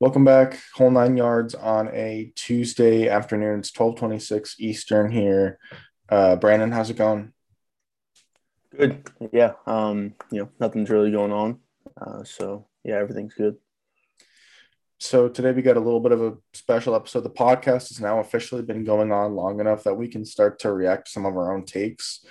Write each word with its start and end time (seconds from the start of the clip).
Welcome 0.00 0.24
back, 0.24 0.60
whole 0.76 0.92
nine 0.92 1.16
yards 1.16 1.56
on 1.56 1.88
a 1.88 2.30
Tuesday 2.36 3.08
afternoon. 3.08 3.58
It's 3.58 3.72
twelve 3.72 3.96
twenty 3.96 4.20
six 4.20 4.54
Eastern 4.60 5.10
here. 5.10 5.58
Uh, 6.08 6.36
Brandon, 6.36 6.70
how's 6.70 6.88
it 6.88 6.96
going? 6.96 7.32
Good. 8.70 9.10
Yeah. 9.32 9.54
Um, 9.66 10.14
you 10.30 10.42
know, 10.42 10.50
nothing's 10.60 10.88
really 10.88 11.10
going 11.10 11.32
on. 11.32 11.58
Uh, 12.00 12.22
so 12.22 12.68
yeah, 12.84 12.94
everything's 12.94 13.34
good. 13.34 13.56
So 15.00 15.28
today 15.28 15.50
we 15.50 15.62
got 15.62 15.76
a 15.76 15.80
little 15.80 15.98
bit 15.98 16.12
of 16.12 16.22
a 16.22 16.36
special 16.54 16.94
episode. 16.94 17.24
The 17.24 17.30
podcast 17.30 17.88
has 17.88 18.00
now 18.00 18.20
officially 18.20 18.62
been 18.62 18.84
going 18.84 19.10
on 19.10 19.34
long 19.34 19.58
enough 19.58 19.82
that 19.82 19.94
we 19.94 20.06
can 20.06 20.24
start 20.24 20.60
to 20.60 20.72
react 20.72 21.06
to 21.06 21.10
some 21.10 21.26
of 21.26 21.36
our 21.36 21.52
own 21.52 21.64
takes. 21.64 22.24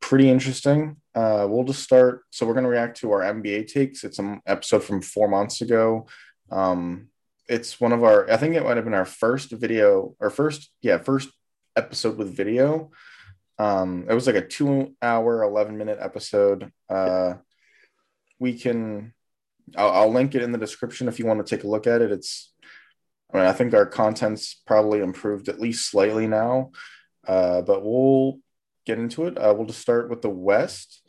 Pretty 0.00 0.30
interesting. 0.30 0.96
Uh, 1.14 1.46
we'll 1.50 1.64
just 1.64 1.82
start. 1.82 2.22
So 2.30 2.46
we're 2.46 2.54
going 2.54 2.64
to 2.64 2.70
react 2.70 2.96
to 3.00 3.12
our 3.12 3.20
NBA 3.20 3.70
takes. 3.70 4.04
It's 4.04 4.18
an 4.18 4.40
episode 4.46 4.84
from 4.84 5.02
four 5.02 5.28
months 5.28 5.60
ago. 5.60 6.06
Um, 6.50 7.09
it's 7.50 7.80
one 7.80 7.92
of 7.92 8.04
our, 8.04 8.30
I 8.30 8.36
think 8.36 8.54
it 8.54 8.62
might 8.62 8.76
have 8.76 8.84
been 8.84 8.94
our 8.94 9.04
first 9.04 9.50
video 9.50 10.14
or 10.20 10.30
first, 10.30 10.70
yeah, 10.82 10.98
first 10.98 11.28
episode 11.74 12.16
with 12.16 12.34
video. 12.34 12.92
Um, 13.58 14.06
it 14.08 14.14
was 14.14 14.28
like 14.28 14.36
a 14.36 14.46
two 14.46 14.94
hour, 15.02 15.42
11 15.42 15.76
minute 15.76 15.98
episode. 16.00 16.70
Uh, 16.88 17.34
we 18.38 18.56
can, 18.56 19.12
I'll, 19.76 19.90
I'll 19.90 20.12
link 20.12 20.36
it 20.36 20.42
in 20.42 20.52
the 20.52 20.58
description 20.58 21.08
if 21.08 21.18
you 21.18 21.26
want 21.26 21.44
to 21.44 21.56
take 21.56 21.64
a 21.64 21.68
look 21.68 21.88
at 21.88 22.00
it. 22.00 22.12
It's, 22.12 22.54
I 23.34 23.38
mean, 23.38 23.46
I 23.46 23.52
think 23.52 23.74
our 23.74 23.86
content's 23.86 24.54
probably 24.64 25.00
improved 25.00 25.48
at 25.48 25.60
least 25.60 25.90
slightly 25.90 26.28
now, 26.28 26.70
uh, 27.26 27.62
but 27.62 27.84
we'll 27.84 28.38
get 28.86 29.00
into 29.00 29.26
it. 29.26 29.36
Uh, 29.36 29.52
we'll 29.56 29.66
just 29.66 29.80
start 29.80 30.08
with 30.08 30.22
the 30.22 30.30
West. 30.30 31.02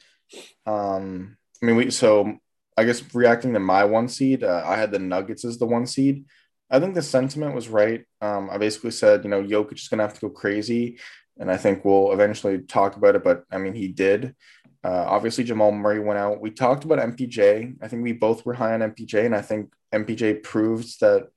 Um, 0.66 1.38
I 1.62 1.68
mean, 1.68 1.76
we 1.76 1.92
so 1.92 2.40
I 2.82 2.84
guess 2.84 3.04
reacting 3.14 3.54
to 3.54 3.60
my 3.60 3.84
one 3.84 4.08
seed, 4.08 4.44
uh, 4.44 4.64
I 4.66 4.76
had 4.76 4.92
the 4.92 4.98
Nuggets 4.98 5.46
as 5.46 5.60
the 5.60 5.68
one 5.68 5.86
seed. 5.86 6.26
I 6.72 6.80
think 6.80 6.96
the 6.96 7.04
sentiment 7.04 7.54
was 7.54 7.70
right. 7.70 8.06
Um, 8.22 8.50
I 8.50 8.58
basically 8.58 8.90
said, 8.90 9.24
you 9.24 9.30
know, 9.30 9.44
Jokic 9.44 9.76
is 9.76 9.88
going 9.88 10.00
to 10.00 10.04
have 10.04 10.16
to 10.16 10.22
go 10.22 10.30
crazy, 10.30 10.98
and 11.38 11.52
I 11.52 11.58
think 11.58 11.86
we'll 11.86 12.12
eventually 12.12 12.58
talk 12.58 12.96
about 12.96 13.16
it. 13.16 13.24
But 13.24 13.44
I 13.52 13.60
mean, 13.60 13.76
he 13.76 13.88
did. 13.88 14.36
Uh, 14.84 15.06
obviously, 15.08 15.44
Jamal 15.44 15.72
Murray 15.72 16.00
went 16.00 16.18
out. 16.18 16.42
We 16.42 16.50
talked 16.50 16.84
about 16.84 16.98
MPJ. 16.98 17.76
I 17.84 17.88
think 17.88 18.02
we 18.02 18.14
both 18.14 18.48
were 18.48 18.56
high 18.56 18.74
on 18.74 18.80
MPJ, 18.80 19.28
and 19.28 19.36
I 19.36 19.44
think 19.44 19.72
MPJ 19.94 20.42
proves 20.42 20.98
that. 20.98 21.28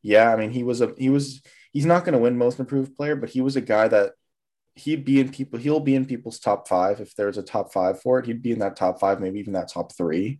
Yeah, 0.00 0.32
I 0.32 0.36
mean, 0.36 0.52
he 0.52 0.62
was 0.62 0.80
a 0.80 0.94
he 0.96 1.10
was 1.10 1.42
he's 1.70 1.84
not 1.84 2.06
going 2.06 2.14
to 2.14 2.18
win 2.18 2.38
Most 2.38 2.60
Improved 2.60 2.96
Player, 2.96 3.14
but 3.14 3.28
he 3.28 3.42
was 3.42 3.56
a 3.56 3.60
guy 3.60 3.88
that 3.88 4.12
he'd 4.74 5.04
be 5.04 5.20
in 5.20 5.30
people 5.30 5.58
he'll 5.58 5.80
be 5.80 5.94
in 5.94 6.04
people's 6.04 6.40
top 6.40 6.66
five 6.66 7.00
if 7.00 7.14
there's 7.14 7.38
a 7.38 7.42
top 7.42 7.72
five 7.72 8.00
for 8.00 8.18
it 8.18 8.26
he'd 8.26 8.42
be 8.42 8.50
in 8.50 8.58
that 8.58 8.76
top 8.76 8.98
five 8.98 9.20
maybe 9.20 9.38
even 9.38 9.52
that 9.52 9.68
top 9.68 9.96
three 9.96 10.38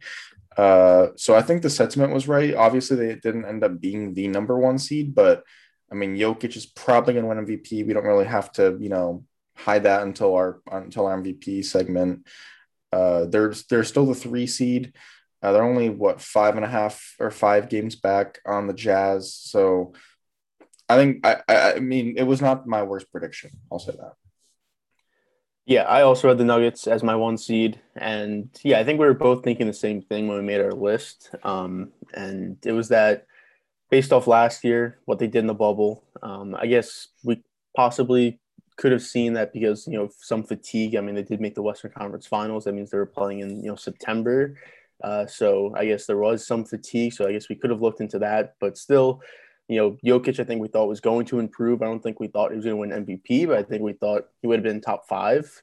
uh, 0.56 1.08
so 1.16 1.34
I 1.34 1.42
think 1.42 1.62
the 1.62 1.70
sentiment 1.70 2.12
was 2.12 2.28
right. 2.28 2.54
Obviously, 2.54 2.96
they 2.96 3.14
didn't 3.16 3.46
end 3.46 3.64
up 3.64 3.80
being 3.80 4.14
the 4.14 4.28
number 4.28 4.58
one 4.58 4.78
seed, 4.78 5.14
but 5.14 5.44
I 5.90 5.94
mean, 5.94 6.16
Jokic 6.16 6.56
is 6.56 6.66
probably 6.66 7.14
going 7.14 7.24
to 7.24 7.28
win 7.28 7.46
MVP. 7.46 7.86
We 7.86 7.92
don't 7.92 8.04
really 8.04 8.24
have 8.24 8.52
to, 8.52 8.76
you 8.80 8.88
know, 8.88 9.24
hide 9.56 9.84
that 9.84 10.02
until 10.02 10.34
our 10.34 10.60
until 10.70 11.06
our 11.06 11.20
MVP 11.20 11.64
segment. 11.64 12.26
Uh, 12.92 13.24
there's 13.26 13.64
they're 13.66 13.84
still 13.84 14.06
the 14.06 14.14
three 14.14 14.46
seed. 14.46 14.92
Uh, 15.42 15.52
they're 15.52 15.64
only 15.64 15.90
what 15.90 16.20
five 16.20 16.56
and 16.56 16.64
a 16.64 16.68
half 16.68 17.14
or 17.18 17.30
five 17.30 17.68
games 17.68 17.96
back 17.96 18.38
on 18.46 18.66
the 18.66 18.72
Jazz. 18.72 19.34
So 19.34 19.92
I 20.88 20.96
think 20.96 21.26
I 21.26 21.42
I 21.48 21.78
mean 21.80 22.14
it 22.16 22.22
was 22.24 22.40
not 22.40 22.66
my 22.66 22.82
worst 22.82 23.10
prediction. 23.10 23.50
I'll 23.70 23.78
say 23.78 23.92
that. 23.92 24.12
Yeah, 25.66 25.84
I 25.84 26.02
also 26.02 26.28
had 26.28 26.36
the 26.36 26.44
Nuggets 26.44 26.86
as 26.86 27.02
my 27.02 27.16
one 27.16 27.38
seed, 27.38 27.80
and 27.96 28.50
yeah, 28.62 28.78
I 28.80 28.84
think 28.84 29.00
we 29.00 29.06
were 29.06 29.14
both 29.14 29.42
thinking 29.42 29.66
the 29.66 29.72
same 29.72 30.02
thing 30.02 30.28
when 30.28 30.36
we 30.36 30.42
made 30.42 30.60
our 30.60 30.72
list. 30.72 31.30
Um, 31.42 31.90
and 32.12 32.58
it 32.66 32.72
was 32.72 32.88
that 32.88 33.26
based 33.90 34.12
off 34.12 34.26
last 34.26 34.62
year, 34.62 34.98
what 35.06 35.18
they 35.18 35.26
did 35.26 35.38
in 35.38 35.46
the 35.46 35.54
bubble. 35.54 36.04
Um, 36.22 36.54
I 36.54 36.66
guess 36.66 37.08
we 37.22 37.42
possibly 37.74 38.40
could 38.76 38.92
have 38.92 39.02
seen 39.02 39.34
that 39.34 39.54
because 39.54 39.86
you 39.86 39.96
know 39.96 40.10
some 40.18 40.42
fatigue. 40.42 40.96
I 40.96 41.00
mean, 41.00 41.14
they 41.14 41.22
did 41.22 41.40
make 41.40 41.54
the 41.54 41.62
Western 41.62 41.92
Conference 41.92 42.26
Finals. 42.26 42.64
That 42.64 42.74
means 42.74 42.90
they 42.90 42.98
were 42.98 43.06
playing 43.06 43.40
in 43.40 43.62
you 43.62 43.70
know 43.70 43.76
September. 43.76 44.56
Uh, 45.02 45.26
so 45.26 45.74
I 45.76 45.86
guess 45.86 46.04
there 46.04 46.18
was 46.18 46.46
some 46.46 46.64
fatigue. 46.66 47.14
So 47.14 47.26
I 47.26 47.32
guess 47.32 47.48
we 47.48 47.56
could 47.56 47.70
have 47.70 47.80
looked 47.80 48.00
into 48.02 48.18
that, 48.18 48.56
but 48.60 48.76
still, 48.76 49.22
you 49.68 49.76
know, 49.76 49.96
Jokic, 50.04 50.38
I 50.38 50.44
think 50.44 50.60
we 50.60 50.68
thought 50.68 50.88
was 50.88 51.00
going 51.00 51.26
to 51.26 51.38
improve. 51.38 51.82
I 51.82 51.86
don't 51.86 52.02
think 52.02 52.20
we 52.20 52.28
thought 52.28 52.50
he 52.50 52.56
was 52.56 52.64
going 52.64 52.76
to 52.76 52.96
win 52.96 53.04
MVP, 53.06 53.46
but 53.46 53.58
I 53.58 53.62
think 53.62 53.82
we 53.82 53.94
thought 53.94 54.28
he 54.42 54.46
would 54.46 54.58
have 54.58 54.64
been 54.64 54.80
top 54.80 55.08
five. 55.08 55.62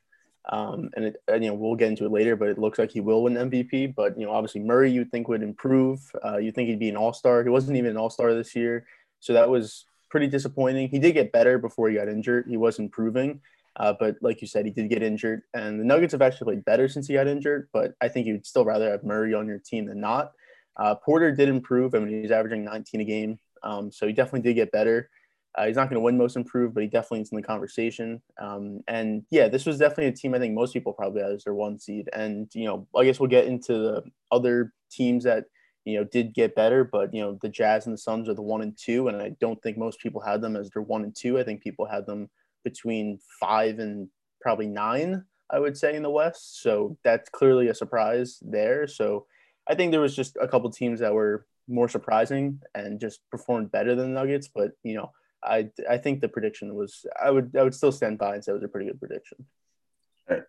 Um, 0.50 0.90
and, 0.96 1.06
it, 1.06 1.18
and, 1.28 1.44
you 1.44 1.52
know, 1.52 1.56
we'll 1.56 1.76
get 1.76 1.90
into 1.90 2.06
it 2.06 2.12
later, 2.12 2.36
but 2.36 2.50
it 2.50 2.58
looks 2.58 2.80
like 2.80 2.92
he 2.92 3.00
will 3.00 3.24
win 3.24 3.36
MVP. 3.36 3.94
But, 3.96 4.18
you 4.18 4.26
know, 4.26 4.32
obviously 4.32 4.62
Murray, 4.62 4.92
you 4.92 5.06
think 5.06 5.28
would 5.28 5.44
improve. 5.44 6.00
Uh, 6.26 6.38
you 6.38 6.52
think 6.52 6.70
he'd 6.70 6.80
be 6.80 6.90
an 6.90 6.98
all 6.98 7.14
star. 7.14 7.44
He 7.44 7.50
wasn't 7.50 7.78
even 7.78 7.92
an 7.92 7.98
all 7.98 8.10
star 8.10 8.34
this 8.34 8.56
year. 8.56 8.88
So 9.20 9.34
that 9.34 9.50
was 9.50 9.86
pretty 10.10 10.28
disappointing. 10.28 10.90
He 10.90 10.98
did 10.98 11.14
get 11.14 11.32
better 11.32 11.60
before 11.60 11.90
he 11.90 11.96
got 11.96 12.10
injured. 12.10 12.48
He 12.48 12.58
was 12.58 12.80
improving. 12.80 13.42
Uh, 13.76 13.94
but 13.98 14.18
like 14.22 14.42
you 14.42 14.48
said, 14.48 14.66
he 14.66 14.72
did 14.72 14.90
get 14.90 15.04
injured. 15.04 15.44
And 15.54 15.80
the 15.80 15.86
Nuggets 15.86 16.12
have 16.12 16.24
actually 16.24 16.46
played 16.46 16.66
better 16.66 16.90
since 16.90 17.08
he 17.08 17.14
got 17.14 17.28
injured. 17.28 17.70
But 17.72 17.94
I 18.02 18.08
think 18.08 18.26
you'd 18.26 18.48
still 18.48 18.66
rather 18.66 18.90
have 18.90 19.04
Murray 19.04 19.36
on 19.36 19.48
your 19.48 19.60
team 19.60 19.86
than 19.86 20.02
not. 20.02 20.32
Uh, 20.76 20.96
Porter 20.96 21.32
did 21.34 21.50
improve. 21.50 21.94
I 21.94 22.00
mean, 22.00 22.22
he's 22.22 22.32
averaging 22.32 22.66
19 22.66 23.02
a 23.02 23.04
game. 23.04 23.40
Um, 23.64 23.92
so 23.92 24.08
he 24.08 24.14
definitely 24.14 24.42
did 24.42 24.56
get 24.56 24.72
better. 24.72 25.10
Uh, 25.56 25.66
he's 25.66 25.76
not 25.76 25.90
going 25.90 25.96
to 25.96 26.04
win 26.04 26.18
most 26.18 26.38
improved, 26.38 26.74
but 26.74 26.84
he 26.84 26.88
definitely 26.88 27.22
is 27.22 27.32
in 27.32 27.36
the 27.36 27.42
conversation. 27.44 28.22
Um, 28.40 28.82
and 28.88 29.24
yeah, 29.32 29.50
this 29.50 29.66
was 29.66 29.78
definitely 29.78 30.08
a 30.08 30.12
team 30.14 30.34
I 30.34 30.40
think 30.40 30.54
most 30.54 30.74
people 30.74 30.94
probably 30.94 31.22
had 31.22 31.32
as 31.32 31.44
their 31.44 31.54
one 31.54 31.78
seed. 31.78 32.10
And 32.14 32.50
you 32.54 32.66
know, 32.66 32.88
I 32.96 33.04
guess 33.04 33.20
we'll 33.20 33.30
get 33.30 33.48
into 33.48 33.74
the 33.74 34.04
other 34.32 34.74
teams 34.90 35.26
that 35.26 35.46
you 35.84 35.98
know 35.98 36.06
did 36.06 36.34
get 36.34 36.56
better, 36.56 36.86
but 36.86 37.14
you 37.14 37.22
know, 37.22 37.38
the 37.42 37.50
Jazz 37.50 37.86
and 37.86 37.94
the 37.94 37.98
Suns 37.98 38.30
are 38.30 38.34
the 38.34 38.42
one 38.42 38.62
and 38.62 38.78
two, 38.78 39.10
and 39.10 39.22
I 39.22 39.36
don't 39.42 39.62
think 39.62 39.78
most 39.78 40.00
people 40.00 40.22
had 40.22 40.42
them 40.42 40.56
as 40.56 40.70
their 40.70 40.84
one 40.84 41.04
and 41.04 41.16
two. 41.16 41.38
I 41.38 41.44
think 41.44 41.62
people 41.62 41.86
had 41.86 42.06
them 42.06 42.30
between 42.64 43.20
five 43.40 43.80
and 43.80 44.08
probably 44.40 44.68
nine. 44.68 45.26
I 45.50 45.60
would 45.60 45.78
say 45.78 45.96
in 45.96 46.04
the 46.04 46.10
West. 46.10 46.62
So 46.62 46.98
that's 47.04 47.30
clearly 47.30 47.68
a 47.68 47.76
surprise 47.76 48.40
there. 48.42 48.88
So 48.88 49.26
I 49.68 49.76
think 49.76 49.92
there 49.92 50.00
was 50.00 50.16
just 50.16 50.38
a 50.40 50.48
couple 50.48 50.70
teams 50.70 51.02
that 51.02 51.14
were 51.14 51.46
more 51.68 51.90
surprising 51.90 52.60
and 52.76 53.00
just 53.00 53.22
performed 53.30 53.72
better 53.72 53.96
than 53.96 54.14
the 54.14 54.20
Nuggets. 54.20 54.50
But 54.54 54.72
you 54.84 54.96
know, 54.96 55.12
I 55.44 55.70
I 55.90 55.98
think 55.98 56.22
the 56.22 56.30
prediction 56.30 56.76
was 56.76 57.06
I 57.22 57.32
would 57.32 57.56
I 57.58 57.64
would 57.64 57.76
still 57.76 57.92
stand 57.92 58.18
by 58.18 58.36
and 58.36 58.44
say 58.44 58.52
it 58.52 58.56
was 58.56 58.64
a 58.64 58.68
pretty 58.68 58.88
good 58.88 59.00
prediction. 59.00 59.46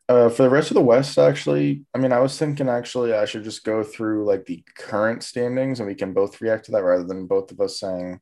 Uh, 0.08 0.28
for 0.28 0.44
the 0.44 0.50
rest 0.50 0.70
of 0.70 0.76
the 0.76 0.80
West, 0.80 1.18
actually, 1.18 1.84
I 1.92 1.98
mean, 1.98 2.12
I 2.12 2.20
was 2.20 2.38
thinking 2.38 2.68
actually 2.68 3.14
I 3.14 3.24
should 3.24 3.42
just 3.42 3.64
go 3.64 3.82
through 3.82 4.24
like 4.24 4.46
the 4.46 4.62
current 4.76 5.24
standings 5.24 5.80
and 5.80 5.88
we 5.88 5.94
can 5.94 6.12
both 6.12 6.40
react 6.40 6.66
to 6.66 6.72
that 6.72 6.84
rather 6.84 7.04
than 7.04 7.26
both 7.26 7.50
of 7.50 7.60
us 7.60 7.80
saying 7.80 8.20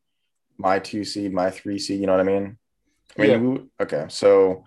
my 0.56 0.78
two 0.78 1.04
seed, 1.04 1.34
my 1.34 1.50
three 1.50 1.78
seed. 1.78 2.00
You 2.00 2.06
know 2.06 2.12
what 2.12 2.20
I 2.20 2.24
mean? 2.24 2.56
I 3.18 3.20
mean, 3.20 3.30
yeah. 3.30 3.36
we, 3.36 3.60
okay, 3.80 4.06
so 4.08 4.64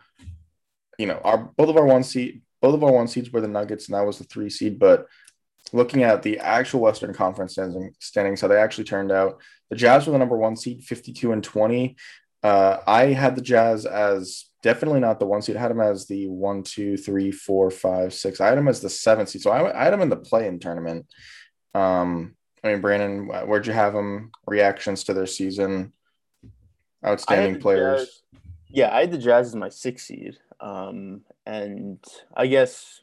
you 1.00 1.07
know, 1.07 1.19
our 1.23 1.38
both 1.57 1.69
of 1.69 1.78
our 1.78 1.85
one 1.85 2.03
seed, 2.03 2.41
both 2.61 2.75
of 2.75 2.84
our 2.84 2.91
one 2.91 3.07
seeds 3.07 3.31
were 3.31 3.41
the 3.41 3.47
Nuggets, 3.47 3.88
and 3.88 3.95
that 3.95 4.05
was 4.05 4.19
the 4.19 4.25
three 4.25 4.50
seed. 4.50 4.78
But 4.78 5.07
looking 5.72 6.03
at 6.03 6.22
the 6.24 6.40
actual 6.40 6.81
Western 6.81 7.13
Conference 7.13 7.57
standings, 8.00 8.41
how 8.41 8.47
they 8.47 8.57
actually 8.57 8.84
turned 8.84 9.12
out, 9.12 9.41
the 9.69 9.75
Jazz 9.75 10.06
were 10.06 10.12
the 10.12 10.19
number 10.19 10.38
one 10.38 10.56
seed, 10.56 10.84
52 10.84 11.31
and 11.31 11.44
20. 11.44 11.96
Uh, 12.44 12.78
I 12.85 13.06
had 13.07 13.35
the 13.35 13.41
Jazz 13.41 13.85
as 13.85 14.46
definitely 14.62 15.00
not 15.00 15.19
the 15.19 15.25
one 15.25 15.41
seed. 15.41 15.56
I 15.56 15.62
had 15.62 15.72
them 15.72 15.81
as 15.81 16.06
the 16.07 16.28
one, 16.28 16.63
two, 16.63 16.97
three, 16.97 17.31
four, 17.31 17.72
five, 17.72 18.13
six. 18.13 18.41
I 18.41 18.47
had 18.47 18.57
them 18.57 18.68
as 18.68 18.81
the 18.81 18.90
seventh 18.90 19.29
seed. 19.29 19.41
So 19.41 19.52
I, 19.52 19.79
I 19.79 19.85
had 19.85 19.94
them 19.94 20.02
in 20.02 20.09
the 20.09 20.18
play-in 20.18 20.59
tournament. 20.59 21.06
Um, 21.73 22.35
I 22.63 22.69
mean, 22.69 22.81
Brandon, 22.81 23.28
where'd 23.47 23.68
you 23.68 23.73
have 23.73 23.94
them? 23.94 24.31
Reactions 24.47 25.06
to 25.06 25.13
their 25.13 25.25
season? 25.25 25.94
Outstanding 27.06 27.59
players. 27.59 28.06
Jazz, 28.06 28.22
yeah, 28.69 28.96
I 28.96 29.02
had 29.02 29.12
the 29.12 29.18
Jazz 29.18 29.47
as 29.47 29.56
my 29.56 29.69
six 29.69 30.03
seed. 30.03 30.38
Um, 30.59 31.22
and 31.46 32.00
I 32.35 32.47
guess 32.47 33.02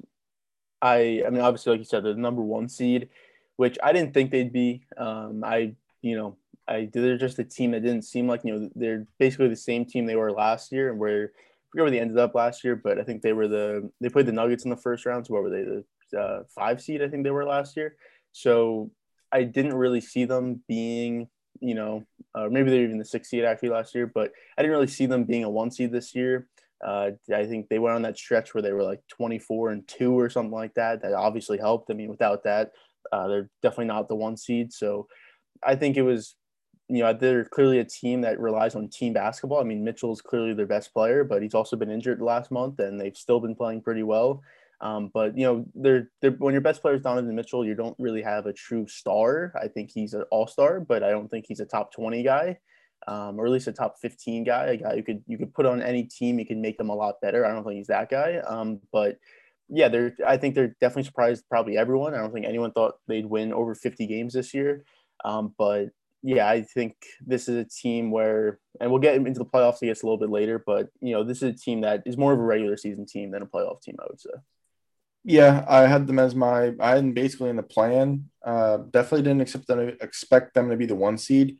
I 0.83 1.23
I 1.27 1.31
mean 1.31 1.41
obviously 1.41 1.73
like 1.73 1.81
you 1.81 1.85
said 1.85 2.05
the 2.05 2.15
number 2.15 2.43
one 2.43 2.69
seed, 2.69 3.09
which 3.57 3.79
I 3.83 3.93
didn't 3.93 4.15
think 4.15 4.31
they'd 4.31 4.53
be. 4.53 4.83
Um, 4.97 5.43
I 5.45 5.75
you 6.03 6.17
know 6.17 6.37
I 6.69 6.89
they're 6.93 7.19
just 7.19 7.39
a 7.39 7.45
team 7.45 7.73
that 7.73 7.83
didn't 7.83 8.03
seem 8.03 8.27
like 8.27 8.43
you 8.45 8.55
know 8.55 8.71
they're 8.75 9.07
basically 9.19 9.49
the 9.49 9.57
same 9.57 9.85
team 9.85 10.07
they 10.07 10.17
were 10.17 10.33
last 10.33 10.73
year 10.73 10.91
and 10.91 10.99
where 10.99 11.33
I 11.33 11.67
forget 11.71 11.83
where 11.83 11.91
they 11.91 12.01
ended 12.01 12.19
up 12.19 12.35
last 12.35 12.65
year, 12.65 12.75
but 12.75 12.99
I 12.99 13.05
think 13.05 13.23
they 13.23 13.33
were 13.33 13.49
the 13.49 13.91
they 14.01 14.09
played 14.09 14.27
the 14.27 14.33
Nuggets 14.33 14.65
in 14.65 14.71
the 14.71 14.77
first 14.77 15.07
round. 15.07 15.27
So 15.27 15.35
what 15.35 15.43
were 15.43 15.51
they 15.51 15.63
the 15.63 16.19
uh, 16.19 16.43
five 16.55 16.81
seed? 16.81 17.03
I 17.03 17.09
think 17.09 17.25
they 17.25 17.31
were 17.31 17.45
last 17.45 17.77
year. 17.77 17.97
So 18.33 18.91
I 19.33 19.45
didn't 19.45 19.75
really 19.75 20.01
see 20.01 20.25
them 20.25 20.63
being 20.67 21.29
you 21.61 21.75
know, 21.75 22.05
uh, 22.35 22.49
maybe 22.51 22.71
they're 22.71 22.83
even 22.83 22.99
the 22.99 23.05
six 23.05 23.29
seed 23.29 23.45
actually 23.45 23.69
last 23.69 23.95
year, 23.95 24.07
but 24.07 24.33
I 24.57 24.63
didn't 24.63 24.73
really 24.73 24.87
see 24.87 25.07
them 25.07 25.25
being 25.25 25.45
a 25.45 25.51
one 25.51 25.71
seed 25.71 25.93
this 25.93 26.15
year. 26.15 26.49
Uh, 26.85 27.11
I 27.35 27.47
think 27.47 27.69
they 27.69 27.79
went 27.79 27.97
on 27.97 28.03
that 28.03 28.19
stretch 28.19 28.55
where 28.55 28.63
they 28.63 28.73
were 28.73 28.83
like 28.83 29.01
24 29.09 29.71
and 29.71 29.87
two 29.87 30.19
or 30.19 30.31
something 30.31 30.53
like 30.53 30.75
that. 30.75 31.03
That 31.03 31.13
obviously 31.13 31.59
helped. 31.59 31.91
I 31.91 31.95
mean, 31.95 32.09
without 32.09 32.45
that, 32.45 32.73
uh, 33.13 33.29
they're 33.29 33.51
definitely 33.63 33.87
not 33.87 34.09
the 34.09 34.17
one 34.17 34.37
seed. 34.37 34.73
So 34.73 35.07
I 35.63 35.75
think 35.75 35.97
it 35.97 36.03
was, 36.03 36.37
you 36.89 37.03
know, 37.03 37.13
they're 37.13 37.45
clearly 37.45 37.79
a 37.79 37.85
team 37.85 38.23
that 38.23 38.41
relies 38.41 38.75
on 38.75 38.89
team 38.89 39.13
basketball. 39.13 39.61
I 39.61 39.65
mean, 39.65 39.85
Mitchell 39.85 40.13
is 40.13 40.23
clearly 40.23 40.55
their 40.55 40.67
best 40.67 40.93
player, 40.93 41.23
but 41.23 41.43
he's 41.43 41.55
also 41.55 41.77
been 41.77 41.91
injured 41.91 42.21
the 42.21 42.25
last 42.25 42.51
month 42.51 42.79
and 42.79 43.01
they've 43.01 43.17
still 43.17 43.41
been 43.41 43.55
playing 43.55 43.83
pretty 43.83 44.03
well. 44.03 44.43
Um, 44.81 45.11
but 45.13 45.37
you 45.37 45.45
know, 45.45 45.67
they're, 45.75 46.11
they're 46.23 46.31
when 46.33 46.55
your 46.55 46.63
best 46.63 46.81
player 46.81 46.95
is 46.95 47.03
Donovan 47.03 47.35
Mitchell, 47.35 47.67
you 47.67 47.75
don't 47.75 47.97
really 47.99 48.23
have 48.23 48.47
a 48.47 48.53
true 48.53 48.87
star. 48.89 49.53
I 49.61 49.69
think 49.69 49.91
he's 49.91 50.15
an 50.15 50.23
all 50.31 50.47
star, 50.47 50.81
but 50.81 51.03
I 51.03 51.11
don't 51.11 51.29
think 51.29 51.45
he's 51.47 51.61
a 51.61 51.67
top 51.67 51.93
20 51.93 52.23
guy, 52.23 52.59
um, 53.07 53.39
or 53.39 53.47
at 53.47 53.53
least 53.53 53.69
a 53.69 53.73
top 53.73 53.99
15 54.01 54.45
guy. 54.45 54.67
A 54.67 54.77
guy 54.77 54.95
you 54.95 55.03
could 55.03 55.23
you 55.27 55.39
could 55.39 55.55
put 55.55 55.67
on 55.67 55.83
any 55.83 56.05
team, 56.05 56.39
you 56.39 56.47
can 56.47 56.61
make 56.61 56.79
them 56.79 56.91
a 56.91 56.95
lot 56.95 57.21
better. 57.21 57.45
I 57.45 57.53
don't 57.53 57.65
think 57.65 57.77
he's 57.77 57.87
that 57.89 58.11
guy. 58.11 58.39
Um, 58.39 58.81
but 58.93 59.19
yeah, 59.69 59.89
they're 59.89 60.15
I 60.27 60.37
think 60.37 60.55
they're 60.55 60.77
definitely 60.81 61.05
surprised 61.05 61.45
probably 61.49 61.77
everyone. 61.77 62.15
I 62.15 62.19
don't 62.19 62.33
think 62.33 62.47
anyone 62.47 62.73
thought 62.73 62.99
they'd 63.07 63.27
win 63.27 63.53
over 63.53 63.75
50 63.75 64.07
games 64.07 64.35
this 64.35 64.53
year. 64.53 64.85
Um, 65.25 65.55
but 65.57 65.91
yeah, 66.23 66.49
I 66.49 66.63
think 66.63 66.97
this 67.27 67.49
is 67.49 67.57
a 67.57 67.65
team 67.65 68.11
where, 68.11 68.59
and 68.81 68.91
we'll 68.91 69.01
get 69.01 69.15
into 69.15 69.39
the 69.39 69.45
playoffs, 69.45 69.79
I 69.83 69.87
guess, 69.87 70.03
a 70.03 70.07
little 70.07 70.19
bit 70.19 70.31
later. 70.31 70.63
But 70.65 70.89
you 71.01 71.13
know, 71.13 71.25
this 71.25 71.39
is 71.39 71.43
a 71.45 71.53
team 71.53 71.81
that 71.83 72.03
is 72.05 72.19
more 72.19 72.33
of 72.33 72.39
a 72.39 72.43
regular 72.43 72.77
season 72.77 73.07
team 73.07 73.31
than 73.31 73.43
a 73.43 73.47
playoff 73.47 73.81
team, 73.83 73.97
I 74.01 74.07
would 74.09 74.21
say. 74.21 74.31
Yeah, 75.25 75.65
I 75.69 75.83
had 75.83 76.07
them 76.07 76.19
as 76.19 76.35
my. 76.35 76.73
I 76.81 76.91
had 76.91 76.99
them 76.99 77.13
basically 77.13 77.51
in 77.51 77.57
the 77.57 77.63
play-in. 77.63 78.31
Uh, 78.45 78.79
definitely 78.91 79.23
didn't 79.23 79.43
accept 79.43 79.67
them, 79.67 79.97
expect 80.01 80.55
them 80.55 80.71
to 80.71 80.77
be 80.77 80.87
the 80.87 80.95
one 80.95 81.19
seed. 81.19 81.59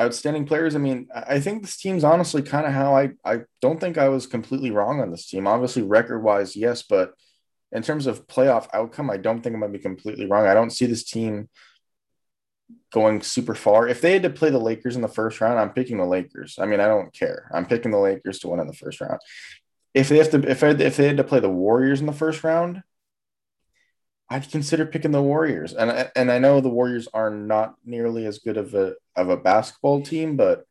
Outstanding 0.00 0.46
players. 0.46 0.74
I 0.74 0.78
mean, 0.78 1.08
I 1.14 1.40
think 1.40 1.62
this 1.62 1.76
team's 1.76 2.04
honestly 2.04 2.40
kind 2.40 2.66
of 2.66 2.72
how 2.72 2.96
I. 2.96 3.10
I 3.24 3.40
don't 3.60 3.78
think 3.78 3.98
I 3.98 4.08
was 4.08 4.26
completely 4.26 4.70
wrong 4.70 5.00
on 5.00 5.10
this 5.10 5.26
team. 5.26 5.46
Obviously, 5.46 5.82
record 5.82 6.20
wise, 6.20 6.56
yes, 6.56 6.82
but 6.82 7.12
in 7.72 7.82
terms 7.82 8.06
of 8.06 8.26
playoff 8.26 8.66
outcome, 8.72 9.10
I 9.10 9.18
don't 9.18 9.42
think 9.42 9.58
going 9.58 9.72
to 9.72 9.78
be 9.78 9.82
completely 9.82 10.26
wrong. 10.26 10.46
I 10.46 10.54
don't 10.54 10.70
see 10.70 10.86
this 10.86 11.04
team 11.04 11.48
going 12.92 13.22
super 13.22 13.54
far. 13.54 13.88
If 13.88 14.00
they 14.00 14.12
had 14.12 14.22
to 14.22 14.30
play 14.30 14.50
the 14.50 14.58
Lakers 14.58 14.96
in 14.96 15.02
the 15.02 15.08
first 15.08 15.40
round, 15.40 15.58
I'm 15.58 15.70
picking 15.70 15.98
the 15.98 16.04
Lakers. 16.04 16.56
I 16.58 16.66
mean, 16.66 16.80
I 16.80 16.86
don't 16.86 17.12
care. 17.12 17.50
I'm 17.52 17.66
picking 17.66 17.90
the 17.90 17.98
Lakers 17.98 18.38
to 18.40 18.48
win 18.48 18.60
in 18.60 18.66
the 18.66 18.72
first 18.72 19.00
round. 19.00 19.20
If 19.94 20.08
they 20.08 20.18
have 20.18 20.30
to, 20.30 20.48
if 20.48 20.62
if 20.62 20.96
they 20.96 21.06
had 21.06 21.16
to 21.16 21.24
play 21.24 21.40
the 21.40 21.50
Warriors 21.50 22.00
in 22.00 22.06
the 22.06 22.12
first 22.12 22.42
round, 22.42 22.82
I'd 24.30 24.50
consider 24.50 24.86
picking 24.86 25.10
the 25.10 25.22
Warriors. 25.22 25.74
And 25.74 26.08
and 26.14 26.30
I 26.30 26.38
know 26.38 26.60
the 26.60 26.68
Warriors 26.68 27.08
are 27.12 27.30
not 27.30 27.74
nearly 27.84 28.26
as 28.26 28.38
good 28.38 28.56
of 28.56 28.74
a 28.74 28.94
of 29.16 29.28
a 29.28 29.36
basketball 29.36 30.02
team, 30.02 30.36
but 30.36 30.64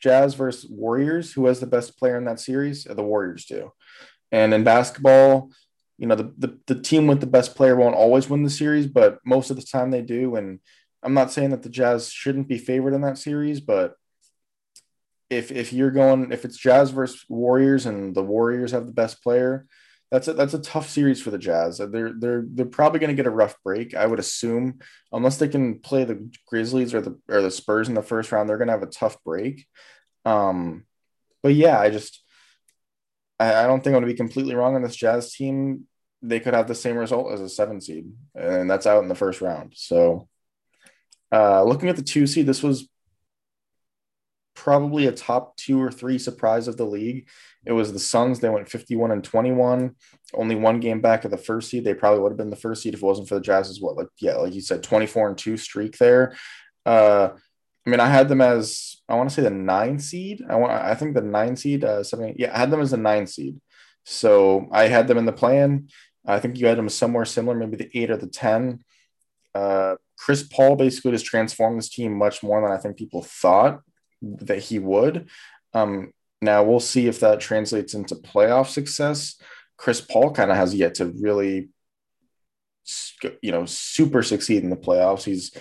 Jazz 0.00 0.34
versus 0.34 0.68
Warriors, 0.70 1.32
who 1.32 1.46
has 1.46 1.60
the 1.60 1.66
best 1.66 1.98
player 1.98 2.16
in 2.16 2.24
that 2.24 2.40
series? 2.40 2.84
The 2.84 3.02
Warriors 3.02 3.44
do. 3.44 3.72
And 4.32 4.54
in 4.54 4.64
basketball, 4.64 5.50
you 5.98 6.06
know, 6.06 6.14
the, 6.14 6.32
the, 6.38 6.58
the 6.66 6.80
team 6.80 7.06
with 7.06 7.20
the 7.20 7.26
best 7.26 7.56
player 7.56 7.74
won't 7.74 7.96
always 7.96 8.30
win 8.30 8.44
the 8.44 8.50
series, 8.50 8.86
but 8.86 9.18
most 9.26 9.50
of 9.50 9.56
the 9.56 9.62
time 9.62 9.90
they 9.90 10.02
do. 10.02 10.36
And 10.36 10.60
I'm 11.02 11.14
not 11.14 11.32
saying 11.32 11.50
that 11.50 11.62
the 11.62 11.68
Jazz 11.68 12.10
shouldn't 12.10 12.48
be 12.48 12.58
favored 12.58 12.94
in 12.94 13.00
that 13.02 13.18
series, 13.18 13.60
but 13.60 13.94
if 15.28 15.52
if 15.52 15.72
you're 15.72 15.90
going 15.90 16.32
if 16.32 16.44
it's 16.44 16.56
Jazz 16.56 16.90
versus 16.90 17.24
Warriors 17.28 17.84
and 17.84 18.14
the 18.14 18.22
Warriors 18.22 18.72
have 18.72 18.86
the 18.86 18.92
best 18.92 19.22
player, 19.22 19.66
that's 20.10 20.28
a 20.28 20.32
that's 20.32 20.54
a 20.54 20.60
tough 20.60 20.88
series 20.88 21.20
for 21.20 21.30
the 21.30 21.38
Jazz. 21.38 21.78
They're 21.78 22.12
they're 22.12 22.44
they're 22.46 22.66
probably 22.66 22.98
going 22.98 23.14
to 23.14 23.16
get 23.16 23.26
a 23.26 23.30
rough 23.30 23.56
break, 23.62 23.94
I 23.94 24.06
would 24.06 24.18
assume, 24.18 24.80
unless 25.12 25.36
they 25.36 25.48
can 25.48 25.80
play 25.80 26.04
the 26.04 26.30
Grizzlies 26.46 26.94
or 26.94 27.00
the 27.00 27.18
or 27.28 27.42
the 27.42 27.50
Spurs 27.50 27.88
in 27.88 27.94
the 27.94 28.02
first 28.02 28.32
round. 28.32 28.48
They're 28.48 28.56
going 28.56 28.68
to 28.68 28.74
have 28.74 28.82
a 28.82 28.86
tough 28.86 29.22
break. 29.22 29.66
Um, 30.24 30.84
but 31.42 31.54
yeah, 31.54 31.78
I 31.78 31.90
just 31.90 32.22
I, 33.38 33.54
I 33.54 33.66
don't 33.66 33.84
think 33.84 33.94
I'm 33.94 34.00
going 34.00 34.08
to 34.08 34.12
be 34.12 34.16
completely 34.16 34.54
wrong 34.54 34.74
on 34.74 34.82
this 34.82 34.96
Jazz 34.96 35.32
team. 35.32 35.86
They 36.22 36.40
could 36.40 36.54
have 36.54 36.68
the 36.68 36.74
same 36.74 36.96
result 36.96 37.32
as 37.32 37.40
a 37.40 37.48
seven 37.48 37.80
seed, 37.80 38.10
and 38.34 38.70
that's 38.70 38.86
out 38.86 39.02
in 39.02 39.08
the 39.08 39.14
first 39.14 39.40
round. 39.40 39.74
So 39.76 40.28
uh, 41.30 41.62
looking 41.64 41.90
at 41.90 41.96
the 41.96 42.02
two 42.02 42.26
seed, 42.26 42.46
this 42.46 42.62
was 42.62 42.88
probably 44.58 45.06
a 45.06 45.12
top 45.12 45.56
two 45.56 45.80
or 45.80 45.88
three 45.88 46.18
surprise 46.18 46.66
of 46.66 46.76
the 46.76 46.84
league. 46.84 47.28
It 47.64 47.70
was 47.70 47.92
the 47.92 48.00
Suns. 48.00 48.40
They 48.40 48.48
went 48.48 48.68
51 48.68 49.12
and 49.12 49.22
21, 49.22 49.94
only 50.34 50.54
one 50.56 50.80
game 50.80 51.00
back 51.00 51.24
of 51.24 51.30
the 51.30 51.36
first 51.36 51.70
seed. 51.70 51.84
They 51.84 51.94
probably 51.94 52.20
would 52.20 52.32
have 52.32 52.38
been 52.38 52.50
the 52.50 52.56
first 52.56 52.82
seed 52.82 52.92
if 52.92 53.00
it 53.00 53.06
wasn't 53.06 53.28
for 53.28 53.36
the 53.36 53.40
Jazz 53.40 53.70
as 53.70 53.80
well. 53.80 53.94
Like, 53.94 54.08
yeah, 54.18 54.34
like 54.34 54.52
you 54.52 54.60
said, 54.60 54.82
24 54.82 55.28
and 55.28 55.38
two 55.38 55.56
streak 55.56 55.96
there. 55.98 56.34
Uh, 56.84 57.28
I 57.86 57.90
mean, 57.90 58.00
I 58.00 58.08
had 58.08 58.28
them 58.28 58.40
as 58.40 58.96
I 59.08 59.14
want 59.14 59.28
to 59.28 59.34
say 59.34 59.42
the 59.42 59.50
nine 59.50 60.00
seed. 60.00 60.42
I 60.50 60.56
want 60.56 60.72
I 60.72 60.96
think 60.96 61.14
the 61.14 61.22
nine 61.22 61.54
seed, 61.54 61.84
uh, 61.84 62.02
seven, 62.02 62.34
yeah, 62.36 62.52
I 62.52 62.58
had 62.58 62.72
them 62.72 62.80
as 62.80 62.92
a 62.92 62.96
nine 62.96 63.28
seed. 63.28 63.60
So 64.04 64.66
I 64.72 64.88
had 64.88 65.06
them 65.06 65.18
in 65.18 65.24
the 65.24 65.32
play-in. 65.32 65.88
I 66.26 66.40
think 66.40 66.58
you 66.58 66.66
had 66.66 66.78
them 66.78 66.88
somewhere 66.88 67.24
similar, 67.24 67.56
maybe 67.56 67.76
the 67.76 67.90
eight 67.94 68.10
or 68.10 68.16
the 68.16 68.26
10. 68.26 68.80
Uh, 69.54 69.94
Chris 70.18 70.42
Paul 70.42 70.74
basically 70.74 71.12
has 71.12 71.22
transformed 71.22 71.78
this 71.78 71.88
team 71.88 72.18
much 72.18 72.42
more 72.42 72.60
than 72.60 72.76
I 72.76 72.80
think 72.80 72.96
people 72.96 73.22
thought 73.22 73.82
that 74.22 74.58
he 74.58 74.78
would. 74.78 75.28
Um, 75.74 76.12
now 76.40 76.62
we'll 76.62 76.80
see 76.80 77.06
if 77.06 77.20
that 77.20 77.40
translates 77.40 77.94
into 77.94 78.14
playoff 78.14 78.68
success. 78.68 79.40
Chris 79.76 80.00
Paul 80.00 80.32
kind 80.32 80.50
of 80.50 80.56
has 80.56 80.74
yet 80.74 80.94
to 80.96 81.06
really, 81.06 81.68
you 83.42 83.52
know, 83.52 83.64
super 83.64 84.22
succeed 84.22 84.62
in 84.62 84.70
the 84.70 84.76
playoffs. 84.76 85.24
He's, 85.24 85.52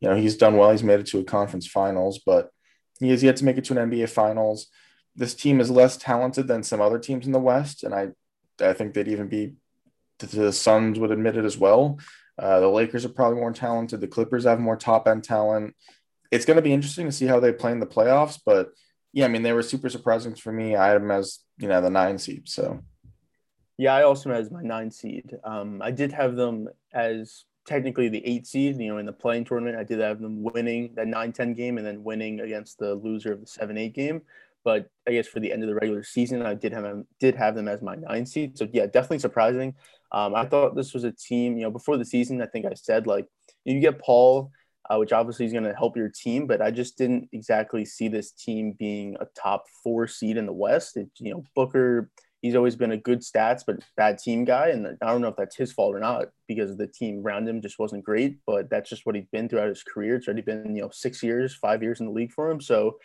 you 0.00 0.08
know, 0.08 0.16
he's 0.16 0.36
done 0.36 0.56
well. 0.56 0.70
He's 0.70 0.82
made 0.82 1.00
it 1.00 1.06
to 1.06 1.20
a 1.20 1.24
conference 1.24 1.66
finals, 1.66 2.20
but 2.24 2.50
he 3.00 3.10
has 3.10 3.22
yet 3.22 3.36
to 3.36 3.44
make 3.44 3.56
it 3.56 3.64
to 3.64 3.78
an 3.78 3.90
NBA 3.90 4.08
finals. 4.10 4.68
This 5.14 5.34
team 5.34 5.60
is 5.60 5.70
less 5.70 5.96
talented 5.96 6.48
than 6.48 6.62
some 6.62 6.80
other 6.80 6.98
teams 6.98 7.26
in 7.26 7.32
the 7.32 7.38
West, 7.38 7.84
and 7.84 7.94
I, 7.94 8.08
I 8.60 8.72
think 8.72 8.94
they'd 8.94 9.08
even 9.08 9.28
be 9.28 9.54
the 10.18 10.52
Suns 10.52 10.98
would 10.98 11.10
admit 11.10 11.36
it 11.36 11.44
as 11.44 11.58
well. 11.58 11.98
Uh, 12.38 12.60
the 12.60 12.68
Lakers 12.68 13.04
are 13.04 13.10
probably 13.10 13.40
more 13.40 13.52
talented. 13.52 14.00
The 14.00 14.08
Clippers 14.08 14.44
have 14.44 14.60
more 14.60 14.76
top 14.76 15.06
end 15.06 15.24
talent. 15.24 15.74
It's 16.32 16.44
going 16.44 16.56
to 16.56 16.62
be 16.62 16.72
interesting 16.72 17.06
to 17.06 17.12
see 17.12 17.26
how 17.26 17.38
they 17.38 17.52
play 17.52 17.70
in 17.70 17.78
the 17.78 17.86
playoffs. 17.86 18.40
But 18.44 18.70
yeah, 19.12 19.26
I 19.26 19.28
mean, 19.28 19.42
they 19.42 19.52
were 19.52 19.62
super 19.62 19.88
surprising 19.88 20.34
for 20.34 20.50
me. 20.50 20.74
I 20.74 20.88
had 20.88 21.00
them 21.00 21.10
as, 21.10 21.40
you 21.58 21.68
know, 21.68 21.80
the 21.80 21.90
nine 21.90 22.18
seed. 22.18 22.48
So 22.48 22.82
yeah, 23.78 23.94
I 23.94 24.02
also 24.02 24.30
as 24.30 24.50
my 24.50 24.62
nine 24.62 24.90
seed. 24.90 25.36
Um, 25.44 25.80
I 25.82 25.90
did 25.90 26.12
have 26.12 26.36
them 26.36 26.68
as 26.92 27.44
technically 27.66 28.08
the 28.08 28.24
eight 28.26 28.46
seed, 28.46 28.78
you 28.78 28.88
know, 28.88 28.98
in 28.98 29.06
the 29.06 29.12
play-in 29.12 29.44
tournament. 29.44 29.76
I 29.76 29.84
did 29.84 30.00
have 30.00 30.20
them 30.20 30.42
winning 30.42 30.92
that 30.96 31.06
9 31.06 31.32
10 31.32 31.54
game 31.54 31.78
and 31.78 31.86
then 31.86 32.02
winning 32.02 32.40
against 32.40 32.78
the 32.78 32.94
loser 32.94 33.32
of 33.32 33.40
the 33.40 33.46
7 33.46 33.76
8 33.76 33.94
game. 33.94 34.22
But 34.64 34.90
I 35.08 35.12
guess 35.12 35.26
for 35.26 35.40
the 35.40 35.52
end 35.52 35.62
of 35.62 35.68
the 35.68 35.74
regular 35.74 36.04
season, 36.04 36.42
I 36.42 36.54
did 36.54 36.72
have 36.72 36.84
them, 36.84 37.06
did 37.18 37.34
have 37.34 37.54
them 37.54 37.68
as 37.68 37.82
my 37.82 37.96
nine 37.96 38.26
seed. 38.26 38.56
So 38.56 38.68
yeah, 38.72 38.86
definitely 38.86 39.18
surprising. 39.18 39.74
Um, 40.12 40.34
I 40.34 40.46
thought 40.46 40.76
this 40.76 40.94
was 40.94 41.04
a 41.04 41.12
team, 41.12 41.56
you 41.56 41.64
know, 41.64 41.70
before 41.70 41.96
the 41.96 42.04
season, 42.04 42.40
I 42.40 42.46
think 42.46 42.66
I 42.66 42.74
said 42.74 43.06
like 43.06 43.26
you 43.64 43.80
get 43.80 43.98
Paul, 43.98 44.50
uh, 44.90 44.96
which 44.96 45.12
obviously 45.12 45.46
is 45.46 45.52
going 45.52 45.64
to 45.64 45.74
help 45.74 45.96
your 45.96 46.08
team, 46.08 46.46
but 46.46 46.60
I 46.60 46.70
just 46.70 46.98
didn't 46.98 47.28
exactly 47.32 47.84
see 47.84 48.08
this 48.08 48.32
team 48.32 48.72
being 48.72 49.16
a 49.20 49.26
top 49.40 49.66
four 49.82 50.06
seed 50.06 50.36
in 50.36 50.46
the 50.46 50.52
West. 50.52 50.96
It, 50.96 51.08
you 51.18 51.32
know, 51.32 51.44
Booker, 51.54 52.10
he's 52.40 52.56
always 52.56 52.74
been 52.74 52.92
a 52.92 52.96
good 52.96 53.20
stats 53.20 53.62
but 53.64 53.80
bad 53.96 54.18
team 54.18 54.44
guy, 54.44 54.68
and 54.68 54.86
I 55.00 55.06
don't 55.06 55.20
know 55.20 55.28
if 55.28 55.36
that's 55.36 55.56
his 55.56 55.72
fault 55.72 55.94
or 55.94 56.00
not 56.00 56.28
because 56.48 56.76
the 56.76 56.88
team 56.88 57.22
around 57.24 57.48
him 57.48 57.62
just 57.62 57.78
wasn't 57.78 58.04
great. 58.04 58.38
But 58.46 58.70
that's 58.70 58.90
just 58.90 59.06
what 59.06 59.14
he's 59.14 59.28
been 59.30 59.48
throughout 59.48 59.68
his 59.68 59.84
career. 59.84 60.16
It's 60.16 60.26
already 60.26 60.42
been 60.42 60.74
you 60.74 60.82
know 60.82 60.90
six 60.92 61.22
years, 61.22 61.54
five 61.54 61.82
years 61.82 62.00
in 62.00 62.06
the 62.06 62.12
league 62.12 62.32
for 62.32 62.50
him, 62.50 62.60
so. 62.60 62.98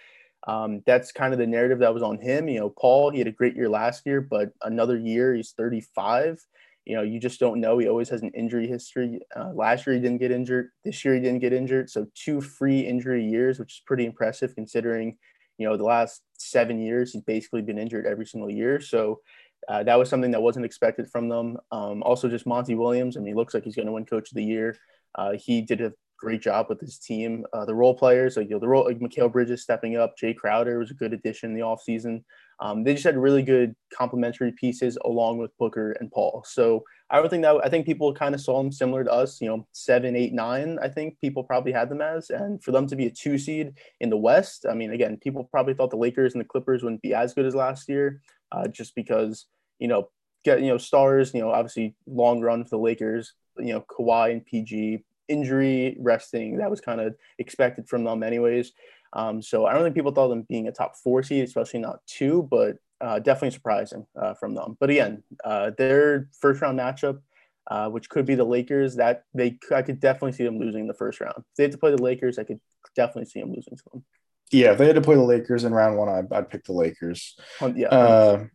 Um, 0.48 0.82
that's 0.86 1.12
kind 1.12 1.34
of 1.34 1.40
the 1.40 1.48
narrative 1.48 1.80
that 1.80 1.94
was 1.94 2.04
on 2.04 2.22
him. 2.22 2.48
You 2.48 2.60
know, 2.60 2.70
Paul, 2.70 3.10
he 3.10 3.18
had 3.18 3.28
a 3.28 3.32
great 3.32 3.56
year 3.56 3.68
last 3.68 4.06
year, 4.06 4.22
but 4.22 4.52
another 4.62 4.96
year, 4.96 5.34
he's 5.34 5.52
35 5.52 6.40
you 6.88 6.96
know, 6.96 7.02
you 7.02 7.20
just 7.20 7.38
don't 7.38 7.60
know. 7.60 7.78
He 7.78 7.90
always 7.90 8.08
has 8.10 8.22
an 8.22 8.32
injury 8.34 8.66
history. 8.66 9.20
Uh, 9.36 9.52
last 9.54 9.86
year 9.86 9.98
he 9.98 10.02
didn't 10.02 10.20
get 10.20 10.32
injured. 10.32 10.70
This 10.86 11.04
year 11.04 11.16
he 11.16 11.20
didn't 11.20 11.40
get 11.40 11.52
injured. 11.52 11.90
So 11.90 12.08
two 12.16 12.40
free 12.40 12.80
injury 12.80 13.26
years, 13.26 13.60
which 13.60 13.74
is 13.74 13.82
pretty 13.86 14.06
impressive 14.06 14.56
considering, 14.56 15.18
you 15.58 15.68
know, 15.68 15.76
the 15.76 15.84
last 15.84 16.22
seven 16.38 16.80
years 16.80 17.12
he's 17.12 17.24
basically 17.24 17.62
been 17.62 17.78
injured 17.78 18.06
every 18.06 18.26
single 18.26 18.50
year. 18.50 18.80
So 18.80 19.20
uh, 19.68 19.84
that 19.84 20.00
was 20.00 20.10
something 20.10 20.32
that 20.32 20.42
wasn't 20.42 20.66
expected 20.66 21.10
from 21.10 21.28
them. 21.28 21.58
Um, 21.74 22.04
also, 22.04 22.30
just 22.30 22.48
Monty 22.48 22.76
Williams. 22.76 23.18
I 23.18 23.20
mean, 23.20 23.28
he 23.28 23.34
looks 23.34 23.54
like 23.54 23.66
he's 23.66 23.76
going 23.76 23.88
to 23.88 23.92
win 23.92 24.06
Coach 24.06 24.32
of 24.32 24.36
the 24.36 24.44
Year. 24.44 24.78
Uh, 25.14 25.34
he 25.34 25.62
did 25.62 25.82
a 25.82 25.92
great 26.18 26.42
job 26.42 26.68
with 26.70 26.80
his 26.80 27.00
team. 27.00 27.46
Uh, 27.52 27.66
the 27.66 27.76
role 27.76 27.96
players, 27.96 28.38
like 28.38 28.48
you 28.48 28.56
know, 28.56 28.60
the 28.60 28.68
role 28.68 28.86
like 28.86 29.00
Mikal 29.00 29.30
Bridges 29.30 29.62
stepping 29.62 29.98
up. 29.98 30.16
Jae 30.18 30.38
Crowder 30.38 30.80
was 30.80 30.92
a 30.92 30.94
good 30.94 31.12
addition 31.12 31.50
in 31.50 31.56
the 31.56 31.66
offseason. 31.66 32.24
Um, 32.60 32.84
they 32.84 32.94
just 32.94 33.06
had 33.06 33.18
really 33.18 33.44
good 33.44 33.76
complementary 33.94 34.52
pieces 34.52 34.98
along 35.06 35.38
with 35.38 35.56
Booker 35.58 35.92
and 36.00 36.12
Paul. 36.12 36.44
So 36.48 36.84
I 37.10 37.18
don't 37.18 37.30
think 37.30 37.44
that 37.44 37.62
I 37.64 37.70
think 37.70 37.86
people 37.86 38.14
kind 38.14 38.34
of 38.34 38.42
saw 38.42 38.58
them 38.58 38.72
similar 38.72 39.04
to 39.04 39.12
us, 39.12 39.40
you 39.40 39.48
know, 39.48 39.68
seven, 39.74 40.16
eight, 40.16 40.34
nine. 40.34 40.80
I 40.82 40.90
think 40.90 41.20
people 41.22 41.44
probably 41.44 41.72
had 41.72 41.90
them 41.90 42.02
as, 42.02 42.30
and 42.30 42.62
for 42.64 42.72
them 42.72 42.88
to 42.88 42.96
be 42.96 43.06
a 43.06 43.12
two 43.12 43.38
seed 43.38 43.74
in 44.00 44.10
the 44.10 44.18
West, 44.18 44.66
I 44.70 44.74
mean, 44.74 44.92
again, 44.92 45.18
people 45.18 45.44
probably 45.44 45.74
thought 45.76 45.92
the 45.92 45.98
Lakers 45.98 46.34
and 46.34 46.42
the 46.42 46.48
Clippers 46.48 46.84
wouldn't 46.84 47.04
be 47.04 47.14
as 47.14 47.34
good 47.34 47.46
as 47.46 47.56
last 47.56 47.88
year, 47.88 48.22
uh, 48.52 48.68
just 48.68 48.96
because 48.96 49.46
you 49.80 49.88
know, 49.88 50.10
get 50.44 50.62
you 50.62 50.68
know, 50.68 50.78
stars, 50.78 51.34
you 51.34 51.42
know, 51.42 51.52
obviously 51.52 51.96
long 52.06 52.42
run 52.42 52.64
for 52.64 52.72
the 52.72 52.80
Lakers, 52.80 53.34
you 53.58 53.74
know, 53.74 53.86
Kawhi 53.90 54.32
and 54.32 54.46
PG 54.46 55.04
injury 55.28 55.98
resting 56.00 56.58
that 56.58 56.70
was 56.70 56.80
kind 56.80 57.02
of 57.02 57.14
expected 57.38 57.88
from 57.88 58.04
them 58.04 58.24
anyways. 58.24 58.72
Um, 59.18 59.42
so 59.42 59.66
I 59.66 59.74
don't 59.74 59.84
think 59.84 59.96
people 59.96 60.12
thought 60.12 60.28
them 60.28 60.46
being 60.48 60.68
a 60.68 60.72
top 60.72 60.96
four 60.96 61.24
seed, 61.24 61.44
especially 61.44 61.80
not 61.80 62.06
two, 62.06 62.48
but 62.52 62.78
uh, 63.02 63.18
definitely 63.18 63.52
surprising 63.52 64.06
uh, 64.16 64.36
from 64.36 64.54
them. 64.54 64.78
But 64.80 64.92
again, 64.92 65.24
uh, 65.44 65.72
their 65.76 66.30
first 66.40 66.62
round 66.62 66.80
matchup, 66.80 67.20
uh, 67.66 67.90
which 67.90 68.10
could 68.10 68.28
be 68.28 68.36
the 68.36 68.44
Lakers, 68.44 68.96
that 68.98 69.24
they 69.34 69.58
I 69.76 69.82
could 69.82 70.00
definitely 70.00 70.34
see 70.34 70.44
them 70.44 70.60
losing 70.60 70.88
the 70.88 70.94
first 70.94 71.20
round. 71.20 71.40
If 71.40 71.56
they 71.58 71.64
had 71.64 71.72
to 71.72 71.80
play 71.80 71.92
the 71.92 72.02
Lakers, 72.02 72.38
I 72.38 72.44
could 72.44 72.60
definitely 72.96 73.26
see 73.26 73.40
them 73.40 73.54
losing 73.54 73.76
to 73.76 73.84
them. 73.92 74.06
Yeah, 74.52 74.74
if 74.74 74.78
they 74.78 74.86
had 74.86 74.96
to 74.96 75.02
play 75.02 75.16
the 75.16 75.22
Lakers 75.24 75.64
in 75.64 75.74
round 75.74 75.98
one, 75.98 76.10
I'd, 76.10 76.32
I'd 76.32 76.50
pick 76.50 76.64
the 76.64 76.74
Lakers. 76.74 77.36
Yeah. 77.76 78.46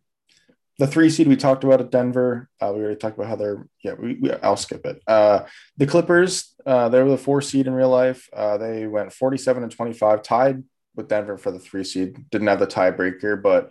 The 0.79 0.87
three 0.87 1.11
seed 1.11 1.29
we 1.29 1.37
talked 1.37 1.64
about 1.64 1.81
at 1.81 1.91
Denver. 1.91 2.49
Uh, 2.61 2.73
we 2.75 2.81
already 2.81 2.97
talked 2.97 3.17
about 3.17 3.29
how 3.29 3.37
they're 3.37 3.69
yeah. 3.85 3.93
We, 3.93 4.14
we 4.14 4.33
I'll 4.33 4.57
skip 4.57 4.87
it. 4.87 5.02
Uh, 5.07 5.41
the 5.76 5.87
Clippers. 5.87 6.55
Uh, 6.64 6.88
they 6.88 7.02
were 7.02 7.11
the 7.11 7.19
four 7.19 7.43
seed 7.43 7.67
in 7.67 7.75
real 7.75 7.91
life. 7.91 8.29
Uh, 8.33 8.57
they 8.57 8.87
went 8.87 9.12
forty 9.12 9.37
seven 9.37 9.62
and 9.62 9.71
twenty 9.71 9.93
five, 9.93 10.23
tied 10.23 10.62
with 10.97 11.09
Denver 11.09 11.37
for 11.37 11.50
the 11.50 11.59
three 11.59 11.85
seed. 11.85 12.31
Didn't 12.31 12.49
have 12.49 12.59
the 12.59 12.67
tiebreaker, 12.67 13.41
but 13.41 13.71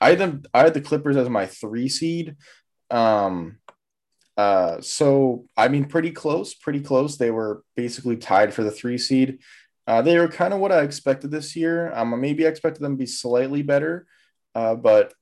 I 0.00 0.10
had 0.10 0.18
them. 0.18 0.42
I 0.54 0.60
had 0.60 0.74
the 0.74 0.80
Clippers 0.80 1.16
as 1.16 1.28
my 1.28 1.46
three 1.46 1.88
seed. 1.88 2.36
Um, 2.90 3.58
uh, 4.36 4.80
so 4.80 5.46
I 5.56 5.68
mean, 5.68 5.84
pretty 5.84 6.12
close, 6.12 6.54
pretty 6.54 6.80
close. 6.80 7.16
They 7.16 7.30
were 7.30 7.62
basically 7.76 8.16
tied 8.16 8.54
for 8.54 8.62
the 8.62 8.70
three 8.70 8.98
seed. 8.98 9.40
Uh, 9.86 10.02
they 10.02 10.18
were 10.18 10.28
kind 10.28 10.54
of 10.54 10.60
what 10.60 10.70
I 10.70 10.82
expected 10.82 11.30
this 11.30 11.56
year. 11.56 11.92
Um, 11.92 12.18
maybe 12.20 12.46
I 12.46 12.50
expected 12.50 12.82
them 12.82 12.92
to 12.92 12.98
be 12.98 13.06
slightly 13.06 13.62
better, 13.62 14.06
uh, 14.54 14.74
but 14.74 15.12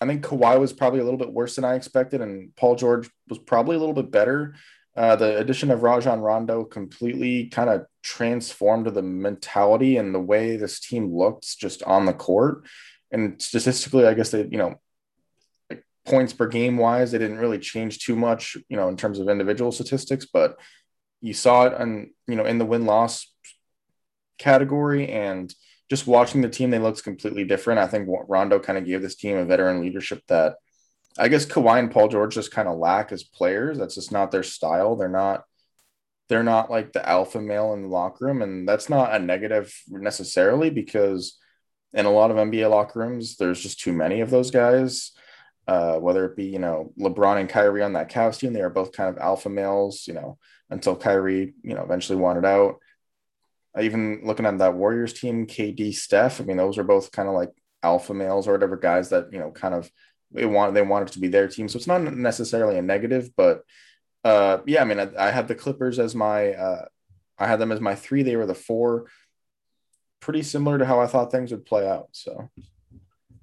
I 0.00 0.06
think 0.06 0.24
Kawhi 0.24 0.58
was 0.58 0.72
probably 0.72 1.00
a 1.00 1.04
little 1.04 1.18
bit 1.18 1.32
worse 1.32 1.56
than 1.56 1.64
I 1.64 1.74
expected, 1.74 2.20
and 2.20 2.54
Paul 2.56 2.76
George 2.76 3.10
was 3.28 3.38
probably 3.38 3.76
a 3.76 3.78
little 3.78 3.94
bit 3.94 4.10
better. 4.10 4.54
Uh, 4.96 5.16
the 5.16 5.38
addition 5.38 5.70
of 5.70 5.82
Rajon 5.82 6.20
Rondo 6.20 6.64
completely 6.64 7.46
kind 7.46 7.70
of 7.70 7.86
transformed 8.02 8.86
the 8.86 9.02
mentality 9.02 9.96
and 9.96 10.14
the 10.14 10.20
way 10.20 10.56
this 10.56 10.80
team 10.80 11.14
looked 11.14 11.58
just 11.58 11.82
on 11.84 12.06
the 12.06 12.12
court. 12.12 12.66
And 13.10 13.40
statistically, 13.40 14.06
I 14.06 14.14
guess 14.14 14.30
they, 14.30 14.46
you 14.50 14.58
know, 14.58 14.74
like 15.68 15.84
points 16.06 16.32
per 16.32 16.48
game 16.48 16.76
wise, 16.76 17.12
they 17.12 17.18
didn't 17.18 17.38
really 17.38 17.58
change 17.58 17.98
too 17.98 18.16
much, 18.16 18.56
you 18.68 18.76
know, 18.76 18.88
in 18.88 18.96
terms 18.96 19.18
of 19.18 19.28
individual 19.28 19.70
statistics, 19.70 20.26
but 20.26 20.58
you 21.20 21.34
saw 21.34 21.66
it 21.66 21.74
and 21.78 22.10
you 22.26 22.36
know 22.36 22.44
in 22.44 22.58
the 22.58 22.64
win 22.64 22.86
loss 22.86 23.32
category 24.38 25.08
and 25.08 25.54
just 25.90 26.06
watching 26.06 26.40
the 26.40 26.48
team, 26.48 26.70
they 26.70 26.78
looked 26.78 27.02
completely 27.02 27.44
different. 27.44 27.80
I 27.80 27.88
think 27.88 28.08
Rondo 28.28 28.60
kind 28.60 28.78
of 28.78 28.86
gave 28.86 29.02
this 29.02 29.16
team 29.16 29.36
a 29.36 29.44
veteran 29.44 29.80
leadership 29.80 30.22
that 30.28 30.54
I 31.18 31.26
guess 31.28 31.44
Kawhi 31.44 31.80
and 31.80 31.90
Paul 31.90 32.08
George 32.08 32.34
just 32.34 32.52
kind 32.52 32.68
of 32.68 32.78
lack 32.78 33.10
as 33.10 33.24
players. 33.24 33.76
That's 33.76 33.96
just 33.96 34.12
not 34.12 34.30
their 34.30 34.44
style. 34.44 34.94
They're 34.96 35.08
not 35.08 35.44
they're 36.28 36.44
not 36.44 36.70
like 36.70 36.92
the 36.92 37.06
alpha 37.06 37.40
male 37.40 37.72
in 37.74 37.82
the 37.82 37.88
locker 37.88 38.26
room, 38.26 38.40
and 38.40 38.68
that's 38.68 38.88
not 38.88 39.12
a 39.12 39.18
negative 39.18 39.74
necessarily 39.88 40.70
because 40.70 41.36
in 41.92 42.06
a 42.06 42.10
lot 42.10 42.30
of 42.30 42.36
NBA 42.36 42.70
locker 42.70 43.00
rooms, 43.00 43.36
there's 43.36 43.60
just 43.60 43.80
too 43.80 43.92
many 43.92 44.20
of 44.20 44.30
those 44.30 44.52
guys. 44.52 45.10
Uh, 45.66 45.96
whether 45.96 46.24
it 46.24 46.36
be 46.36 46.44
you 46.44 46.60
know 46.60 46.92
LeBron 47.00 47.40
and 47.40 47.48
Kyrie 47.48 47.82
on 47.82 47.94
that 47.94 48.10
Cavs 48.10 48.38
team, 48.38 48.52
they 48.52 48.62
are 48.62 48.70
both 48.70 48.92
kind 48.92 49.10
of 49.10 49.20
alpha 49.20 49.48
males. 49.48 50.04
You 50.06 50.14
know 50.14 50.38
until 50.70 50.94
Kyrie 50.94 51.52
you 51.64 51.74
know 51.74 51.82
eventually 51.82 52.18
wanted 52.18 52.44
out 52.44 52.76
even 53.80 54.20
looking 54.24 54.46
at 54.46 54.58
that 54.58 54.74
Warriors 54.74 55.12
team, 55.12 55.46
KD, 55.46 55.94
Steph. 55.94 56.40
I 56.40 56.44
mean, 56.44 56.56
those 56.56 56.78
are 56.78 56.84
both 56.84 57.12
kind 57.12 57.28
of 57.28 57.34
like 57.34 57.50
alpha 57.82 58.12
males 58.12 58.46
or 58.46 58.52
whatever 58.52 58.76
guys 58.76 59.08
that 59.10 59.32
you 59.32 59.38
know 59.38 59.50
kind 59.50 59.74
of 59.74 59.90
they 60.32 60.44
want 60.44 60.74
they 60.74 60.82
wanted 60.82 61.08
to 61.08 61.20
be 61.20 61.28
their 61.28 61.48
team. 61.48 61.68
So 61.68 61.76
it's 61.76 61.86
not 61.86 62.02
necessarily 62.02 62.78
a 62.78 62.82
negative, 62.82 63.30
but 63.36 63.62
uh, 64.24 64.58
yeah, 64.66 64.82
I 64.82 64.84
mean, 64.84 65.00
I, 65.00 65.08
I 65.18 65.30
had 65.30 65.48
the 65.48 65.54
Clippers 65.54 65.98
as 65.98 66.14
my 66.14 66.52
uh, 66.52 66.84
I 67.38 67.46
had 67.46 67.58
them 67.58 67.72
as 67.72 67.80
my 67.80 67.94
three. 67.94 68.22
They 68.22 68.36
were 68.36 68.46
the 68.46 68.54
four. 68.54 69.06
Pretty 70.20 70.42
similar 70.42 70.78
to 70.78 70.84
how 70.84 71.00
I 71.00 71.06
thought 71.06 71.32
things 71.32 71.50
would 71.50 71.64
play 71.64 71.88
out. 71.88 72.08
So. 72.12 72.50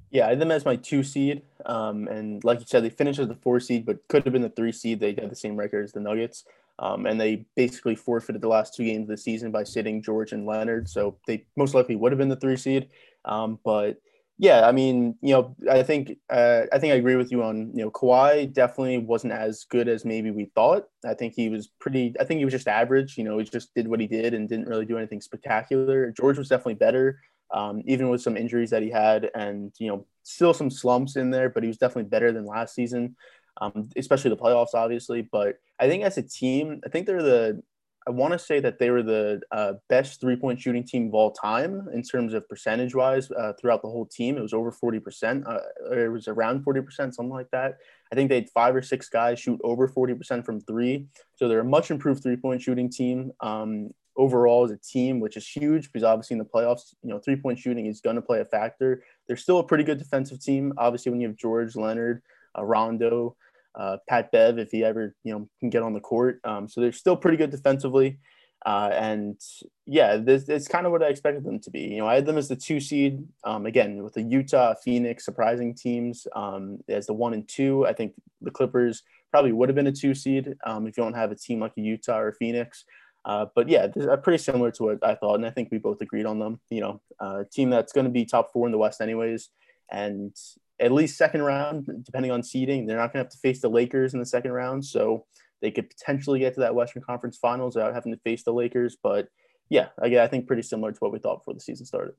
Yeah, 0.09 0.27
I 0.27 0.29
had 0.29 0.39
them 0.39 0.51
as 0.51 0.63
my 0.63 0.77
two 0.77 1.03
seed. 1.03 1.41
Um, 1.65 2.07
and 2.07 2.43
like 2.43 2.59
you 2.59 2.65
said, 2.65 2.83
they 2.83 2.89
finished 2.89 3.19
as 3.19 3.27
the 3.27 3.35
four 3.35 3.59
seed, 3.59 3.85
but 3.85 4.07
could 4.07 4.23
have 4.23 4.31
been 4.31 4.41
the 4.41 4.49
three 4.49 4.71
seed. 4.71 4.99
They 4.99 5.13
had 5.13 5.29
the 5.29 5.35
same 5.35 5.57
record 5.57 5.83
as 5.83 5.91
the 5.91 5.99
Nuggets. 5.99 6.45
Um, 6.79 7.05
and 7.05 7.19
they 7.19 7.45
basically 7.55 7.95
forfeited 7.95 8.41
the 8.41 8.47
last 8.47 8.75
two 8.75 8.85
games 8.85 9.03
of 9.03 9.09
the 9.09 9.17
season 9.17 9.51
by 9.51 9.63
sitting 9.63 10.01
George 10.01 10.31
and 10.31 10.45
Leonard. 10.45 10.87
So 10.87 11.17
they 11.25 11.45
most 11.55 11.73
likely 11.73 11.95
would 11.95 12.11
have 12.11 12.19
been 12.19 12.29
the 12.29 12.35
three 12.35 12.57
seed. 12.57 12.89
Um, 13.25 13.59
but 13.63 13.97
yeah, 14.39 14.67
I 14.67 14.71
mean, 14.71 15.15
you 15.21 15.33
know, 15.33 15.55
I 15.69 15.81
think 15.81 16.15
uh, 16.29 16.63
I 16.71 16.77
think 16.77 16.93
I 16.93 16.97
agree 16.97 17.15
with 17.15 17.31
you 17.31 17.41
on 17.41 17.71
you 17.73 17.83
know 17.83 17.89
Kawhi 17.89 18.53
definitely 18.53 18.99
wasn't 18.99 19.33
as 19.33 19.65
good 19.67 19.87
as 19.87 20.05
maybe 20.05 20.29
we 20.29 20.51
thought. 20.53 20.87
I 21.03 21.15
think 21.15 21.33
he 21.33 21.49
was 21.49 21.67
pretty. 21.79 22.13
I 22.19 22.23
think 22.23 22.37
he 22.37 22.45
was 22.45 22.53
just 22.53 22.67
average. 22.67 23.17
You 23.17 23.23
know, 23.23 23.39
he 23.39 23.45
just 23.45 23.73
did 23.73 23.87
what 23.87 23.99
he 23.99 24.05
did 24.05 24.35
and 24.35 24.47
didn't 24.47 24.67
really 24.67 24.85
do 24.85 24.97
anything 24.97 25.21
spectacular. 25.21 26.11
George 26.11 26.37
was 26.37 26.49
definitely 26.49 26.75
better, 26.75 27.19
um, 27.51 27.81
even 27.85 28.09
with 28.09 28.21
some 28.21 28.37
injuries 28.37 28.69
that 28.69 28.83
he 28.83 28.91
had, 28.91 29.31
and 29.33 29.73
you 29.79 29.87
know, 29.87 30.05
still 30.21 30.53
some 30.53 30.69
slumps 30.69 31.15
in 31.15 31.31
there. 31.31 31.49
But 31.49 31.63
he 31.63 31.67
was 31.67 31.77
definitely 31.77 32.09
better 32.09 32.31
than 32.31 32.45
last 32.45 32.75
season 32.75 33.15
um, 33.61 33.89
especially 33.95 34.29
the 34.29 34.37
playoffs, 34.37 34.73
obviously. 34.73 35.21
But 35.21 35.59
I 35.79 35.87
think 35.87 36.03
as 36.03 36.17
a 36.17 36.23
team, 36.23 36.81
I 36.85 36.89
think 36.89 37.07
they're 37.07 37.21
the 37.23 37.61
I 38.07 38.09
want 38.11 38.31
to 38.31 38.39
say 38.39 38.61
that 38.61 38.79
they 38.79 38.89
were 38.89 39.03
the 39.03 39.41
uh, 39.51 39.73
best 39.89 40.21
three 40.21 40.37
point 40.37 40.61
shooting 40.61 40.85
team 40.85 41.07
of 41.07 41.13
all 41.13 41.31
time 41.31 41.89
in 41.93 42.01
terms 42.01 42.33
of 42.33 42.47
percentage 42.47 42.95
wise 42.95 43.29
uh, 43.31 43.51
throughout 43.59 43.81
the 43.81 43.89
whole 43.89 44.05
team. 44.05 44.37
It 44.37 44.41
was 44.41 44.53
over 44.53 44.71
40%, 44.71 45.45
uh, 45.45 45.59
it 45.91 46.09
was 46.09 46.29
around 46.29 46.63
40%, 46.63 46.87
something 46.93 47.29
like 47.29 47.51
that. 47.51 47.79
I 48.09 48.15
think 48.15 48.29
they 48.29 48.35
had 48.35 48.49
five 48.51 48.73
or 48.73 48.81
six 48.81 49.09
guys 49.09 49.41
shoot 49.41 49.59
over 49.61 49.89
40% 49.89 50.45
from 50.45 50.61
three. 50.61 51.07
So 51.35 51.49
they're 51.49 51.59
a 51.59 51.65
much 51.65 51.91
improved 51.91 52.23
three 52.23 52.37
point 52.37 52.61
shooting 52.61 52.89
team. 52.89 53.33
Um, 53.41 53.89
overall 54.15 54.63
as 54.63 54.71
a 54.71 54.77
team, 54.77 55.19
which 55.19 55.37
is 55.37 55.47
huge 55.47 55.91
because 55.91 56.03
obviously 56.03 56.33
in 56.33 56.39
the 56.39 56.45
playoffs, 56.45 56.95
you 57.03 57.09
know, 57.09 57.19
three 57.19 57.35
point 57.35 57.59
shooting 57.59 57.85
is 57.85 58.01
going 58.01 58.15
to 58.15 58.21
play 58.21 58.39
a 58.39 58.45
factor. 58.45 59.03
They're 59.27 59.37
still 59.37 59.59
a 59.59 59.63
pretty 59.63 59.83
good 59.83 59.99
defensive 59.99 60.41
team. 60.41 60.73
Obviously, 60.77 61.11
when 61.11 61.21
you 61.21 61.27
have 61.27 61.37
George 61.37 61.75
Leonard, 61.75 62.23
uh, 62.57 62.63
Rondo, 62.63 63.35
uh, 63.77 63.97
Pat 64.09 64.31
Bev 64.31 64.57
if 64.57 64.71
he 64.71 64.83
ever 64.83 65.15
you 65.23 65.33
know 65.33 65.47
can 65.59 65.69
get 65.69 65.83
on 65.83 65.93
the 65.93 65.99
court. 65.99 66.39
Um, 66.43 66.67
so 66.67 66.81
they're 66.81 66.91
still 66.91 67.15
pretty 67.15 67.37
good 67.37 67.51
defensively. 67.51 68.19
Uh, 68.65 68.89
and 68.93 69.39
yeah, 69.85 70.17
this 70.17 70.49
is 70.49 70.67
kind 70.67 70.85
of 70.85 70.91
what 70.91 71.03
I 71.03 71.07
expected 71.07 71.43
them 71.43 71.59
to 71.59 71.69
be. 71.69 71.81
You 71.81 71.99
know, 71.99 72.07
I 72.07 72.15
had 72.15 72.25
them 72.25 72.37
as 72.37 72.47
the 72.47 72.55
two 72.55 72.79
seed. 72.79 73.23
Um, 73.43 73.65
again, 73.65 74.03
with 74.03 74.15
the 74.15 74.23
Utah, 74.23 74.73
Phoenix 74.83 75.23
surprising 75.23 75.75
teams 75.75 76.27
um, 76.35 76.79
as 76.89 77.05
the 77.05 77.13
one 77.13 77.33
and 77.33 77.47
two. 77.47 77.85
I 77.85 77.93
think 77.93 78.13
the 78.41 78.51
Clippers 78.51 79.03
probably 79.31 79.51
would 79.51 79.69
have 79.69 79.75
been 79.75 79.87
a 79.87 79.91
two 79.91 80.15
seed 80.15 80.55
um, 80.65 80.87
if 80.87 80.97
you 80.97 81.03
don't 81.03 81.13
have 81.13 81.31
a 81.31 81.35
team 81.35 81.59
like 81.59 81.73
Utah 81.75 82.17
or 82.19 82.33
Phoenix. 82.33 82.83
Uh, 83.25 83.45
but 83.55 83.67
yeah, 83.69 83.87
uh, 84.09 84.17
pretty 84.17 84.41
similar 84.41 84.71
to 84.71 84.83
what 84.83 85.05
I 85.05 85.15
thought, 85.15 85.35
and 85.35 85.45
I 85.45 85.49
think 85.49 85.69
we 85.69 85.77
both 85.77 86.01
agreed 86.01 86.25
on 86.25 86.39
them. 86.39 86.59
You 86.69 86.81
know, 86.81 87.01
uh, 87.19 87.43
team 87.51 87.69
that's 87.69 87.91
going 87.91 88.05
to 88.05 88.11
be 88.11 88.25
top 88.25 88.53
four 88.53 88.65
in 88.65 88.71
the 88.71 88.77
West, 88.77 89.01
anyways, 89.01 89.49
and 89.91 90.33
at 90.79 90.91
least 90.91 91.17
second 91.17 91.41
round, 91.41 91.87
depending 92.03 92.31
on 92.31 92.43
seeding. 92.43 92.85
They're 92.85 92.97
not 92.97 93.13
going 93.13 93.23
to 93.23 93.25
have 93.25 93.31
to 93.31 93.39
face 93.39 93.61
the 93.61 93.69
Lakers 93.69 94.13
in 94.13 94.19
the 94.19 94.25
second 94.25 94.51
round, 94.51 94.85
so 94.85 95.25
they 95.61 95.71
could 95.71 95.89
potentially 95.89 96.39
get 96.39 96.53
to 96.55 96.59
that 96.61 96.75
Western 96.75 97.01
Conference 97.01 97.37
Finals 97.37 97.75
without 97.75 97.93
having 97.93 98.13
to 98.13 98.19
face 98.19 98.43
the 98.43 98.53
Lakers. 98.53 98.97
But 99.01 99.27
yeah, 99.69 99.87
again, 99.97 100.23
I 100.23 100.27
think 100.27 100.47
pretty 100.47 100.61
similar 100.61 100.91
to 100.91 100.99
what 100.99 101.11
we 101.11 101.19
thought 101.19 101.39
before 101.39 101.53
the 101.53 101.59
season 101.59 101.85
started. 101.85 102.15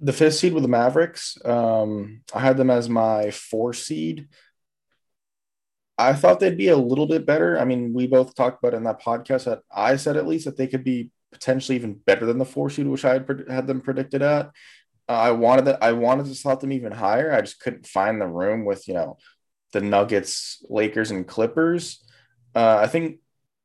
The 0.00 0.12
fifth 0.12 0.34
seed 0.34 0.52
with 0.52 0.62
the 0.62 0.68
Mavericks, 0.68 1.38
um, 1.44 2.22
I 2.34 2.40
had 2.40 2.56
them 2.56 2.70
as 2.70 2.88
my 2.88 3.30
four 3.30 3.72
seed. 3.72 4.28
I 5.98 6.12
thought 6.12 6.40
they'd 6.40 6.58
be 6.58 6.68
a 6.68 6.76
little 6.76 7.06
bit 7.06 7.24
better. 7.24 7.58
I 7.58 7.64
mean, 7.64 7.94
we 7.94 8.06
both 8.06 8.34
talked 8.34 8.62
about 8.62 8.74
in 8.74 8.84
that 8.84 9.00
podcast 9.00 9.44
that 9.44 9.62
I 9.74 9.96
said 9.96 10.18
at 10.18 10.26
least 10.26 10.44
that 10.44 10.58
they 10.58 10.66
could 10.66 10.84
be 10.84 11.10
potentially 11.32 11.76
even 11.76 11.94
better 11.94 12.26
than 12.26 12.36
the 12.36 12.44
four 12.44 12.68
seed, 12.68 12.86
which 12.86 13.06
I 13.06 13.14
had, 13.14 13.44
had 13.48 13.66
them 13.66 13.80
predicted 13.80 14.20
at. 14.20 14.50
I 15.08 15.30
wanted 15.30 15.66
that. 15.66 15.82
I 15.82 15.92
wanted 15.92 16.26
to 16.26 16.34
slot 16.34 16.60
them 16.60 16.72
even 16.72 16.92
higher. 16.92 17.32
I 17.32 17.40
just 17.40 17.60
couldn't 17.60 17.86
find 17.86 18.20
the 18.20 18.26
room 18.26 18.64
with 18.64 18.88
you 18.88 18.94
know 18.94 19.18
the 19.72 19.80
Nuggets, 19.80 20.64
Lakers, 20.68 21.10
and 21.10 21.26
Clippers. 21.26 22.04
Uh, 22.54 22.78
I 22.80 22.86
think 22.86 23.18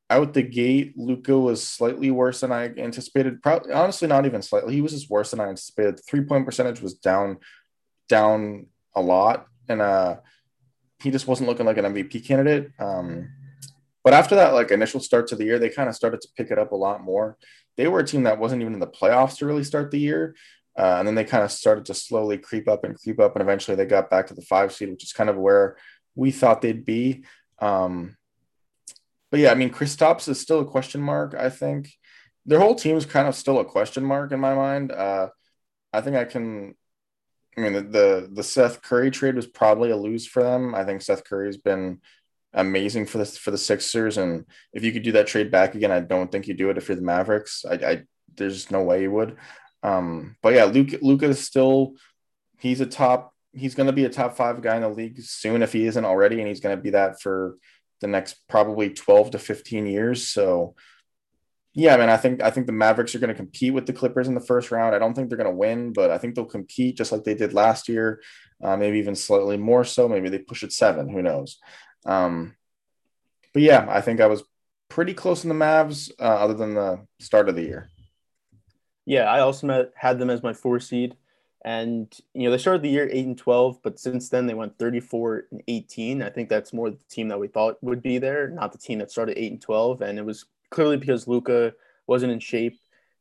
out 0.09 0.33
the 0.33 0.43
gate, 0.43 0.93
Luka 0.97 1.37
was 1.39 1.65
slightly 1.65 2.11
worse 2.11 2.41
than 2.41 2.51
I 2.51 2.65
anticipated. 2.77 3.41
Probably, 3.41 3.73
honestly, 3.73 4.07
not 4.07 4.25
even 4.25 4.41
slightly. 4.41 4.73
He 4.73 4.81
was 4.81 4.91
just 4.91 5.09
worse 5.09 5.31
than 5.31 5.39
I 5.39 5.47
anticipated. 5.47 5.97
The 5.97 6.03
three 6.03 6.21
point 6.21 6.45
percentage 6.45 6.81
was 6.81 6.95
down, 6.95 7.37
down 8.09 8.67
a 8.93 9.01
lot, 9.01 9.47
and 9.69 9.81
uh, 9.81 10.17
he 10.99 11.11
just 11.11 11.27
wasn't 11.27 11.49
looking 11.49 11.65
like 11.65 11.77
an 11.77 11.85
MVP 11.85 12.25
candidate. 12.25 12.71
Um, 12.77 13.29
but 14.03 14.13
after 14.13 14.35
that, 14.35 14.53
like 14.53 14.71
initial 14.71 14.99
start 14.99 15.27
to 15.27 15.35
the 15.35 15.45
year, 15.45 15.59
they 15.59 15.69
kind 15.69 15.87
of 15.87 15.95
started 15.95 16.21
to 16.21 16.27
pick 16.35 16.51
it 16.51 16.59
up 16.59 16.71
a 16.71 16.75
lot 16.75 17.01
more. 17.01 17.37
They 17.77 17.87
were 17.87 17.99
a 17.99 18.05
team 18.05 18.23
that 18.23 18.39
wasn't 18.39 18.61
even 18.61 18.73
in 18.73 18.79
the 18.79 18.87
playoffs 18.87 19.37
to 19.37 19.45
really 19.45 19.63
start 19.63 19.91
the 19.91 19.99
year, 19.99 20.35
uh, 20.77 20.95
and 20.97 21.07
then 21.07 21.15
they 21.15 21.23
kind 21.23 21.43
of 21.43 21.51
started 21.51 21.85
to 21.85 21.93
slowly 21.93 22.37
creep 22.37 22.67
up 22.67 22.83
and 22.83 22.99
creep 22.99 23.19
up. 23.19 23.35
And 23.35 23.41
eventually 23.41 23.75
they 23.75 23.85
got 23.85 24.09
back 24.09 24.27
to 24.27 24.33
the 24.33 24.41
five 24.41 24.71
seed, 24.73 24.89
which 24.89 25.03
is 25.03 25.13
kind 25.13 25.29
of 25.29 25.37
where 25.37 25.77
we 26.15 26.31
thought 26.31 26.61
they'd 26.61 26.85
be. 26.85 27.25
Um, 27.59 28.17
but 29.29 29.39
yeah, 29.39 29.51
I 29.51 29.55
mean, 29.55 29.69
Kristaps 29.69 30.27
is 30.27 30.39
still 30.39 30.59
a 30.59 30.65
question 30.65 31.01
mark, 31.01 31.35
I 31.37 31.49
think. 31.49 31.89
Their 32.45 32.59
whole 32.59 32.75
team 32.75 32.97
is 32.97 33.05
kind 33.05 33.27
of 33.27 33.35
still 33.35 33.59
a 33.59 33.65
question 33.65 34.03
mark 34.03 34.31
in 34.31 34.39
my 34.39 34.53
mind. 34.55 34.91
Uh, 34.91 35.29
I 35.93 36.01
think 36.01 36.15
I 36.15 36.25
can. 36.25 36.75
I 37.57 37.61
mean, 37.61 37.73
the, 37.73 37.81
the, 37.81 38.29
the 38.31 38.43
Seth 38.43 38.81
Curry 38.81 39.11
trade 39.11 39.35
was 39.35 39.45
probably 39.45 39.91
a 39.91 39.97
lose 39.97 40.25
for 40.25 40.41
them. 40.41 40.73
I 40.73 40.85
think 40.85 41.01
Seth 41.01 41.25
Curry's 41.25 41.57
been 41.57 41.99
amazing 42.53 43.05
for 43.05 43.17
this 43.17 43.37
for 43.37 43.51
the 43.51 43.57
Sixers, 43.57 44.17
and 44.17 44.45
if 44.73 44.83
you 44.83 44.93
could 44.93 45.03
do 45.03 45.11
that 45.13 45.27
trade 45.27 45.51
back 45.51 45.75
again, 45.75 45.91
I 45.91 45.99
don't 45.99 46.31
think 46.31 46.47
you 46.47 46.53
do 46.53 46.69
it 46.69 46.77
if 46.77 46.87
you're 46.87 46.95
the 46.95 47.01
Mavericks. 47.01 47.65
I, 47.69 47.73
I 47.73 48.03
there's 48.35 48.71
no 48.71 48.83
way 48.83 49.01
you 49.01 49.11
would. 49.11 49.37
Um, 49.83 50.35
but 50.41 50.53
yeah, 50.53 50.65
Luke 50.65 50.93
Luka 51.01 51.25
is 51.25 51.45
still 51.45 51.93
he's 52.59 52.81
a 52.81 52.85
top 52.85 53.33
he's 53.53 53.75
going 53.75 53.87
to 53.87 53.93
be 53.93 54.05
a 54.05 54.09
top 54.09 54.37
five 54.37 54.61
guy 54.61 54.75
in 54.75 54.81
the 54.81 54.89
league 54.89 55.21
soon 55.21 55.61
if 55.61 55.73
he 55.73 55.85
isn't 55.85 56.05
already, 56.05 56.39
and 56.39 56.47
he's 56.47 56.61
going 56.61 56.75
to 56.75 56.81
be 56.81 56.91
that 56.91 57.21
for 57.21 57.57
the 57.99 58.07
next 58.07 58.35
probably 58.47 58.89
12 58.89 59.31
to 59.31 59.39
15 59.39 59.85
years. 59.85 60.27
So 60.27 60.75
Yeah, 61.73 61.95
I 61.95 61.97
mean, 61.97 62.09
I 62.09 62.17
think 62.17 62.41
I 62.41 62.51
think 62.51 62.65
the 62.65 62.73
Mavericks 62.73 63.15
are 63.15 63.19
going 63.19 63.29
to 63.29 63.35
compete 63.35 63.73
with 63.73 63.85
the 63.85 63.93
Clippers 63.93 64.27
in 64.27 64.35
the 64.35 64.41
first 64.41 64.71
round. 64.71 64.95
I 64.95 64.99
don't 64.99 65.13
think 65.13 65.29
they're 65.29 65.37
going 65.37 65.49
to 65.49 65.55
win, 65.55 65.93
but 65.93 66.11
I 66.11 66.17
think 66.17 66.35
they'll 66.35 66.45
compete 66.45 66.97
just 66.97 67.11
like 67.11 67.23
they 67.23 67.35
did 67.35 67.53
last 67.53 67.87
year, 67.87 68.21
uh, 68.63 68.75
maybe 68.77 68.97
even 68.99 69.15
slightly 69.15 69.57
more 69.57 69.83
so. 69.85 70.07
Maybe 70.09 70.29
they 70.29 70.39
push 70.39 70.63
it 70.63 70.73
seven. 70.73 71.09
Who 71.09 71.21
knows? 71.21 71.59
Um, 72.05 72.55
but 73.53 73.61
yeah, 73.61 73.85
I 73.89 74.01
think 74.01 74.19
I 74.19 74.27
was 74.27 74.43
pretty 74.89 75.13
close 75.13 75.43
in 75.43 75.49
the 75.49 75.55
Mavs, 75.55 76.11
uh, 76.19 76.23
other 76.23 76.53
than 76.53 76.73
the 76.73 77.05
start 77.19 77.47
of 77.47 77.55
the 77.55 77.63
year. 77.63 77.89
Yeah, 79.05 79.23
I 79.23 79.39
also 79.39 79.67
met, 79.67 79.91
had 79.95 80.19
them 80.19 80.29
as 80.29 80.43
my 80.43 80.53
four 80.53 80.79
seed. 80.79 81.15
And 81.63 82.11
you 82.33 82.43
know 82.43 82.51
they 82.51 82.57
started 82.57 82.81
the 82.81 82.89
year 82.89 83.07
eight 83.11 83.27
and 83.27 83.37
twelve, 83.37 83.79
but 83.83 83.99
since 83.99 84.29
then 84.29 84.47
they 84.47 84.55
went 84.55 84.79
thirty 84.79 84.99
four 84.99 85.43
and 85.51 85.61
eighteen. 85.67 86.23
I 86.23 86.29
think 86.29 86.49
that's 86.49 86.73
more 86.73 86.89
the 86.89 86.97
team 87.07 87.27
that 87.27 87.39
we 87.39 87.47
thought 87.47 87.77
would 87.83 88.01
be 88.01 88.17
there, 88.17 88.49
not 88.49 88.71
the 88.71 88.79
team 88.79 88.97
that 88.97 89.11
started 89.11 89.37
eight 89.37 89.51
and 89.51 89.61
twelve. 89.61 90.01
And 90.01 90.17
it 90.17 90.25
was 90.25 90.45
clearly 90.71 90.97
because 90.97 91.27
Luka 91.27 91.73
wasn't 92.07 92.31
in 92.31 92.39
shape. 92.39 92.79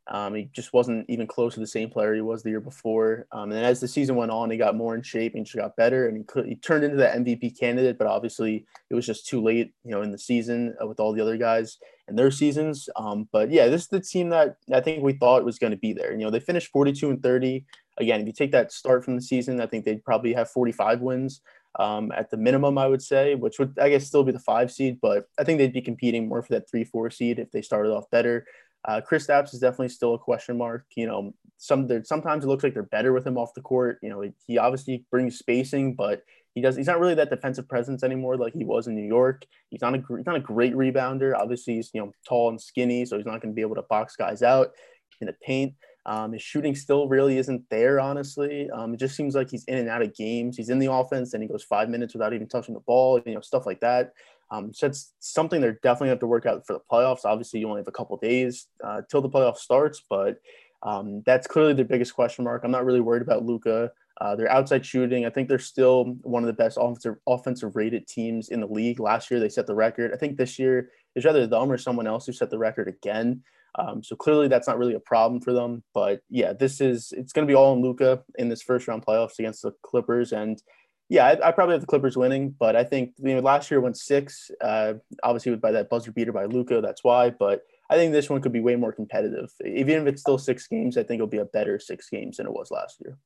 Um, 0.08 0.34
he 0.34 0.50
just 0.52 0.72
wasn't 0.72 1.04
even 1.08 1.26
close 1.26 1.54
to 1.54 1.60
the 1.60 1.66
same 1.66 1.90
player 1.90 2.14
he 2.14 2.20
was 2.20 2.42
the 2.42 2.50
year 2.50 2.60
before. 2.60 3.26
Um, 3.30 3.52
and 3.52 3.64
as 3.64 3.78
the 3.78 3.86
season 3.86 4.16
went 4.16 4.32
on, 4.32 4.50
he 4.50 4.56
got 4.56 4.74
more 4.74 4.94
in 4.94 5.02
shape 5.02 5.34
and 5.34 5.44
just 5.44 5.56
got 5.56 5.76
better, 5.76 6.08
and 6.08 6.16
he, 6.16 6.24
could, 6.24 6.46
he 6.46 6.56
turned 6.56 6.82
into 6.82 6.96
that 6.96 7.16
MVP 7.16 7.58
candidate. 7.58 7.98
But 7.98 8.08
obviously, 8.08 8.66
it 8.88 8.94
was 8.94 9.06
just 9.06 9.26
too 9.28 9.42
late, 9.42 9.72
you 9.84 9.90
know, 9.90 10.02
in 10.02 10.10
the 10.10 10.18
season 10.18 10.74
uh, 10.82 10.86
with 10.86 10.98
all 10.98 11.12
the 11.12 11.20
other 11.20 11.36
guys 11.36 11.78
and 12.10 12.18
their 12.18 12.30
seasons. 12.30 12.88
Um, 12.96 13.28
but 13.32 13.50
yeah, 13.50 13.68
this 13.68 13.82
is 13.82 13.88
the 13.88 14.00
team 14.00 14.28
that 14.30 14.56
I 14.72 14.80
think 14.80 15.02
we 15.02 15.14
thought 15.14 15.44
was 15.44 15.58
going 15.58 15.70
to 15.70 15.78
be 15.78 15.94
there. 15.94 16.12
You 16.12 16.18
know, 16.18 16.30
they 16.30 16.40
finished 16.40 16.70
42 16.70 17.08
and 17.08 17.22
30 17.22 17.64
again, 18.00 18.20
if 18.20 18.26
you 18.26 18.32
take 18.32 18.52
that 18.52 18.72
start 18.72 19.04
from 19.04 19.14
the 19.14 19.22
season, 19.22 19.60
I 19.60 19.66
think 19.66 19.84
they'd 19.84 20.04
probably 20.04 20.32
have 20.32 20.50
45 20.50 21.00
wins 21.00 21.42
um, 21.78 22.10
at 22.12 22.30
the 22.30 22.36
minimum, 22.36 22.78
I 22.78 22.88
would 22.88 23.02
say, 23.02 23.34
which 23.34 23.58
would, 23.58 23.78
I 23.78 23.90
guess, 23.90 24.06
still 24.06 24.24
be 24.24 24.32
the 24.32 24.40
five 24.40 24.72
seed, 24.72 24.98
but 25.00 25.26
I 25.38 25.44
think 25.44 25.58
they'd 25.58 25.72
be 25.72 25.82
competing 25.82 26.28
more 26.28 26.42
for 26.42 26.54
that 26.54 26.68
three, 26.68 26.84
four 26.84 27.10
seed 27.10 27.38
if 27.38 27.50
they 27.52 27.62
started 27.62 27.92
off 27.92 28.10
better. 28.10 28.46
Uh, 28.86 29.00
Kristaps 29.00 29.52
is 29.52 29.60
definitely 29.60 29.88
still 29.88 30.14
a 30.14 30.18
question 30.18 30.56
mark. 30.56 30.86
You 30.96 31.06
know, 31.06 31.34
some 31.58 31.88
sometimes 32.04 32.44
it 32.44 32.48
looks 32.48 32.64
like 32.64 32.74
they're 32.74 32.82
better 32.82 33.12
with 33.12 33.26
him 33.26 33.36
off 33.36 33.54
the 33.54 33.60
court. 33.60 33.98
You 34.02 34.08
know, 34.08 34.24
he 34.46 34.58
obviously 34.58 35.04
brings 35.10 35.38
spacing, 35.38 35.94
but 35.94 36.22
he 36.54 36.60
does. 36.60 36.76
He's 36.76 36.86
not 36.86 36.98
really 36.98 37.14
that 37.14 37.30
defensive 37.30 37.68
presence 37.68 38.02
anymore 38.02 38.36
like 38.36 38.54
he 38.54 38.64
was 38.64 38.86
in 38.86 38.94
New 38.94 39.06
York. 39.06 39.44
He's 39.68 39.82
not 39.82 39.94
a 39.94 40.02
he's 40.16 40.26
not 40.26 40.36
a 40.36 40.40
great 40.40 40.74
rebounder. 40.74 41.36
Obviously, 41.36 41.76
he's 41.76 41.90
you 41.92 42.00
know 42.00 42.12
tall 42.26 42.48
and 42.48 42.60
skinny, 42.60 43.04
so 43.04 43.16
he's 43.16 43.26
not 43.26 43.40
going 43.40 43.52
to 43.52 43.56
be 43.56 43.62
able 43.62 43.76
to 43.76 43.82
box 43.82 44.16
guys 44.16 44.42
out 44.42 44.72
in 45.20 45.26
the 45.26 45.34
paint. 45.42 45.74
Um, 46.06 46.32
his 46.32 46.42
shooting 46.42 46.74
still 46.74 47.08
really 47.08 47.36
isn't 47.38 47.68
there, 47.68 48.00
honestly. 48.00 48.70
Um, 48.70 48.94
it 48.94 48.96
just 48.96 49.14
seems 49.14 49.34
like 49.34 49.50
he's 49.50 49.64
in 49.64 49.76
and 49.76 49.88
out 49.88 50.02
of 50.02 50.14
games. 50.16 50.56
He's 50.56 50.70
in 50.70 50.78
the 50.78 50.90
offense 50.90 51.34
and 51.34 51.42
he 51.42 51.48
goes 51.48 51.62
five 51.62 51.90
minutes 51.90 52.14
without 52.14 52.32
even 52.32 52.48
touching 52.48 52.74
the 52.74 52.80
ball, 52.80 53.20
you 53.26 53.34
know, 53.34 53.40
stuff 53.40 53.66
like 53.66 53.80
that. 53.80 54.14
Um, 54.50 54.74
so 54.74 54.86
it's 54.86 55.12
something 55.20 55.60
they're 55.60 55.78
definitely 55.82 56.08
have 56.08 56.18
to 56.20 56.26
work 56.26 56.46
out 56.46 56.66
for 56.66 56.72
the 56.72 56.80
playoffs. 56.90 57.24
Obviously, 57.24 57.60
you 57.60 57.68
only 57.68 57.80
have 57.80 57.88
a 57.88 57.92
couple 57.92 58.16
days 58.16 58.66
uh, 58.82 59.02
till 59.08 59.22
the 59.22 59.28
playoff 59.28 59.56
starts, 59.56 60.02
but 60.08 60.38
um, 60.82 61.22
that's 61.24 61.46
clearly 61.46 61.74
the 61.74 61.84
biggest 61.84 62.14
question 62.14 62.44
mark. 62.44 62.62
I'm 62.64 62.70
not 62.70 62.84
really 62.84 63.00
worried 63.00 63.22
about 63.22 63.44
Luka. 63.44 63.92
Uh, 64.20 64.36
their 64.36 64.50
outside 64.50 64.84
shooting, 64.84 65.24
I 65.24 65.30
think 65.30 65.48
they're 65.48 65.58
still 65.58 66.16
one 66.22 66.42
of 66.42 66.46
the 66.46 66.52
best 66.52 66.76
offensive 66.78 67.16
offensive 67.26 67.74
rated 67.74 68.06
teams 68.06 68.50
in 68.50 68.60
the 68.60 68.66
league. 68.66 69.00
Last 69.00 69.30
year 69.30 69.40
they 69.40 69.48
set 69.48 69.66
the 69.66 69.74
record. 69.74 70.12
I 70.12 70.16
think 70.16 70.36
this 70.36 70.58
year 70.58 70.90
is 71.14 71.24
either 71.24 71.46
them 71.46 71.72
or 71.72 71.78
someone 71.78 72.06
else 72.06 72.26
who 72.26 72.32
set 72.32 72.50
the 72.50 72.58
record 72.58 72.88
again. 72.88 73.42
Um, 73.76 74.02
so 74.02 74.16
clearly 74.16 74.48
that's 74.48 74.66
not 74.66 74.78
really 74.78 74.94
a 74.94 75.00
problem 75.00 75.40
for 75.40 75.52
them. 75.52 75.82
But 75.94 76.20
yeah, 76.28 76.52
this 76.52 76.82
is 76.82 77.12
it's 77.16 77.32
going 77.32 77.46
to 77.46 77.50
be 77.50 77.54
all 77.54 77.72
in 77.72 77.80
Luka 77.80 78.22
in 78.38 78.48
this 78.48 78.62
first 78.62 78.88
round 78.88 79.06
playoffs 79.06 79.38
against 79.38 79.62
the 79.62 79.72
Clippers. 79.82 80.32
And 80.32 80.62
yeah, 81.10 81.26
I, 81.26 81.48
I, 81.48 81.50
probably 81.50 81.72
have 81.72 81.80
the 81.80 81.88
Clippers 81.88 82.16
winning, 82.16 82.54
but 82.56 82.76
I 82.76 82.84
think 82.84 83.14
you 83.18 83.34
know 83.34 83.40
last 83.40 83.68
year 83.68 83.80
went 83.80 83.98
six. 83.98 84.48
Uh, 84.60 84.94
obviously, 85.24 85.56
by 85.56 85.72
that 85.72 85.90
buzzer 85.90 86.12
beater 86.12 86.30
by 86.30 86.44
Luka, 86.44 86.80
that's 86.80 87.02
why. 87.02 87.30
But 87.30 87.62
I 87.90 87.96
think 87.96 88.12
this 88.12 88.30
one 88.30 88.40
could 88.40 88.52
be 88.52 88.60
way 88.60 88.76
more 88.76 88.92
competitive. 88.92 89.50
Even 89.66 90.02
if 90.02 90.06
it's 90.06 90.20
still 90.20 90.38
six 90.38 90.68
games, 90.68 90.96
I 90.96 91.02
think 91.02 91.18
it'll 91.18 91.26
be 91.26 91.38
a 91.38 91.44
better 91.44 91.80
six 91.80 92.08
games 92.08 92.36
than 92.36 92.46
it 92.46 92.52
was 92.52 92.70
last 92.70 92.98
year. 93.04 93.18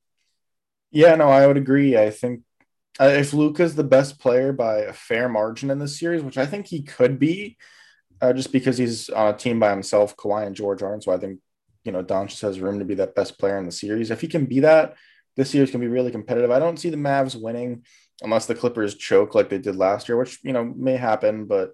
Yeah, 0.92 1.14
no, 1.16 1.28
I 1.28 1.46
would 1.46 1.58
agree. 1.58 1.98
I 1.98 2.08
think 2.08 2.40
uh, 2.98 3.04
if 3.04 3.34
Luka's 3.34 3.74
the 3.74 3.84
best 3.84 4.18
player 4.18 4.54
by 4.54 4.78
a 4.78 4.94
fair 4.94 5.28
margin 5.28 5.70
in 5.70 5.78
this 5.78 5.98
series, 5.98 6.22
which 6.22 6.38
I 6.38 6.46
think 6.46 6.66
he 6.66 6.82
could 6.82 7.18
be, 7.18 7.58
uh, 8.22 8.32
just 8.32 8.50
because 8.50 8.78
he's 8.78 9.10
on 9.10 9.34
a 9.34 9.36
team 9.36 9.60
by 9.60 9.68
himself. 9.68 10.16
Kawhi 10.16 10.46
and 10.46 10.56
George 10.56 10.82
aren't, 10.82 11.04
so 11.04 11.12
I 11.12 11.18
think 11.18 11.40
you 11.84 11.92
know 11.92 12.02
Doncic 12.02 12.40
has 12.40 12.60
room 12.60 12.78
to 12.78 12.86
be 12.86 12.94
that 12.94 13.14
best 13.14 13.38
player 13.38 13.58
in 13.58 13.66
the 13.66 13.72
series. 13.72 14.10
If 14.10 14.22
he 14.22 14.28
can 14.28 14.46
be 14.46 14.60
that, 14.60 14.94
this 15.36 15.50
series 15.50 15.70
can 15.70 15.80
be 15.80 15.88
really 15.88 16.10
competitive. 16.10 16.50
I 16.50 16.58
don't 16.58 16.78
see 16.78 16.90
the 16.90 16.96
Mavs 16.96 17.40
winning 17.40 17.84
unless 18.22 18.46
the 18.46 18.54
Clippers 18.54 18.94
choke 18.94 19.34
like 19.34 19.48
they 19.48 19.58
did 19.58 19.76
last 19.76 20.08
year, 20.08 20.16
which 20.16 20.38
you 20.42 20.52
know 20.52 20.64
may 20.64 20.96
happen. 20.96 21.46
But 21.46 21.72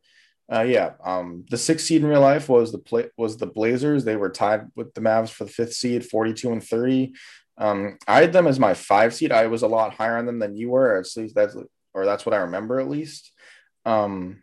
uh, 0.52 0.62
yeah, 0.62 0.92
um, 1.04 1.44
the 1.50 1.58
sixth 1.58 1.86
seed 1.86 2.02
in 2.02 2.08
real 2.08 2.20
life 2.20 2.48
was 2.48 2.72
the 2.72 2.78
play 2.78 3.08
was 3.16 3.36
the 3.36 3.46
Blazers. 3.46 4.04
They 4.04 4.16
were 4.16 4.30
tied 4.30 4.68
with 4.74 4.94
the 4.94 5.00
Mavs 5.00 5.30
for 5.30 5.44
the 5.44 5.50
fifth 5.50 5.74
seed, 5.74 6.06
forty-two 6.06 6.52
and 6.52 6.64
thirty. 6.64 7.14
Um, 7.58 7.98
I 8.08 8.22
had 8.22 8.32
them 8.32 8.46
as 8.46 8.58
my 8.58 8.74
five 8.74 9.14
seed. 9.14 9.32
I 9.32 9.46
was 9.46 9.62
a 9.62 9.68
lot 9.68 9.94
higher 9.94 10.16
on 10.16 10.26
them 10.26 10.38
than 10.38 10.56
you 10.56 10.70
were. 10.70 10.98
At 10.98 11.06
least 11.16 11.34
that's 11.34 11.56
or 11.92 12.04
that's 12.04 12.24
what 12.24 12.34
I 12.34 12.38
remember 12.38 12.80
at 12.80 12.88
least. 12.88 13.32
Um, 13.84 14.42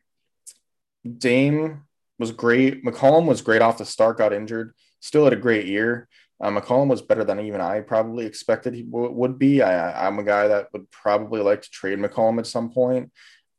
Dame 1.17 1.83
was 2.19 2.31
great. 2.31 2.83
McCollum 2.83 3.25
was 3.25 3.41
great 3.41 3.61
off 3.61 3.77
the 3.77 3.85
start, 3.85 4.17
got 4.17 4.33
injured, 4.33 4.73
still 4.99 5.23
had 5.23 5.33
a 5.33 5.37
great 5.37 5.65
year. 5.65 6.07
Uh, 6.39 6.51
McCollum 6.51 6.87
was 6.87 7.01
better 7.01 7.23
than 7.23 7.39
even 7.39 7.61
I 7.61 7.81
probably 7.81 8.25
expected 8.25 8.73
he 8.73 8.83
w- 8.83 9.11
would 9.11 9.39
be. 9.39 9.61
I, 9.61 10.07
am 10.07 10.19
a 10.19 10.23
guy 10.23 10.47
that 10.47 10.67
would 10.71 10.89
probably 10.91 11.41
like 11.41 11.63
to 11.63 11.69
trade 11.69 11.97
McCollum 11.97 12.37
at 12.37 12.45
some 12.47 12.71
point. 12.71 13.11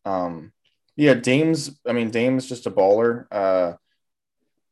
Um, 0.05 0.53
yeah, 0.95 1.15
Dame's, 1.15 1.79
I 1.87 1.93
mean, 1.93 2.11
Dame's 2.11 2.49
just 2.49 2.67
a 2.67 2.71
baller. 2.71 3.27
Uh, 3.33 3.75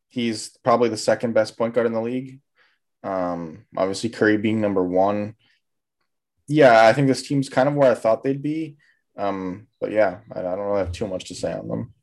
he's 0.09 0.57
probably 0.63 0.89
the 0.89 0.97
second 0.97 1.35
best 1.35 1.59
point 1.59 1.75
guard 1.75 1.87
in 1.87 1.93
the 1.93 2.01
league. 2.01 2.41
Um, 3.03 3.67
obviously, 3.77 4.11
Curry 4.11 4.37
being 4.37 4.61
number 4.61 4.85
one. 4.85 5.35
Yeah, 6.49 6.87
I 6.87 6.93
think 6.93 7.09
this 7.09 7.27
team's 7.27 7.49
kind 7.49 7.69
of 7.69 7.75
where 7.75 7.91
I 7.91 7.95
thought 7.95 8.23
they'd 8.23 8.43
be. 8.43 8.77
Um, 9.17 9.67
but 9.81 9.91
yeah, 9.91 10.21
I, 10.33 10.41
I 10.41 10.43
don't 10.43 10.61
really 10.61 10.79
have 10.79 10.93
too 10.93 11.09
much 11.09 11.25
to 11.27 11.35
say 11.35 11.53
on 11.53 11.69
them. 11.69 11.95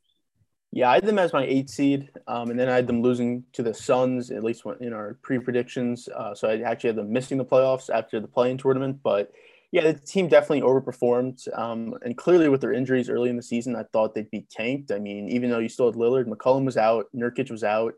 Yeah, 0.74 0.90
I 0.90 0.94
had 0.94 1.06
them 1.06 1.20
as 1.20 1.32
my 1.32 1.44
eight 1.44 1.70
seed, 1.70 2.10
um, 2.26 2.50
and 2.50 2.58
then 2.58 2.68
I 2.68 2.74
had 2.74 2.88
them 2.88 3.00
losing 3.00 3.44
to 3.52 3.62
the 3.62 3.72
Suns 3.72 4.32
at 4.32 4.42
least 4.42 4.64
in 4.80 4.92
our 4.92 5.16
pre 5.22 5.38
predictions. 5.38 6.08
Uh, 6.08 6.34
so 6.34 6.48
I 6.48 6.62
actually 6.62 6.88
had 6.88 6.96
them 6.96 7.12
missing 7.12 7.38
the 7.38 7.44
playoffs 7.44 7.88
after 7.88 8.18
the 8.18 8.26
play-in 8.26 8.58
tournament. 8.58 8.98
But 9.04 9.30
yeah, 9.70 9.82
the 9.82 9.94
team 9.94 10.26
definitely 10.26 10.62
overperformed, 10.62 11.46
um, 11.56 11.94
and 12.02 12.16
clearly 12.16 12.48
with 12.48 12.60
their 12.60 12.72
injuries 12.72 13.08
early 13.08 13.30
in 13.30 13.36
the 13.36 13.42
season, 13.42 13.76
I 13.76 13.84
thought 13.92 14.16
they'd 14.16 14.30
be 14.32 14.48
tanked. 14.50 14.90
I 14.90 14.98
mean, 14.98 15.28
even 15.28 15.48
though 15.48 15.60
you 15.60 15.68
still 15.68 15.86
had 15.86 15.94
Lillard, 15.94 16.26
McCollum 16.26 16.64
was 16.64 16.76
out, 16.76 17.06
Nurkic 17.14 17.52
was 17.52 17.62
out. 17.62 17.94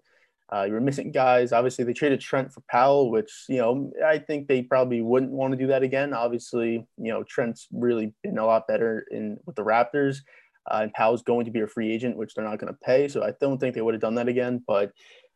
Uh, 0.53 0.65
you 0.65 0.75
were 0.75 0.81
missing 0.81 1.11
guys. 1.11 1.53
Obviously, 1.53 1.83
they 1.83 1.95
traded 1.95 2.21
Trent 2.21 2.53
for 2.53 2.61
Powell, 2.71 3.11
which 3.11 3.33
you 3.49 3.57
know 3.57 3.91
I 4.07 4.19
think 4.19 4.49
they 4.49 4.61
probably 4.63 5.01
wouldn't 5.01 5.33
want 5.33 5.53
to 5.53 5.59
do 5.59 5.69
that 5.69 5.83
again. 5.83 6.13
Obviously, 6.13 6.87
you 6.99 7.11
know 7.11 7.23
Trent's 7.23 7.69
really 7.73 8.13
been 8.23 8.37
a 8.37 8.45
lot 8.45 8.69
better 8.69 9.07
in 9.11 9.39
with 9.47 9.57
the 9.57 9.65
Raptors. 9.65 10.19
Uh, 10.71 10.81
and 10.83 10.93
Powell's 10.93 11.23
going 11.23 11.45
to 11.45 11.51
be 11.51 11.61
a 11.61 11.67
free 11.67 11.93
agent, 11.93 12.17
which 12.17 12.35
they're 12.35 12.45
not 12.45 12.59
going 12.59 12.73
to 12.73 12.79
pay. 12.85 13.09
So 13.09 13.23
I 13.23 13.33
don't 13.41 13.59
think 13.59 13.75
they 13.75 13.83
would 13.83 13.95
have 13.95 14.01
done 14.01 14.17
that 14.17 14.29
again. 14.29 14.63
But 14.67 14.93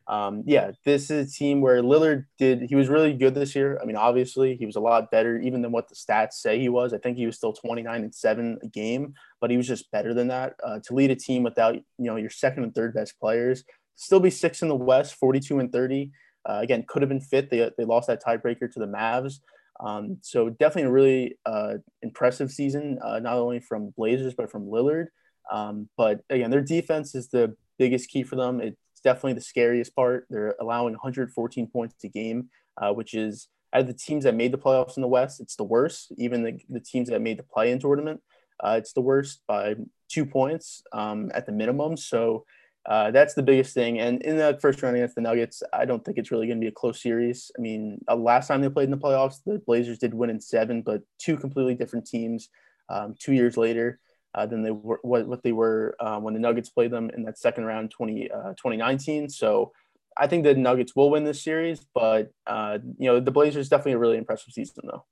um, 0.07 0.43
yeah, 0.45 0.71
this 0.83 1.09
is 1.09 1.27
a 1.27 1.37
team 1.37 1.61
where 1.61 1.81
Lillard 1.81 2.25
did, 2.37 2.63
he 2.63 2.75
was 2.75 2.89
really 2.89 3.13
good 3.13 3.33
this 3.33 3.55
year. 3.55 3.79
I 3.81 3.85
mean, 3.85 3.95
obviously, 3.95 4.55
he 4.55 4.65
was 4.65 4.75
a 4.75 4.81
lot 4.81 5.11
better 5.11 5.39
even 5.39 5.61
than 5.61 5.71
what 5.71 5.87
the 5.87 5.95
stats 5.95 6.33
say 6.33 6.59
he 6.59 6.69
was. 6.69 6.93
I 6.93 6.97
think 6.97 7.17
he 7.17 7.25
was 7.25 7.37
still 7.37 7.53
29 7.53 8.03
and 8.03 8.13
7 8.13 8.59
a 8.61 8.67
game, 8.67 9.13
but 9.39 9.51
he 9.51 9.57
was 9.57 9.67
just 9.67 9.89
better 9.91 10.13
than 10.13 10.27
that. 10.27 10.55
Uh, 10.63 10.79
to 10.85 10.93
lead 10.93 11.11
a 11.11 11.15
team 11.15 11.43
without, 11.43 11.75
you 11.75 11.83
know, 11.97 12.17
your 12.17 12.29
second 12.29 12.63
and 12.63 12.75
third 12.75 12.93
best 12.93 13.19
players, 13.19 13.63
still 13.95 14.19
be 14.19 14.29
six 14.29 14.61
in 14.61 14.67
the 14.67 14.75
West, 14.75 15.15
42 15.15 15.59
and 15.59 15.71
30. 15.71 16.11
Uh, 16.49 16.59
again, 16.61 16.83
could 16.87 17.03
have 17.03 17.09
been 17.09 17.21
fit. 17.21 17.49
They, 17.49 17.69
they 17.77 17.85
lost 17.85 18.07
that 18.07 18.23
tiebreaker 18.23 18.71
to 18.71 18.79
the 18.79 18.87
Mavs. 18.87 19.35
Um, 19.79 20.17
so 20.21 20.49
definitely 20.49 20.89
a 20.89 20.91
really 20.91 21.37
uh, 21.45 21.75
impressive 22.01 22.51
season, 22.51 22.99
uh, 23.03 23.19
not 23.19 23.37
only 23.37 23.59
from 23.59 23.93
Blazers 23.97 24.33
but 24.33 24.51
from 24.51 24.65
Lillard. 24.65 25.07
Um, 25.51 25.89
but 25.97 26.21
again, 26.29 26.51
their 26.51 26.61
defense 26.61 27.15
is 27.15 27.29
the 27.29 27.55
biggest 27.77 28.09
key 28.09 28.23
for 28.23 28.35
them. 28.35 28.61
It's 28.61 28.77
definitely 29.03 29.33
the 29.33 29.41
scariest 29.41 29.95
part. 29.95 30.27
They're 30.29 30.55
allowing 30.59 30.93
114 30.93 31.67
points 31.67 32.03
a 32.03 32.07
game, 32.07 32.49
uh, 32.77 32.93
which 32.93 33.13
is 33.13 33.47
out 33.73 33.81
of 33.81 33.87
the 33.87 33.93
teams 33.93 34.25
that 34.25 34.35
made 34.35 34.51
the 34.51 34.57
playoffs 34.57 34.97
in 34.97 35.01
the 35.01 35.07
West, 35.07 35.39
it's 35.39 35.55
the 35.55 35.63
worst. 35.63 36.11
Even 36.17 36.43
the, 36.43 36.59
the 36.69 36.79
teams 36.79 37.09
that 37.09 37.21
made 37.21 37.39
the 37.39 37.43
play-in 37.43 37.79
tournament, 37.79 38.21
uh, 38.59 38.75
it's 38.77 38.93
the 38.93 39.01
worst 39.01 39.41
by 39.47 39.75
two 40.09 40.25
points 40.25 40.83
um, 40.91 41.31
at 41.33 41.45
the 41.45 41.51
minimum. 41.51 41.95
So 41.95 42.45
uh, 42.85 43.11
that's 43.11 43.33
the 43.33 43.43
biggest 43.43 43.73
thing. 43.73 43.99
And 43.99 44.21
in 44.23 44.37
that 44.37 44.61
first 44.61 44.81
round 44.81 44.95
against 44.95 45.15
the 45.15 45.21
Nuggets, 45.21 45.63
I 45.71 45.85
don't 45.85 46.03
think 46.03 46.17
it's 46.17 46.31
really 46.31 46.47
going 46.47 46.59
to 46.59 46.63
be 46.63 46.67
a 46.67 46.71
close 46.71 47.01
series. 47.01 47.51
I 47.57 47.61
mean, 47.61 47.99
uh, 48.09 48.15
last 48.15 48.47
time 48.47 48.61
they 48.61 48.69
played 48.69 48.85
in 48.85 48.91
the 48.91 48.97
playoffs, 48.97 49.37
the 49.45 49.61
Blazers 49.65 49.99
did 49.99 50.13
win 50.13 50.29
in 50.29 50.41
seven, 50.41 50.81
but 50.81 51.01
two 51.17 51.37
completely 51.37 51.75
different 51.75 52.05
teams. 52.05 52.49
Um, 52.89 53.15
two 53.17 53.33
years 53.33 53.55
later, 53.55 53.99
uh, 54.33 54.45
than 54.45 54.63
they 54.63 54.71
were 54.71 54.99
what, 55.01 55.27
what 55.27 55.43
they 55.43 55.51
were 55.51 55.95
uh, 55.99 56.19
when 56.19 56.33
the 56.33 56.39
Nuggets 56.39 56.69
played 56.69 56.91
them 56.91 57.09
in 57.15 57.23
that 57.23 57.37
second 57.37 57.65
round 57.65 57.91
20, 57.91 58.31
uh, 58.31 58.49
2019. 58.49 59.29
So 59.29 59.71
I 60.17 60.27
think 60.27 60.43
the 60.43 60.55
Nuggets 60.55 60.95
will 60.95 61.09
win 61.09 61.23
this 61.23 61.43
series, 61.43 61.85
but 61.93 62.31
uh, 62.47 62.79
you 62.97 63.07
know 63.07 63.19
the 63.19 63.31
Blazers 63.31 63.69
definitely 63.69 63.93
a 63.93 63.97
really 63.99 64.17
impressive 64.17 64.53
season 64.53 64.83
though. 64.85 65.05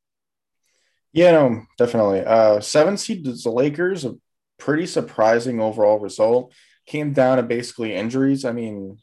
Yeah, 1.12 1.32
no, 1.32 1.63
definitely. 1.77 2.21
Uh, 2.21 2.60
seven 2.60 2.97
seed 2.97 3.25
the 3.25 3.49
Lakers, 3.49 4.05
a 4.05 4.15
pretty 4.58 4.86
surprising 4.86 5.60
overall 5.60 5.99
result. 5.99 6.53
Came 6.86 7.13
down 7.13 7.38
to 7.38 7.43
basically 7.43 7.95
injuries. 7.95 8.45
I 8.45 8.51
mean, 8.51 8.97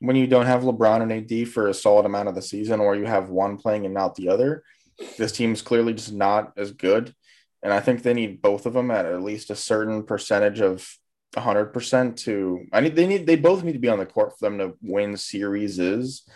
when 0.00 0.16
you 0.16 0.26
don't 0.26 0.46
have 0.46 0.62
LeBron 0.62 1.02
and 1.02 1.12
AD 1.12 1.48
for 1.48 1.68
a 1.68 1.74
solid 1.74 2.06
amount 2.06 2.28
of 2.28 2.34
the 2.34 2.42
season, 2.42 2.80
or 2.80 2.96
you 2.96 3.04
have 3.04 3.30
one 3.30 3.56
playing 3.56 3.84
and 3.84 3.94
not 3.94 4.14
the 4.16 4.28
other, 4.28 4.64
this 5.16 5.32
team's 5.32 5.62
clearly 5.62 5.94
just 5.94 6.12
not 6.12 6.52
as 6.56 6.72
good. 6.72 7.14
And 7.62 7.72
I 7.72 7.80
think 7.80 8.02
they 8.02 8.14
need 8.14 8.40
both 8.40 8.66
of 8.66 8.72
them 8.72 8.90
at 8.90 9.06
at 9.06 9.22
least 9.22 9.50
a 9.50 9.56
certain 9.56 10.02
percentage 10.02 10.60
of 10.60 10.88
100% 11.36 12.16
to 12.16 12.66
I 12.72 12.80
need 12.80 12.96
they 12.96 13.06
need 13.06 13.26
they 13.26 13.36
both 13.36 13.62
need 13.62 13.74
to 13.74 13.78
be 13.78 13.88
on 13.88 13.98
the 13.98 14.06
court 14.06 14.32
for 14.38 14.48
them 14.48 14.58
to 14.58 14.76
win 14.82 15.16
series 15.16 15.78
is. 15.78 16.28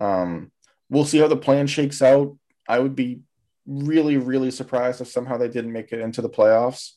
Um 0.00 0.50
we'll 0.88 1.04
see 1.04 1.18
how 1.18 1.28
the 1.28 1.36
play-in 1.36 1.66
shakes 1.66 2.00
out. 2.00 2.36
I 2.66 2.78
would 2.78 2.96
be 2.96 3.20
really 3.66 4.16
really 4.16 4.50
surprised 4.50 5.00
if 5.00 5.08
somehow 5.08 5.36
they 5.36 5.48
didn't 5.48 5.72
make 5.72 5.92
it 5.92 6.00
into 6.00 6.22
the 6.22 6.30
playoffs. 6.30 6.92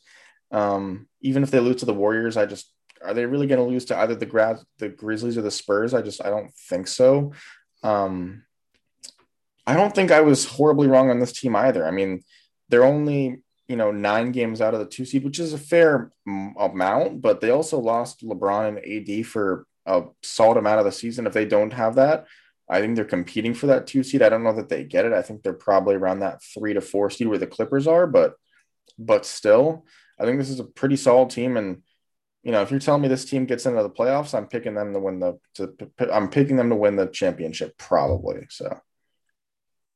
Um 0.51 1.07
even 1.21 1.43
if 1.43 1.51
they 1.51 1.59
lose 1.59 1.77
to 1.77 1.85
the 1.85 1.93
Warriors 1.93 2.37
I 2.37 2.45
just 2.45 2.73
are 3.03 3.13
they 3.13 3.25
really 3.25 3.47
going 3.47 3.59
to 3.59 3.65
lose 3.65 3.85
to 3.85 3.97
either 3.97 4.13
the 4.13 4.27
Gra- 4.27 4.63
the 4.77 4.87
Grizzlies 4.87 5.35
or 5.35 5.41
the 5.41 5.49
Spurs? 5.51 5.93
I 5.93 6.03
just 6.03 6.23
I 6.23 6.29
don't 6.29 6.53
think 6.53 6.87
so. 6.87 7.33
Um 7.83 8.43
I 9.67 9.73
don't 9.73 9.93
think 9.93 10.11
I 10.11 10.21
was 10.21 10.45
horribly 10.45 10.87
wrong 10.87 11.09
on 11.09 11.19
this 11.19 11.33
team 11.33 11.55
either. 11.55 11.85
I 11.85 11.91
mean 11.91 12.23
they're 12.69 12.85
only 12.85 13.41
you 13.67 13.75
know, 13.75 13.91
nine 13.91 14.31
games 14.31 14.61
out 14.61 14.73
of 14.73 14.79
the 14.79 14.85
two 14.85 15.05
seed, 15.05 15.23
which 15.23 15.39
is 15.39 15.53
a 15.53 15.57
fair 15.57 16.11
amount, 16.27 17.21
but 17.21 17.41
they 17.41 17.51
also 17.51 17.79
lost 17.79 18.25
LeBron 18.25 18.67
and 18.67 19.09
AD 19.19 19.25
for 19.25 19.65
a 19.85 20.03
solid 20.21 20.57
amount 20.57 20.79
of 20.79 20.85
the 20.85 20.91
season. 20.91 21.25
If 21.25 21.33
they 21.33 21.45
don't 21.45 21.73
have 21.73 21.95
that, 21.95 22.25
I 22.69 22.79
think 22.79 22.95
they're 22.95 23.05
competing 23.05 23.53
for 23.53 23.67
that 23.67 23.87
two 23.87 24.03
seed. 24.03 24.21
I 24.21 24.29
don't 24.29 24.43
know 24.43 24.55
that 24.55 24.69
they 24.69 24.83
get 24.83 25.05
it. 25.05 25.13
I 25.13 25.21
think 25.21 25.43
they're 25.43 25.53
probably 25.53 25.95
around 25.95 26.19
that 26.19 26.41
three 26.41 26.73
to 26.73 26.81
four 26.81 27.09
seed 27.09 27.27
where 27.27 27.37
the 27.37 27.47
Clippers 27.47 27.87
are, 27.87 28.07
but 28.07 28.35
but 28.97 29.25
still, 29.25 29.85
I 30.19 30.25
think 30.25 30.37
this 30.37 30.49
is 30.49 30.59
a 30.59 30.65
pretty 30.65 30.95
solid 30.95 31.29
team. 31.29 31.57
And 31.57 31.81
you 32.43 32.51
know, 32.51 32.61
if 32.61 32.71
you're 32.71 32.79
telling 32.79 33.01
me 33.01 33.07
this 33.07 33.25
team 33.25 33.45
gets 33.45 33.65
into 33.65 33.83
the 33.83 33.89
playoffs, 33.89 34.33
I'm 34.33 34.47
picking 34.47 34.73
them 34.73 34.93
to 34.93 34.99
win 34.99 35.19
the. 35.19 35.39
To, 35.55 35.73
I'm 36.11 36.29
picking 36.29 36.55
them 36.55 36.69
to 36.69 36.75
win 36.75 36.95
the 36.95 37.07
championship 37.07 37.77
probably. 37.77 38.47
So 38.49 38.79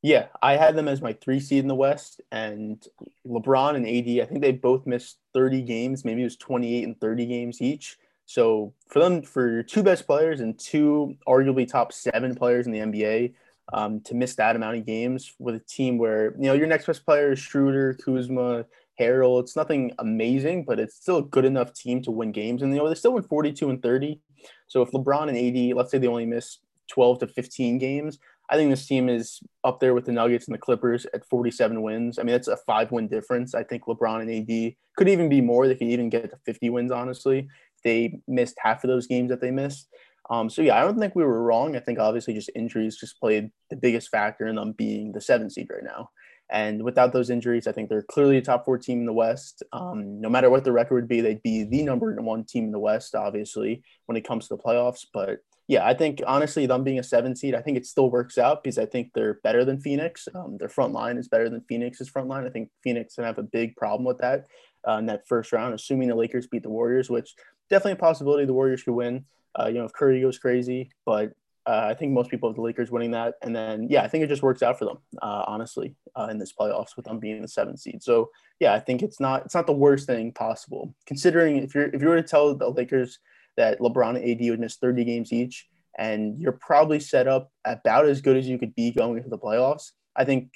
yeah, 0.05 0.27
I 0.43 0.55
had 0.55 0.75
them 0.75 0.87
as 0.87 1.01
my 1.01 1.13
three 1.13 1.39
seed 1.39 1.63
in 1.63 1.67
the 1.67 1.73
West, 1.73 2.21
and 2.31 2.85
LeBron 3.27 3.75
and 3.75 3.87
AD. 3.87 4.23
I 4.23 4.29
think 4.29 4.39
they 4.39 4.51
both 4.51 4.85
missed 4.85 5.17
30 5.33 5.63
games. 5.63 6.05
Maybe 6.05 6.21
it 6.21 6.25
was 6.25 6.37
28 6.37 6.83
and 6.83 7.01
30 7.01 7.25
games 7.25 7.59
each. 7.59 7.97
So 8.27 8.71
for 8.87 8.99
them, 8.99 9.23
for 9.23 9.49
your 9.49 9.63
two 9.63 9.81
best 9.81 10.05
players 10.05 10.41
and 10.41 10.59
two 10.59 11.15
arguably 11.27 11.67
top 11.67 11.91
seven 11.91 12.35
players 12.35 12.67
in 12.67 12.71
the 12.71 12.81
NBA, 12.81 13.33
um, 13.73 13.99
to 14.01 14.13
miss 14.13 14.35
that 14.35 14.55
amount 14.55 14.77
of 14.77 14.85
games 14.85 15.33
with 15.39 15.55
a 15.55 15.59
team 15.59 15.97
where 15.97 16.35
you 16.35 16.43
know 16.43 16.53
your 16.53 16.67
next 16.67 16.85
best 16.85 17.03
player 17.03 17.31
is 17.31 17.39
Schroeder, 17.39 17.95
Kuzma, 17.95 18.67
Harrell. 19.01 19.41
It's 19.41 19.55
nothing 19.55 19.91
amazing, 19.97 20.65
but 20.65 20.79
it's 20.79 20.97
still 20.97 21.17
a 21.17 21.23
good 21.23 21.45
enough 21.45 21.73
team 21.73 22.03
to 22.03 22.11
win 22.11 22.31
games. 22.31 22.61
And 22.61 22.71
you 22.71 22.77
know 22.77 22.87
they 22.87 22.93
still 22.93 23.13
win 23.13 23.23
42 23.23 23.71
and 23.71 23.81
30. 23.81 24.19
So 24.67 24.83
if 24.83 24.91
LeBron 24.91 25.29
and 25.29 25.71
AD, 25.71 25.75
let's 25.75 25.89
say 25.89 25.97
they 25.97 26.05
only 26.05 26.27
miss 26.27 26.59
12 26.89 27.19
to 27.21 27.27
15 27.27 27.79
games, 27.79 28.19
I 28.49 28.55
think 28.55 28.69
this 28.69 28.85
team 28.85 29.09
is 29.09 29.39
up 29.63 29.79
there 29.79 29.93
with 29.93 30.05
the 30.05 30.11
Nuggets 30.11 30.47
and 30.47 30.53
the 30.53 30.59
Clippers 30.59 31.05
at 31.13 31.25
47 31.25 31.81
wins. 31.81 32.19
I 32.19 32.23
mean, 32.23 32.33
that's 32.33 32.47
a 32.47 32.57
five 32.57 32.91
win 32.91 33.07
difference. 33.07 33.55
I 33.55 33.63
think 33.63 33.85
LeBron 33.85 34.21
and 34.21 34.31
AD 34.31 34.75
could 34.95 35.09
even 35.09 35.29
be 35.29 35.41
more. 35.41 35.67
They 35.67 35.75
could 35.75 35.87
even 35.87 36.09
get 36.09 36.29
to 36.29 36.37
50 36.45 36.69
wins, 36.69 36.91
honestly. 36.91 37.47
They 37.83 38.19
missed 38.27 38.57
half 38.59 38.83
of 38.83 38.89
those 38.89 39.07
games 39.07 39.29
that 39.29 39.41
they 39.41 39.51
missed. 39.51 39.87
Um, 40.29 40.49
so, 40.49 40.61
yeah, 40.61 40.77
I 40.77 40.81
don't 40.81 40.99
think 40.99 41.15
we 41.15 41.23
were 41.23 41.43
wrong. 41.43 41.75
I 41.75 41.79
think 41.79 41.99
obviously 41.99 42.33
just 42.33 42.49
injuries 42.55 42.97
just 42.97 43.19
played 43.19 43.51
the 43.69 43.75
biggest 43.75 44.09
factor 44.09 44.47
in 44.47 44.55
them 44.55 44.71
being 44.71 45.11
the 45.11 45.21
seven 45.21 45.49
seed 45.49 45.67
right 45.71 45.83
now. 45.83 46.09
And 46.49 46.83
without 46.83 47.11
those 47.11 47.31
injuries, 47.31 47.65
I 47.65 47.71
think 47.71 47.89
they're 47.89 48.03
clearly 48.03 48.37
a 48.37 48.41
top 48.41 48.65
four 48.65 48.77
team 48.77 48.99
in 48.99 49.05
the 49.05 49.13
West. 49.13 49.63
Um, 49.73 50.21
no 50.21 50.29
matter 50.29 50.49
what 50.49 50.63
the 50.63 50.71
record 50.71 50.95
would 50.95 51.07
be, 51.07 51.21
they'd 51.21 51.41
be 51.41 51.63
the 51.63 51.83
number 51.83 52.13
one 52.21 52.43
team 52.43 52.65
in 52.65 52.71
the 52.71 52.79
West, 52.79 53.15
obviously, 53.15 53.83
when 54.05 54.15
it 54.15 54.27
comes 54.27 54.47
to 54.47 54.55
the 54.55 54.61
playoffs. 54.61 55.05
But 55.11 55.39
yeah, 55.67 55.85
I 55.85 55.93
think 55.95 56.21
honestly, 56.27 56.65
them 56.65 56.83
being 56.83 56.99
a 56.99 57.03
seven 57.03 57.35
seed, 57.35 57.55
I 57.55 57.61
think 57.61 57.77
it 57.77 57.85
still 57.85 58.11
works 58.11 58.37
out 58.37 58.63
because 58.63 58.77
I 58.77 58.85
think 58.85 59.11
they're 59.13 59.39
better 59.43 59.65
than 59.65 59.79
Phoenix. 59.79 60.27
Um, 60.33 60.57
their 60.57 60.69
front 60.69 60.93
line 60.93 61.17
is 61.17 61.27
better 61.27 61.49
than 61.49 61.61
Phoenix's 61.61 62.09
front 62.09 62.27
line. 62.27 62.45
I 62.45 62.49
think 62.49 62.69
Phoenix 62.83 63.15
gonna 63.15 63.27
have 63.27 63.39
a 63.39 63.43
big 63.43 63.75
problem 63.75 64.05
with 64.05 64.19
that 64.19 64.45
uh, 64.87 64.97
in 64.97 65.07
that 65.07 65.27
first 65.27 65.51
round, 65.51 65.73
assuming 65.73 66.09
the 66.09 66.15
Lakers 66.15 66.47
beat 66.47 66.63
the 66.63 66.69
Warriors, 66.69 67.09
which 67.09 67.33
definitely 67.69 67.93
a 67.93 67.95
possibility 67.95 68.45
the 68.45 68.53
Warriors 68.53 68.83
could 68.83 68.93
win. 68.93 69.25
Uh, 69.59 69.67
you 69.67 69.75
know, 69.75 69.85
if 69.85 69.93
Curry 69.93 70.21
goes 70.21 70.37
crazy, 70.37 70.91
but 71.05 71.33
uh, 71.65 71.87
I 71.89 71.95
think 71.95 72.11
most 72.11 72.29
people 72.29 72.49
have 72.49 72.55
the 72.55 72.61
Lakers 72.61 72.91
winning 72.91 73.11
that, 73.11 73.35
and 73.41 73.55
then 73.55 73.87
yeah, 73.89 74.03
I 74.03 74.07
think 74.07 74.23
it 74.23 74.27
just 74.27 74.43
works 74.43 74.61
out 74.61 74.77
for 74.77 74.85
them, 74.85 74.97
uh, 75.21 75.45
honestly, 75.47 75.95
uh, 76.15 76.27
in 76.29 76.37
this 76.37 76.53
playoffs 76.53 76.95
with 76.95 77.05
them 77.05 77.17
being 77.17 77.41
the 77.41 77.47
seventh 77.47 77.79
seed. 77.79 78.03
So 78.03 78.29
yeah, 78.59 78.73
I 78.73 78.79
think 78.79 79.01
it's 79.01 79.19
not 79.19 79.45
it's 79.45 79.55
not 79.55 79.65
the 79.65 79.73
worst 79.73 80.05
thing 80.05 80.31
possible 80.31 80.93
considering 81.07 81.57
if 81.57 81.73
you're 81.73 81.87
if 81.87 82.03
you 82.03 82.07
were 82.07 82.21
to 82.21 82.27
tell 82.27 82.53
the 82.53 82.69
Lakers 82.69 83.17
that 83.57 83.79
LeBron 83.79 84.17
and 84.17 84.29
AD 84.29 84.49
would 84.49 84.59
miss 84.59 84.77
30 84.77 85.03
games 85.05 85.33
each, 85.33 85.67
and 85.97 86.39
you're 86.39 86.51
probably 86.51 86.99
set 86.99 87.27
up 87.27 87.51
about 87.63 88.05
as 88.05 88.21
good 88.21 88.37
as 88.37 88.47
you 88.47 88.57
could 88.57 88.75
be 88.75 88.91
going 88.91 89.17
into 89.17 89.29
the 89.29 89.37
playoffs. 89.37 89.91
I 90.15 90.25
think, 90.25 90.51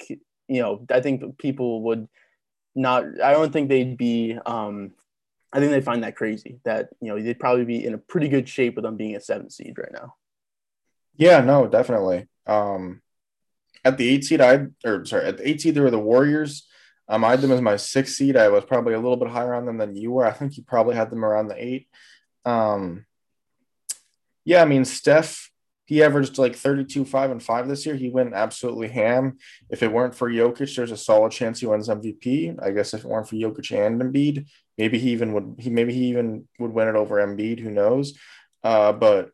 you 0.48 0.62
know, 0.62 0.86
I 0.90 1.02
think 1.02 1.38
people 1.38 1.84
would 1.84 2.08
not, 2.76 3.04
I 3.22 3.32
don't 3.32 3.52
think 3.52 3.70
they'd 3.70 3.98
be, 3.98 4.38
um, 4.46 4.92
I 5.52 5.60
think 5.60 5.72
they'd 5.72 5.84
find 5.84 6.04
that 6.04 6.16
crazy 6.16 6.60
that, 6.64 6.90
you 7.02 7.10
know, 7.10 7.22
they'd 7.22 7.40
probably 7.40 7.66
be 7.66 7.84
in 7.84 7.94
a 7.94 7.98
pretty 7.98 8.30
good 8.30 8.48
shape 8.48 8.76
with 8.76 8.84
them 8.84 8.98
being 8.98 9.16
a 9.16 9.22
seven 9.22 9.50
seed 9.50 9.78
right 9.78 9.92
now. 9.92 10.16
Yeah, 11.16 11.42
no, 11.42 11.68
definitely. 11.68 12.28
Um, 12.46 13.02
at 13.84 13.98
the 13.98 14.08
eight 14.08 14.26
seed, 14.26 14.42
I, 14.42 14.68
or 14.86 15.06
sorry, 15.06 15.26
at 15.26 15.38
the 15.38 15.50
eight 15.50 15.62
seed, 15.62 15.76
there 15.76 15.84
were 15.84 15.92
the 15.92 16.00
Warriors. 16.00 16.68
Um, 17.08 17.26
I 17.26 17.32
had 17.32 17.42
them 17.42 17.52
as 17.52 17.62
my 17.62 17.76
sixth 17.76 18.16
seed. 18.16 18.38
I 18.38 18.50
was 18.50 18.64
probably 18.66 18.94
a 18.94 19.00
little 19.00 19.18
bit 19.18 19.30
higher 19.30 19.56
on 19.56 19.66
them 19.66 19.78
than 19.78 19.96
you 19.96 20.12
were. 20.12 20.26
I 20.26 20.32
think 20.32 20.58
you 20.58 20.64
probably 20.64 20.96
had 20.96 21.10
them 21.10 21.26
around 21.26 21.48
the 21.48 21.62
eight. 21.62 21.88
Um, 22.46 23.06
yeah, 24.46 24.62
I 24.62 24.66
mean, 24.66 24.86
Steph, 24.86 25.52
he 25.86 26.04
averaged 26.04 26.38
like 26.38 26.56
32, 26.56 27.06
5, 27.06 27.32
and 27.32 27.42
5 27.44 27.68
this 27.68 27.86
year. 27.86 27.96
He 27.96 28.10
went 28.10 28.34
absolutely 28.34 28.90
ham. 28.90 29.38
If 29.70 29.82
it 29.84 29.92
weren't 29.92 30.16
for 30.16 30.30
Jokic, 30.30 30.76
there's 30.76 30.92
a 30.92 30.98
solid 30.98 31.32
chance 31.32 31.60
he 31.60 31.66
wins 31.66 31.90
MVP. 31.90 32.58
I 32.62 32.72
guess 32.72 32.94
if 32.94 33.04
it 33.04 33.08
weren't 33.08 33.28
for 33.28 33.36
Jokic 33.36 33.72
and 33.72 34.02
Embiid, 34.02 34.48
maybe 34.78 35.00
he 35.00 35.12
even 35.12 35.34
would 35.34 35.56
he 35.58 35.70
maybe 35.70 35.94
he 35.94 36.06
even 36.06 36.48
would 36.60 36.74
win 36.74 36.88
it 36.88 36.96
over 36.96 37.16
Embiid, 37.16 37.60
who 37.60 37.72
knows? 37.72 38.18
Uh, 38.64 38.94
but 38.94 39.32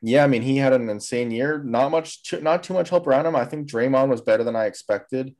yeah, 0.00 0.22
I 0.22 0.26
mean, 0.26 0.42
he 0.42 0.58
had 0.58 0.72
an 0.72 0.88
insane 0.88 1.30
year. 1.30 1.62
Not 1.62 1.90
much, 1.90 2.20
not 2.40 2.62
too 2.62 2.74
much 2.74 2.90
help 2.90 3.06
around 3.06 3.26
him. 3.26 3.34
I 3.34 3.44
think 3.44 3.68
Draymond 3.68 4.08
was 4.08 4.20
better 4.20 4.44
than 4.44 4.54
I 4.54 4.66
expected. 4.66 5.34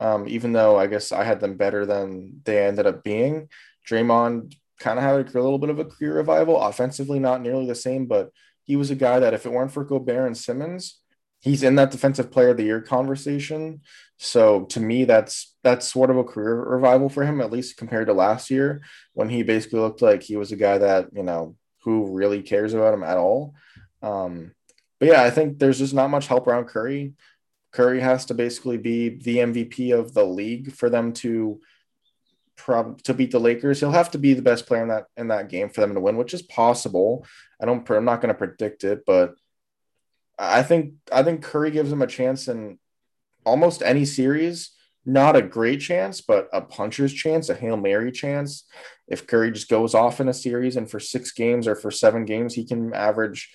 Um, 0.00 0.28
even 0.28 0.52
though 0.52 0.76
I 0.76 0.86
guess 0.86 1.12
I 1.12 1.24
had 1.24 1.40
them 1.40 1.56
better 1.56 1.86
than 1.86 2.42
they 2.44 2.66
ended 2.66 2.86
up 2.86 3.02
being. 3.02 3.48
Draymond 3.88 4.54
kind 4.78 4.98
of 4.98 5.04
had 5.04 5.34
a 5.34 5.40
little 5.40 5.58
bit 5.58 5.70
of 5.70 5.78
a 5.78 5.84
career 5.84 6.14
revival. 6.14 6.60
Offensively, 6.60 7.18
not 7.18 7.42
nearly 7.42 7.66
the 7.66 7.74
same, 7.74 8.06
but 8.06 8.30
he 8.64 8.76
was 8.76 8.90
a 8.90 8.96
guy 8.96 9.20
that 9.20 9.34
if 9.34 9.46
it 9.46 9.52
weren't 9.52 9.72
for 9.72 9.84
Gobert 9.84 10.26
and 10.26 10.36
Simmons, 10.36 11.00
he's 11.40 11.62
in 11.62 11.76
that 11.76 11.90
defensive 11.90 12.30
player 12.30 12.50
of 12.50 12.56
the 12.56 12.64
year 12.64 12.80
conversation. 12.80 13.80
So 14.18 14.64
to 14.66 14.80
me, 14.80 15.04
that's 15.04 15.54
that's 15.62 15.92
sort 15.92 16.10
of 16.10 16.16
a 16.16 16.24
career 16.24 16.56
revival 16.56 17.08
for 17.08 17.24
him, 17.24 17.40
at 17.40 17.52
least 17.52 17.76
compared 17.76 18.08
to 18.08 18.12
last 18.12 18.50
year 18.50 18.82
when 19.14 19.28
he 19.28 19.42
basically 19.42 19.80
looked 19.80 20.02
like 20.02 20.22
he 20.22 20.36
was 20.36 20.52
a 20.52 20.56
guy 20.56 20.78
that 20.78 21.08
you 21.12 21.22
know 21.22 21.56
who 21.82 22.16
really 22.16 22.42
cares 22.42 22.74
about 22.74 22.94
him 22.94 23.04
at 23.04 23.16
all. 23.16 23.54
Um, 24.02 24.52
but 24.98 25.08
yeah, 25.08 25.22
I 25.22 25.30
think 25.30 25.58
there's 25.58 25.78
just 25.78 25.94
not 25.94 26.10
much 26.10 26.26
help 26.26 26.46
around 26.46 26.66
Curry. 26.66 27.14
Curry 27.72 28.00
has 28.00 28.24
to 28.26 28.34
basically 28.34 28.78
be 28.78 29.10
the 29.10 29.38
MVP 29.38 29.96
of 29.96 30.14
the 30.14 30.24
league 30.24 30.72
for 30.72 30.88
them 30.88 31.12
to 31.14 31.60
prob 32.56 33.02
to 33.02 33.14
beat 33.14 33.30
the 33.30 33.38
Lakers. 33.38 33.80
He'll 33.80 33.90
have 33.90 34.10
to 34.12 34.18
be 34.18 34.34
the 34.34 34.42
best 34.42 34.66
player 34.66 34.82
in 34.82 34.88
that 34.88 35.06
in 35.16 35.28
that 35.28 35.48
game 35.48 35.68
for 35.68 35.80
them 35.80 35.94
to 35.94 36.00
win, 36.00 36.16
which 36.16 36.34
is 36.34 36.42
possible. 36.42 37.26
I 37.60 37.66
don't. 37.66 37.88
I'm 37.90 38.04
not 38.04 38.20
going 38.20 38.34
to 38.34 38.38
predict 38.38 38.84
it, 38.84 39.04
but 39.06 39.34
I 40.38 40.62
think 40.62 40.94
I 41.12 41.22
think 41.22 41.42
Curry 41.42 41.70
gives 41.70 41.92
him 41.92 42.02
a 42.02 42.06
chance 42.06 42.48
in 42.48 42.78
almost 43.44 43.82
any 43.82 44.04
series. 44.04 44.70
Not 45.08 45.36
a 45.36 45.42
great 45.42 45.80
chance, 45.80 46.20
but 46.20 46.48
a 46.52 46.60
puncher's 46.60 47.12
chance, 47.12 47.48
a 47.48 47.54
hail 47.54 47.76
mary 47.76 48.10
chance. 48.10 48.64
If 49.06 49.28
Curry 49.28 49.52
just 49.52 49.68
goes 49.68 49.94
off 49.94 50.20
in 50.20 50.28
a 50.28 50.34
series 50.34 50.76
and 50.76 50.90
for 50.90 50.98
six 50.98 51.30
games 51.30 51.68
or 51.68 51.76
for 51.76 51.92
seven 51.92 52.24
games, 52.24 52.54
he 52.54 52.64
can 52.64 52.92
average 52.92 53.48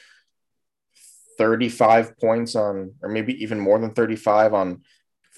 35 1.37 2.17
points 2.19 2.55
on, 2.55 2.93
or 3.01 3.09
maybe 3.09 3.33
even 3.43 3.59
more 3.59 3.77
than 3.79 3.91
35 3.91 4.53
on 4.53 4.83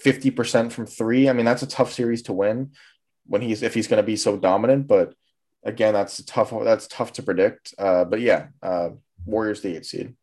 50% 0.05 0.71
from 0.71 0.85
three. 0.85 1.29
I 1.29 1.33
mean, 1.33 1.45
that's 1.45 1.63
a 1.63 1.67
tough 1.67 1.91
series 1.91 2.21
to 2.23 2.33
win 2.33 2.71
when 3.25 3.41
he's 3.41 3.63
if 3.63 3.73
he's 3.73 3.87
going 3.87 4.01
to 4.01 4.05
be 4.05 4.15
so 4.15 4.37
dominant. 4.37 4.87
But 4.87 5.13
again, 5.63 5.93
that's 5.93 6.23
tough. 6.23 6.53
That's 6.63 6.87
tough 6.87 7.13
to 7.13 7.23
predict. 7.23 7.73
Uh, 7.77 8.05
but 8.05 8.21
yeah, 8.21 8.47
uh, 8.61 8.89
Warriors 9.25 9.61
the 9.61 9.75
eight 9.75 9.85
seed. 9.85 10.15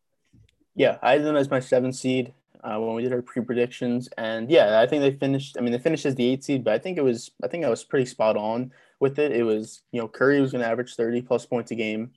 Yeah, 0.75 0.97
I 1.01 1.13
had 1.13 1.23
them 1.23 1.35
as 1.35 1.49
my 1.49 1.59
seven 1.59 1.91
seed 1.91 2.33
uh, 2.63 2.79
when 2.79 2.95
we 2.95 3.03
did 3.03 3.13
our 3.13 3.21
pre 3.21 3.43
predictions, 3.43 4.07
and 4.17 4.49
yeah, 4.49 4.79
I 4.79 4.87
think 4.87 5.01
they 5.01 5.11
finished. 5.11 5.57
I 5.57 5.61
mean, 5.61 5.71
they 5.71 5.79
finished 5.79 6.05
as 6.05 6.15
the 6.15 6.27
eight 6.27 6.43
seed, 6.43 6.63
but 6.63 6.73
I 6.73 6.79
think 6.79 6.97
it 6.97 7.03
was. 7.03 7.31
I 7.43 7.47
think 7.47 7.65
I 7.65 7.69
was 7.69 7.83
pretty 7.83 8.05
spot 8.05 8.37
on 8.37 8.71
with 8.99 9.19
it. 9.19 9.31
It 9.31 9.43
was 9.43 9.81
you 9.91 9.99
know 9.99 10.07
Curry 10.07 10.39
was 10.39 10.51
going 10.51 10.63
to 10.63 10.69
average 10.69 10.95
thirty 10.95 11.21
plus 11.21 11.45
points 11.45 11.71
a 11.71 11.75
game. 11.75 12.11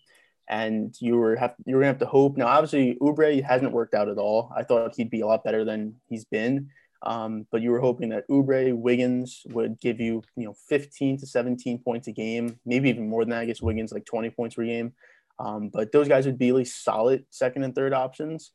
And 0.47 0.95
you 1.01 1.17
were 1.17 1.37
have 1.37 1.55
you 1.65 1.75
were 1.75 1.81
gonna 1.81 1.93
have 1.93 2.01
to 2.01 2.07
hope. 2.07 2.37
Now, 2.37 2.49
obviously, 2.49 2.99
Oubre 3.01 3.43
hasn't 3.43 3.73
worked 3.73 3.95
out 3.95 4.11
at 4.11 4.19
all. 4.19 4.53
I 4.55 4.63
thought 4.63 4.95
he'd 4.95 5.09
be 5.09 5.23
a 5.23 5.27
lot 5.27 5.43
better 5.43 5.65
than 5.65 5.95
he's 6.07 6.27
been. 6.27 6.69
Um, 7.05 7.47
but 7.53 7.61
you 7.61 7.71
were 7.71 7.81
hoping 7.81 8.09
that 8.11 8.27
Oubre, 8.29 8.75
Wiggins 8.75 9.43
would 9.51 9.79
give 9.79 10.01
you, 10.01 10.23
you 10.37 10.47
know, 10.47 10.55
15 10.69 11.19
to 11.19 11.27
17 11.27 11.79
points 11.81 12.09
a 12.09 12.13
game, 12.13 12.59
maybe 12.65 12.89
even 12.89 13.09
more 13.09 13.23
than 13.23 13.31
that. 13.31 13.41
I 13.41 13.45
guess 13.45 13.61
Wiggins 13.61 13.93
like 13.93 14.07
20 14.07 14.31
points 14.31 14.55
per 14.55 14.65
game. 14.65 14.95
Um, 15.39 15.69
but 15.69 15.93
those 15.93 16.09
guys 16.09 16.27
would 16.27 16.39
be 16.39 16.49
at 16.49 16.55
least 16.55 16.85
solid 16.85 17.25
second 17.31 17.65
and 17.65 17.75
third 17.75 17.93
options, 17.93 18.53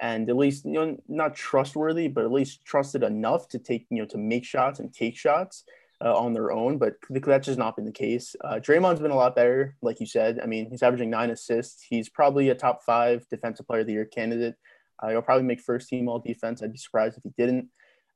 and 0.00 0.28
at 0.28 0.36
least 0.36 0.64
you 0.64 0.72
know 0.72 0.96
not 1.08 1.34
trustworthy, 1.34 2.08
but 2.08 2.24
at 2.24 2.32
least 2.32 2.64
trusted 2.64 3.02
enough 3.02 3.48
to 3.48 3.58
take 3.58 3.86
you 3.90 3.98
know 3.98 4.06
to 4.06 4.18
make 4.18 4.44
shots 4.44 4.80
and 4.80 4.92
take 4.92 5.16
shots 5.16 5.64
uh, 6.04 6.14
on 6.14 6.32
their 6.32 6.52
own. 6.52 6.78
But 6.78 6.96
that's 7.08 7.46
just 7.46 7.58
not 7.58 7.76
been 7.76 7.86
the 7.86 7.92
case. 7.92 8.36
Uh, 8.44 8.56
Draymond's 8.56 9.00
been 9.00 9.10
a 9.10 9.16
lot 9.16 9.34
better, 9.34 9.76
like 9.82 9.98
you 9.98 10.06
said. 10.06 10.40
I 10.42 10.46
mean, 10.46 10.70
he's 10.70 10.82
averaging 10.82 11.10
nine 11.10 11.30
assists. 11.30 11.82
He's 11.82 12.08
probably 12.08 12.50
a 12.50 12.54
top 12.54 12.82
five 12.82 13.26
defensive 13.28 13.66
player 13.66 13.80
of 13.80 13.86
the 13.86 13.94
year 13.94 14.04
candidate. 14.04 14.56
Uh, 15.02 15.08
he'll 15.08 15.22
probably 15.22 15.44
make 15.44 15.60
first 15.60 15.88
team 15.88 16.08
all 16.08 16.18
defense. 16.18 16.62
I'd 16.62 16.72
be 16.72 16.78
surprised 16.78 17.16
if 17.16 17.22
he 17.22 17.30
didn't. 17.38 17.68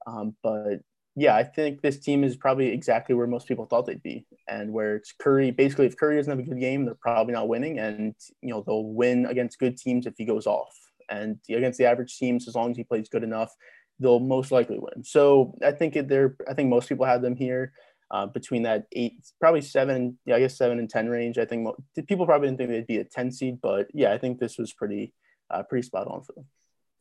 Um, 0.07 0.37
but 0.43 0.81
yeah, 1.17 1.37
I 1.37 1.45
think 1.45 1.81
this 1.81 2.01
team 2.01 2.25
is 2.25 2.37
probably 2.37 2.69
exactly 2.73 3.15
where 3.15 3.27
most 3.27 3.47
people 3.47 3.67
thought 3.67 3.87
they'd 3.87 4.03
be, 4.03 4.27
and 4.49 4.73
where 4.73 4.97
it's 4.97 5.13
Curry. 5.13 5.51
Basically, 5.53 5.87
if 5.87 5.97
Curry 5.97 6.17
doesn't 6.17 6.31
have 6.31 6.45
a 6.45 6.49
good 6.49 6.61
game, 6.61 6.85
they're 6.85 6.97
probably 6.97 7.35
not 7.35 7.49
winning, 7.49 7.79
and 7.79 8.15
you 8.43 8.51
know 8.51 8.65
they'll 8.67 8.85
win 8.85 9.27
against 9.27 9.59
good 9.59 9.77
teams 9.77 10.07
if 10.07 10.15
he 10.19 10.25
goes 10.25 10.47
off, 10.47 10.75
and 11.09 11.39
against 11.49 11.79
the 11.79 11.87
average 11.87 12.17
teams, 12.17 12.49
as 12.49 12.55
long 12.55 12.73
as 12.73 12.77
he 12.77 12.85
plays 12.85 13.09
good 13.09 13.23
enough, 13.23 13.53
they'll 14.01 14.21
most 14.21 14.51
likely 14.51 14.79
win. 14.79 15.05
So 15.05 15.55
I 15.65 15.71
think 15.71 15.95
they're. 16.09 16.37
I 16.49 16.55
think 16.55 16.69
most 16.69 16.89
people 16.89 17.07
have 17.07 17.23
them 17.23 17.37
here 17.37 17.73
uh, 18.11 18.27
between 18.27 18.65
that 18.65 18.87
eight, 18.93 19.15
probably 19.41 19.63
seven. 19.63 20.19
Yeah, 20.27 20.37
I 20.37 20.41
guess 20.41 20.59
seven 20.59 20.81
and 20.81 20.91
ten 20.91 21.09
range. 21.09 21.39
I 21.39 21.45
think 21.45 21.63
mo- 21.63 21.77
people 22.09 22.27
probably 22.27 22.49
didn't 22.49 22.59
think 22.59 22.71
they'd 22.71 22.87
be 22.87 22.99
a 22.99 23.05
ten 23.05 23.31
seed, 23.31 23.61
but 23.63 23.87
yeah, 23.95 24.13
I 24.13 24.19
think 24.19 24.41
this 24.41 24.59
was 24.59 24.73
pretty, 24.73 25.13
uh, 25.51 25.63
pretty 25.63 25.87
spot 25.87 26.09
on 26.09 26.23
for 26.23 26.33
them. 26.33 26.47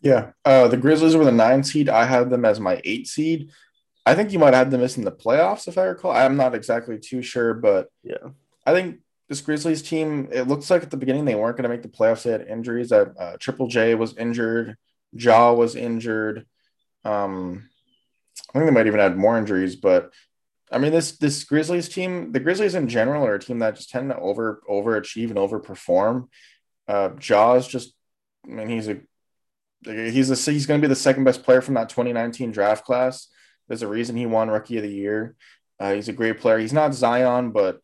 Yeah, 0.03 0.31
uh, 0.43 0.67
the 0.67 0.77
Grizzlies 0.77 1.15
were 1.15 1.23
the 1.23 1.31
nine 1.31 1.63
seed. 1.63 1.87
I 1.87 2.03
had 2.05 2.29
them 2.29 2.43
as 2.43 2.59
my 2.59 2.81
eight 2.83 3.07
seed. 3.07 3.51
I 4.05 4.15
think 4.15 4.33
you 4.33 4.39
might 4.39 4.53
have 4.53 4.69
them 4.69 4.81
missing 4.81 5.05
the 5.05 5.13
playoffs, 5.13 5.67
if 5.67 5.77
I 5.77 5.83
recall. 5.85 6.11
I'm 6.11 6.35
not 6.35 6.53
exactly 6.53 6.99
too 6.99 7.21
sure, 7.21 7.53
but 7.53 7.87
yeah, 8.03 8.31
I 8.65 8.73
think 8.73 8.99
this 9.29 9.39
Grizzlies 9.39 9.81
team. 9.81 10.27
It 10.29 10.47
looks 10.47 10.69
like 10.69 10.83
at 10.83 10.91
the 10.91 10.97
beginning 10.97 11.23
they 11.23 11.35
weren't 11.35 11.55
going 11.55 11.63
to 11.63 11.69
make 11.69 11.83
the 11.83 11.87
playoffs. 11.87 12.23
They 12.23 12.31
had 12.31 12.47
injuries. 12.47 12.89
That 12.89 13.13
uh, 13.17 13.37
Triple 13.39 13.67
J 13.67 13.95
was 13.95 14.17
injured. 14.17 14.75
Ja 15.13 15.53
was 15.53 15.75
injured. 15.77 16.45
Um, 17.05 17.69
I 18.49 18.59
think 18.59 18.65
they 18.65 18.73
might 18.73 18.87
even 18.87 18.99
had 18.99 19.17
more 19.17 19.37
injuries, 19.37 19.77
but 19.77 20.11
I 20.69 20.79
mean 20.79 20.91
this 20.91 21.17
this 21.17 21.45
Grizzlies 21.45 21.87
team, 21.87 22.33
the 22.33 22.41
Grizzlies 22.41 22.75
in 22.75 22.89
general 22.89 23.25
are 23.25 23.35
a 23.35 23.39
team 23.39 23.59
that 23.59 23.77
just 23.77 23.89
tend 23.89 24.09
to 24.09 24.19
over 24.19 24.61
overachieve 24.69 25.29
and 25.29 25.37
overperform. 25.37 26.27
Uh, 26.87 27.09
Ja's 27.17 27.67
just, 27.67 27.93
I 28.45 28.49
mean, 28.49 28.67
he's 28.67 28.89
a 28.89 28.99
he's 29.85 30.29
a, 30.29 30.51
he's 30.51 30.65
going 30.65 30.81
to 30.81 30.87
be 30.87 30.89
the 30.89 30.95
second 30.95 31.23
best 31.23 31.43
player 31.43 31.61
from 31.61 31.75
that 31.75 31.89
2019 31.89 32.51
draft 32.51 32.85
class. 32.85 33.27
There's 33.67 33.81
a 33.81 33.87
reason 33.87 34.15
he 34.15 34.25
won 34.25 34.49
Rookie 34.49 34.77
of 34.77 34.83
the 34.83 34.89
Year. 34.89 35.35
Uh, 35.79 35.93
he's 35.93 36.09
a 36.09 36.13
great 36.13 36.39
player. 36.39 36.59
He's 36.59 36.73
not 36.73 36.93
Zion, 36.93 37.51
but 37.51 37.79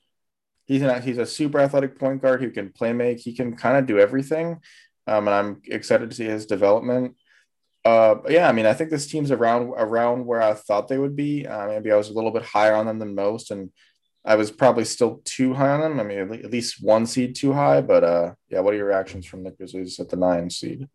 he's 0.66 0.82
an, 0.82 1.02
he's 1.02 1.18
a 1.18 1.26
super 1.26 1.60
athletic 1.60 2.00
point 2.00 2.22
guard 2.22 2.42
who 2.42 2.52
can 2.52 2.72
play 2.72 2.94
make. 2.94 3.20
He 3.20 3.34
can 3.34 3.56
kind 3.56 3.78
of 3.78 3.86
do 3.86 4.00
everything, 4.00 4.60
um, 5.08 5.28
and 5.28 5.30
I'm 5.30 5.62
excited 5.66 6.10
to 6.10 6.16
see 6.16 6.26
his 6.26 6.46
development. 6.46 7.16
Uh, 7.86 8.16
yeah, 8.28 8.48
I 8.48 8.52
mean, 8.52 8.66
I 8.66 8.74
think 8.74 8.90
this 8.90 9.08
team's 9.08 9.32
around 9.32 9.74
around 9.78 10.26
where 10.26 10.42
I 10.42 10.54
thought 10.54 10.88
they 10.88 10.98
would 10.98 11.16
be. 11.16 11.48
Uh, 11.48 11.68
maybe 11.68 11.92
I 11.92 11.96
was 11.96 12.10
a 12.10 12.14
little 12.14 12.32
bit 12.32 12.44
higher 12.44 12.76
on 12.76 12.86
them 12.86 13.00
than 13.00 13.16
most, 13.16 13.52
and 13.52 13.72
I 14.26 14.36
was 14.36 14.52
probably 14.52 14.86
still 14.86 15.22
too 15.24 15.54
high 15.54 15.70
on 15.70 15.82
them. 15.82 16.00
I 16.00 16.04
mean, 16.04 16.20
at 16.20 16.52
least 16.52 16.84
one 16.84 17.06
seed 17.06 17.36
too 17.36 17.54
high. 17.54 17.82
But 17.82 18.04
uh, 18.04 18.34
yeah, 18.50 18.60
what 18.60 18.74
are 18.74 18.78
your 18.78 18.88
reactions 18.88 19.26
from 19.26 19.44
the 19.44 19.52
Grizzlies 19.52 20.00
at 20.00 20.10
the 20.10 20.18
nine 20.18 20.50
seed? 20.50 20.88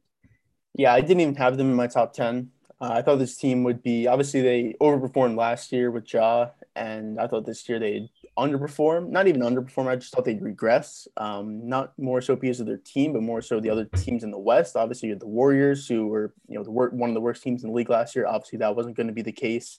Yeah, 0.75 0.93
I 0.93 1.01
didn't 1.01 1.21
even 1.21 1.37
have 1.37 1.57
them 1.57 1.71
in 1.71 1.77
my 1.77 1.87
top 1.87 2.13
ten. 2.13 2.51
Uh, 2.81 2.91
I 2.93 3.03
thought 3.03 3.17
this 3.17 3.37
team 3.37 3.63
would 3.65 3.83
be 3.83 4.07
obviously 4.07 4.43
they 4.43 4.75
overperformed 4.81 5.37
last 5.37 5.73
year 5.73 5.91
with 5.91 6.13
Ja, 6.13 6.49
and 6.75 7.21
I 7.21 7.27
thought 7.29 7.47
this 7.47 7.69
year 7.69 7.79
they'd 7.79 8.09
underperform. 8.37 9.11
Not 9.11 9.29
even 9.29 9.43
underperform. 9.43 9.87
I 9.87 9.97
just 9.97 10.13
thought 10.13 10.25
they'd 10.25 10.43
regress. 10.43 11.07
Um, 11.17 11.69
not 11.69 11.97
more 11.99 12.21
so 12.21 12.35
because 12.35 12.61
of 12.61 12.67
their 12.67 12.79
team, 12.79 13.13
but 13.13 13.23
more 13.23 13.41
so 13.41 13.61
the 13.61 13.71
other 13.71 13.85
teams 13.85 14.25
in 14.25 14.33
the 14.33 14.39
West. 14.39 14.77
Obviously, 14.77 15.09
you 15.09 15.15
had 15.15 15.21
the 15.21 15.27
Warriors, 15.27 15.87
who 15.87 16.09
were 16.09 16.35
you 16.49 16.59
know 16.59 16.65
the 16.65 16.71
wor- 16.71 16.91
one 16.91 17.11
of 17.11 17.15
the 17.15 17.21
worst 17.21 17.43
teams 17.43 17.63
in 17.63 17.71
the 17.71 17.75
league 17.75 17.91
last 17.91 18.17
year. 18.17 18.27
Obviously, 18.27 18.59
that 18.59 18.75
wasn't 18.75 18.97
going 18.97 19.07
to 19.07 19.13
be 19.13 19.23
the 19.23 19.33
case. 19.33 19.79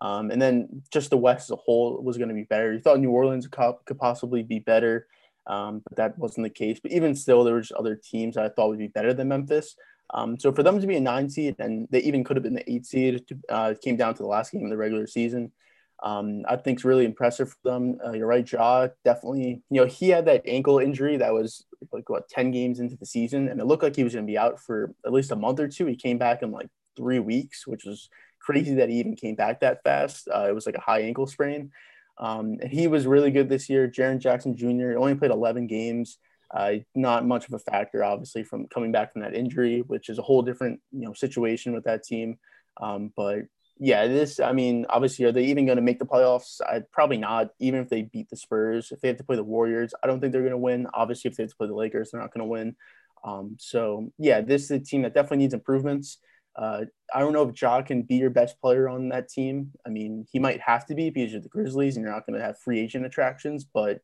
Um, 0.00 0.30
and 0.30 0.40
then 0.40 0.82
just 0.92 1.10
the 1.10 1.16
West 1.16 1.50
as 1.50 1.52
a 1.52 1.56
whole 1.56 2.02
was 2.02 2.18
going 2.18 2.28
to 2.28 2.34
be 2.34 2.44
better. 2.44 2.72
You 2.72 2.80
thought 2.80 3.00
New 3.00 3.10
Orleans 3.10 3.48
could, 3.48 3.98
possibly 3.98 4.42
be 4.42 4.58
better, 4.58 5.06
um, 5.46 5.82
but 5.88 5.96
that 5.96 6.18
wasn't 6.18 6.44
the 6.44 6.50
case. 6.50 6.78
But 6.80 6.92
even 6.92 7.14
still, 7.14 7.44
there 7.44 7.54
was 7.54 7.72
other 7.76 7.96
teams 7.96 8.36
I 8.36 8.50
thought 8.50 8.68
would 8.68 8.78
be 8.78 8.88
better 8.88 9.14
than 9.14 9.28
Memphis. 9.28 9.74
Um, 10.14 10.38
so 10.38 10.52
for 10.52 10.62
them 10.62 10.80
to 10.80 10.86
be 10.86 10.96
a 10.96 11.00
nine 11.00 11.28
seed, 11.28 11.56
and 11.58 11.88
they 11.90 12.00
even 12.00 12.24
could 12.24 12.36
have 12.36 12.44
been 12.44 12.54
the 12.54 12.70
eight 12.70 12.86
seed, 12.86 13.24
uh, 13.48 13.72
it 13.72 13.80
came 13.80 13.96
down 13.96 14.14
to 14.14 14.22
the 14.22 14.28
last 14.28 14.52
game 14.52 14.64
of 14.64 14.70
the 14.70 14.76
regular 14.76 15.06
season. 15.06 15.52
Um, 16.02 16.42
I 16.46 16.56
think 16.56 16.76
it's 16.76 16.84
really 16.84 17.06
impressive 17.06 17.50
for 17.50 17.70
them. 17.70 17.98
Uh, 18.04 18.12
you're 18.12 18.26
right, 18.26 18.50
Ja 18.50 18.88
definitely. 19.04 19.62
You 19.70 19.80
know, 19.80 19.86
he 19.86 20.10
had 20.10 20.26
that 20.26 20.42
ankle 20.46 20.78
injury 20.78 21.16
that 21.16 21.32
was 21.32 21.64
like 21.92 22.08
what 22.08 22.28
ten 22.28 22.50
games 22.50 22.80
into 22.80 22.96
the 22.96 23.06
season, 23.06 23.48
and 23.48 23.60
it 23.60 23.66
looked 23.66 23.82
like 23.82 23.96
he 23.96 24.04
was 24.04 24.12
going 24.14 24.26
to 24.26 24.30
be 24.30 24.38
out 24.38 24.60
for 24.60 24.94
at 25.04 25.12
least 25.12 25.32
a 25.32 25.36
month 25.36 25.58
or 25.58 25.68
two. 25.68 25.86
He 25.86 25.96
came 25.96 26.18
back 26.18 26.42
in 26.42 26.50
like 26.50 26.68
three 26.96 27.18
weeks, 27.18 27.66
which 27.66 27.84
was 27.84 28.08
crazy 28.40 28.74
that 28.74 28.88
he 28.90 29.00
even 29.00 29.16
came 29.16 29.34
back 29.34 29.60
that 29.60 29.82
fast. 29.82 30.28
Uh, 30.32 30.46
it 30.48 30.54
was 30.54 30.66
like 30.66 30.76
a 30.76 30.80
high 30.80 31.00
ankle 31.00 31.26
sprain. 31.26 31.70
Um, 32.18 32.56
and 32.62 32.70
he 32.70 32.86
was 32.86 33.06
really 33.06 33.30
good 33.30 33.48
this 33.48 33.68
year. 33.68 33.88
Jaren 33.88 34.18
Jackson 34.20 34.56
Jr. 34.56 34.96
only 34.96 35.14
played 35.14 35.30
11 35.30 35.66
games. 35.66 36.18
Uh, 36.54 36.74
not 36.94 37.26
much 37.26 37.48
of 37.48 37.54
a 37.54 37.58
factor, 37.58 38.04
obviously, 38.04 38.44
from 38.44 38.66
coming 38.68 38.92
back 38.92 39.12
from 39.12 39.22
that 39.22 39.34
injury, 39.34 39.80
which 39.80 40.08
is 40.08 40.18
a 40.18 40.22
whole 40.22 40.42
different 40.42 40.80
you 40.92 41.06
know 41.06 41.12
situation 41.12 41.72
with 41.72 41.84
that 41.84 42.04
team. 42.04 42.38
Um, 42.80 43.12
but 43.16 43.40
yeah, 43.78 44.06
this 44.06 44.40
I 44.40 44.52
mean, 44.52 44.86
obviously, 44.88 45.24
are 45.24 45.32
they 45.32 45.46
even 45.46 45.66
going 45.66 45.76
to 45.76 45.82
make 45.82 45.98
the 45.98 46.06
playoffs? 46.06 46.60
I, 46.62 46.82
probably 46.92 47.18
not. 47.18 47.50
Even 47.58 47.80
if 47.80 47.88
they 47.88 48.02
beat 48.02 48.30
the 48.30 48.36
Spurs, 48.36 48.92
if 48.92 49.00
they 49.00 49.08
have 49.08 49.16
to 49.18 49.24
play 49.24 49.36
the 49.36 49.44
Warriors, 49.44 49.92
I 50.02 50.06
don't 50.06 50.20
think 50.20 50.32
they're 50.32 50.42
going 50.42 50.52
to 50.52 50.58
win. 50.58 50.86
Obviously, 50.94 51.30
if 51.30 51.36
they 51.36 51.42
have 51.42 51.50
to 51.50 51.56
play 51.56 51.66
the 51.66 51.74
Lakers, 51.74 52.10
they're 52.10 52.20
not 52.20 52.32
going 52.32 52.46
to 52.46 52.50
win. 52.50 52.76
Um, 53.24 53.56
so 53.58 54.12
yeah, 54.18 54.40
this 54.40 54.64
is 54.64 54.70
a 54.70 54.78
team 54.78 55.02
that 55.02 55.14
definitely 55.14 55.38
needs 55.38 55.54
improvements. 55.54 56.18
Uh, 56.56 56.86
I 57.14 57.20
don't 57.20 57.34
know 57.34 57.46
if 57.46 57.60
Ja 57.60 57.82
can 57.82 58.02
be 58.02 58.16
your 58.16 58.30
best 58.30 58.58
player 58.60 58.88
on 58.88 59.10
that 59.10 59.28
team. 59.28 59.72
I 59.86 59.90
mean, 59.90 60.26
he 60.30 60.38
might 60.38 60.60
have 60.60 60.86
to 60.86 60.94
be 60.94 61.10
because 61.10 61.32
you're 61.32 61.42
the 61.42 61.48
Grizzlies 61.48 61.96
and 61.96 62.04
you're 62.04 62.14
not 62.14 62.26
going 62.26 62.38
to 62.38 62.44
have 62.44 62.58
free 62.58 62.80
agent 62.80 63.04
attractions, 63.04 63.64
but 63.64 64.00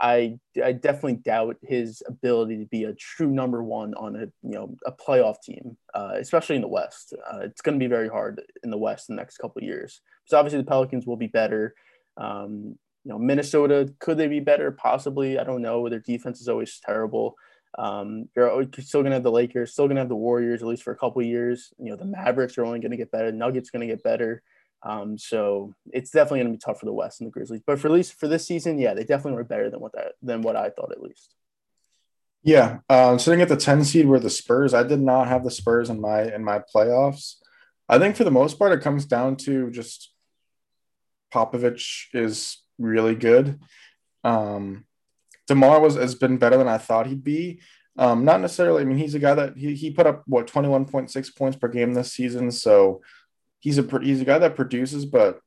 I 0.00 0.38
I 0.62 0.72
definitely 0.72 1.14
doubt 1.14 1.56
his 1.62 2.02
ability 2.06 2.58
to 2.58 2.66
be 2.66 2.84
a 2.84 2.94
true 2.94 3.30
number 3.30 3.62
one 3.62 3.94
on 3.94 4.16
a 4.16 4.26
you 4.42 4.54
know 4.54 4.76
a 4.84 4.92
playoff 4.92 5.36
team, 5.42 5.76
uh, 5.94 6.14
especially 6.16 6.56
in 6.56 6.62
the 6.62 6.68
West. 6.68 7.14
Uh, 7.32 7.40
it's 7.40 7.60
going 7.60 7.78
to 7.78 7.82
be 7.82 7.88
very 7.88 8.08
hard 8.08 8.42
in 8.62 8.70
the 8.70 8.78
West 8.78 9.08
in 9.08 9.16
the 9.16 9.20
next 9.20 9.38
couple 9.38 9.62
years. 9.62 10.00
So 10.24 10.38
obviously 10.38 10.60
the 10.60 10.66
Pelicans 10.66 11.06
will 11.06 11.16
be 11.16 11.28
better. 11.28 11.74
Um, 12.16 12.76
you 13.04 13.12
know 13.12 13.18
Minnesota 13.18 13.92
could 14.00 14.18
they 14.18 14.28
be 14.28 14.40
better? 14.40 14.72
Possibly. 14.72 15.38
I 15.38 15.44
don't 15.44 15.62
know. 15.62 15.88
Their 15.88 16.00
defense 16.00 16.40
is 16.40 16.48
always 16.48 16.80
terrible. 16.84 17.36
Um, 17.76 18.28
you're 18.36 18.68
still 18.80 19.02
going 19.02 19.10
to 19.10 19.16
have 19.16 19.24
the 19.24 19.32
Lakers, 19.32 19.72
still 19.72 19.86
going 19.86 19.96
to 19.96 20.02
have 20.02 20.08
the 20.08 20.16
Warriors 20.16 20.62
at 20.62 20.68
least 20.68 20.84
for 20.84 20.92
a 20.92 20.96
couple 20.96 21.22
years. 21.22 21.72
You 21.78 21.90
know 21.90 21.96
the 21.96 22.04
Mavericks 22.04 22.58
are 22.58 22.64
only 22.64 22.80
going 22.80 22.90
to 22.90 22.96
get 22.96 23.12
better. 23.12 23.30
Nuggets 23.30 23.70
going 23.70 23.86
to 23.86 23.92
get 23.92 24.02
better. 24.02 24.42
Um, 24.84 25.16
so 25.16 25.74
it's 25.92 26.10
definitely 26.10 26.40
going 26.40 26.52
to 26.52 26.58
be 26.58 26.62
tough 26.64 26.78
for 26.78 26.86
the 26.86 26.92
West 26.92 27.20
and 27.20 27.26
the 27.26 27.32
Grizzlies. 27.32 27.62
But 27.66 27.80
for 27.80 27.88
at 27.88 27.94
least 27.94 28.20
for 28.20 28.28
this 28.28 28.46
season, 28.46 28.78
yeah, 28.78 28.92
they 28.92 29.04
definitely 29.04 29.32
were 29.32 29.44
better 29.44 29.70
than 29.70 29.80
what 29.80 29.92
that 29.94 30.12
than 30.22 30.42
what 30.42 30.56
I 30.56 30.68
thought 30.68 30.92
at 30.92 31.02
least. 31.02 31.34
Yeah, 32.42 32.80
um, 32.90 33.18
sitting 33.18 33.40
at 33.40 33.48
the 33.48 33.56
ten 33.56 33.82
seed 33.84 34.06
were 34.06 34.20
the 34.20 34.28
Spurs. 34.28 34.74
I 34.74 34.82
did 34.82 35.00
not 35.00 35.28
have 35.28 35.42
the 35.42 35.50
Spurs 35.50 35.88
in 35.88 36.00
my 36.00 36.22
in 36.22 36.44
my 36.44 36.60
playoffs. 36.74 37.36
I 37.88 37.98
think 37.98 38.16
for 38.16 38.24
the 38.24 38.30
most 38.30 38.58
part, 38.58 38.72
it 38.72 38.82
comes 38.82 39.06
down 39.06 39.36
to 39.36 39.70
just 39.70 40.12
Popovich 41.32 42.06
is 42.12 42.58
really 42.78 43.14
good. 43.14 43.60
Um, 44.22 44.84
DeMar 45.46 45.80
was 45.80 45.94
has 45.94 46.14
been 46.14 46.36
better 46.36 46.58
than 46.58 46.68
I 46.68 46.78
thought 46.78 47.06
he'd 47.06 47.24
be. 47.24 47.60
Um, 47.96 48.24
not 48.24 48.40
necessarily. 48.40 48.82
I 48.82 48.84
mean, 48.84 48.98
he's 48.98 49.14
a 49.14 49.20
guy 49.20 49.34
that 49.34 49.56
he, 49.56 49.74
he 49.74 49.90
put 49.90 50.06
up 50.06 50.24
what 50.26 50.46
twenty 50.46 50.68
one 50.68 50.84
point 50.84 51.10
six 51.10 51.30
points 51.30 51.56
per 51.56 51.68
game 51.68 51.94
this 51.94 52.12
season. 52.12 52.50
So 52.50 53.00
he's 53.64 53.78
a 53.78 53.98
he's 54.00 54.20
a 54.20 54.26
guy 54.26 54.38
that 54.38 54.56
produces, 54.56 55.06
but 55.06 55.40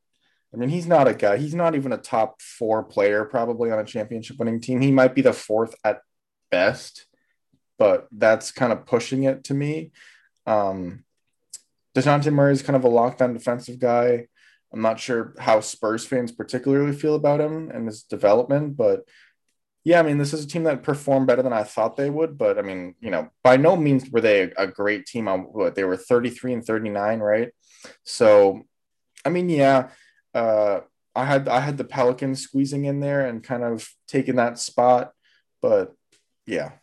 I 0.52 0.58
mean, 0.58 0.70
he's 0.70 0.88
not 0.88 1.08
a 1.08 1.14
guy. 1.14 1.38
He's 1.38 1.54
not 1.54 1.76
even 1.76 1.94
a 1.94 1.98
top 1.98 2.42
four 2.42 2.84
player 2.84 3.24
probably 3.26 3.70
on 3.70 3.80
a 3.80 3.86
championship 3.86 4.40
winning 4.40 4.60
team. 4.60 4.82
He 4.82 4.92
might 4.92 5.14
be 5.14 5.22
the 5.22 5.34
fourth 5.34 5.76
at 5.84 6.02
best, 6.50 7.06
but 7.78 8.08
that's 8.12 8.52
kind 8.52 8.74
of 8.74 8.88
pushing 8.88 9.24
it 9.24 9.44
to 9.46 9.54
me. 9.54 9.92
Um, 10.48 11.04
Dejounte 11.96 12.34
Murray 12.34 12.54
is 12.54 12.64
kind 12.64 12.76
of 12.76 12.86
a 12.86 12.90
lockdown 12.90 13.34
defensive 13.34 13.78
guy. 13.78 14.28
I'm 14.74 14.82
not 14.82 15.00
sure 15.00 15.36
how 15.38 15.60
Spurs 15.60 16.06
fans 16.06 16.32
particularly 16.32 16.94
feel 16.94 17.16
about 17.16 17.40
him 17.40 17.70
and 17.70 17.86
his 17.86 18.04
development, 18.04 18.76
but 18.76 19.06
yeah, 19.84 20.00
I 20.00 20.04
mean, 20.04 20.18
this 20.18 20.34
is 20.34 20.44
a 20.44 20.48
team 20.48 20.64
that 20.64 20.84
performed 20.84 21.28
better 21.28 21.44
than 21.44 21.54
I 21.54 21.64
thought 21.64 21.96
they 21.96 22.10
would. 22.10 22.38
But 22.38 22.58
I 22.58 22.62
mean, 22.62 22.96
you 23.00 23.10
know, 23.10 23.30
by 23.42 23.56
no 23.56 23.78
means 23.78 24.10
were 24.10 24.20
they 24.20 24.42
a, 24.42 24.52
a 24.58 24.68
great 24.68 25.06
team. 25.06 25.30
On 25.30 25.42
what 25.44 25.76
they 25.76 25.86
were 25.86 25.96
33 25.96 26.56
and 26.56 26.66
39, 26.66 27.20
right? 27.20 27.54
So, 28.04 28.64
I 29.26 29.30
mean, 29.30 29.50
yeah, 29.50 29.90
uh, 30.34 30.82
I 31.16 31.26
had 31.26 31.48
I 31.48 31.60
had 31.60 31.78
the 31.78 31.84
Pelicans 31.84 32.42
squeezing 32.42 32.86
in 32.86 33.00
there 33.00 33.26
and 33.26 33.44
kind 33.44 33.64
of 33.64 33.88
taking 34.08 34.36
that 34.36 34.60
spot, 34.60 35.14
but 35.62 35.94
yeah. 36.46 36.74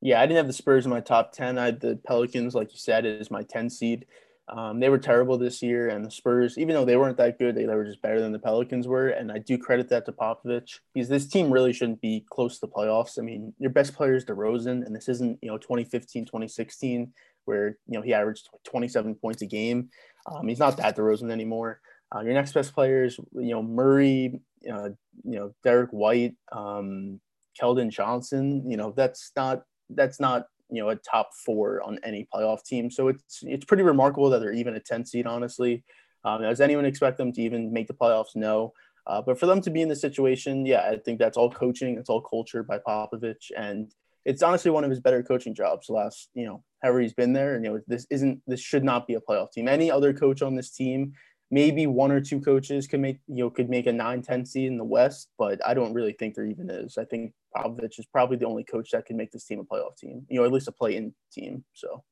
Yeah, 0.00 0.20
I 0.20 0.26
didn't 0.26 0.38
have 0.38 0.46
the 0.46 0.52
Spurs 0.52 0.84
in 0.84 0.90
my 0.90 1.00
top 1.00 1.32
10. 1.32 1.58
I 1.58 1.66
had 1.66 1.80
the 1.80 1.98
Pelicans, 2.06 2.54
like 2.54 2.72
you 2.72 2.78
said, 2.78 3.06
is 3.06 3.30
my 3.30 3.42
10 3.42 3.70
seed. 3.70 4.06
Um, 4.48 4.78
they 4.78 4.90
were 4.90 4.98
terrible 4.98 5.38
this 5.38 5.62
year, 5.62 5.88
and 5.88 6.04
the 6.04 6.10
Spurs, 6.10 6.58
even 6.58 6.74
though 6.74 6.84
they 6.84 6.98
weren't 6.98 7.16
that 7.16 7.38
good, 7.38 7.54
they, 7.54 7.64
they 7.64 7.74
were 7.74 7.86
just 7.86 8.02
better 8.02 8.20
than 8.20 8.32
the 8.32 8.38
Pelicans 8.38 8.86
were. 8.86 9.08
And 9.08 9.32
I 9.32 9.38
do 9.38 9.56
credit 9.56 9.88
that 9.88 10.04
to 10.04 10.12
Popovich 10.12 10.80
because 10.92 11.08
this 11.08 11.26
team 11.26 11.50
really 11.50 11.72
shouldn't 11.72 12.02
be 12.02 12.26
close 12.30 12.58
to 12.58 12.66
the 12.66 12.72
playoffs. 12.72 13.18
I 13.18 13.22
mean, 13.22 13.54
your 13.58 13.70
best 13.70 13.94
player 13.94 14.14
is 14.14 14.26
DeRozan, 14.26 14.84
and 14.84 14.94
this 14.94 15.08
isn't, 15.08 15.38
you 15.40 15.50
know, 15.50 15.56
2015, 15.56 16.26
2016, 16.26 17.12
where, 17.44 17.78
you 17.86 17.98
know, 17.98 18.02
he 18.02 18.14
averaged 18.14 18.48
27 18.64 19.14
points 19.16 19.42
a 19.42 19.46
game. 19.46 19.90
Um, 20.26 20.48
he's 20.48 20.58
not 20.58 20.76
that 20.78 20.96
DeRozan 20.96 21.30
anymore. 21.30 21.80
Uh, 22.14 22.20
your 22.20 22.34
next 22.34 22.52
best 22.52 22.74
players, 22.74 23.18
you 23.32 23.50
know, 23.50 23.62
Murray, 23.62 24.40
uh, 24.70 24.90
you 25.24 25.38
know, 25.38 25.54
Derrick 25.62 25.90
White, 25.90 26.34
um, 26.52 27.20
Keldon 27.60 27.90
Johnson. 27.90 28.70
You 28.70 28.76
know, 28.76 28.92
that's 28.96 29.32
not 29.36 29.62
that's 29.90 30.20
not 30.20 30.46
you 30.70 30.82
know 30.82 30.90
a 30.90 30.96
top 30.96 31.30
four 31.44 31.82
on 31.82 31.98
any 32.04 32.26
playoff 32.32 32.64
team. 32.64 32.90
So 32.90 33.08
it's 33.08 33.40
it's 33.42 33.64
pretty 33.64 33.82
remarkable 33.82 34.30
that 34.30 34.40
they're 34.40 34.52
even 34.52 34.76
a 34.76 34.80
10 34.80 35.06
seed. 35.06 35.26
Honestly, 35.26 35.84
um, 36.24 36.42
does 36.42 36.60
anyone 36.60 36.84
expect 36.84 37.18
them 37.18 37.32
to 37.32 37.42
even 37.42 37.72
make 37.72 37.86
the 37.86 37.94
playoffs? 37.94 38.34
No. 38.34 38.72
Uh, 39.06 39.20
but 39.20 39.38
for 39.38 39.46
them 39.46 39.60
to 39.60 39.70
be 39.70 39.82
in 39.82 39.88
this 39.88 40.00
situation, 40.00 40.64
yeah, 40.64 40.88
I 40.90 40.96
think 40.96 41.18
that's 41.18 41.36
all 41.36 41.50
coaching. 41.50 41.98
It's 41.98 42.08
all 42.08 42.22
culture 42.22 42.62
by 42.62 42.78
Popovich, 42.78 43.50
and 43.54 43.92
it's 44.24 44.42
honestly 44.42 44.70
one 44.70 44.84
of 44.84 44.90
his 44.90 45.00
better 45.00 45.22
coaching 45.22 45.54
jobs. 45.54 45.88
Last, 45.88 46.30
you 46.34 46.46
know, 46.46 46.62
however 46.82 47.00
he's 47.00 47.14
been 47.14 47.32
there, 47.32 47.54
and 47.54 47.64
you 47.64 47.72
know, 47.72 47.80
this 47.86 48.06
isn't 48.10 48.42
this 48.46 48.60
should 48.60 48.84
not 48.84 49.06
be 49.06 49.14
a 49.14 49.20
playoff 49.20 49.52
team. 49.52 49.68
Any 49.68 49.90
other 49.90 50.12
coach 50.12 50.42
on 50.42 50.54
this 50.54 50.70
team 50.70 51.14
maybe 51.54 51.86
one 51.86 52.10
or 52.10 52.20
two 52.20 52.40
coaches 52.40 52.88
could 52.88 52.98
make 52.98 53.20
you 53.28 53.44
know 53.44 53.50
could 53.50 53.70
make 53.70 53.86
a 53.86 53.92
9-10 53.92 54.46
seed 54.46 54.66
in 54.66 54.76
the 54.76 54.84
West, 54.84 55.28
but 55.38 55.64
I 55.64 55.72
don't 55.72 55.94
really 55.94 56.12
think 56.12 56.34
there 56.34 56.46
even 56.46 56.68
is. 56.68 56.98
I 56.98 57.04
think 57.04 57.32
Popovich 57.56 58.00
is 58.00 58.06
probably 58.06 58.36
the 58.36 58.46
only 58.46 58.64
coach 58.64 58.90
that 58.90 59.06
can 59.06 59.16
make 59.16 59.30
this 59.30 59.44
team 59.44 59.60
a 59.60 59.64
playoff 59.64 59.96
team, 59.96 60.26
you 60.28 60.40
know, 60.40 60.46
at 60.46 60.52
least 60.52 60.66
a 60.66 60.72
play-in 60.72 61.14
team. 61.32 61.64
So, 61.72 62.02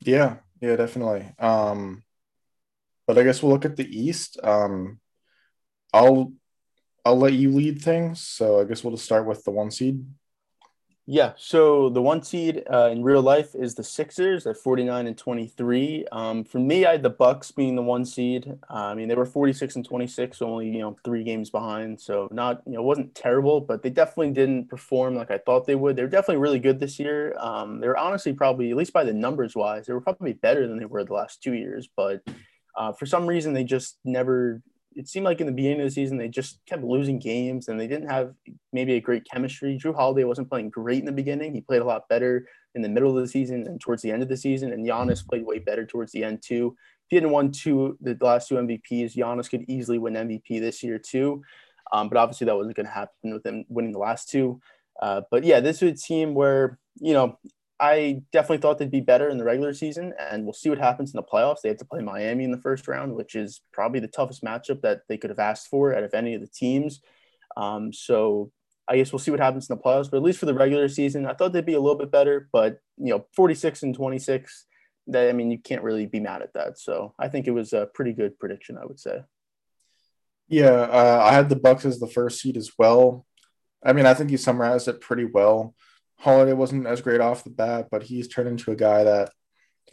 yeah, 0.00 0.36
yeah, 0.62 0.76
definitely. 0.76 1.26
Um, 1.38 2.02
but 3.06 3.18
I 3.18 3.24
guess 3.24 3.42
we'll 3.42 3.52
look 3.52 3.66
at 3.66 3.76
the 3.76 3.86
East. 3.86 4.38
Um, 4.42 5.00
I'll 5.92 6.32
I'll 7.04 7.18
let 7.18 7.34
you 7.34 7.52
lead 7.52 7.82
things. 7.82 8.20
So 8.20 8.60
I 8.60 8.64
guess 8.64 8.82
we'll 8.82 8.94
just 8.94 9.04
start 9.04 9.26
with 9.26 9.44
the 9.44 9.52
one 9.52 9.70
seed. 9.70 10.04
Yeah, 11.08 11.34
so 11.36 11.88
the 11.88 12.02
one 12.02 12.20
seed 12.24 12.64
uh, 12.68 12.88
in 12.90 13.04
real 13.04 13.22
life 13.22 13.54
is 13.54 13.76
the 13.76 13.84
Sixers 13.84 14.44
at 14.44 14.56
49 14.56 15.06
and 15.06 15.16
23. 15.16 16.04
Um, 16.10 16.42
for 16.42 16.58
me, 16.58 16.84
I 16.84 16.92
had 16.92 17.04
the 17.04 17.10
Bucks 17.10 17.52
being 17.52 17.76
the 17.76 17.82
one 17.82 18.04
seed. 18.04 18.52
Uh, 18.68 18.86
I 18.86 18.94
mean, 18.94 19.06
they 19.06 19.14
were 19.14 19.24
46 19.24 19.76
and 19.76 19.84
26, 19.84 20.36
so 20.36 20.46
only 20.46 20.68
you 20.68 20.80
know 20.80 20.96
three 21.04 21.22
games 21.22 21.48
behind. 21.48 22.00
So 22.00 22.26
not 22.32 22.60
you 22.66 22.72
know 22.72 22.82
wasn't 22.82 23.14
terrible, 23.14 23.60
but 23.60 23.84
they 23.84 23.90
definitely 23.90 24.32
didn't 24.32 24.68
perform 24.68 25.14
like 25.14 25.30
I 25.30 25.38
thought 25.38 25.64
they 25.64 25.76
would. 25.76 25.94
They 25.94 26.02
were 26.02 26.08
definitely 26.08 26.42
really 26.42 26.58
good 26.58 26.80
this 26.80 26.98
year. 26.98 27.36
Um, 27.38 27.78
they 27.80 27.86
were 27.86 27.96
honestly 27.96 28.32
probably 28.32 28.72
at 28.72 28.76
least 28.76 28.92
by 28.92 29.04
the 29.04 29.12
numbers 29.12 29.54
wise, 29.54 29.86
they 29.86 29.92
were 29.92 30.00
probably 30.00 30.32
better 30.32 30.66
than 30.66 30.76
they 30.76 30.86
were 30.86 31.04
the 31.04 31.14
last 31.14 31.40
two 31.40 31.54
years. 31.54 31.88
But 31.96 32.22
uh, 32.76 32.92
for 32.92 33.06
some 33.06 33.28
reason, 33.28 33.52
they 33.52 33.62
just 33.62 33.98
never 34.04 34.60
it 34.96 35.08
seemed 35.08 35.26
like 35.26 35.40
in 35.40 35.46
the 35.46 35.52
beginning 35.52 35.80
of 35.80 35.86
the 35.86 35.90
season 35.90 36.16
they 36.16 36.28
just 36.28 36.58
kept 36.66 36.82
losing 36.82 37.18
games 37.18 37.68
and 37.68 37.78
they 37.78 37.86
didn't 37.86 38.08
have 38.08 38.32
maybe 38.72 38.94
a 38.94 39.00
great 39.00 39.26
chemistry. 39.30 39.78
Jrue 39.78 39.94
Holiday 39.94 40.24
wasn't 40.24 40.48
playing 40.48 40.70
great 40.70 41.00
in 41.00 41.04
the 41.04 41.12
beginning. 41.12 41.54
He 41.54 41.60
played 41.60 41.82
a 41.82 41.84
lot 41.84 42.08
better 42.08 42.48
in 42.74 42.80
the 42.80 42.88
middle 42.88 43.14
of 43.14 43.22
the 43.22 43.28
season 43.28 43.66
and 43.66 43.78
towards 43.78 44.02
the 44.02 44.10
end 44.10 44.22
of 44.22 44.28
the 44.28 44.36
season. 44.36 44.72
And 44.72 44.86
Giannis 44.86 45.26
played 45.26 45.44
way 45.44 45.58
better 45.58 45.84
towards 45.84 46.12
the 46.12 46.24
end 46.24 46.42
too. 46.42 46.74
If 47.04 47.10
he 47.10 47.16
hadn't 47.16 47.30
won 47.30 47.52
two 47.52 47.98
the 48.00 48.16
last 48.20 48.48
two 48.48 48.54
MVPs, 48.54 49.14
Giannis 49.14 49.50
could 49.50 49.64
easily 49.68 49.98
win 49.98 50.14
MVP 50.14 50.60
this 50.60 50.82
year 50.82 50.98
too. 50.98 51.42
Um, 51.92 52.08
but 52.08 52.16
obviously 52.16 52.46
that 52.46 52.56
wasn't 52.56 52.76
going 52.76 52.86
to 52.86 52.92
happen 52.92 53.34
with 53.34 53.44
him 53.44 53.66
winning 53.68 53.92
the 53.92 53.98
last 53.98 54.30
two. 54.30 54.60
Uh, 55.00 55.20
but 55.30 55.44
yeah, 55.44 55.60
this 55.60 55.82
is 55.82 55.92
a 55.92 56.06
team 56.06 56.34
where 56.34 56.78
you 56.98 57.12
know 57.12 57.38
I 57.78 58.22
definitely 58.32 58.58
thought 58.58 58.78
they'd 58.78 58.90
be 58.90 59.00
better 59.00 59.28
in 59.28 59.36
the 59.36 59.44
regular 59.44 59.74
season, 59.74 60.14
and 60.18 60.44
we'll 60.44 60.54
see 60.54 60.70
what 60.70 60.78
happens 60.78 61.12
in 61.12 61.18
the 61.18 61.22
playoffs. 61.22 61.60
They 61.62 61.68
have 61.68 61.78
to 61.78 61.84
play 61.84 62.00
Miami 62.00 62.44
in 62.44 62.50
the 62.50 62.60
first 62.60 62.88
round, 62.88 63.14
which 63.14 63.34
is 63.34 63.60
probably 63.72 64.00
the 64.00 64.08
toughest 64.08 64.42
matchup 64.42 64.80
that 64.80 65.02
they 65.08 65.18
could 65.18 65.30
have 65.30 65.38
asked 65.38 65.68
for 65.68 65.94
out 65.94 66.02
of 66.02 66.14
any 66.14 66.34
of 66.34 66.40
the 66.40 66.46
teams. 66.46 67.00
Um, 67.56 67.92
so 67.92 68.50
I 68.88 68.96
guess 68.96 69.12
we'll 69.12 69.18
see 69.18 69.30
what 69.30 69.40
happens 69.40 69.68
in 69.68 69.76
the 69.76 69.82
playoffs. 69.82 70.10
But 70.10 70.18
at 70.18 70.22
least 70.22 70.38
for 70.38 70.46
the 70.46 70.54
regular 70.54 70.88
season, 70.88 71.26
I 71.26 71.34
thought 71.34 71.52
they'd 71.52 71.66
be 71.66 71.74
a 71.74 71.80
little 71.80 71.98
bit 71.98 72.10
better. 72.10 72.48
But 72.52 72.78
you 72.96 73.12
know, 73.12 73.26
46 73.34 73.82
and 73.82 73.94
26, 73.94 74.66
that 75.08 75.28
I 75.28 75.32
mean, 75.32 75.50
you 75.50 75.58
can't 75.58 75.82
really 75.82 76.06
be 76.06 76.20
mad 76.20 76.42
at 76.42 76.54
that. 76.54 76.78
So 76.78 77.14
I 77.18 77.28
think 77.28 77.46
it 77.46 77.52
was 77.52 77.72
a 77.72 77.88
pretty 77.92 78.12
good 78.12 78.38
prediction, 78.38 78.78
I 78.80 78.86
would 78.86 79.00
say. 79.00 79.22
Yeah, 80.48 80.70
uh, 80.70 81.20
I 81.24 81.32
had 81.32 81.48
the 81.48 81.56
Bucks 81.56 81.84
as 81.84 81.98
the 81.98 82.06
first 82.06 82.40
seed 82.40 82.56
as 82.56 82.70
well. 82.78 83.26
I 83.84 83.92
mean, 83.92 84.06
I 84.06 84.14
think 84.14 84.30
you 84.30 84.36
summarized 84.36 84.88
it 84.88 85.00
pretty 85.00 85.24
well. 85.24 85.74
Holiday 86.18 86.52
wasn't 86.52 86.86
as 86.86 87.00
great 87.00 87.20
off 87.20 87.44
the 87.44 87.50
bat, 87.50 87.88
but 87.90 88.02
he's 88.02 88.28
turned 88.28 88.48
into 88.48 88.72
a 88.72 88.76
guy 88.76 89.04
that, 89.04 89.32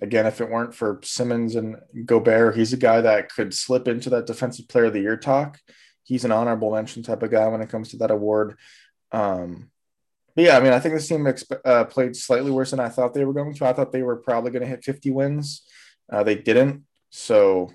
again, 0.01 0.25
if 0.25 0.41
it 0.41 0.49
weren't 0.49 0.73
for 0.73 0.99
Simmons 1.03 1.55
and 1.55 1.77
Gobert, 2.05 2.55
he's 2.55 2.73
a 2.73 2.77
guy 2.77 3.01
that 3.01 3.33
could 3.33 3.53
slip 3.53 3.87
into 3.87 4.09
that 4.11 4.25
Defensive 4.25 4.67
Player 4.67 4.85
of 4.85 4.93
the 4.93 5.01
Year 5.01 5.17
talk. 5.17 5.59
He's 6.03 6.25
an 6.25 6.31
honorable 6.31 6.71
mention 6.71 7.03
type 7.03 7.23
of 7.23 7.31
guy 7.31 7.47
when 7.47 7.61
it 7.61 7.69
comes 7.69 7.89
to 7.89 7.97
that 7.97 8.11
award. 8.11 8.57
Um, 9.11 9.69
but 10.35 10.45
yeah, 10.45 10.57
I 10.57 10.61
mean, 10.61 10.73
I 10.73 10.79
think 10.79 10.95
this 10.95 11.07
team 11.07 11.23
exp- 11.25 11.61
uh, 11.63 11.85
played 11.85 12.15
slightly 12.15 12.51
worse 12.51 12.71
than 12.71 12.79
I 12.79 12.89
thought 12.89 13.13
they 13.13 13.25
were 13.25 13.33
going 13.33 13.53
to. 13.53 13.65
I 13.65 13.73
thought 13.73 13.91
they 13.91 14.03
were 14.03 14.17
probably 14.17 14.51
going 14.51 14.63
to 14.63 14.67
hit 14.67 14.83
50 14.83 15.11
wins. 15.11 15.63
Uh, 16.11 16.23
they 16.23 16.35
didn't. 16.35 16.85
So, 17.11 17.71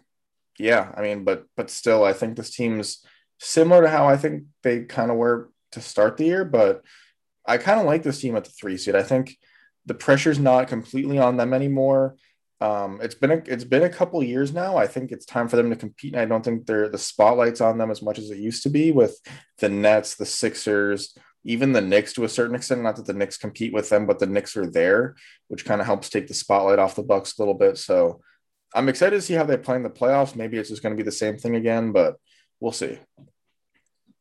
yeah, 0.58 0.92
I 0.96 1.02
mean, 1.02 1.24
but 1.24 1.44
but 1.56 1.70
still, 1.70 2.04
I 2.04 2.12
think 2.12 2.36
this 2.36 2.50
team's 2.50 3.04
similar 3.38 3.82
to 3.82 3.88
how 3.88 4.08
I 4.08 4.16
think 4.16 4.44
they 4.62 4.82
kind 4.82 5.10
of 5.10 5.16
were 5.16 5.50
to 5.72 5.80
start 5.80 6.16
the 6.16 6.24
year, 6.24 6.44
but 6.44 6.82
I 7.48 7.56
kind 7.56 7.80
of 7.80 7.86
like 7.86 8.02
this 8.02 8.20
team 8.20 8.36
at 8.36 8.44
the 8.44 8.50
three 8.50 8.76
seed. 8.76 8.94
I 8.94 9.02
think 9.02 9.36
the 9.86 9.94
pressure's 9.94 10.38
not 10.38 10.68
completely 10.68 11.18
on 11.18 11.36
them 11.36 11.54
anymore. 11.54 12.16
Um, 12.60 13.00
it's 13.02 13.14
been 13.14 13.30
a, 13.30 13.42
it's 13.46 13.64
been 13.64 13.84
a 13.84 13.88
couple 13.88 14.22
years 14.22 14.52
now. 14.52 14.76
I 14.76 14.86
think 14.86 15.10
it's 15.10 15.24
time 15.24 15.48
for 15.48 15.56
them 15.56 15.70
to 15.70 15.76
compete. 15.76 16.12
And 16.12 16.20
I 16.20 16.26
don't 16.26 16.44
think 16.44 16.66
they're 16.66 16.88
the 16.88 16.98
spotlight's 16.98 17.60
on 17.60 17.78
them 17.78 17.90
as 17.90 18.02
much 18.02 18.18
as 18.18 18.30
it 18.30 18.38
used 18.38 18.64
to 18.64 18.68
be 18.68 18.92
with 18.92 19.18
the 19.58 19.68
Nets, 19.68 20.16
the 20.16 20.26
Sixers, 20.26 21.16
even 21.44 21.72
the 21.72 21.80
Knicks 21.80 22.12
to 22.14 22.24
a 22.24 22.28
certain 22.28 22.54
extent. 22.54 22.82
Not 22.82 22.96
that 22.96 23.06
the 23.06 23.14
Knicks 23.14 23.38
compete 23.38 23.72
with 23.72 23.88
them, 23.88 24.06
but 24.06 24.18
the 24.18 24.26
Knicks 24.26 24.56
are 24.56 24.68
there, 24.68 25.14
which 25.46 25.64
kind 25.64 25.80
of 25.80 25.86
helps 25.86 26.10
take 26.10 26.26
the 26.26 26.34
spotlight 26.34 26.78
off 26.78 26.96
the 26.96 27.02
Bucks 27.02 27.38
a 27.38 27.40
little 27.40 27.54
bit. 27.54 27.78
So 27.78 28.20
I'm 28.74 28.88
excited 28.88 29.16
to 29.16 29.22
see 29.22 29.34
how 29.34 29.44
they 29.44 29.56
play 29.56 29.76
in 29.76 29.84
the 29.84 29.90
playoffs. 29.90 30.36
Maybe 30.36 30.58
it's 30.58 30.68
just 30.68 30.82
going 30.82 30.94
to 30.94 31.02
be 31.02 31.06
the 31.06 31.12
same 31.12 31.38
thing 31.38 31.56
again, 31.56 31.92
but 31.92 32.16
we'll 32.60 32.72
see. 32.72 32.98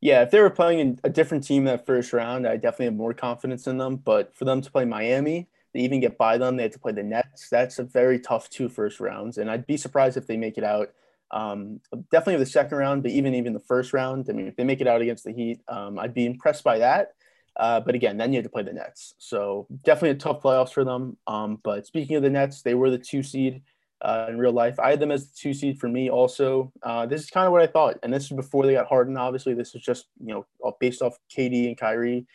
Yeah, 0.07 0.21
if 0.21 0.31
they 0.31 0.39
were 0.39 0.49
playing 0.49 1.01
a 1.03 1.09
different 1.09 1.43
team 1.43 1.65
that 1.65 1.85
first 1.85 2.13
round, 2.13 2.47
I 2.47 2.55
definitely 2.55 2.85
have 2.85 2.95
more 2.95 3.13
confidence 3.13 3.67
in 3.67 3.77
them. 3.77 3.97
But 3.97 4.33
for 4.37 4.45
them 4.45 4.61
to 4.61 4.71
play 4.71 4.85
Miami, 4.85 5.49
they 5.73 5.81
even 5.81 5.99
get 5.99 6.17
by 6.17 6.37
them, 6.37 6.55
they 6.55 6.63
have 6.63 6.71
to 6.71 6.79
play 6.79 6.93
the 6.93 7.03
Nets. 7.03 7.49
That's 7.49 7.77
a 7.77 7.83
very 7.83 8.17
tough 8.17 8.49
two 8.49 8.69
first 8.69 9.01
rounds, 9.01 9.37
and 9.37 9.51
I'd 9.51 9.67
be 9.67 9.75
surprised 9.75 10.15
if 10.15 10.25
they 10.25 10.37
make 10.37 10.57
it 10.57 10.63
out. 10.63 10.93
Um, 11.31 11.81
definitely 12.09 12.37
the 12.37 12.49
second 12.49 12.77
round, 12.77 13.03
but 13.03 13.11
even 13.11 13.35
even 13.35 13.51
the 13.51 13.59
first 13.59 13.91
round. 13.91 14.27
I 14.29 14.31
mean, 14.31 14.47
if 14.47 14.55
they 14.55 14.63
make 14.63 14.79
it 14.79 14.87
out 14.87 15.01
against 15.01 15.25
the 15.25 15.33
Heat, 15.33 15.59
um, 15.67 15.99
I'd 15.99 16.13
be 16.13 16.25
impressed 16.25 16.63
by 16.63 16.77
that. 16.77 17.09
Uh, 17.57 17.81
but 17.81 17.93
again, 17.93 18.15
then 18.15 18.31
you 18.31 18.37
have 18.37 18.45
to 18.45 18.49
play 18.49 18.63
the 18.63 18.71
Nets. 18.71 19.13
So 19.17 19.67
definitely 19.83 20.11
a 20.11 20.15
tough 20.15 20.41
playoffs 20.41 20.71
for 20.71 20.85
them. 20.85 21.17
Um, 21.27 21.59
but 21.61 21.85
speaking 21.85 22.15
of 22.15 22.23
the 22.23 22.29
Nets, 22.29 22.61
they 22.61 22.75
were 22.75 22.89
the 22.89 22.97
two 22.97 23.23
seed 23.23 23.61
uh, 24.01 24.27
in 24.29 24.37
real 24.37 24.51
life. 24.51 24.79
I 24.79 24.91
had 24.91 24.99
them 24.99 25.11
as 25.11 25.29
the 25.29 25.35
two 25.35 25.53
seed 25.53 25.79
for 25.79 25.87
me 25.87 26.09
also. 26.09 26.71
Uh, 26.83 27.05
this 27.05 27.23
is 27.23 27.29
kind 27.29 27.45
of 27.45 27.51
what 27.51 27.61
I 27.61 27.67
thought. 27.67 27.97
And 28.03 28.13
this 28.13 28.25
is 28.25 28.31
before 28.31 28.65
they 28.65 28.73
got 28.73 28.87
Harden, 28.87 29.17
obviously. 29.17 29.53
This 29.53 29.73
is 29.75 29.81
just, 29.81 30.05
you 30.23 30.33
know, 30.61 30.73
based 30.79 31.01
off 31.01 31.17
KD 31.35 31.67
and 31.67 31.77
Kyrie 31.77 32.27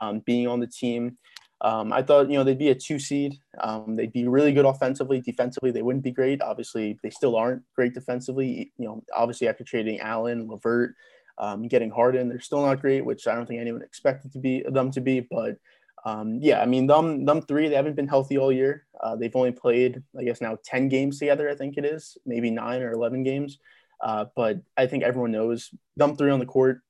um, 0.00 0.20
being 0.20 0.48
on 0.48 0.60
the 0.60 0.66
team. 0.66 1.18
Um, 1.60 1.92
I 1.92 2.02
thought, 2.02 2.28
you 2.28 2.36
know, 2.36 2.44
they'd 2.44 2.58
be 2.58 2.70
a 2.70 2.74
two 2.74 2.98
seed. 2.98 3.38
Um, 3.60 3.96
they'd 3.96 4.12
be 4.12 4.28
really 4.28 4.52
good 4.52 4.66
offensively. 4.66 5.20
Defensively, 5.20 5.70
they 5.70 5.82
wouldn't 5.82 6.04
be 6.04 6.10
great. 6.10 6.42
Obviously, 6.42 6.98
they 7.02 7.10
still 7.10 7.36
aren't 7.36 7.62
great 7.74 7.94
defensively. 7.94 8.72
You 8.76 8.86
know, 8.86 9.04
obviously 9.14 9.48
after 9.48 9.64
trading 9.64 10.00
Allen, 10.00 10.48
LeVert, 10.48 10.94
um, 11.38 11.66
getting 11.66 11.90
Harden, 11.90 12.28
they're 12.28 12.40
still 12.40 12.66
not 12.66 12.80
great, 12.80 13.04
which 13.04 13.26
I 13.26 13.34
don't 13.34 13.46
think 13.46 13.60
anyone 13.60 13.82
expected 13.82 14.32
to 14.32 14.38
be 14.38 14.62
them 14.68 14.90
to 14.90 15.00
be. 15.00 15.20
But 15.20 15.56
um, 16.04 16.38
yeah, 16.42 16.60
I 16.60 16.66
mean, 16.66 16.86
them 16.86 17.24
them 17.24 17.40
three, 17.42 17.68
they 17.68 17.76
haven't 17.76 17.96
been 17.96 18.08
healthy 18.08 18.36
all 18.36 18.52
year. 18.52 18.86
Uh, 19.00 19.16
they've 19.16 19.34
only 19.34 19.52
played, 19.52 20.02
I 20.18 20.24
guess, 20.24 20.40
now 20.40 20.58
ten 20.62 20.88
games 20.88 21.18
together. 21.18 21.48
I 21.48 21.54
think 21.54 21.78
it 21.78 21.84
is 21.84 22.18
maybe 22.26 22.50
nine 22.50 22.82
or 22.82 22.92
eleven 22.92 23.22
games. 23.22 23.58
Uh, 24.02 24.26
but 24.36 24.60
I 24.76 24.86
think 24.86 25.02
everyone 25.02 25.32
knows 25.32 25.70
them 25.96 26.16
three 26.16 26.30
on 26.30 26.40
the 26.40 26.46
court. 26.46 26.82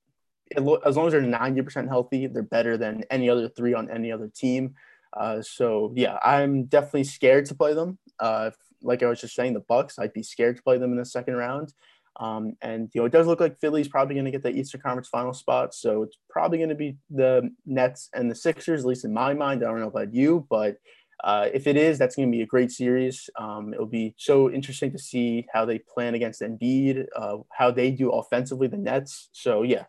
Lo- 0.57 0.81
as 0.85 0.97
long 0.97 1.07
as 1.07 1.13
they're 1.13 1.21
ninety 1.21 1.61
percent 1.61 1.87
healthy, 1.87 2.27
they're 2.27 2.43
better 2.43 2.77
than 2.77 3.03
any 3.09 3.29
other 3.29 3.47
three 3.47 3.73
on 3.73 3.89
any 3.89 4.11
other 4.11 4.27
team. 4.27 4.75
Uh, 5.15 5.41
so 5.41 5.93
yeah, 5.95 6.19
I'm 6.23 6.65
definitely 6.65 7.05
scared 7.05 7.45
to 7.45 7.55
play 7.55 7.73
them. 7.73 7.97
Uh, 8.19 8.51
like 8.81 9.01
I 9.01 9.07
was 9.07 9.21
just 9.21 9.35
saying, 9.35 9.53
the 9.53 9.61
Bucks, 9.61 9.97
I'd 9.97 10.13
be 10.13 10.23
scared 10.23 10.57
to 10.57 10.63
play 10.63 10.77
them 10.77 10.91
in 10.91 10.97
the 10.97 11.05
second 11.05 11.35
round. 11.35 11.73
Um, 12.17 12.55
and 12.61 12.89
you 12.93 13.01
know, 13.01 13.05
it 13.05 13.11
does 13.11 13.27
look 13.27 13.39
like 13.39 13.59
Philly's 13.59 13.87
probably 13.87 14.15
going 14.15 14.25
to 14.25 14.31
get 14.31 14.43
the 14.43 14.49
Eastern 14.49 14.81
Conference 14.81 15.09
Final 15.09 15.33
spot, 15.33 15.73
so 15.73 16.03
it's 16.03 16.17
probably 16.29 16.57
going 16.57 16.69
to 16.69 16.75
be 16.75 16.97
the 17.09 17.49
Nets 17.65 18.09
and 18.13 18.31
the 18.31 18.35
Sixers, 18.35 18.81
at 18.81 18.87
least 18.87 19.05
in 19.05 19.13
my 19.13 19.33
mind. 19.33 19.63
I 19.63 19.67
don't 19.67 19.81
know 19.81 19.87
about 19.87 20.13
you, 20.13 20.47
but 20.49 20.77
uh, 21.23 21.49
if 21.53 21.67
it 21.67 21.75
is, 21.77 21.97
that's 21.97 22.15
going 22.15 22.31
to 22.31 22.35
be 22.35 22.43
a 22.43 22.47
great 22.47 22.71
series. 22.71 23.29
Um, 23.37 23.73
it'll 23.73 23.85
be 23.85 24.15
so 24.17 24.49
interesting 24.49 24.91
to 24.91 24.99
see 24.99 25.45
how 25.51 25.65
they 25.65 25.79
plan 25.79 26.15
against 26.15 26.41
Embiid, 26.41 27.05
uh, 27.15 27.37
how 27.51 27.71
they 27.71 27.91
do 27.91 28.11
offensively, 28.11 28.67
the 28.67 28.77
Nets. 28.77 29.29
So 29.31 29.63
yeah, 29.63 29.83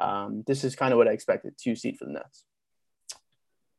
um, 0.00 0.44
this 0.46 0.64
is 0.64 0.76
kind 0.76 0.92
of 0.92 0.98
what 0.98 1.08
I 1.08 1.12
expected: 1.12 1.54
two 1.60 1.74
seed 1.74 1.96
for 1.98 2.04
the 2.04 2.12
Nets. 2.12 2.44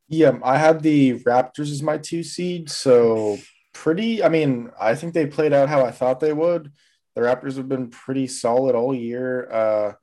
Yeah, 0.10 0.38
I 0.44 0.58
had 0.58 0.82
the 0.82 1.20
Raptors 1.20 1.72
as 1.72 1.82
my 1.82 1.98
two 1.98 2.24
seed, 2.24 2.70
so 2.70 3.38
pretty. 3.74 4.24
I 4.24 4.30
mean, 4.30 4.72
I 4.80 4.96
think 4.96 5.14
they 5.14 5.26
played 5.26 5.54
out 5.54 5.70
how 5.70 5.86
I 5.86 5.92
thought 5.92 6.20
they 6.20 6.34
would. 6.34 6.72
The 7.16 7.22
Raptors 7.22 7.58
have 7.58 7.70
been 7.70 7.90
pretty 7.90 8.28
solid 8.28 8.76
all 8.76 8.94
year. 8.94 9.50
Uh, 9.52 9.94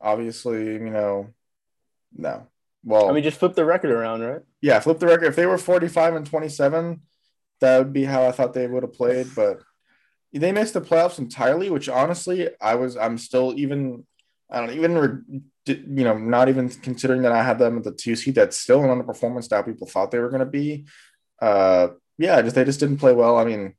obviously, 0.00 0.64
you 0.64 0.90
know, 0.90 1.32
no. 2.16 2.46
Well, 2.84 3.08
I 3.08 3.12
mean, 3.12 3.22
just 3.22 3.38
flip 3.38 3.54
the 3.54 3.64
record 3.64 3.90
around, 3.90 4.22
right? 4.22 4.40
Yeah, 4.60 4.80
flip 4.80 4.98
the 4.98 5.06
record. 5.06 5.26
If 5.26 5.36
they 5.36 5.46
were 5.46 5.58
45 5.58 6.14
and 6.16 6.26
27, 6.26 7.00
that 7.60 7.78
would 7.78 7.92
be 7.92 8.04
how 8.04 8.24
I 8.26 8.32
thought 8.32 8.54
they 8.54 8.66
would 8.66 8.82
have 8.82 8.94
played. 8.94 9.28
But 9.34 9.60
they 10.32 10.50
missed 10.52 10.74
the 10.74 10.80
playoffs 10.80 11.18
entirely, 11.18 11.70
which 11.70 11.88
honestly, 11.88 12.48
I 12.60 12.76
was, 12.76 12.96
I'm 12.96 13.18
still 13.18 13.52
even, 13.56 14.06
I 14.50 14.60
don't 14.60 14.74
even, 14.74 15.44
you 15.66 16.04
know, 16.04 16.16
not 16.16 16.48
even 16.48 16.70
considering 16.70 17.22
that 17.22 17.32
I 17.32 17.42
had 17.42 17.58
them 17.58 17.78
at 17.78 17.84
the 17.84 17.92
two 17.92 18.16
seed. 18.16 18.34
That's 18.34 18.58
still 18.58 18.82
an 18.82 18.88
underperformance 18.88 19.48
that 19.48 19.66
people 19.66 19.86
thought 19.86 20.10
they 20.10 20.18
were 20.18 20.30
going 20.30 20.40
to 20.40 20.46
be. 20.46 20.86
Uh, 21.40 21.88
yeah, 22.18 22.40
just 22.42 22.54
they 22.54 22.64
just 22.64 22.80
didn't 22.80 22.98
play 22.98 23.12
well. 23.12 23.38
I 23.38 23.44
mean, 23.44 23.74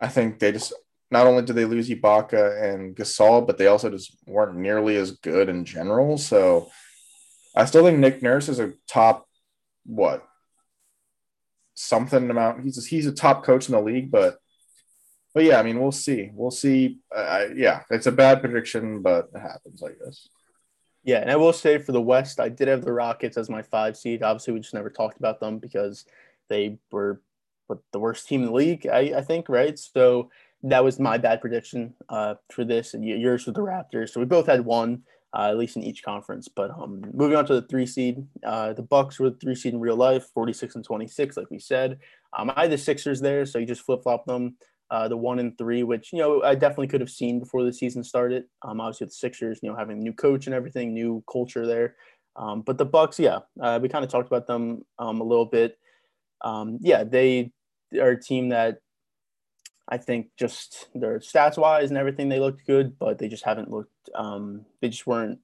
I 0.00 0.08
think 0.08 0.38
they 0.38 0.52
just 0.52 0.72
not 1.10 1.26
only 1.26 1.42
did 1.42 1.56
they 1.56 1.64
lose 1.64 1.88
Ibaka 1.88 2.62
and 2.62 2.96
Gasol, 2.96 3.46
but 3.46 3.58
they 3.58 3.68
also 3.68 3.90
just 3.90 4.16
weren't 4.26 4.56
nearly 4.56 4.96
as 4.96 5.12
good 5.12 5.48
in 5.48 5.64
general. 5.64 6.18
So 6.18 6.70
I 7.54 7.64
still 7.64 7.84
think 7.84 7.98
Nick 7.98 8.22
Nurse 8.22 8.48
is 8.48 8.58
a 8.58 8.74
top 8.88 9.26
what 9.84 10.24
something 11.74 12.28
amount. 12.28 12.64
He's 12.64 12.78
a, 12.78 12.88
he's 12.88 13.06
a 13.06 13.12
top 13.12 13.44
coach 13.44 13.68
in 13.68 13.74
the 13.74 13.80
league, 13.80 14.10
but 14.10 14.38
but 15.32 15.44
yeah, 15.44 15.60
I 15.60 15.62
mean 15.62 15.80
we'll 15.80 15.92
see. 15.92 16.30
We'll 16.32 16.50
see. 16.50 16.98
Uh, 17.14 17.46
yeah, 17.54 17.82
it's 17.90 18.06
a 18.06 18.12
bad 18.12 18.40
prediction, 18.40 19.02
but 19.02 19.28
it 19.34 19.38
happens, 19.38 19.82
I 19.82 19.90
guess. 19.90 20.28
Yeah, 21.04 21.18
and 21.20 21.30
I 21.30 21.36
will 21.36 21.52
say 21.52 21.78
for 21.78 21.92
the 21.92 22.00
West, 22.00 22.40
I 22.40 22.48
did 22.48 22.66
have 22.66 22.84
the 22.84 22.92
Rockets 22.92 23.36
as 23.36 23.48
my 23.48 23.62
five 23.62 23.96
seed. 23.96 24.24
Obviously, 24.24 24.54
we 24.54 24.60
just 24.60 24.74
never 24.74 24.90
talked 24.90 25.18
about 25.18 25.38
them 25.38 25.58
because 25.58 26.04
they 26.48 26.78
were 26.90 27.20
but 27.68 27.78
the 27.92 27.98
worst 27.98 28.28
team 28.28 28.42
in 28.42 28.46
the 28.46 28.54
league, 28.54 28.86
I, 28.86 29.12
I 29.16 29.22
think, 29.22 29.48
right? 29.48 29.78
So 29.78 30.30
that 30.62 30.82
was 30.82 30.98
my 30.98 31.18
bad 31.18 31.40
prediction 31.40 31.94
uh, 32.08 32.34
for 32.50 32.64
this, 32.64 32.94
and 32.94 33.04
yours 33.04 33.46
with 33.46 33.54
the 33.54 33.60
Raptors. 33.60 34.10
So 34.10 34.20
we 34.20 34.26
both 34.26 34.46
had 34.46 34.64
one, 34.64 35.02
uh, 35.32 35.48
at 35.50 35.58
least 35.58 35.76
in 35.76 35.84
each 35.84 36.02
conference. 36.02 36.48
But 36.48 36.70
um, 36.70 37.02
moving 37.12 37.36
on 37.36 37.46
to 37.46 37.54
the 37.54 37.66
three 37.66 37.86
seed, 37.86 38.26
uh, 38.44 38.72
the 38.72 38.82
Bucks 38.82 39.20
were 39.20 39.30
the 39.30 39.36
three 39.36 39.54
seed 39.54 39.74
in 39.74 39.80
real 39.80 39.96
life, 39.96 40.26
forty 40.34 40.52
six 40.52 40.74
and 40.74 40.84
twenty 40.84 41.06
six, 41.06 41.36
like 41.36 41.50
we 41.50 41.58
said. 41.58 41.98
Um, 42.36 42.50
I 42.54 42.62
had 42.62 42.70
the 42.70 42.78
Sixers 42.78 43.20
there, 43.20 43.46
so 43.46 43.58
you 43.58 43.66
just 43.66 43.82
flip 43.82 44.02
flop 44.02 44.26
them. 44.26 44.56
Uh, 44.88 45.08
the 45.08 45.16
one 45.16 45.40
and 45.40 45.58
three, 45.58 45.82
which 45.82 46.12
you 46.12 46.20
know 46.20 46.42
I 46.42 46.54
definitely 46.54 46.86
could 46.86 47.00
have 47.00 47.10
seen 47.10 47.40
before 47.40 47.64
the 47.64 47.72
season 47.72 48.04
started. 48.04 48.44
Um, 48.62 48.80
obviously 48.80 49.06
with 49.06 49.12
the 49.12 49.18
Sixers, 49.18 49.60
you 49.62 49.70
know 49.70 49.76
having 49.76 49.98
a 49.98 50.00
new 50.00 50.12
coach 50.12 50.46
and 50.46 50.54
everything, 50.54 50.94
new 50.94 51.24
culture 51.30 51.66
there. 51.66 51.96
Um, 52.36 52.62
but 52.62 52.78
the 52.78 52.84
Bucks, 52.84 53.18
yeah, 53.18 53.40
uh, 53.60 53.78
we 53.82 53.88
kind 53.88 54.04
of 54.04 54.10
talked 54.10 54.28
about 54.28 54.46
them 54.46 54.84
um, 54.98 55.20
a 55.20 55.24
little 55.24 55.46
bit. 55.46 55.78
Um, 56.42 56.78
yeah, 56.80 57.02
they 57.02 57.52
are 57.98 58.10
a 58.10 58.20
team 58.20 58.50
that 58.50 58.78
I 59.88 59.98
think 59.98 60.28
just 60.36 60.88
their 60.94 61.18
stats 61.20 61.56
wise 61.56 61.90
and 61.90 61.98
everything, 61.98 62.28
they 62.28 62.40
looked 62.40 62.66
good, 62.66 62.98
but 62.98 63.18
they 63.18 63.28
just 63.28 63.44
haven't 63.44 63.70
looked, 63.70 64.10
um, 64.14 64.64
they 64.80 64.88
just 64.88 65.06
weren't 65.06 65.38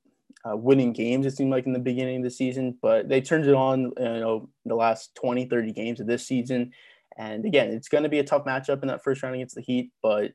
uh, 0.48 0.56
winning 0.56 0.92
games, 0.92 1.26
it 1.26 1.36
seemed 1.36 1.52
like 1.52 1.66
in 1.66 1.72
the 1.72 1.78
beginning 1.78 2.18
of 2.18 2.24
the 2.24 2.30
season, 2.30 2.76
but 2.82 3.08
they 3.08 3.20
turned 3.20 3.46
it 3.46 3.54
on, 3.54 3.92
you 3.98 4.04
know, 4.04 4.48
the 4.64 4.74
last 4.74 5.14
20, 5.14 5.46
30 5.46 5.72
games 5.72 6.00
of 6.00 6.06
this 6.06 6.26
season. 6.26 6.72
And 7.16 7.44
again, 7.44 7.70
it's 7.70 7.88
going 7.88 8.02
to 8.02 8.08
be 8.08 8.18
a 8.18 8.24
tough 8.24 8.44
matchup 8.44 8.82
in 8.82 8.88
that 8.88 9.04
first 9.04 9.22
round 9.22 9.34
against 9.36 9.54
the 9.54 9.60
Heat, 9.60 9.92
but 10.02 10.32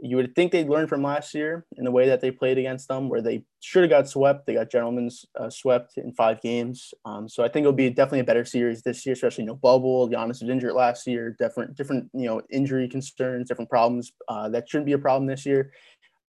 you 0.00 0.16
would 0.16 0.34
think 0.34 0.52
they'd 0.52 0.68
learn 0.68 0.86
from 0.86 1.02
last 1.02 1.34
year 1.34 1.66
in 1.76 1.84
the 1.84 1.90
way 1.90 2.06
that 2.08 2.20
they 2.20 2.30
played 2.30 2.58
against 2.58 2.88
them, 2.88 3.08
where 3.08 3.20
they 3.20 3.44
should 3.60 3.82
have 3.82 3.90
got 3.90 4.08
swept. 4.08 4.46
They 4.46 4.54
got 4.54 4.70
gentlemen's 4.70 5.24
uh, 5.38 5.50
swept 5.50 5.96
in 5.96 6.12
five 6.12 6.40
games. 6.40 6.94
Um, 7.04 7.28
so 7.28 7.42
I 7.42 7.48
think 7.48 7.64
it'll 7.64 7.72
be 7.72 7.90
definitely 7.90 8.20
a 8.20 8.24
better 8.24 8.44
series 8.44 8.82
this 8.82 9.04
year, 9.04 9.14
especially 9.14 9.44
no 9.44 9.56
bubble. 9.56 10.08
Giannis 10.08 10.40
was 10.40 10.50
injured 10.50 10.74
last 10.74 11.06
year. 11.06 11.34
Different, 11.38 11.76
different, 11.76 12.10
you 12.12 12.26
know, 12.26 12.42
injury 12.50 12.88
concerns, 12.88 13.48
different 13.48 13.70
problems. 13.70 14.12
Uh, 14.28 14.48
that 14.50 14.68
shouldn't 14.68 14.86
be 14.86 14.92
a 14.92 14.98
problem 14.98 15.26
this 15.26 15.44
year. 15.44 15.72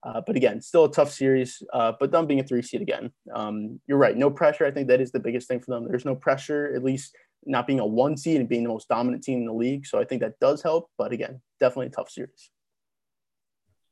Uh, 0.02 0.20
but 0.26 0.34
again, 0.34 0.60
still 0.60 0.86
a 0.86 0.92
tough 0.92 1.12
series. 1.12 1.62
Uh, 1.72 1.92
but 2.00 2.10
them 2.10 2.26
being 2.26 2.40
a 2.40 2.44
three 2.44 2.62
seed 2.62 2.82
again, 2.82 3.12
um, 3.34 3.78
you're 3.86 3.98
right. 3.98 4.16
No 4.16 4.30
pressure. 4.30 4.66
I 4.66 4.70
think 4.70 4.88
that 4.88 5.00
is 5.00 5.12
the 5.12 5.20
biggest 5.20 5.46
thing 5.46 5.60
for 5.60 5.70
them. 5.72 5.86
There's 5.86 6.04
no 6.04 6.16
pressure, 6.16 6.72
at 6.74 6.82
least 6.82 7.14
not 7.46 7.66
being 7.66 7.80
a 7.80 7.86
one 7.86 8.16
seed 8.16 8.40
and 8.40 8.48
being 8.48 8.62
the 8.64 8.68
most 8.68 8.88
dominant 8.88 9.22
team 9.22 9.40
in 9.40 9.46
the 9.46 9.52
league. 9.52 9.86
So 9.86 10.00
I 10.00 10.04
think 10.04 10.22
that 10.22 10.40
does 10.40 10.62
help. 10.62 10.90
But 10.98 11.12
again, 11.12 11.40
definitely 11.60 11.86
a 11.86 11.90
tough 11.90 12.10
series. 12.10 12.50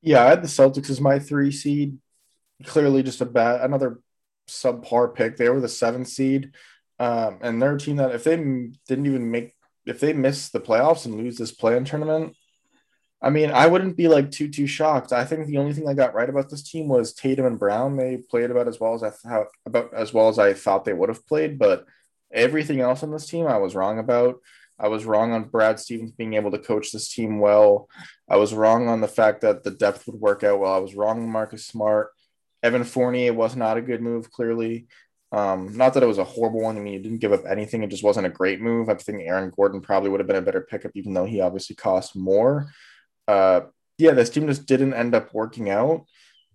Yeah, 0.00 0.24
I 0.24 0.30
had 0.30 0.42
the 0.42 0.48
Celtics 0.48 0.90
as 0.90 1.00
my 1.00 1.18
three 1.18 1.50
seed. 1.50 1.98
Clearly, 2.64 3.02
just 3.02 3.20
a 3.20 3.26
bad 3.26 3.60
another 3.60 4.00
subpar 4.48 5.14
pick. 5.14 5.36
They 5.36 5.48
were 5.48 5.60
the 5.60 5.68
seventh 5.68 6.08
seed, 6.08 6.52
um, 6.98 7.38
and 7.40 7.60
they're 7.60 7.76
a 7.76 7.78
team 7.78 7.96
that 7.96 8.14
if 8.14 8.24
they 8.24 8.36
didn't 8.36 9.06
even 9.06 9.30
make 9.30 9.54
if 9.86 10.00
they 10.00 10.12
miss 10.12 10.50
the 10.50 10.60
playoffs 10.60 11.06
and 11.06 11.16
lose 11.16 11.38
this 11.38 11.52
play-in 11.52 11.84
tournament, 11.84 12.36
I 13.22 13.30
mean, 13.30 13.50
I 13.50 13.66
wouldn't 13.66 13.96
be 13.96 14.06
like 14.08 14.30
too 14.30 14.48
too 14.48 14.66
shocked. 14.66 15.12
I 15.12 15.24
think 15.24 15.46
the 15.46 15.58
only 15.58 15.72
thing 15.72 15.88
I 15.88 15.94
got 15.94 16.14
right 16.14 16.28
about 16.28 16.50
this 16.50 16.62
team 16.68 16.88
was 16.88 17.12
Tatum 17.12 17.46
and 17.46 17.58
Brown. 17.58 17.96
They 17.96 18.18
played 18.18 18.50
about 18.50 18.68
as 18.68 18.78
well 18.80 18.94
as 18.94 19.02
I 19.02 19.10
thought 19.10 19.46
about 19.66 19.92
as 19.94 20.12
well 20.14 20.28
as 20.28 20.38
I 20.38 20.52
thought 20.52 20.84
they 20.84 20.92
would 20.92 21.08
have 21.08 21.26
played, 21.26 21.58
but 21.58 21.86
everything 22.32 22.80
else 22.80 23.02
on 23.02 23.10
this 23.10 23.26
team 23.26 23.46
I 23.46 23.58
was 23.58 23.74
wrong 23.74 23.98
about. 23.98 24.36
I 24.78 24.88
was 24.88 25.04
wrong 25.04 25.32
on 25.32 25.44
Brad 25.44 25.80
Stevens 25.80 26.12
being 26.12 26.34
able 26.34 26.50
to 26.52 26.58
coach 26.58 26.92
this 26.92 27.12
team 27.12 27.40
well. 27.40 27.88
I 28.28 28.36
was 28.36 28.54
wrong 28.54 28.88
on 28.88 29.00
the 29.00 29.08
fact 29.08 29.40
that 29.40 29.64
the 29.64 29.70
depth 29.70 30.06
would 30.06 30.20
work 30.20 30.44
out 30.44 30.60
well. 30.60 30.72
I 30.72 30.78
was 30.78 30.94
wrong 30.94 31.22
on 31.22 31.30
Marcus 31.30 31.66
Smart. 31.66 32.10
Evan 32.62 32.84
Fournier 32.84 33.32
was 33.32 33.56
not 33.56 33.76
a 33.76 33.82
good 33.82 34.02
move, 34.02 34.30
clearly. 34.30 34.86
Um, 35.30 35.76
not 35.76 35.94
that 35.94 36.02
it 36.02 36.06
was 36.06 36.18
a 36.18 36.24
horrible 36.24 36.62
one. 36.62 36.76
I 36.76 36.80
mean, 36.80 36.94
you 36.94 37.00
didn't 37.00 37.18
give 37.18 37.32
up 37.32 37.44
anything. 37.48 37.82
It 37.82 37.90
just 37.90 38.02
wasn't 38.02 38.26
a 38.26 38.30
great 38.30 38.60
move. 38.60 38.88
I 38.88 38.94
think 38.94 39.20
Aaron 39.22 39.52
Gordon 39.54 39.80
probably 39.80 40.10
would 40.10 40.20
have 40.20 40.26
been 40.26 40.36
a 40.36 40.42
better 40.42 40.62
pickup, 40.62 40.92
even 40.94 41.12
though 41.12 41.26
he 41.26 41.40
obviously 41.40 41.76
cost 41.76 42.16
more. 42.16 42.70
Uh, 43.26 43.62
yeah, 43.98 44.12
this 44.12 44.30
team 44.30 44.46
just 44.46 44.66
didn't 44.66 44.94
end 44.94 45.14
up 45.14 45.34
working 45.34 45.70
out. 45.70 46.06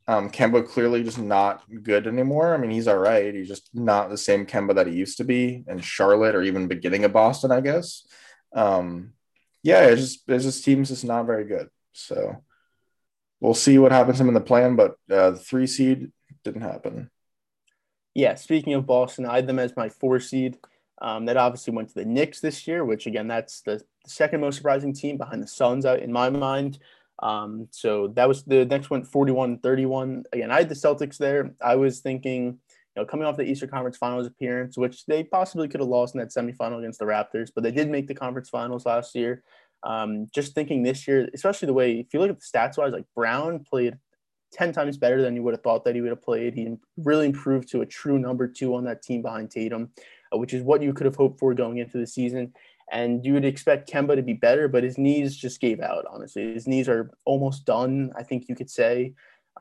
Um, 0.08 0.30
Kemba 0.30 0.68
clearly 0.68 1.04
just 1.04 1.18
not 1.18 1.64
good 1.82 2.08
anymore. 2.08 2.54
I 2.54 2.58
mean, 2.58 2.72
he's 2.72 2.90
all 2.90 2.98
right. 2.98 3.34
He's 3.34 3.48
just 3.48 3.70
not 3.74 4.10
the 4.10 4.18
same 4.18 4.46
Kemba 4.46 4.76
that 4.76 4.88
he 4.88 4.94
used 4.94 5.18
to 5.18 5.24
be 5.24 5.64
in 5.68 5.80
Charlotte 5.80 6.36
or 6.36 6.44
even 6.44 6.68
beginning 6.68 7.06
of 7.06 7.14
Boston, 7.14 7.52
I 7.52 7.62
guess. 7.62 8.06
Um, 8.54 9.14
yeah, 9.64 9.86
it's 9.86 10.02
just 10.02 10.24
it's 10.28 10.44
just 10.44 10.66
teams 10.66 10.90
just 10.90 11.06
not 11.06 11.26
very 11.26 11.46
good. 11.46 11.70
So 11.94 12.44
we'll 13.40 13.54
see 13.54 13.78
what 13.78 13.94
happens 13.94 14.20
him 14.20 14.28
in 14.28 14.34
the 14.34 14.42
play-in, 14.42 14.76
but 14.76 14.92
uh, 15.10 15.32
the 15.32 15.38
three 15.38 15.68
seed 15.68 16.12
didn't 16.44 16.62
happen. 16.62 17.10
Yeah, 18.14 18.36
speaking 18.36 18.74
of 18.74 18.86
Boston, 18.86 19.26
I 19.26 19.38
had 19.38 19.48
them 19.48 19.60
as 19.60 19.76
my 19.76 19.90
four 19.90 20.20
seed. 20.20 20.58
Um, 21.02 21.26
that 21.26 21.36
obviously 21.36 21.74
went 21.74 21.90
to 21.90 21.96
the 21.96 22.06
Knicks 22.06 22.40
this 22.40 22.66
year, 22.68 22.86
which 22.86 23.08
again, 23.08 23.28
that's 23.28 23.62
the 23.62 23.84
second 24.06 24.42
most 24.42 24.58
surprising 24.58 24.94
team 24.94 25.18
behind 25.18 25.42
the 25.44 25.48
Suns 25.48 25.86
out 25.86 26.00
in 26.00 26.12
my 26.12 26.30
mind. 26.30 26.80
Um, 27.22 27.68
so 27.72 28.08
that 28.16 28.28
was 28.28 28.44
the 28.44 28.66
next 28.66 28.90
one, 28.90 29.04
41 29.04 29.60
31. 29.60 30.24
Again, 30.34 30.52
I 30.52 30.60
had 30.60 30.70
the 30.70 30.76
Celtics 30.76 31.18
there. 31.18 31.54
I 31.62 31.76
was 31.76 32.00
thinking, 32.00 32.46
you 32.96 33.02
know, 33.02 33.06
coming 33.06 33.26
off 33.26 33.38
the 33.38 33.44
Eastern 33.44 33.70
Conference 33.70 33.98
Finals 33.98 34.28
appearance, 34.28 34.78
which 34.78 35.06
they 35.06 35.24
possibly 35.24 35.68
could 35.68 35.80
have 35.80 35.90
lost 35.90 36.16
in 36.16 36.20
that 36.20 36.30
semifinal 36.30 36.80
against 36.80 37.00
the 37.00 37.06
Raptors, 37.06 37.50
but 37.54 37.64
they 37.64 37.72
did 37.72 37.90
make 37.90 38.08
the 38.08 38.16
conference 38.16 38.50
finals 38.50 38.86
last 38.86 39.16
year. 39.16 39.44
Um, 39.84 40.30
just 40.34 40.56
thinking 40.56 40.82
this 40.82 41.08
year, 41.08 41.28
especially 41.34 41.66
the 41.66 41.74
way, 41.74 42.00
if 42.00 42.14
you 42.14 42.20
look 42.20 42.30
at 42.30 42.40
the 42.40 42.46
stats 42.46 42.78
wise, 42.78 42.94
like 42.94 43.06
Brown 43.16 43.60
played 43.60 43.98
10 44.54 44.72
times 44.72 44.98
better 44.98 45.22
than 45.22 45.36
you 45.36 45.44
would 45.44 45.54
have 45.54 45.64
thought 45.64 45.84
that 45.84 45.96
he 45.96 46.02
would 46.02 46.12
have 46.12 46.22
played. 46.22 46.54
He 46.54 46.76
really 46.98 47.26
improved 47.26 47.70
to 47.70 47.82
a 47.82 47.86
true 47.86 48.20
number 48.20 48.48
two 48.48 48.76
on 48.76 48.86
that 48.86 49.02
team 49.02 49.22
behind 49.22 49.52
Tatum, 49.52 49.90
uh, 50.34 50.38
which 50.38 50.54
is 50.54 50.64
what 50.64 50.82
you 50.82 50.94
could 50.94 51.06
have 51.06 51.16
hoped 51.16 51.40
for 51.40 51.54
going 51.54 51.78
into 51.78 51.98
the 51.98 52.08
season. 52.08 52.54
And 52.92 53.26
you 53.26 53.34
would 53.34 53.46
expect 53.46 53.92
Kemba 53.92 54.16
to 54.16 54.22
be 54.22 54.34
better, 54.34 54.68
but 54.68 54.84
his 54.84 54.98
knees 54.98 55.36
just 55.36 55.60
gave 55.60 55.80
out, 55.80 56.06
honestly. 56.10 56.54
His 56.54 56.68
knees 56.68 56.90
are 56.90 57.12
almost 57.26 57.66
done, 57.66 58.12
I 58.16 58.24
think 58.24 58.48
you 58.48 58.56
could 58.56 58.70
say. 58.70 59.14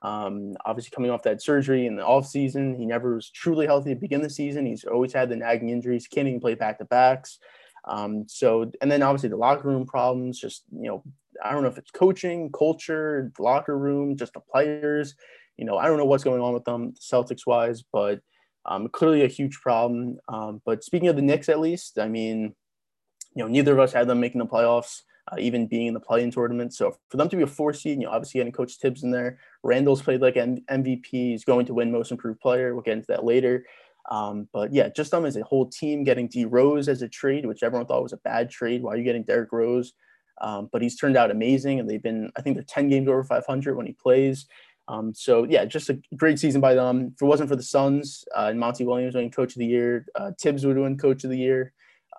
Um, 0.02 0.54
obviously, 0.64 0.90
coming 0.94 1.10
off 1.10 1.22
that 1.22 1.42
surgery 1.42 1.86
in 1.86 1.96
the 1.96 2.02
offseason, 2.02 2.76
he 2.76 2.86
never 2.86 3.14
was 3.14 3.30
truly 3.30 3.66
healthy 3.66 3.94
to 3.94 4.00
begin 4.00 4.22
the 4.22 4.30
season. 4.30 4.66
He's 4.66 4.84
always 4.84 5.12
had 5.12 5.28
the 5.28 5.36
nagging 5.36 5.70
injuries, 5.70 6.08
can't 6.08 6.28
even 6.28 6.40
play 6.40 6.54
back 6.54 6.78
to 6.78 6.84
backs. 6.84 7.38
Um, 7.84 8.24
so, 8.28 8.70
and 8.80 8.90
then 8.90 9.02
obviously 9.02 9.28
the 9.28 9.36
locker 9.36 9.68
room 9.68 9.86
problems, 9.86 10.38
just, 10.38 10.64
you 10.72 10.88
know, 10.88 11.04
I 11.42 11.52
don't 11.52 11.62
know 11.62 11.68
if 11.68 11.78
it's 11.78 11.90
coaching, 11.90 12.50
culture, 12.52 13.32
locker 13.38 13.76
room, 13.76 14.16
just 14.16 14.34
the 14.34 14.40
players. 14.40 15.14
You 15.56 15.64
know, 15.64 15.76
I 15.76 15.86
don't 15.86 15.98
know 15.98 16.04
what's 16.04 16.24
going 16.24 16.40
on 16.40 16.54
with 16.54 16.64
them 16.64 16.94
Celtics 16.94 17.46
wise, 17.46 17.82
but 17.92 18.20
um, 18.66 18.88
clearly 18.88 19.24
a 19.24 19.28
huge 19.28 19.60
problem. 19.60 20.18
Um, 20.28 20.62
but 20.64 20.84
speaking 20.84 21.08
of 21.08 21.16
the 21.16 21.22
Knicks, 21.22 21.48
at 21.48 21.60
least, 21.60 21.98
I 21.98 22.08
mean, 22.08 22.54
you 23.34 23.42
know, 23.42 23.48
neither 23.48 23.72
of 23.72 23.78
us 23.78 23.92
had 23.92 24.08
them 24.08 24.20
making 24.20 24.38
the 24.38 24.46
playoffs, 24.46 25.02
uh, 25.30 25.36
even 25.38 25.66
being 25.66 25.86
in 25.86 25.94
the 25.94 26.00
play-in 26.00 26.30
tournament. 26.30 26.74
So 26.74 26.96
for 27.08 27.16
them 27.16 27.28
to 27.28 27.36
be 27.36 27.42
a 27.42 27.46
four 27.46 27.72
seed, 27.72 27.98
you 27.98 28.06
know, 28.06 28.12
obviously 28.12 28.38
getting 28.38 28.52
Coach 28.52 28.76
Thibs 28.76 29.02
in 29.02 29.10
there, 29.10 29.38
Randle's 29.62 30.02
played 30.02 30.20
like 30.20 30.36
an 30.36 30.64
MVP. 30.70 31.06
He's 31.10 31.44
going 31.44 31.66
to 31.66 31.74
win 31.74 31.92
Most 31.92 32.10
Improved 32.10 32.40
Player. 32.40 32.74
We'll 32.74 32.82
get 32.82 32.94
into 32.94 33.08
that 33.08 33.24
later. 33.24 33.64
Um, 34.10 34.48
but 34.52 34.72
yeah, 34.72 34.88
just 34.88 35.12
them 35.12 35.24
as 35.24 35.36
a 35.36 35.44
whole 35.44 35.66
team 35.66 36.02
getting 36.04 36.26
D 36.26 36.44
Rose 36.44 36.88
as 36.88 37.02
a 37.02 37.08
trade, 37.08 37.46
which 37.46 37.62
everyone 37.62 37.86
thought 37.86 38.02
was 38.02 38.12
a 38.12 38.18
bad 38.18 38.50
trade. 38.50 38.82
Why 38.82 38.92
are 38.92 38.96
you 38.96 39.04
getting 39.04 39.22
Derrick 39.22 39.52
Rose? 39.52 39.92
Um, 40.40 40.68
but 40.72 40.82
he's 40.82 40.96
turned 40.96 41.16
out 41.16 41.30
amazing, 41.30 41.78
and 41.78 41.88
they've 41.88 42.02
been, 42.02 42.32
I 42.36 42.42
think 42.42 42.56
they're 42.56 42.64
10 42.64 42.88
games 42.88 43.08
over 43.08 43.22
500 43.22 43.76
when 43.76 43.86
he 43.86 43.92
plays. 43.92 44.46
Um, 44.88 45.14
so 45.14 45.44
yeah, 45.44 45.64
just 45.64 45.90
a 45.90 46.00
great 46.16 46.40
season 46.40 46.60
by 46.60 46.74
them. 46.74 47.12
If 47.14 47.22
it 47.22 47.26
wasn't 47.26 47.48
for 47.48 47.56
the 47.56 47.62
Suns 47.62 48.24
uh, 48.36 48.48
and 48.50 48.58
Monty 48.58 48.84
Williams 48.84 49.14
winning 49.14 49.30
Coach 49.30 49.54
of 49.54 49.60
the 49.60 49.66
Year, 49.66 50.06
uh, 50.16 50.32
Thibs 50.40 50.66
would 50.66 50.76
win 50.76 50.98
Coach 50.98 51.22
of 51.22 51.30
the 51.30 51.38
Year. 51.38 51.72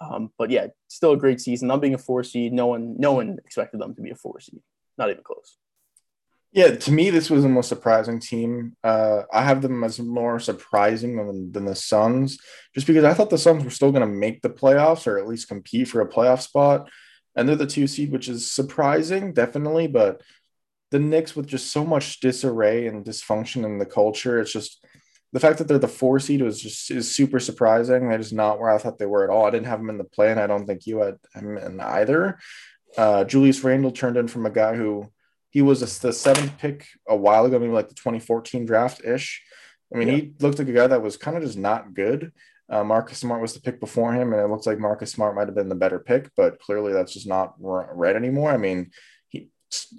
Um, 0.10 0.32
but 0.38 0.49
yeah, 0.49 0.68
still 0.88 1.12
a 1.12 1.18
great 1.18 1.39
season. 1.39 1.68
Them 1.68 1.80
being 1.80 1.93
a 1.93 1.97
four 1.97 2.24
seed, 2.24 2.54
no 2.54 2.68
one, 2.68 2.95
no 2.97 3.14
one 3.14 3.38
expected 3.45 3.80
them 3.80 3.95
to 3.95 4.01
be 4.01 4.12
a 4.12 4.16
four 4.16 4.39
seed. 4.39 4.62
Not 4.97 5.10
even 5.10 5.24
close. 5.24 5.58
Yeah, 6.51 6.76
to 6.76 6.91
me, 6.91 7.10
this 7.10 7.32
was 7.32 7.41
the 7.41 7.49
most 7.49 7.68
surprising 7.68 8.20
team. 8.20 8.76
Uh, 8.84 9.24
I 9.34 9.43
have 9.43 9.64
them 9.64 9.84
as 9.84 9.99
more 9.99 10.39
surprising 10.39 11.18
than, 11.18 11.51
than 11.51 11.66
the 11.66 11.76
Suns, 11.76 12.38
just 12.76 12.86
because 12.86 13.04
I 13.04 13.16
thought 13.16 13.32
the 13.32 13.39
Suns 13.39 13.64
were 13.64 13.72
still 13.72 13.91
going 13.91 14.08
to 14.08 14.16
make 14.16 14.43
the 14.43 14.51
playoffs 14.51 15.08
or 15.08 15.18
at 15.18 15.28
least 15.28 15.47
compete 15.47 15.88
for 15.88 16.01
a 16.01 16.08
playoff 16.08 16.41
spot. 16.41 16.91
And 17.36 17.49
they're 17.49 17.56
the 17.56 17.66
two 17.66 17.88
seed, 17.88 18.12
which 18.12 18.30
is 18.30 18.51
surprising, 18.51 19.34
definitely. 19.34 19.88
But 19.88 20.22
the 20.91 20.99
Knicks, 20.99 21.36
with 21.36 21.47
just 21.47 21.72
so 21.72 21.84
much 21.84 22.20
disarray 22.20 22.86
and 22.86 23.04
dysfunction 23.04 23.66
in 23.66 23.80
the 23.80 23.86
culture, 23.88 24.39
it's 24.39 24.54
just 24.54 24.86
the 25.34 25.40
fact 25.40 25.58
that 25.58 25.68
they're 25.68 25.80
the 25.80 25.88
four 25.88 26.20
seed 26.20 26.44
was 26.44 26.62
just 26.62 26.92
is 26.92 27.14
super 27.14 27.40
surprising. 27.40 28.10
That 28.10 28.20
is 28.20 28.32
not 28.32 28.60
where 28.60 28.70
I 28.70 28.78
thought 28.78 29.00
they 29.00 29.08
were 29.08 29.24
at 29.24 29.32
all. 29.32 29.46
I 29.46 29.50
didn't 29.50 29.66
have 29.66 29.80
them 29.80 29.90
in 29.90 29.98
the 29.98 30.04
play, 30.04 30.30
and 30.30 30.40
I 30.40 30.46
don't 30.46 30.68
think 30.68 30.86
you 30.86 31.00
had 31.00 31.18
them 31.34 31.58
in 31.58 31.80
either. 31.80 32.38
Uh, 32.96 33.24
Julius 33.24 33.64
Randle 33.64 33.92
turned 33.92 34.16
in 34.16 34.28
from 34.28 34.46
a 34.46 34.52
guy 34.52 34.76
who 34.76 35.12
he 35.50 35.64
was 35.64 35.82
a, 35.82 36.02
the 36.02 36.14
seventh 36.14 36.60
pick 36.60 36.88
a 37.08 37.16
while 37.16 37.46
ago, 37.46 37.58
maybe 37.58 37.74
like 37.74 37.90
the 37.90 37.96
2014 37.96 38.66
draft 38.66 39.04
ish. 39.04 39.42
I 39.94 39.98
mean, 39.98 40.08
yeah. 40.08 40.16
he 40.16 40.34
looked 40.40 40.60
like 40.60 40.70
a 40.70 40.74
guy 40.74 40.88
that 40.88 41.02
was 41.02 41.18
kind 41.18 41.36
of 41.36 41.44
just 41.44 41.58
not 41.58 41.96
good. 41.96 42.32
Uh, 42.70 42.84
Marcus 42.84 43.18
Smart 43.18 43.42
was 43.42 43.56
the 43.56 43.62
pick 43.62 43.80
before 43.80 44.14
him, 44.14 44.34
and 44.34 44.42
it 44.42 44.50
looks 44.50 44.68
like 44.68 44.80
Marcus 44.80 45.12
Smart 45.12 45.36
might 45.36 45.48
have 45.48 45.56
been 45.56 45.70
the 45.70 45.76
better 45.76 46.00
pick, 46.00 46.30
but 46.38 46.60
clearly 46.60 46.94
that's 46.94 47.14
just 47.14 47.28
not 47.28 47.56
right 47.58 48.16
anymore. 48.16 48.52
I 48.52 48.58
mean, 48.58 48.92
he 49.30 49.50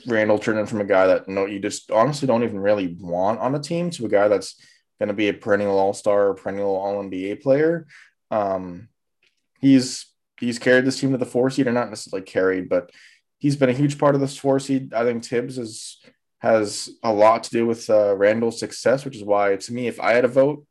Randle 0.07 0.39
turned 0.39 0.61
in 0.61 0.67
from 0.67 0.81
a 0.81 0.85
guy 0.85 1.09
that 1.09 1.29
no, 1.29 1.47
you 1.47 1.59
just 1.59 1.91
honestly 1.91 2.27
don't 2.27 2.45
even 2.45 2.61
really 2.61 2.97
want 3.01 3.41
on 3.41 3.55
a 3.55 3.61
team 3.61 3.91
to 3.91 4.07
a 4.07 4.09
guy 4.09 4.29
that's 4.29 4.57
going 4.99 5.09
to 5.09 5.15
be 5.15 5.29
a 5.29 5.35
perennial 5.35 5.79
All 5.79 5.93
Star 5.93 6.29
or 6.29 6.35
perennial 6.35 6.77
All 6.77 7.03
NBA 7.03 7.43
player. 7.43 7.87
Um, 8.31 8.89
he's 9.61 10.07
he's 10.41 10.59
carried 10.59 10.85
this 10.85 11.01
team 11.01 11.13
to 11.13 11.19
the 11.19 11.27
four 11.27 11.51
seed, 11.51 11.67
or 11.67 11.73
not 11.73 11.91
necessarily 11.91 12.25
carried, 12.25 12.69
but 12.69 12.91
he's 13.39 13.57
been 13.57 13.71
a 13.71 13.75
huge 13.75 13.99
part 13.99 14.15
of 14.15 14.21
this 14.21 14.37
four 14.37 14.59
seed. 14.59 14.95
I 14.95 15.05
think 15.05 15.25
Thibs 15.25 15.59
is 15.59 16.03
has 16.39 16.91
a 17.03 17.13
lot 17.13 17.45
to 17.45 17.51
do 17.51 17.67
with 17.67 17.89
uh, 17.89 18.15
Randle's 18.17 18.59
success, 18.59 19.05
which 19.05 19.17
is 19.17 19.25
why, 19.25 19.57
to 19.57 19.73
me, 19.73 19.87
if 19.87 19.99
I 19.99 20.13
had 20.13 20.27
a 20.27 20.29
vote, 20.29 20.67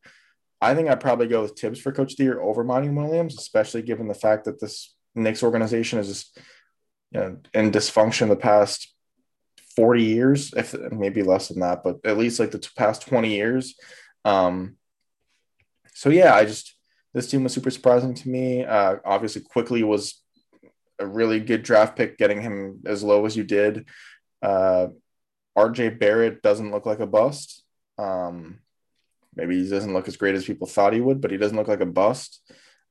I 0.61 0.76
think 0.76 0.88
I'd 0.88 0.99
probably 0.99 1.28
go 1.28 1.41
with 1.41 1.57
Thibs 1.57 1.80
for 1.80 1.91
Coach 1.91 2.11
of 2.13 2.17
the 2.17 2.24
Year 2.24 2.39
over 2.39 2.63
Monty 2.63 2.89
Williams, 2.89 3.38
especially 3.38 3.82
given 3.82 4.07
the 4.07 4.13
fact 4.13 4.45
that 4.45 4.61
this 4.61 4.95
Knicks 5.15 5.43
organization 5.43 5.99
is 5.99 6.07
just 6.07 6.39
you 7.11 7.19
know, 7.19 7.38
in 7.53 7.71
dysfunction 7.71 8.30
the 8.30 8.36
past 8.36 8.93
40 9.76 10.03
years, 10.03 10.53
if 10.53 10.76
maybe 10.91 11.24
less 11.24 11.47
than 11.47 11.59
that, 11.59 11.84
but 11.84 11.97
at 12.05 12.17
least 12.17 12.39
like 12.39 12.51
the 12.51 12.69
past 12.78 13.07
20 13.07 13.30
years. 13.30 13.76
Um, 14.26 14.78
so 15.93 16.09
yeah, 16.09 16.36
I 16.36 16.45
just 16.45 16.76
this 17.13 17.30
team 17.30 17.43
was 17.43 17.53
super 17.53 17.71
surprising 17.71 18.13
to 18.13 18.30
me. 18.30 18.63
Uh, 18.63 18.97
obviously, 19.05 19.41
Quickley 19.41 19.84
was 19.84 20.21
a 20.99 21.05
really 21.05 21.39
good 21.39 21.63
draft 21.63 21.95
pick, 21.95 22.17
getting 22.17 22.41
him 22.41 22.82
as 22.86 23.03
low 23.03 23.26
as 23.26 23.38
you 23.38 23.43
did. 23.43 23.88
Uh, 24.41 24.88
RJ 25.57 25.99
Barrett 25.99 26.41
doesn't 26.41 26.71
look 26.71 26.86
like 26.86 26.99
a 26.99 27.07
bust. 27.07 27.63
Um, 27.97 28.59
maybe 29.36 29.61
he 29.61 29.69
doesn't 29.69 29.93
look 29.93 30.07
as 30.07 30.17
great 30.17 30.36
as 30.36 30.45
people 30.45 30.67
thought 30.67 30.93
he 30.93 31.01
would, 31.01 31.21
but 31.21 31.32
he 31.32 31.38
doesn't 31.38 31.57
look 31.57 31.67
like 31.67 31.82
a 31.82 31.86
bust. 31.86 32.41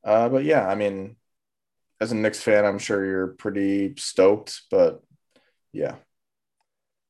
Uh, 0.04 0.28
but 0.28 0.44
yeah, 0.44 0.66
I 0.66 0.74
mean, 0.74 1.16
as 2.00 2.12
a 2.12 2.16
Knicks 2.16 2.40
fan, 2.40 2.64
I'm 2.64 2.78
sure 2.78 3.04
you're 3.04 3.28
pretty 3.28 3.94
stoked. 3.96 4.62
But 4.70 5.02
yeah, 5.72 5.96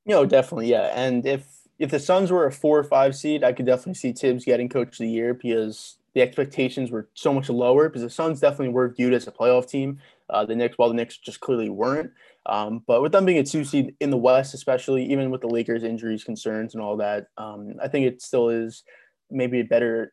no, 0.07 0.25
definitely, 0.25 0.69
yeah. 0.69 0.91
And 0.95 1.27
if 1.27 1.47
if 1.83 1.91
the 1.91 1.99
Suns 1.99 2.31
were 2.31 2.47
a 2.47 2.53
four 2.53 2.79
or 2.79 2.85
five 2.85 3.17
seed, 3.17 3.43
I 3.43 3.53
could 3.53 3.67
definitely 3.67 3.95
see 3.95 4.13
Thibs 4.13 4.45
getting 4.45 4.69
Coach 4.69 4.93
of 4.93 4.99
the 4.99 5.09
Year 5.09 5.35
because 5.35 5.97
the 6.15 6.23
expectations 6.23 6.93
were 6.93 7.09
so 7.15 7.35
much 7.35 7.49
lower. 7.49 7.89
Because 7.89 8.03
the 8.03 8.11
Suns 8.11 8.39
definitely 8.39 8.69
were 8.69 8.91
viewed 8.91 9.13
as 9.13 9.27
a 9.27 9.33
playoff 9.33 9.69
team, 9.69 9.99
uh, 10.31 10.47
the 10.47 10.55
Knicks, 10.55 10.79
while 10.79 10.89
the 10.89 10.95
Knicks 10.95 11.17
just 11.17 11.41
clearly 11.41 11.69
weren't. 11.69 12.13
Um, 12.47 12.85
but 12.87 13.03
with 13.03 13.11
them 13.11 13.25
being 13.25 13.39
a 13.39 13.45
two 13.45 13.65
seed 13.65 13.97
in 13.99 14.11
the 14.11 14.17
West, 14.17 14.55
especially 14.55 15.05
even 15.07 15.33
with 15.33 15.41
the 15.41 15.49
Lakers' 15.49 15.83
injuries, 15.83 16.23
concerns, 16.23 16.73
and 16.75 16.83
all 16.85 16.97
that, 16.99 17.27
um, 17.37 17.75
I 17.83 17.89
think 17.89 18.07
it 18.07 18.23
still 18.23 18.49
is 18.49 18.85
maybe 19.29 19.59
a 19.59 19.65
better. 19.65 20.13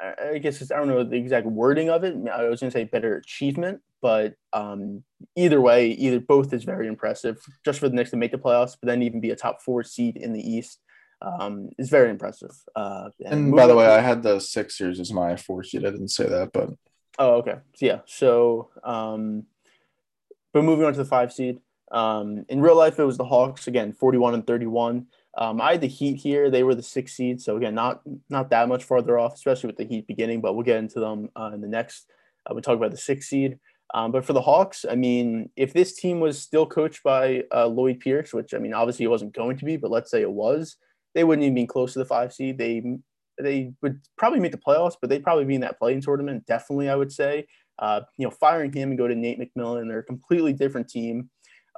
I 0.00 0.38
guess 0.38 0.60
I 0.72 0.76
don't 0.76 0.88
know 0.88 1.04
the 1.04 1.14
exact 1.14 1.46
wording 1.46 1.90
of 1.90 2.02
it. 2.02 2.16
I 2.28 2.48
was 2.48 2.58
going 2.58 2.72
to 2.72 2.76
say 2.76 2.82
better 2.82 3.16
achievement, 3.18 3.80
but 4.02 4.34
um, 4.52 5.04
either 5.36 5.60
way, 5.60 5.90
either 5.90 6.18
both 6.18 6.52
is 6.52 6.64
very 6.64 6.88
impressive. 6.88 7.38
Just 7.64 7.78
for 7.78 7.88
the 7.88 7.94
Knicks 7.94 8.10
to 8.10 8.16
make 8.16 8.32
the 8.32 8.38
playoffs, 8.38 8.76
but 8.80 8.88
then 8.88 9.02
even 9.02 9.20
be 9.20 9.30
a 9.30 9.36
top 9.36 9.62
four 9.62 9.84
seed 9.84 10.16
in 10.16 10.32
the 10.32 10.40
East 10.40 10.80
um, 11.22 11.70
is 11.78 11.90
very 11.90 12.10
impressive. 12.10 12.50
Uh, 12.74 13.10
and, 13.24 13.34
and 13.34 13.56
by 13.56 13.66
the 13.66 13.76
way, 13.76 13.86
I 13.86 14.00
had 14.00 14.22
the 14.22 14.40
Sixers 14.40 15.00
as 15.00 15.12
my 15.12 15.36
four 15.36 15.62
seed. 15.62 15.84
I 15.84 15.90
didn't 15.90 16.08
say 16.08 16.28
that, 16.28 16.52
but 16.52 16.70
oh, 17.18 17.36
okay, 17.36 17.56
so, 17.74 17.86
yeah. 17.86 17.98
So 18.06 18.70
um, 18.82 19.44
but 20.52 20.64
moving 20.64 20.84
on 20.84 20.92
to 20.92 20.98
the 20.98 21.04
five 21.04 21.32
seed. 21.32 21.58
Um, 21.90 22.44
in 22.48 22.60
real 22.60 22.76
life, 22.76 22.98
it 22.98 23.04
was 23.04 23.18
the 23.18 23.24
Hawks 23.24 23.66
again, 23.66 23.92
41 23.92 24.34
and 24.34 24.46
31. 24.46 25.06
Um, 25.36 25.60
I 25.60 25.72
had 25.72 25.80
the 25.80 25.88
Heat 25.88 26.16
here; 26.16 26.50
they 26.50 26.62
were 26.62 26.74
the 26.74 26.82
six 26.82 27.12
seed, 27.14 27.40
so 27.40 27.56
again, 27.56 27.74
not 27.74 28.02
not 28.30 28.50
that 28.50 28.68
much 28.68 28.84
farther 28.84 29.18
off, 29.18 29.34
especially 29.34 29.66
with 29.66 29.76
the 29.76 29.84
Heat 29.84 30.06
beginning. 30.06 30.40
But 30.40 30.54
we'll 30.54 30.64
get 30.64 30.78
into 30.78 31.00
them 31.00 31.28
uh, 31.36 31.50
in 31.52 31.60
the 31.60 31.68
next. 31.68 32.06
Uh, 32.48 32.54
we 32.54 32.62
talk 32.62 32.76
about 32.76 32.92
the 32.92 32.96
six 32.96 33.28
seed. 33.28 33.58
Um, 33.92 34.10
but 34.10 34.24
for 34.24 34.32
the 34.32 34.40
Hawks, 34.40 34.84
I 34.88 34.94
mean, 34.94 35.50
if 35.56 35.72
this 35.72 35.94
team 35.94 36.18
was 36.18 36.40
still 36.40 36.66
coached 36.66 37.02
by 37.02 37.44
uh, 37.54 37.66
Lloyd 37.66 38.00
Pierce, 38.00 38.32
which 38.32 38.54
I 38.54 38.58
mean, 38.58 38.74
obviously 38.74 39.04
it 39.04 39.08
wasn't 39.08 39.34
going 39.34 39.58
to 39.58 39.64
be, 39.64 39.76
but 39.76 39.90
let's 39.90 40.10
say 40.10 40.22
it 40.22 40.30
was, 40.30 40.76
they 41.14 41.24
wouldn't 41.24 41.44
even 41.44 41.54
be 41.54 41.66
close 41.66 41.92
to 41.94 41.98
the 41.98 42.04
five 42.04 42.32
seed. 42.32 42.58
They 42.58 42.82
they 43.40 43.72
would 43.82 44.00
probably 44.16 44.40
make 44.40 44.52
the 44.52 44.58
playoffs, 44.58 44.96
but 45.00 45.10
they'd 45.10 45.24
probably 45.24 45.44
be 45.44 45.56
in 45.56 45.60
that 45.62 45.78
play-in 45.78 46.00
tournament. 46.00 46.46
Definitely, 46.46 46.88
I 46.88 46.94
would 46.94 47.12
say. 47.12 47.46
Uh, 47.78 48.02
you 48.16 48.24
know, 48.24 48.30
firing 48.30 48.72
him 48.72 48.90
and 48.90 48.98
go 48.98 49.08
to 49.08 49.14
Nate 49.14 49.40
McMillan, 49.40 49.88
they're 49.88 49.98
a 49.98 50.04
completely 50.04 50.52
different 50.52 50.88
team. 50.88 51.30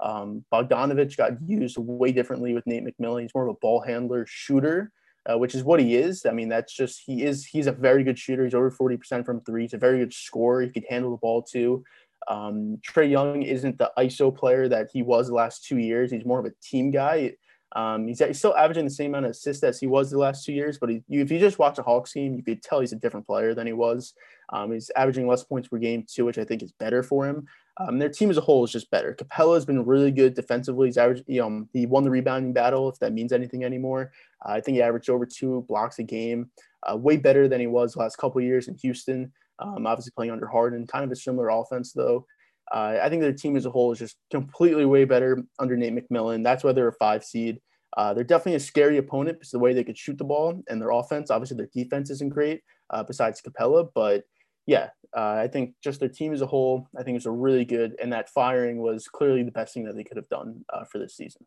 Um, 0.03 0.45
Bogdanovic 0.53 1.17
got 1.17 1.33
used 1.47 1.79
way 1.79 2.13
differently 2.13 2.53
with 2.53 2.67
Nate 2.67 2.85
McMillan. 2.85 3.23
He's 3.23 3.35
more 3.35 3.49
of 3.49 3.55
a 3.55 3.59
ball 3.61 3.81
handler, 3.81 4.27
shooter, 4.29 4.93
uh, 5.25 5.39
which 5.39 5.55
is 5.55 5.65
what 5.65 5.81
he 5.81 5.97
is. 5.97 6.27
I 6.27 6.33
mean, 6.33 6.51
that's 6.51 6.75
just 6.75 7.03
he 7.07 7.23
is. 7.23 7.47
He's 7.47 7.67
a 7.67 7.73
very 7.73 8.05
good 8.05 8.19
shooter. 8.19 8.45
He's 8.45 8.55
over 8.55 8.71
forty 8.71 8.99
percent 8.99 9.25
from 9.25 9.41
three. 9.41 9.63
He's 9.63 9.73
a 9.73 9.79
very 9.79 9.99
good 9.99 10.13
scorer. 10.13 10.63
He 10.63 10.71
could 10.71 10.85
handle 10.89 11.13
the 11.13 11.17
ball 11.17 11.43
too. 11.43 11.83
Um, 12.29 12.79
Trae 12.87 13.11
Young 13.11 13.43
isn't 13.43 13.79
the 13.79 13.93
ISO 13.99 14.37
player 14.37 14.69
that 14.69 14.89
he 14.93 15.03
was 15.03 15.29
the 15.29 15.35
last 15.35 15.65
two 15.65 15.79
years. 15.79 16.11
He's 16.11 16.25
more 16.25 16.41
of 16.41 16.47
a 16.47 16.53
team 16.63 16.91
guy. 16.91 17.35
Um, 17.75 18.07
he's, 18.07 18.21
he's, 18.21 18.39
still 18.39 18.57
averaging 18.57 18.85
the 18.85 18.91
same 18.91 19.11
amount 19.11 19.27
of 19.27 19.33
assists 19.33 19.63
as 19.65 19.81
he 19.81 19.87
was 19.87 20.11
the 20.11 20.19
last 20.19 20.45
two 20.45 20.53
years, 20.53 20.79
but 20.79 20.89
he, 20.89 21.03
you, 21.09 21.21
if 21.21 21.31
you 21.31 21.39
just 21.39 21.59
watch 21.59 21.79
a 21.79 21.83
Hawks 21.83 22.13
game, 22.13 22.35
you 22.35 22.43
could 22.43 22.63
tell 22.63 22.81
he's 22.81 22.93
a 22.93 22.97
different 22.97 23.27
player 23.27 23.55
than 23.55 23.67
he 23.67 23.73
was. 23.73 24.15
Um, 24.51 24.73
he's 24.73 24.91
averaging 24.97 25.27
less 25.27 25.43
points 25.43 25.69
per 25.69 25.79
game 25.79 26.07
too, 26.09 26.25
which 26.25 26.39
I 26.39 26.45
think 26.45 26.63
is 26.63 26.73
better 26.73 27.03
for 27.03 27.27
him. 27.27 27.47
Um, 27.79 27.99
their 27.99 28.09
team 28.09 28.31
as 28.31 28.39
a 28.39 28.43
whole 28.43 28.65
is 28.65 28.73
just 28.73 28.91
better. 28.91 29.15
Capela 29.15 29.55
has 29.55 29.67
been 29.67 29.85
really 29.85 30.11
good 30.11 30.35
defensively. 30.35 30.89
He's 30.89 30.97
averaged, 30.97 31.25
you 31.27 31.41
know, 31.41 31.67
he 31.73 31.85
won 31.87 32.05
the 32.05 32.11
rebounding 32.11 32.53
battle, 32.53 32.89
if 32.89 32.99
that 33.01 33.13
means 33.13 33.33
anything 33.33 33.65
anymore. 33.65 34.13
Uh, 34.45 34.53
I 34.53 34.61
think 34.61 34.77
he 34.77 34.83
averaged 34.83 35.11
over 35.11 35.27
two 35.27 35.65
blocks 35.69 35.99
a 35.99 36.03
game, 36.03 36.51
uh, 36.91 36.97
way 36.97 37.17
better 37.17 37.49
than 37.49 37.61
he 37.61 37.67
was 37.67 37.93
the 37.93 37.99
last 37.99 38.17
couple 38.17 38.41
years 38.41 38.69
in 38.69 38.77
Houston. 38.77 39.33
Um, 39.59 39.87
obviously 39.87 40.13
playing 40.15 40.33
under 40.33 40.47
Harden, 40.47 40.87
kind 40.87 41.05
of 41.05 41.11
a 41.11 41.17
similar 41.17 41.49
offense 41.49 41.93
though. 41.93 42.27
Uh, 42.73 42.99
I 43.01 43.09
think 43.09 43.23
their 43.23 43.33
team 43.33 43.57
as 43.57 43.67
a 43.67 43.71
whole 43.71 43.93
is 43.93 43.99
just 43.99 44.17
completely 44.31 44.85
way 44.85 45.05
better 45.05 45.43
under 45.59 45.77
Nate 45.77 45.95
McMillan. 45.95 46.43
That's 46.43 46.65
why 46.65 46.73
they're 46.73 46.89
a 46.89 46.93
five 46.95 47.25
seed. 47.25 47.61
Uh, 47.97 48.13
they're 48.13 48.25
definitely 48.25 48.57
a 48.57 48.61
scary 48.61 48.99
opponent 48.99 49.39
because 49.39 49.51
the 49.51 49.59
way 49.59 49.73
they 49.73 49.85
could 49.85 49.97
shoot 49.97 50.19
the 50.19 50.25
ball 50.25 50.63
and 50.69 50.81
their 50.81 50.91
offense, 50.91 51.31
obviously 51.31 51.57
their 51.57 51.71
defense 51.73 52.11
isn't 52.11 52.29
great 52.31 52.63
uh, 52.91 53.03
besides 53.03 53.41
Capela, 53.41 53.89
But 53.95 54.25
yeah, 54.67 54.91
uh, 55.17 55.35
I 55.43 55.49
think 55.49 55.75
just 55.83 56.01
their 56.01 56.09
team 56.09 56.35
as 56.35 56.43
a 56.43 56.47
whole, 56.47 56.89
I 56.99 57.03
think 57.03 57.17
it's 57.17 57.27
a 57.27 57.31
really 57.31 57.65
good. 57.65 57.97
And 58.03 58.13
that 58.13 58.29
firing 58.29 58.79
was 58.79 59.09
clearly 59.09 59.43
the 59.45 59.53
best 59.53 59.73
thing 59.73 59.85
that 59.85 59.95
they 59.95 60.05
could 60.05 60.17
have 60.17 60.29
done 60.29 60.65
uh, 60.73 60.85
for 60.85 60.99
this 60.99 61.17
season. 61.17 61.47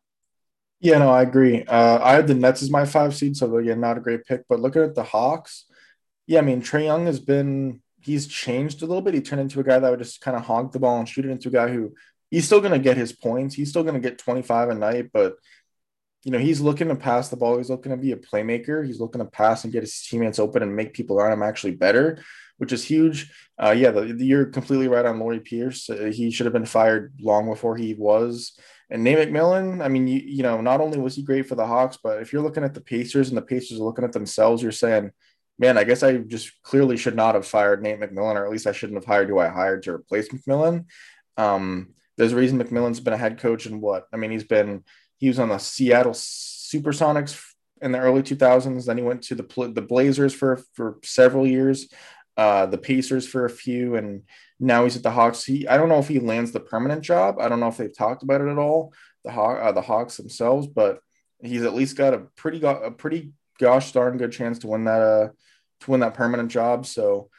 Yeah, 0.79 0.99
no, 0.99 1.09
I 1.09 1.23
agree. 1.23 1.63
Uh, 1.63 1.99
I 2.01 2.13
had 2.13 2.27
the 2.27 2.33
Nets 2.33 2.63
as 2.63 2.71
my 2.71 2.85
five 2.85 3.13
seed, 3.13 3.35
so 3.35 3.57
again, 3.57 3.81
not 3.81 3.97
a 3.97 4.01
great 4.01 4.23
pick. 4.25 4.43
But 4.47 4.61
looking 4.61 4.81
at 4.81 4.95
the 4.95 5.03
Hawks, 5.03 5.65
yeah, 6.25 6.39
I 6.39 6.41
mean 6.41 6.61
Trae 6.61 6.85
Young 6.85 7.05
has 7.05 7.19
been 7.19 7.81
he's 8.01 8.27
changed 8.27 8.81
a 8.81 8.85
little 8.85 9.01
bit. 9.01 9.13
He 9.13 9.21
turned 9.21 9.41
into 9.41 9.59
a 9.59 9.63
guy 9.63 9.79
that 9.79 9.89
would 9.89 9.99
just 9.99 10.21
kind 10.21 10.37
of 10.37 10.45
hog 10.45 10.71
the 10.71 10.79
ball 10.79 10.99
and 10.99 11.07
shoot 11.07 11.25
it 11.25 11.31
into 11.31 11.49
a 11.49 11.51
guy 11.51 11.69
who 11.69 11.93
he's 12.31 12.45
still 12.45 12.59
going 12.59 12.73
to 12.73 12.79
get 12.79 12.97
his 12.97 13.11
points. 13.11 13.55
He's 13.55 13.69
still 13.69 13.83
going 13.83 13.95
to 13.95 13.99
get 13.99 14.17
25 14.17 14.69
a 14.69 14.75
night, 14.75 15.09
but 15.13 15.35
you 16.23 16.31
know, 16.31 16.37
he's 16.37 16.59
looking 16.59 16.89
to 16.89 16.95
pass 16.95 17.29
the 17.29 17.37
ball. 17.37 17.57
He's 17.57 17.69
looking 17.69 17.91
to 17.91 17.97
be 17.97 18.11
a 18.11 18.17
playmaker. 18.17 18.85
He's 18.85 18.99
looking 18.99 19.19
to 19.19 19.25
pass 19.25 19.63
and 19.63 19.71
get 19.71 19.83
his 19.83 20.01
teammates 20.01 20.39
open 20.39 20.61
and 20.61 20.75
make 20.75 20.93
people 20.93 21.17
around 21.17 21.31
him 21.31 21.43
actually 21.43 21.75
better, 21.75 22.21
which 22.57 22.73
is 22.73 22.83
huge. 22.83 23.31
Uh, 23.61 23.71
yeah, 23.71 23.91
the, 23.91 24.13
the, 24.13 24.25
you're 24.25 24.45
completely 24.45 24.89
right 24.89 25.05
on 25.05 25.19
Lloyd 25.19 25.45
Pierce. 25.45 25.89
Uh, 25.89 26.11
he 26.13 26.29
should 26.29 26.45
have 26.45 26.53
been 26.53 26.65
fired 26.65 27.13
long 27.21 27.49
before 27.49 27.77
he 27.77 27.93
was. 27.93 28.59
And 28.89 29.03
Nate 29.03 29.29
McMillan, 29.29 29.83
I 29.83 29.87
mean, 29.87 30.07
you, 30.07 30.19
you 30.19 30.43
know, 30.43 30.59
not 30.59 30.81
only 30.81 30.97
was 30.97 31.15
he 31.15 31.23
great 31.23 31.47
for 31.47 31.55
the 31.55 31.65
Hawks, 31.65 31.97
but 32.03 32.21
if 32.21 32.33
you're 32.33 32.41
looking 32.41 32.63
at 32.63 32.73
the 32.73 32.81
Pacers 32.81 33.29
and 33.29 33.37
the 33.37 33.41
Pacers 33.41 33.79
are 33.79 33.83
looking 33.83 34.03
at 34.03 34.11
themselves, 34.11 34.61
you're 34.61 34.71
saying, 34.71 35.11
man, 35.59 35.77
I 35.77 35.83
guess 35.83 36.01
I 36.03 36.17
just 36.17 36.51
clearly 36.63 36.97
should 36.97 37.15
not 37.15 37.35
have 37.35 37.45
fired 37.45 37.83
Nate 37.83 37.99
McMillan, 37.99 38.35
or 38.35 38.45
at 38.45 38.51
least 38.51 38.67
I 38.67 38.71
shouldn't 38.71 38.97
have 38.97 39.05
hired 39.05 39.29
who 39.29 39.39
I 39.39 39.49
hired 39.49 39.83
to 39.83 39.93
replace 39.93 40.29
McMillan. 40.29 40.85
Um, 41.37 41.93
there's 42.17 42.33
a 42.33 42.35
reason 42.37 42.59
McMillan's 42.61 42.99
been 42.99 43.13
a 43.13 43.17
head 43.17 43.39
coach 43.39 43.65
and 43.65 43.81
what? 43.81 44.05
I 44.13 44.17
mean, 44.17 44.31
he's 44.31 44.43
been 44.45 44.83
he 45.17 45.27
was 45.27 45.39
on 45.39 45.49
the 45.49 45.57
Seattle 45.57 46.13
Supersonics 46.13 47.41
in 47.81 47.91
the 47.91 47.99
early 47.99 48.23
2000s. 48.23 48.85
Then 48.85 48.97
he 48.97 49.03
went 49.03 49.21
to 49.23 49.35
the 49.35 49.71
the 49.73 49.81
Blazers 49.81 50.33
for 50.33 50.61
for 50.73 50.97
several 51.03 51.47
years. 51.47 51.87
uh, 52.37 52.65
the 52.65 52.77
Pacers 52.77 53.27
for 53.27 53.43
a 53.45 53.49
few, 53.49 53.95
and 53.95 54.23
now 54.61 54.83
he's 54.85 54.95
at 54.95 55.03
the 55.03 55.11
Hawks. 55.11 55.43
He 55.43 55.67
I 55.67 55.75
don't 55.77 55.89
know 55.89 55.99
if 55.99 56.07
he 56.07 56.19
lands 56.19 56.51
the 56.51 56.59
permanent 56.61 57.01
job. 57.03 57.35
I 57.39 57.49
don't 57.49 57.59
know 57.59 57.67
if 57.67 57.77
they've 57.77 57.95
talked 57.95 58.23
about 58.23 58.41
it 58.41 58.47
at 58.49 58.57
all. 58.57 58.93
The 59.25 59.31
Haw- 59.31 59.55
uh, 59.57 59.71
the 59.73 59.81
Hawks 59.81 60.15
themselves, 60.17 60.67
but 60.67 60.99
he's 61.41 61.63
at 61.63 61.73
least 61.73 61.97
got 61.97 62.13
a 62.13 62.19
pretty 62.37 62.59
go- 62.59 62.81
a 62.81 62.91
pretty 62.91 63.33
gosh 63.59 63.91
darn 63.91 64.17
good 64.17 64.31
chance 64.31 64.59
to 64.59 64.67
win 64.67 64.85
that 64.85 65.01
uh 65.01 65.29
to 65.81 65.91
win 65.91 65.99
that 66.01 66.13
permanent 66.13 66.51
job. 66.51 66.85
So 66.85 67.29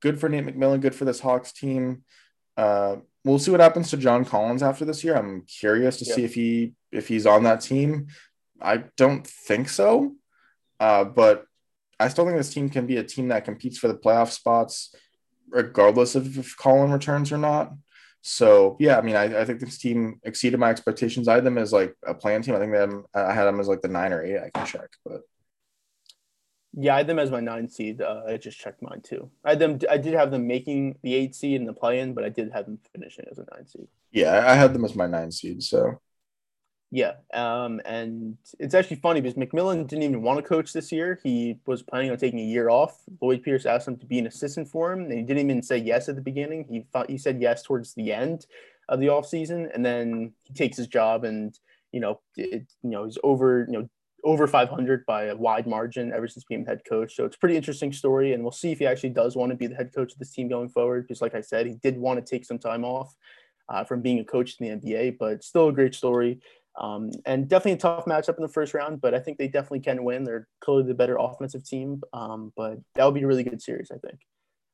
good 0.00 0.20
for 0.20 0.28
Nate 0.28 0.46
McMillan. 0.46 0.80
Good 0.80 0.94
for 0.94 1.04
this 1.04 1.20
Hawks 1.20 1.52
team. 1.52 2.04
Uh, 2.56 2.96
we'll 3.24 3.38
see 3.38 3.50
what 3.50 3.60
happens 3.60 3.90
to 3.90 3.96
John 3.96 4.24
Collins 4.24 4.62
after 4.62 4.84
this 4.84 5.04
year. 5.04 5.16
I'm 5.16 5.42
curious 5.42 5.98
to 5.98 6.04
see 6.04 6.24
if 6.24 6.34
he 6.34 6.74
if 6.90 7.08
he's 7.08 7.26
on 7.26 7.44
that 7.44 7.60
team. 7.60 8.08
I 8.60 8.84
don't 8.96 9.26
think 9.26 9.68
so, 9.68 10.14
uh, 10.80 11.04
but 11.04 11.44
I 12.00 12.08
still 12.08 12.24
think 12.24 12.36
this 12.36 12.52
team 12.52 12.68
can 12.70 12.86
be 12.86 12.96
a 12.96 13.04
team 13.04 13.28
that 13.28 13.44
competes 13.44 13.78
for 13.78 13.88
the 13.88 13.94
playoff 13.94 14.30
spots, 14.30 14.94
regardless 15.48 16.14
of 16.14 16.38
if 16.38 16.56
Colin 16.56 16.92
returns 16.92 17.30
or 17.30 17.38
not. 17.38 17.72
So 18.22 18.76
yeah, 18.80 18.98
I 18.98 19.02
mean, 19.02 19.14
I, 19.14 19.40
I 19.40 19.44
think 19.44 19.60
this 19.60 19.78
team 19.78 20.20
exceeded 20.24 20.58
my 20.58 20.70
expectations. 20.70 21.28
I 21.28 21.34
had 21.34 21.44
them 21.44 21.58
as 21.58 21.72
like 21.72 21.94
a 22.04 22.14
play-in 22.14 22.42
team. 22.42 22.56
I 22.56 22.58
think 22.58 22.72
them 22.72 23.04
I 23.14 23.32
had 23.32 23.44
them 23.44 23.60
as 23.60 23.68
like 23.68 23.82
the 23.82 23.88
nine 23.88 24.12
or 24.12 24.22
eight. 24.22 24.38
I 24.38 24.50
can 24.50 24.66
check, 24.66 24.88
but 25.04 25.22
yeah, 26.74 26.94
I 26.94 26.98
had 26.98 27.06
them 27.06 27.18
as 27.18 27.30
my 27.30 27.40
nine 27.40 27.68
seed. 27.68 28.00
Uh, 28.00 28.22
I 28.28 28.36
just 28.36 28.58
checked 28.58 28.82
mine 28.82 29.00
too. 29.02 29.30
I 29.44 29.50
had 29.50 29.58
them. 29.58 29.78
I 29.90 29.96
did 29.96 30.14
have 30.14 30.30
them 30.30 30.46
making 30.46 30.98
the 31.02 31.14
eight 31.14 31.34
seed 31.34 31.60
in 31.60 31.66
the 31.66 31.72
play-in, 31.72 32.14
but 32.14 32.24
I 32.24 32.28
did 32.28 32.52
have 32.52 32.66
them 32.66 32.78
finishing 32.92 33.24
as 33.30 33.38
a 33.38 33.46
nine 33.54 33.66
seed. 33.66 33.88
Yeah, 34.12 34.44
I 34.46 34.54
had 34.54 34.74
them 34.74 34.84
as 34.84 34.94
my 34.94 35.06
nine 35.06 35.30
seed. 35.30 35.62
So 35.62 36.00
yeah, 36.90 37.14
um, 37.34 37.80
and 37.84 38.38
it's 38.58 38.74
actually 38.74 38.96
funny 38.96 39.20
because 39.20 39.36
McMillan 39.36 39.86
didn't 39.86 40.04
even 40.04 40.22
want 40.22 40.38
to 40.38 40.48
coach 40.48 40.72
this 40.72 40.90
year. 40.90 41.20
He 41.22 41.58
was 41.66 41.82
planning 41.82 42.10
on 42.10 42.16
taking 42.16 42.38
a 42.38 42.44
year 42.44 42.70
off. 42.70 43.02
Lloyd 43.20 43.42
Pierce 43.42 43.66
asked 43.66 43.88
him 43.88 43.96
to 43.98 44.06
be 44.06 44.18
an 44.18 44.26
assistant 44.26 44.68
for 44.68 44.92
him, 44.92 45.00
and 45.00 45.12
he 45.12 45.22
didn't 45.22 45.44
even 45.44 45.62
say 45.62 45.76
yes 45.76 46.08
at 46.08 46.16
the 46.16 46.22
beginning. 46.22 46.64
He 46.68 46.86
thought 46.92 47.10
he 47.10 47.18
said 47.18 47.40
yes 47.40 47.62
towards 47.62 47.94
the 47.94 48.12
end 48.12 48.46
of 48.88 49.00
the 49.00 49.06
offseason, 49.06 49.68
and 49.74 49.84
then 49.84 50.32
he 50.44 50.54
takes 50.54 50.76
his 50.76 50.86
job, 50.86 51.24
and 51.24 51.58
you 51.92 52.00
know, 52.00 52.20
it, 52.36 52.66
you 52.82 52.90
know, 52.90 53.04
he's 53.04 53.18
over, 53.22 53.66
you 53.68 53.78
know, 53.78 53.88
over 54.24 54.46
500 54.46 55.06
by 55.06 55.24
a 55.24 55.36
wide 55.36 55.66
margin 55.66 56.12
ever 56.12 56.26
since 56.28 56.44
being 56.44 56.66
head 56.66 56.82
coach. 56.88 57.14
So 57.14 57.24
it's 57.24 57.36
a 57.36 57.38
pretty 57.38 57.56
interesting 57.56 57.92
story, 57.92 58.32
and 58.32 58.42
we'll 58.42 58.52
see 58.52 58.72
if 58.72 58.78
he 58.78 58.86
actually 58.86 59.10
does 59.10 59.36
want 59.36 59.50
to 59.50 59.56
be 59.56 59.66
the 59.66 59.74
head 59.74 59.92
coach 59.94 60.12
of 60.12 60.18
this 60.18 60.32
team 60.32 60.48
going 60.48 60.68
forward. 60.68 61.06
Because, 61.06 61.22
like 61.22 61.34
I 61.34 61.40
said, 61.40 61.66
he 61.66 61.74
did 61.74 61.96
want 61.96 62.24
to 62.24 62.28
take 62.28 62.44
some 62.44 62.58
time 62.58 62.84
off 62.84 63.14
uh, 63.68 63.84
from 63.84 64.00
being 64.00 64.18
a 64.18 64.24
coach 64.24 64.56
in 64.58 64.80
the 64.80 64.86
NBA, 64.86 65.18
but 65.18 65.44
still 65.44 65.68
a 65.68 65.72
great 65.72 65.94
story. 65.94 66.40
Um, 66.78 67.10
and 67.26 67.48
definitely 67.48 67.72
a 67.72 67.76
tough 67.76 68.04
matchup 68.04 68.36
in 68.36 68.42
the 68.42 68.48
first 68.48 68.72
round, 68.72 69.00
but 69.00 69.12
I 69.12 69.18
think 69.18 69.36
they 69.36 69.48
definitely 69.48 69.80
can 69.80 70.04
win. 70.04 70.22
They're 70.22 70.46
clearly 70.60 70.84
the 70.84 70.94
better 70.94 71.16
offensive 71.18 71.64
team, 71.64 72.02
um, 72.12 72.52
but 72.56 72.78
that 72.94 73.04
would 73.04 73.14
be 73.14 73.22
a 73.22 73.26
really 73.26 73.42
good 73.42 73.60
series, 73.60 73.90
I 73.90 73.98
think. 73.98 74.20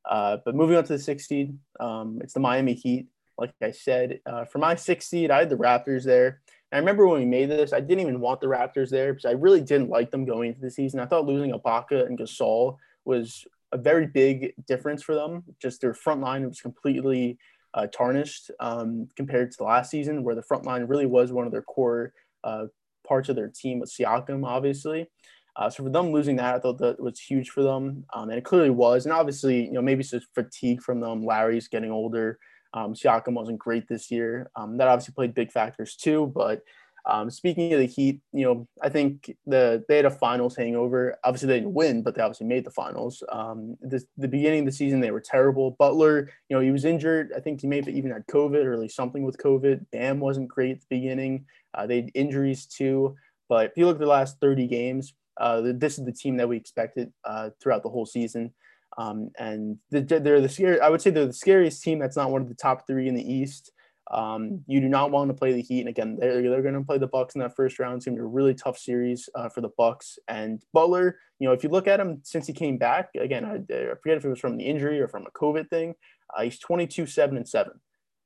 Uh, 0.08 0.36
but 0.44 0.54
moving 0.54 0.76
on 0.76 0.84
to 0.84 0.92
the 0.92 0.98
sixth 0.98 1.28
seed, 1.28 1.56
um, 1.80 2.18
it's 2.22 2.34
the 2.34 2.40
Miami 2.40 2.74
Heat. 2.74 3.06
Like 3.38 3.54
I 3.62 3.70
said, 3.70 4.20
uh, 4.26 4.44
for 4.44 4.58
my 4.58 4.74
sixth 4.74 5.08
seed, 5.08 5.30
I 5.30 5.40
had 5.40 5.50
the 5.50 5.56
Raptors 5.56 6.04
there. 6.04 6.42
I 6.74 6.78
remember 6.78 7.06
when 7.06 7.20
we 7.20 7.26
made 7.26 7.50
this, 7.50 7.72
I 7.72 7.78
didn't 7.78 8.00
even 8.00 8.18
want 8.18 8.40
the 8.40 8.48
Raptors 8.48 8.90
there 8.90 9.12
because 9.12 9.26
I 9.26 9.30
really 9.30 9.60
didn't 9.60 9.90
like 9.90 10.10
them 10.10 10.24
going 10.24 10.48
into 10.48 10.60
the 10.60 10.70
season. 10.70 10.98
I 10.98 11.06
thought 11.06 11.24
losing 11.24 11.52
Ibaka 11.52 12.04
and 12.04 12.18
Gasol 12.18 12.78
was 13.04 13.46
a 13.70 13.78
very 13.78 14.08
big 14.08 14.54
difference 14.66 15.00
for 15.00 15.14
them. 15.14 15.44
Just 15.62 15.80
their 15.80 15.94
front 15.94 16.20
line 16.20 16.44
was 16.48 16.60
completely 16.60 17.38
uh, 17.74 17.86
tarnished 17.86 18.50
um, 18.58 19.08
compared 19.16 19.52
to 19.52 19.58
the 19.58 19.64
last 19.64 19.88
season, 19.88 20.24
where 20.24 20.34
the 20.34 20.42
front 20.42 20.66
line 20.66 20.84
really 20.86 21.06
was 21.06 21.30
one 21.30 21.46
of 21.46 21.52
their 21.52 21.62
core 21.62 22.12
uh, 22.42 22.66
parts 23.06 23.28
of 23.28 23.36
their 23.36 23.48
team 23.48 23.78
with 23.78 23.92
Siakam, 23.92 24.44
obviously. 24.44 25.08
Uh, 25.54 25.70
so 25.70 25.84
for 25.84 25.90
them 25.90 26.10
losing 26.10 26.34
that, 26.36 26.56
I 26.56 26.58
thought 26.58 26.78
that 26.78 27.00
was 27.00 27.20
huge 27.20 27.50
for 27.50 27.62
them, 27.62 28.04
um, 28.12 28.30
and 28.30 28.38
it 28.38 28.44
clearly 28.44 28.70
was. 28.70 29.06
And 29.06 29.12
obviously, 29.12 29.66
you 29.66 29.72
know, 29.72 29.82
maybe 29.82 30.00
it's 30.00 30.10
just 30.10 30.26
fatigue 30.34 30.82
from 30.82 30.98
them. 30.98 31.24
Lowry's 31.24 31.68
getting 31.68 31.92
older. 31.92 32.40
Um, 32.74 32.92
Siakam 32.92 33.34
wasn't 33.34 33.58
great 33.58 33.88
this 33.88 34.10
year. 34.10 34.50
Um, 34.56 34.76
that 34.78 34.88
obviously 34.88 35.14
played 35.14 35.34
big 35.34 35.52
factors 35.52 35.96
too. 35.96 36.30
But 36.34 36.62
um, 37.06 37.30
speaking 37.30 37.72
of 37.72 37.80
the 37.80 37.86
Heat, 37.86 38.20
you 38.32 38.44
know, 38.44 38.66
I 38.82 38.88
think 38.88 39.36
the 39.46 39.84
they 39.88 39.96
had 39.96 40.06
a 40.06 40.10
finals 40.10 40.56
hangover. 40.56 41.16
Obviously, 41.22 41.48
they 41.48 41.60
didn't 41.60 41.74
win, 41.74 42.02
but 42.02 42.14
they 42.14 42.22
obviously 42.22 42.46
made 42.46 42.64
the 42.64 42.70
finals. 42.70 43.22
Um, 43.30 43.76
the, 43.80 44.02
the 44.16 44.28
beginning 44.28 44.60
of 44.60 44.66
the 44.66 44.72
season, 44.72 45.00
they 45.00 45.10
were 45.10 45.20
terrible. 45.20 45.72
Butler, 45.72 46.30
you 46.48 46.56
know, 46.56 46.60
he 46.60 46.70
was 46.70 46.84
injured. 46.84 47.32
I 47.36 47.40
think 47.40 47.60
he 47.60 47.66
maybe 47.66 47.92
even 47.92 48.10
had 48.10 48.26
COVID 48.26 48.64
or 48.64 48.72
at 48.72 48.80
least 48.80 48.96
something 48.96 49.22
with 49.22 49.38
COVID. 49.38 49.86
Bam 49.92 50.18
wasn't 50.18 50.48
great 50.48 50.72
at 50.72 50.80
the 50.80 50.98
beginning. 50.98 51.46
Uh, 51.74 51.86
they 51.86 51.96
had 51.96 52.10
injuries 52.14 52.66
too. 52.66 53.16
But 53.48 53.66
if 53.66 53.72
you 53.76 53.86
look 53.86 53.96
at 53.96 54.00
the 54.00 54.06
last 54.06 54.40
30 54.40 54.66
games, 54.66 55.14
uh, 55.36 55.60
this 55.74 55.98
is 55.98 56.04
the 56.04 56.12
team 56.12 56.36
that 56.38 56.48
we 56.48 56.56
expected 56.56 57.12
uh, 57.24 57.50
throughout 57.60 57.82
the 57.82 57.88
whole 57.90 58.06
season. 58.06 58.52
Um, 58.96 59.30
and 59.38 59.78
they're 59.90 60.40
the 60.40 60.48
scary. 60.48 60.80
I 60.80 60.88
would 60.88 61.02
say 61.02 61.10
they're 61.10 61.26
the 61.26 61.32
scariest 61.32 61.82
team. 61.82 61.98
That's 61.98 62.16
not 62.16 62.30
one 62.30 62.42
of 62.42 62.48
the 62.48 62.54
top 62.54 62.86
three 62.86 63.08
in 63.08 63.14
the 63.14 63.32
East. 63.32 63.72
Um, 64.10 64.62
you 64.66 64.80
do 64.80 64.88
not 64.88 65.10
want 65.10 65.30
to 65.30 65.34
play 65.34 65.52
the 65.52 65.62
Heat, 65.62 65.80
and 65.80 65.88
again, 65.88 66.16
they're, 66.20 66.42
they're 66.42 66.62
going 66.62 66.74
to 66.74 66.82
play 66.82 66.98
the 66.98 67.06
Bucks 67.06 67.34
in 67.34 67.40
that 67.40 67.56
first 67.56 67.78
round. 67.78 67.96
It's 67.96 68.04
going 68.04 68.16
to 68.16 68.22
be 68.22 68.24
a 68.24 68.28
really 68.28 68.54
tough 68.54 68.78
series 68.78 69.28
uh, 69.34 69.48
for 69.48 69.62
the 69.62 69.70
Bucks 69.78 70.18
and 70.28 70.62
Butler. 70.72 71.18
You 71.38 71.48
know, 71.48 71.54
if 71.54 71.64
you 71.64 71.70
look 71.70 71.88
at 71.88 72.00
him 72.00 72.20
since 72.22 72.46
he 72.46 72.52
came 72.52 72.76
back, 72.76 73.08
again, 73.18 73.44
I, 73.44 73.54
I 73.74 73.94
forget 74.02 74.18
if 74.18 74.24
it 74.24 74.28
was 74.28 74.38
from 74.38 74.56
the 74.56 74.64
injury 74.64 75.00
or 75.00 75.08
from 75.08 75.26
a 75.26 75.30
COVID 75.30 75.70
thing. 75.70 75.94
Uh, 76.36 76.42
he's 76.42 76.58
22, 76.58 77.06
seven 77.06 77.36
and 77.36 77.48
seven, 77.48 77.80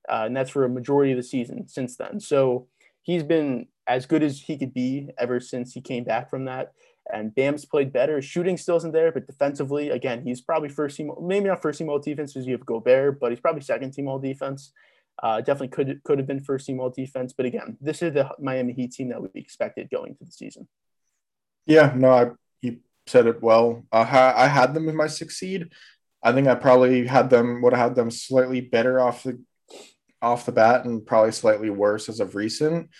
uh, 0.08 0.24
and 0.26 0.36
that's 0.36 0.50
for 0.50 0.64
a 0.64 0.68
majority 0.68 1.12
of 1.12 1.16
the 1.16 1.22
season 1.22 1.68
since 1.68 1.96
then. 1.96 2.18
So 2.18 2.66
he's 3.02 3.22
been 3.22 3.68
as 3.86 4.04
good 4.04 4.22
as 4.22 4.40
he 4.40 4.58
could 4.58 4.74
be 4.74 5.10
ever 5.18 5.40
since 5.40 5.72
he 5.72 5.80
came 5.80 6.04
back 6.04 6.28
from 6.28 6.44
that. 6.46 6.72
And 7.12 7.34
Bam's 7.34 7.64
played 7.64 7.92
better. 7.92 8.20
Shooting 8.20 8.56
still 8.56 8.76
isn't 8.76 8.92
there, 8.92 9.10
but 9.12 9.26
defensively, 9.26 9.90
again, 9.90 10.22
he's 10.22 10.40
probably 10.40 10.68
first 10.68 10.96
team, 10.96 11.10
maybe 11.22 11.46
not 11.46 11.62
first 11.62 11.78
team 11.78 11.88
all 11.88 11.98
defense 11.98 12.32
because 12.32 12.46
you 12.46 12.52
have 12.52 12.66
Gobert, 12.66 13.18
but 13.18 13.32
he's 13.32 13.40
probably 13.40 13.62
second 13.62 13.92
team 13.92 14.08
all 14.08 14.18
defense. 14.18 14.72
Uh, 15.22 15.38
definitely 15.40 15.68
could 15.68 16.00
could 16.04 16.18
have 16.18 16.28
been 16.28 16.38
first 16.38 16.66
team 16.66 16.78
all 16.78 16.90
defense, 16.90 17.32
but 17.32 17.44
again, 17.44 17.76
this 17.80 18.02
is 18.02 18.14
the 18.14 18.30
Miami 18.38 18.72
Heat 18.72 18.92
team 18.92 19.08
that 19.08 19.20
we 19.20 19.28
expected 19.34 19.90
going 19.90 20.14
to 20.14 20.24
the 20.24 20.30
season. 20.30 20.68
Yeah, 21.66 21.92
no, 21.96 22.10
I, 22.10 22.30
you 22.62 22.78
said 23.06 23.26
it 23.26 23.42
well. 23.42 23.84
Uh, 23.90 24.32
I 24.36 24.46
had 24.46 24.74
them 24.74 24.88
in 24.88 24.94
my 24.94 25.08
six 25.08 25.38
seed. 25.38 25.72
I 26.22 26.32
think 26.32 26.46
I 26.46 26.54
probably 26.54 27.06
had 27.06 27.30
them 27.30 27.62
would 27.62 27.72
have 27.72 27.88
had 27.88 27.94
them 27.96 28.10
slightly 28.10 28.60
better 28.60 29.00
off 29.00 29.24
the 29.24 29.40
off 30.20 30.46
the 30.46 30.52
bat 30.52 30.84
and 30.84 31.06
probably 31.06 31.32
slightly 31.32 31.70
worse 31.70 32.08
as 32.08 32.20
of 32.20 32.34
recent. 32.34 32.90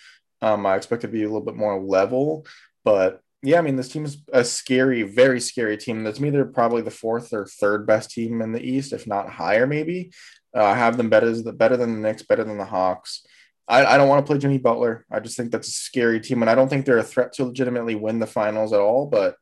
Um, 0.41 0.65
I 0.65 0.75
expect 0.75 1.01
to 1.01 1.07
be 1.07 1.23
a 1.23 1.27
little 1.27 1.41
bit 1.41 1.55
more 1.55 1.81
level, 1.81 2.45
but 2.83 3.21
yeah, 3.41 3.57
I 3.57 3.61
mean, 3.61 3.77
this 3.77 3.89
team 3.89 4.05
is 4.05 4.17
a 4.33 4.43
scary, 4.43 5.03
very 5.03 5.39
scary 5.39 5.77
team. 5.77 6.03
That's 6.03 6.19
me. 6.19 6.29
They're 6.29 6.45
probably 6.45 6.81
the 6.81 6.91
fourth 6.91 7.31
or 7.31 7.45
third 7.45 7.87
best 7.87 8.11
team 8.11 8.41
in 8.41 8.51
the 8.51 8.61
East, 8.61 8.91
if 8.91 9.07
not 9.07 9.29
higher, 9.29 9.65
maybe. 9.65 10.11
Uh, 10.55 10.65
I 10.65 10.75
have 10.75 10.97
them 10.97 11.09
better 11.09 11.33
better 11.53 11.77
than 11.77 11.93
the 11.93 12.07
Knicks, 12.07 12.23
better 12.23 12.43
than 12.43 12.57
the 12.57 12.65
Hawks. 12.65 13.25
I, 13.67 13.85
I 13.85 13.97
don't 13.97 14.09
want 14.09 14.25
to 14.25 14.29
play 14.29 14.39
Jimmy 14.39 14.57
Butler. 14.57 15.05
I 15.11 15.19
just 15.19 15.37
think 15.37 15.51
that's 15.51 15.67
a 15.67 15.71
scary 15.71 16.19
team, 16.19 16.41
and 16.41 16.49
I 16.49 16.55
don't 16.55 16.67
think 16.67 16.85
they're 16.85 16.97
a 16.97 17.03
threat 17.03 17.33
to 17.33 17.45
legitimately 17.45 17.95
win 17.95 18.19
the 18.19 18.27
finals 18.27 18.73
at 18.73 18.81
all. 18.81 19.05
But 19.05 19.35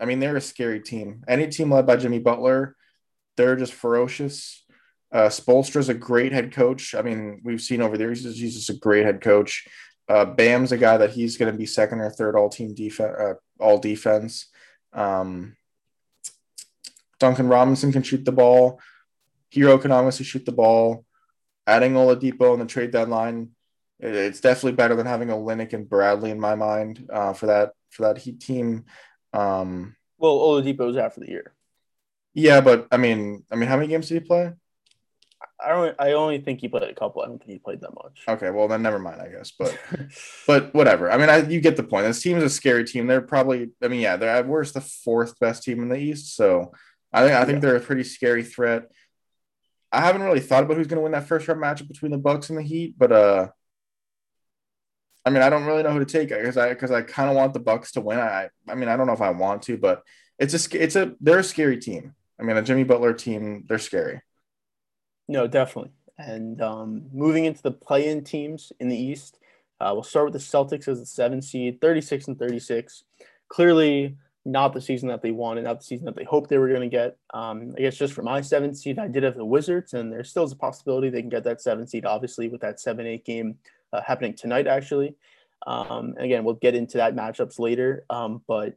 I 0.00 0.06
mean, 0.06 0.18
they're 0.18 0.36
a 0.36 0.40
scary 0.40 0.80
team. 0.80 1.22
Any 1.28 1.46
team 1.46 1.70
led 1.70 1.86
by 1.86 1.96
Jimmy 1.96 2.18
Butler, 2.18 2.74
they're 3.36 3.56
just 3.56 3.74
ferocious. 3.74 4.64
Uh, 5.12 5.28
Spoelstra's 5.28 5.88
a 5.88 5.94
great 5.94 6.32
head 6.32 6.52
coach. 6.52 6.94
I 6.96 7.02
mean, 7.02 7.42
we've 7.44 7.60
seen 7.60 7.80
over 7.80 7.96
there, 7.96 8.12
he's 8.12 8.54
just 8.54 8.70
a 8.70 8.74
great 8.74 9.04
head 9.04 9.20
coach. 9.20 9.68
Uh, 10.08 10.24
Bam's 10.24 10.72
a 10.72 10.76
guy 10.76 10.98
that 10.98 11.10
he's 11.10 11.36
going 11.36 11.50
to 11.50 11.58
be 11.58 11.66
second 11.66 12.00
or 12.00 12.10
third 12.10 12.36
all 12.36 12.48
team 12.48 12.74
defense, 12.74 13.16
uh, 13.18 13.34
all 13.58 13.78
defense. 13.78 14.46
Um, 14.92 15.56
Duncan 17.18 17.48
Robinson 17.48 17.92
can 17.92 18.02
shoot 18.02 18.24
the 18.24 18.32
ball. 18.32 18.80
Herro 19.52 19.80
can 19.80 19.92
obviously 19.92 20.24
shoot 20.24 20.44
the 20.44 20.52
ball. 20.52 21.04
Adding 21.66 21.94
Oladipo 21.94 22.52
on 22.52 22.58
the 22.58 22.66
trade 22.66 22.90
deadline, 22.90 23.50
it's 23.98 24.40
definitely 24.40 24.72
better 24.72 24.94
than 24.94 25.06
having 25.06 25.30
a 25.30 25.34
Olynyk 25.34 25.72
and 25.72 25.88
Bradley 25.88 26.30
in 26.30 26.38
my 26.38 26.54
mind 26.54 27.08
uh, 27.10 27.32
for 27.32 27.46
that 27.46 27.72
for 27.90 28.02
that 28.02 28.18
Heat 28.18 28.40
team. 28.40 28.84
Um, 29.32 29.96
well, 30.18 30.38
Oladipo's 30.38 30.96
out 30.96 31.14
for 31.14 31.20
the 31.20 31.30
year. 31.30 31.54
Yeah, 32.34 32.60
but 32.60 32.88
I 32.90 32.98
mean, 32.98 33.44
I 33.50 33.56
mean, 33.56 33.68
how 33.68 33.76
many 33.76 33.88
games 33.88 34.08
did 34.08 34.22
he 34.22 34.26
play? 34.26 34.52
I 35.64 35.68
don't. 35.68 35.96
I 35.98 36.12
only 36.12 36.38
think 36.40 36.60
he 36.60 36.68
played 36.68 36.82
a 36.82 36.94
couple. 36.94 37.22
I 37.22 37.26
don't 37.26 37.38
think 37.38 37.50
he 37.50 37.58
played 37.58 37.80
that 37.80 37.94
much. 37.94 38.22
Okay, 38.28 38.50
well 38.50 38.68
then 38.68 38.82
never 38.82 38.98
mind. 38.98 39.20
I 39.20 39.28
guess, 39.28 39.52
but 39.58 39.78
but 40.46 40.74
whatever. 40.74 41.10
I 41.10 41.16
mean, 41.16 41.30
I, 41.30 41.38
you 41.48 41.60
get 41.60 41.76
the 41.76 41.82
point. 41.82 42.06
This 42.06 42.22
team 42.22 42.36
is 42.36 42.44
a 42.44 42.50
scary 42.50 42.84
team. 42.84 43.06
They're 43.06 43.20
probably. 43.20 43.70
I 43.82 43.88
mean, 43.88 44.00
yeah, 44.00 44.16
they're 44.16 44.28
at 44.28 44.46
worst 44.46 44.74
the 44.74 44.80
fourth 44.80 45.38
best 45.38 45.62
team 45.62 45.82
in 45.82 45.88
the 45.88 45.96
East. 45.96 46.36
So 46.36 46.72
I 47.12 47.22
think 47.22 47.34
I 47.34 47.44
think 47.44 47.56
yeah. 47.56 47.60
they're 47.60 47.76
a 47.76 47.80
pretty 47.80 48.04
scary 48.04 48.42
threat. 48.42 48.90
I 49.92 50.00
haven't 50.00 50.22
really 50.22 50.40
thought 50.40 50.64
about 50.64 50.76
who's 50.76 50.88
going 50.88 50.98
to 50.98 51.02
win 51.02 51.12
that 51.12 51.28
first 51.28 51.46
round 51.46 51.60
matchup 51.60 51.88
between 51.88 52.10
the 52.10 52.18
Bucks 52.18 52.50
and 52.50 52.58
the 52.58 52.62
Heat, 52.62 52.94
but 52.98 53.12
uh, 53.12 53.48
I 55.24 55.30
mean, 55.30 55.42
I 55.42 55.48
don't 55.48 55.64
really 55.64 55.82
know 55.82 55.92
who 55.92 56.00
to 56.00 56.04
take 56.04 56.28
because 56.28 56.56
I 56.56 56.70
because 56.70 56.90
I 56.90 57.02
kind 57.02 57.30
of 57.30 57.36
want 57.36 57.54
the 57.54 57.60
Bucks 57.60 57.92
to 57.92 58.00
win. 58.00 58.18
I 58.18 58.48
I 58.68 58.74
mean, 58.74 58.88
I 58.88 58.96
don't 58.96 59.06
know 59.06 59.12
if 59.12 59.20
I 59.20 59.30
want 59.30 59.62
to, 59.62 59.78
but 59.78 60.02
it's 60.38 60.54
a 60.54 60.82
it's 60.82 60.96
a 60.96 61.14
they're 61.20 61.38
a 61.38 61.44
scary 61.44 61.78
team. 61.78 62.14
I 62.38 62.42
mean, 62.42 62.56
a 62.56 62.62
Jimmy 62.62 62.84
Butler 62.84 63.12
team, 63.12 63.64
they're 63.68 63.78
scary. 63.78 64.20
No, 65.28 65.46
definitely. 65.46 65.92
And 66.18 66.60
um, 66.60 67.06
moving 67.12 67.44
into 67.44 67.62
the 67.62 67.70
play-in 67.70 68.24
teams 68.24 68.72
in 68.78 68.88
the 68.88 68.96
East, 68.96 69.38
uh, 69.80 69.90
we'll 69.92 70.02
start 70.02 70.26
with 70.26 70.34
the 70.34 70.38
Celtics 70.38 70.86
as 70.86 71.00
the 71.00 71.06
seven 71.06 71.42
seed, 71.42 71.80
36 71.80 72.28
and 72.28 72.38
36. 72.38 73.04
Clearly, 73.48 74.16
not 74.44 74.72
the 74.72 74.80
season 74.80 75.08
that 75.08 75.22
they 75.22 75.30
wanted, 75.30 75.64
not 75.64 75.80
the 75.80 75.84
season 75.84 76.04
that 76.04 76.16
they 76.16 76.24
hoped 76.24 76.50
they 76.50 76.58
were 76.58 76.68
going 76.68 76.82
to 76.82 76.88
get. 76.88 77.16
Um, 77.32 77.74
I 77.76 77.80
guess 77.80 77.96
just 77.96 78.12
for 78.12 78.22
my 78.22 78.40
seven 78.40 78.74
seed, 78.74 78.98
I 78.98 79.08
did 79.08 79.22
have 79.22 79.36
the 79.36 79.44
Wizards, 79.44 79.94
and 79.94 80.12
there 80.12 80.22
still 80.24 80.44
is 80.44 80.52
a 80.52 80.56
possibility 80.56 81.08
they 81.08 81.22
can 81.22 81.30
get 81.30 81.44
that 81.44 81.62
seven 81.62 81.86
seed, 81.86 82.04
obviously, 82.04 82.48
with 82.48 82.60
that 82.60 82.78
7 82.78 83.06
8 83.06 83.24
game 83.24 83.56
uh, 83.92 84.02
happening 84.06 84.34
tonight, 84.34 84.66
actually. 84.66 85.16
Um, 85.66 86.14
again, 86.18 86.44
we'll 86.44 86.54
get 86.54 86.74
into 86.74 86.98
that 86.98 87.16
matchups 87.16 87.58
later, 87.58 88.04
um, 88.10 88.42
but 88.46 88.76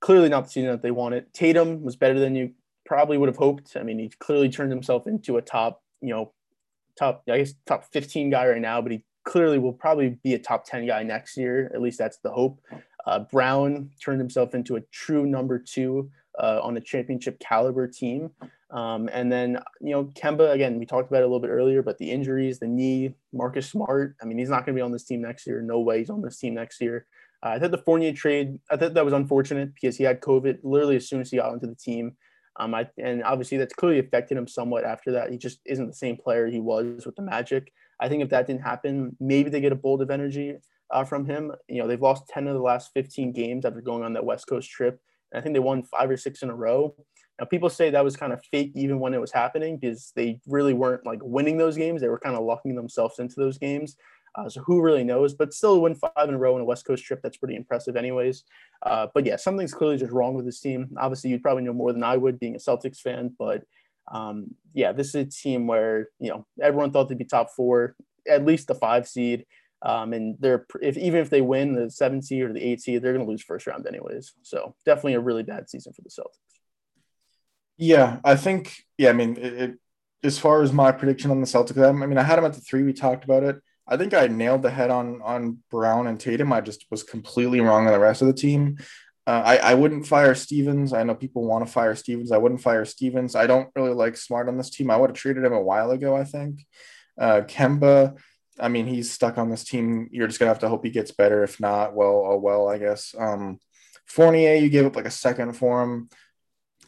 clearly 0.00 0.28
not 0.28 0.44
the 0.44 0.50
season 0.50 0.70
that 0.70 0.82
they 0.82 0.92
wanted. 0.92 1.32
Tatum 1.34 1.82
was 1.82 1.96
better 1.96 2.20
than 2.20 2.36
you 2.36 2.52
probably 2.86 3.18
would 3.18 3.28
have 3.28 3.36
hoped. 3.36 3.76
I 3.76 3.82
mean, 3.82 3.98
he 3.98 4.10
clearly 4.18 4.48
turned 4.48 4.70
himself 4.70 5.06
into 5.06 5.36
a 5.36 5.42
top, 5.42 5.82
you 6.00 6.14
know, 6.14 6.32
top, 6.98 7.22
I 7.30 7.38
guess, 7.38 7.54
top 7.66 7.84
15 7.92 8.30
guy 8.30 8.48
right 8.48 8.60
now, 8.60 8.80
but 8.80 8.92
he 8.92 9.04
clearly 9.24 9.58
will 9.58 9.72
probably 9.72 10.18
be 10.22 10.34
a 10.34 10.38
top 10.38 10.64
10 10.64 10.86
guy 10.86 11.02
next 11.02 11.36
year. 11.36 11.70
At 11.74 11.82
least 11.82 11.98
that's 11.98 12.18
the 12.18 12.30
hope. 12.30 12.60
Uh, 13.06 13.20
Brown 13.20 13.90
turned 14.02 14.20
himself 14.20 14.54
into 14.54 14.76
a 14.76 14.80
true 14.92 15.26
number 15.26 15.58
two 15.58 16.10
uh, 16.38 16.60
on 16.62 16.76
a 16.76 16.80
championship 16.80 17.38
caliber 17.38 17.86
team. 17.86 18.30
Um, 18.70 19.08
and 19.12 19.30
then, 19.30 19.60
you 19.80 19.92
know, 19.92 20.04
Kemba, 20.06 20.52
again, 20.52 20.78
we 20.78 20.86
talked 20.86 21.08
about 21.08 21.22
it 21.22 21.24
a 21.24 21.26
little 21.26 21.40
bit 21.40 21.50
earlier, 21.50 21.82
but 21.82 21.98
the 21.98 22.10
injuries, 22.10 22.58
the 22.58 22.66
knee, 22.66 23.14
Marcus 23.32 23.70
Smart, 23.70 24.16
I 24.20 24.24
mean, 24.24 24.38
he's 24.38 24.48
not 24.48 24.66
going 24.66 24.74
to 24.74 24.78
be 24.78 24.82
on 24.82 24.90
this 24.90 25.04
team 25.04 25.22
next 25.22 25.46
year. 25.46 25.62
No 25.62 25.80
way 25.80 25.98
he's 25.98 26.10
on 26.10 26.20
this 26.20 26.38
team 26.38 26.54
next 26.54 26.80
year. 26.80 27.06
Uh, 27.44 27.50
I 27.50 27.58
thought 27.58 27.70
the 27.70 27.78
Fournier 27.78 28.12
trade, 28.12 28.58
I 28.70 28.76
thought 28.76 28.94
that 28.94 29.04
was 29.04 29.14
unfortunate 29.14 29.74
because 29.74 29.96
he 29.96 30.04
had 30.04 30.20
COVID 30.20 30.58
literally 30.64 30.96
as 30.96 31.08
soon 31.08 31.20
as 31.20 31.30
he 31.30 31.36
got 31.36 31.52
into 31.52 31.66
the 31.66 31.76
team. 31.76 32.16
Um, 32.58 32.74
I, 32.74 32.88
and 32.98 33.22
obviously 33.22 33.58
that's 33.58 33.74
clearly 33.74 33.98
affected 33.98 34.38
him 34.38 34.48
somewhat 34.48 34.84
after 34.84 35.12
that. 35.12 35.30
He 35.30 35.38
just 35.38 35.60
isn't 35.66 35.86
the 35.86 35.92
same 35.92 36.16
player 36.16 36.46
he 36.46 36.60
was 36.60 37.04
with 37.04 37.16
the 37.16 37.22
Magic. 37.22 37.72
I 38.00 38.08
think 38.08 38.22
if 38.22 38.30
that 38.30 38.46
didn't 38.46 38.62
happen, 38.62 39.16
maybe 39.20 39.50
they 39.50 39.60
get 39.60 39.72
a 39.72 39.76
bolt 39.76 40.02
of 40.02 40.10
energy 40.10 40.56
uh, 40.90 41.04
from 41.04 41.26
him. 41.26 41.52
You 41.68 41.82
know, 41.82 41.88
they've 41.88 42.00
lost 42.00 42.28
10 42.28 42.46
of 42.46 42.54
the 42.54 42.62
last 42.62 42.90
15 42.94 43.32
games 43.32 43.64
after 43.64 43.80
going 43.80 44.02
on 44.02 44.12
that 44.14 44.24
West 44.24 44.46
Coast 44.46 44.70
trip. 44.70 45.00
And 45.32 45.40
I 45.40 45.42
think 45.42 45.54
they 45.54 45.60
won 45.60 45.82
five 45.82 46.10
or 46.10 46.16
six 46.16 46.42
in 46.42 46.50
a 46.50 46.54
row. 46.54 46.94
Now, 47.38 47.46
people 47.46 47.68
say 47.68 47.90
that 47.90 48.04
was 48.04 48.16
kind 48.16 48.32
of 48.32 48.42
fake 48.50 48.72
even 48.74 48.98
when 48.98 49.12
it 49.12 49.20
was 49.20 49.32
happening 49.32 49.76
because 49.76 50.12
they 50.16 50.40
really 50.46 50.72
weren't 50.72 51.04
like 51.04 51.18
winning 51.22 51.58
those 51.58 51.76
games. 51.76 52.00
They 52.00 52.08
were 52.08 52.18
kind 52.18 52.36
of 52.36 52.44
locking 52.44 52.74
themselves 52.74 53.18
into 53.18 53.36
those 53.36 53.58
games. 53.58 53.96
Uh, 54.36 54.48
so 54.48 54.60
who 54.62 54.82
really 54.82 55.04
knows? 55.04 55.34
But 55.34 55.54
still 55.54 55.80
win 55.80 55.94
five 55.94 56.28
in 56.28 56.34
a 56.34 56.38
row 56.38 56.54
on 56.54 56.60
a 56.60 56.64
West 56.64 56.84
Coast 56.84 57.04
trip. 57.04 57.20
That's 57.22 57.38
pretty 57.38 57.56
impressive, 57.56 57.96
anyways. 57.96 58.44
Uh, 58.82 59.06
but 59.14 59.24
yeah, 59.24 59.36
something's 59.36 59.72
clearly 59.74 59.96
just 59.96 60.12
wrong 60.12 60.34
with 60.34 60.44
this 60.44 60.60
team. 60.60 60.96
Obviously, 60.98 61.30
you'd 61.30 61.42
probably 61.42 61.62
know 61.62 61.72
more 61.72 61.92
than 61.92 62.04
I 62.04 62.16
would, 62.16 62.38
being 62.38 62.54
a 62.54 62.58
Celtics 62.58 63.00
fan. 63.00 63.34
But 63.38 63.64
um, 64.12 64.54
yeah, 64.74 64.92
this 64.92 65.08
is 65.08 65.14
a 65.14 65.24
team 65.24 65.66
where 65.66 66.10
you 66.20 66.30
know 66.30 66.46
everyone 66.60 66.90
thought 66.90 67.08
they'd 67.08 67.18
be 67.18 67.24
top 67.24 67.50
four, 67.50 67.96
at 68.28 68.44
least 68.44 68.68
the 68.68 68.74
five 68.74 69.08
seed. 69.08 69.46
Um, 69.82 70.12
and 70.12 70.36
they're 70.38 70.66
if 70.82 70.96
even 70.96 71.20
if 71.20 71.30
they 71.30 71.40
win 71.40 71.74
the 71.74 71.90
seven 71.90 72.22
seed 72.22 72.42
or 72.42 72.52
the 72.52 72.62
eight 72.62 72.80
seed, 72.80 73.02
they're 73.02 73.12
going 73.12 73.24
to 73.24 73.30
lose 73.30 73.42
first 73.42 73.66
round 73.66 73.86
anyways. 73.86 74.34
So 74.42 74.74
definitely 74.84 75.14
a 75.14 75.20
really 75.20 75.42
bad 75.42 75.70
season 75.70 75.92
for 75.92 76.02
the 76.02 76.10
Celtics. 76.10 76.38
Yeah, 77.76 78.18
I 78.24 78.36
think. 78.36 78.84
Yeah, 78.98 79.10
I 79.10 79.12
mean, 79.12 79.36
it, 79.36 79.52
it, 79.52 79.78
as 80.22 80.38
far 80.38 80.62
as 80.62 80.72
my 80.72 80.92
prediction 80.92 81.30
on 81.30 81.40
the 81.40 81.46
Celtics, 81.46 81.86
I 81.86 81.92
mean, 81.92 82.18
I 82.18 82.22
had 82.22 82.36
them 82.36 82.46
at 82.46 82.54
the 82.54 82.60
three. 82.60 82.82
We 82.82 82.92
talked 82.92 83.24
about 83.24 83.42
it. 83.42 83.56
I 83.88 83.96
think 83.96 84.14
I 84.14 84.26
nailed 84.26 84.62
the 84.62 84.70
head 84.70 84.90
on 84.90 85.20
on 85.22 85.58
Brown 85.70 86.06
and 86.06 86.18
Tatum. 86.18 86.52
I 86.52 86.60
just 86.60 86.86
was 86.90 87.02
completely 87.02 87.60
wrong 87.60 87.86
on 87.86 87.92
the 87.92 87.98
rest 87.98 88.22
of 88.22 88.28
the 88.28 88.34
team. 88.34 88.78
Uh, 89.26 89.42
I, 89.44 89.56
I 89.56 89.74
wouldn't 89.74 90.06
fire 90.06 90.36
Stevens. 90.36 90.92
I 90.92 91.02
know 91.02 91.14
people 91.14 91.44
want 91.44 91.66
to 91.66 91.72
fire 91.72 91.96
Stevens. 91.96 92.30
I 92.30 92.38
wouldn't 92.38 92.60
fire 92.60 92.84
Stevens. 92.84 93.34
I 93.34 93.48
don't 93.48 93.70
really 93.74 93.92
like 93.92 94.16
Smart 94.16 94.48
on 94.48 94.56
this 94.56 94.70
team. 94.70 94.88
I 94.88 94.96
would 94.96 95.10
have 95.10 95.16
traded 95.16 95.44
him 95.44 95.52
a 95.52 95.60
while 95.60 95.90
ago, 95.90 96.16
I 96.16 96.22
think. 96.22 96.64
Uh, 97.18 97.40
Kemba, 97.40 98.16
I 98.60 98.68
mean, 98.68 98.86
he's 98.86 99.10
stuck 99.10 99.36
on 99.36 99.50
this 99.50 99.64
team. 99.64 100.08
You're 100.12 100.28
just 100.28 100.38
going 100.38 100.46
to 100.46 100.52
have 100.52 100.60
to 100.60 100.68
hope 100.68 100.84
he 100.84 100.90
gets 100.90 101.10
better. 101.10 101.42
If 101.42 101.58
not, 101.60 101.94
well, 101.94 102.24
oh 102.24 102.38
well, 102.38 102.68
I 102.68 102.78
guess. 102.78 103.16
Um, 103.18 103.58
Fournier, 104.06 104.54
you 104.54 104.68
gave 104.68 104.86
up 104.86 104.94
like 104.94 105.06
a 105.06 105.10
second 105.10 105.54
for 105.54 105.82
him. 105.82 106.08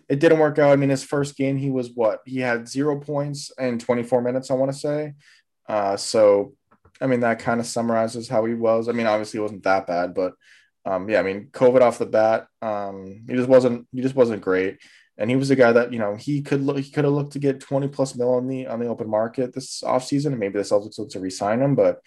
It 0.09 0.21
didn't 0.21 0.39
work 0.39 0.59
out. 0.59 0.73
I 0.73 0.77
mean, 0.77 0.91
his 0.91 1.05
first 1.05 1.37
game, 1.37 1.57
he 1.57 1.71
was 1.71 1.91
what? 1.93 2.21
He 2.25 2.39
had 2.39 2.69
zero 2.69 3.01
points 3.01 3.51
in 3.59 3.79
24 3.79 4.23
minutes, 4.23 4.51
I 4.51 4.55
want 4.55 4.73
to 4.73 4.79
say. 4.79 5.15
Uh, 5.69 5.97
so 5.97 6.55
I 7.01 7.07
mean, 7.07 7.21
that 7.21 7.39
kind 7.39 7.61
of 7.61 7.67
summarizes 7.67 8.29
how 8.29 8.45
he 8.45 8.55
was. 8.55 8.89
I 8.89 8.93
mean, 8.93 9.07
obviously, 9.07 9.39
it 9.39 9.43
wasn't 9.43 9.63
that 9.65 9.87
bad, 9.87 10.15
but 10.15 10.35
um, 10.85 11.09
yeah, 11.09 11.21
I 11.21 11.23
mean, 11.23 11.49
COVID 11.53 11.81
off 11.81 11.99
the 11.99 12.07
bat, 12.07 12.47
um, 12.63 13.25
he 13.29 13.35
just 13.35 13.49
wasn't 13.49 13.87
he 13.93 14.01
just 14.01 14.15
wasn't 14.15 14.43
great. 14.43 14.79
And 15.17 15.29
he 15.29 15.37
was 15.37 15.51
a 15.51 15.57
guy 15.57 15.73
that 15.73 15.93
you 15.93 15.99
know 15.99 16.17
he 16.17 16.43
could 16.43 16.63
look 16.63 16.79
he 16.79 16.91
could 16.91 17.05
have 17.05 17.13
looked 17.13 17.33
to 17.33 17.39
get 17.39 17.61
20 17.61 17.89
plus 17.89 18.17
mil 18.17 18.35
on 18.35 18.47
the 18.47 18.67
on 18.67 18.81
the 18.81 18.87
open 18.87 19.09
market 19.09 19.55
this 19.55 19.83
offseason, 19.83 20.27
and 20.27 20.39
maybe 20.39 20.59
the 20.59 20.65
Celtics 20.65 20.99
look 20.99 21.11
to 21.11 21.21
resign 21.21 21.61
him, 21.61 21.75
but 21.75 22.01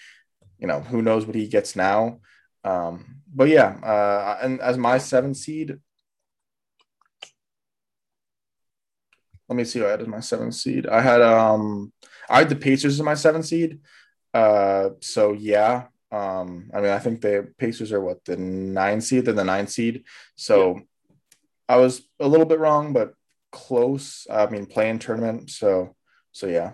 you 0.59 0.67
know 0.67 0.79
who 0.79 1.01
knows 1.01 1.25
what 1.25 1.35
he 1.35 1.47
gets 1.47 1.75
now. 1.75 2.19
Um, 2.63 3.21
but 3.33 3.49
yeah, 3.49 3.77
uh, 3.83 4.39
and 4.41 4.59
as 4.61 4.77
my 4.77 4.97
seven 4.97 5.33
seed, 5.33 5.77
let 9.49 9.55
me 9.55 9.63
see 9.65 9.79
who 9.79 9.85
I 9.85 9.91
had 9.91 10.01
as 10.01 10.07
my 10.07 10.21
seven 10.21 10.51
seed. 10.51 10.87
I 10.87 11.01
had 11.01 11.21
um 11.21 11.91
I 12.29 12.39
had 12.39 12.49
the 12.49 12.55
Pacers 12.55 12.99
as 12.99 13.05
my 13.05 13.15
seven 13.15 13.43
seed. 13.43 13.79
Uh, 14.33 14.89
so 15.01 15.33
yeah, 15.33 15.85
um, 16.11 16.69
I 16.73 16.81
mean, 16.81 16.91
I 16.91 16.99
think 16.99 17.21
the 17.21 17.53
Pacers 17.57 17.91
are 17.91 18.01
what 18.01 18.23
the 18.25 18.35
nine 18.35 19.01
seed, 19.01 19.25
they're 19.25 19.33
the 19.33 19.43
nine 19.43 19.67
seed. 19.67 20.03
So 20.35 20.75
yeah. 20.75 20.81
I 21.69 21.77
was 21.77 22.01
a 22.19 22.27
little 22.27 22.45
bit 22.45 22.59
wrong, 22.59 22.91
but 22.91 23.13
close. 23.51 24.27
I 24.29 24.47
mean, 24.47 24.65
play-in 24.65 24.99
tournament. 24.99 25.49
So, 25.49 25.95
so 26.31 26.47
yeah. 26.47 26.73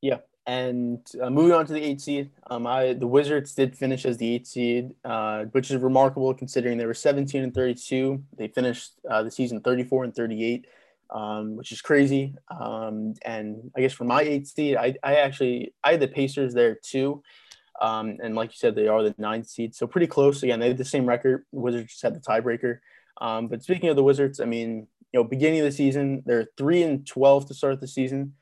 Yeah. 0.00 0.18
And 0.46 1.06
uh, 1.20 1.30
moving 1.30 1.52
on 1.52 1.66
to 1.66 1.72
the 1.72 1.82
eight 1.82 2.00
seed, 2.00 2.30
um, 2.48 2.66
I 2.66 2.94
the 2.94 3.06
Wizards 3.06 3.54
did 3.54 3.76
finish 3.76 4.04
as 4.04 4.16
the 4.16 4.34
eight 4.34 4.46
seed, 4.46 4.90
uh, 5.04 5.44
which 5.52 5.70
is 5.70 5.76
remarkable 5.76 6.32
considering 6.34 6.78
they 6.78 6.86
were 6.86 6.94
17 6.94 7.42
and 7.42 7.54
32. 7.54 8.22
They 8.36 8.48
finished 8.48 8.92
uh, 9.08 9.22
the 9.22 9.30
season 9.30 9.60
34 9.60 10.04
and 10.04 10.14
38 10.14 10.66
um, 11.10 11.56
which 11.56 11.72
is 11.72 11.82
crazy. 11.82 12.34
Um, 12.48 13.14
and 13.24 13.70
I 13.76 13.80
guess 13.80 13.92
for 13.92 14.04
my 14.04 14.22
eight 14.22 14.46
seed, 14.46 14.76
I, 14.76 14.94
I 15.02 15.16
actually 15.16 15.74
I 15.82 15.92
had 15.92 16.00
the 16.00 16.08
Pacers 16.08 16.54
there 16.54 16.74
too. 16.74 17.22
Um, 17.80 18.18
and 18.22 18.34
like 18.34 18.50
you 18.50 18.56
said, 18.56 18.74
they 18.74 18.88
are 18.88 19.02
the 19.02 19.14
ninth 19.18 19.48
seed, 19.48 19.74
so 19.74 19.86
pretty 19.86 20.06
close. 20.06 20.42
Again, 20.42 20.60
they 20.60 20.68
had 20.68 20.78
the 20.78 20.84
same 20.84 21.06
record. 21.06 21.46
Wizards 21.50 21.90
just 21.90 22.02
had 22.02 22.14
the 22.14 22.20
tiebreaker. 22.20 22.80
Um, 23.20 23.48
but 23.48 23.62
speaking 23.62 23.88
of 23.88 23.96
the 23.96 24.02
Wizards, 24.02 24.38
I 24.38 24.44
mean, 24.44 24.86
you 25.12 25.20
know, 25.20 25.24
beginning 25.24 25.60
of 25.60 25.64
the 25.64 25.72
season, 25.72 26.22
they're 26.26 26.48
three 26.56 26.82
and 26.82 27.06
twelve 27.06 27.46
to 27.48 27.54
start 27.54 27.80
the 27.80 27.88
season. 27.88 28.34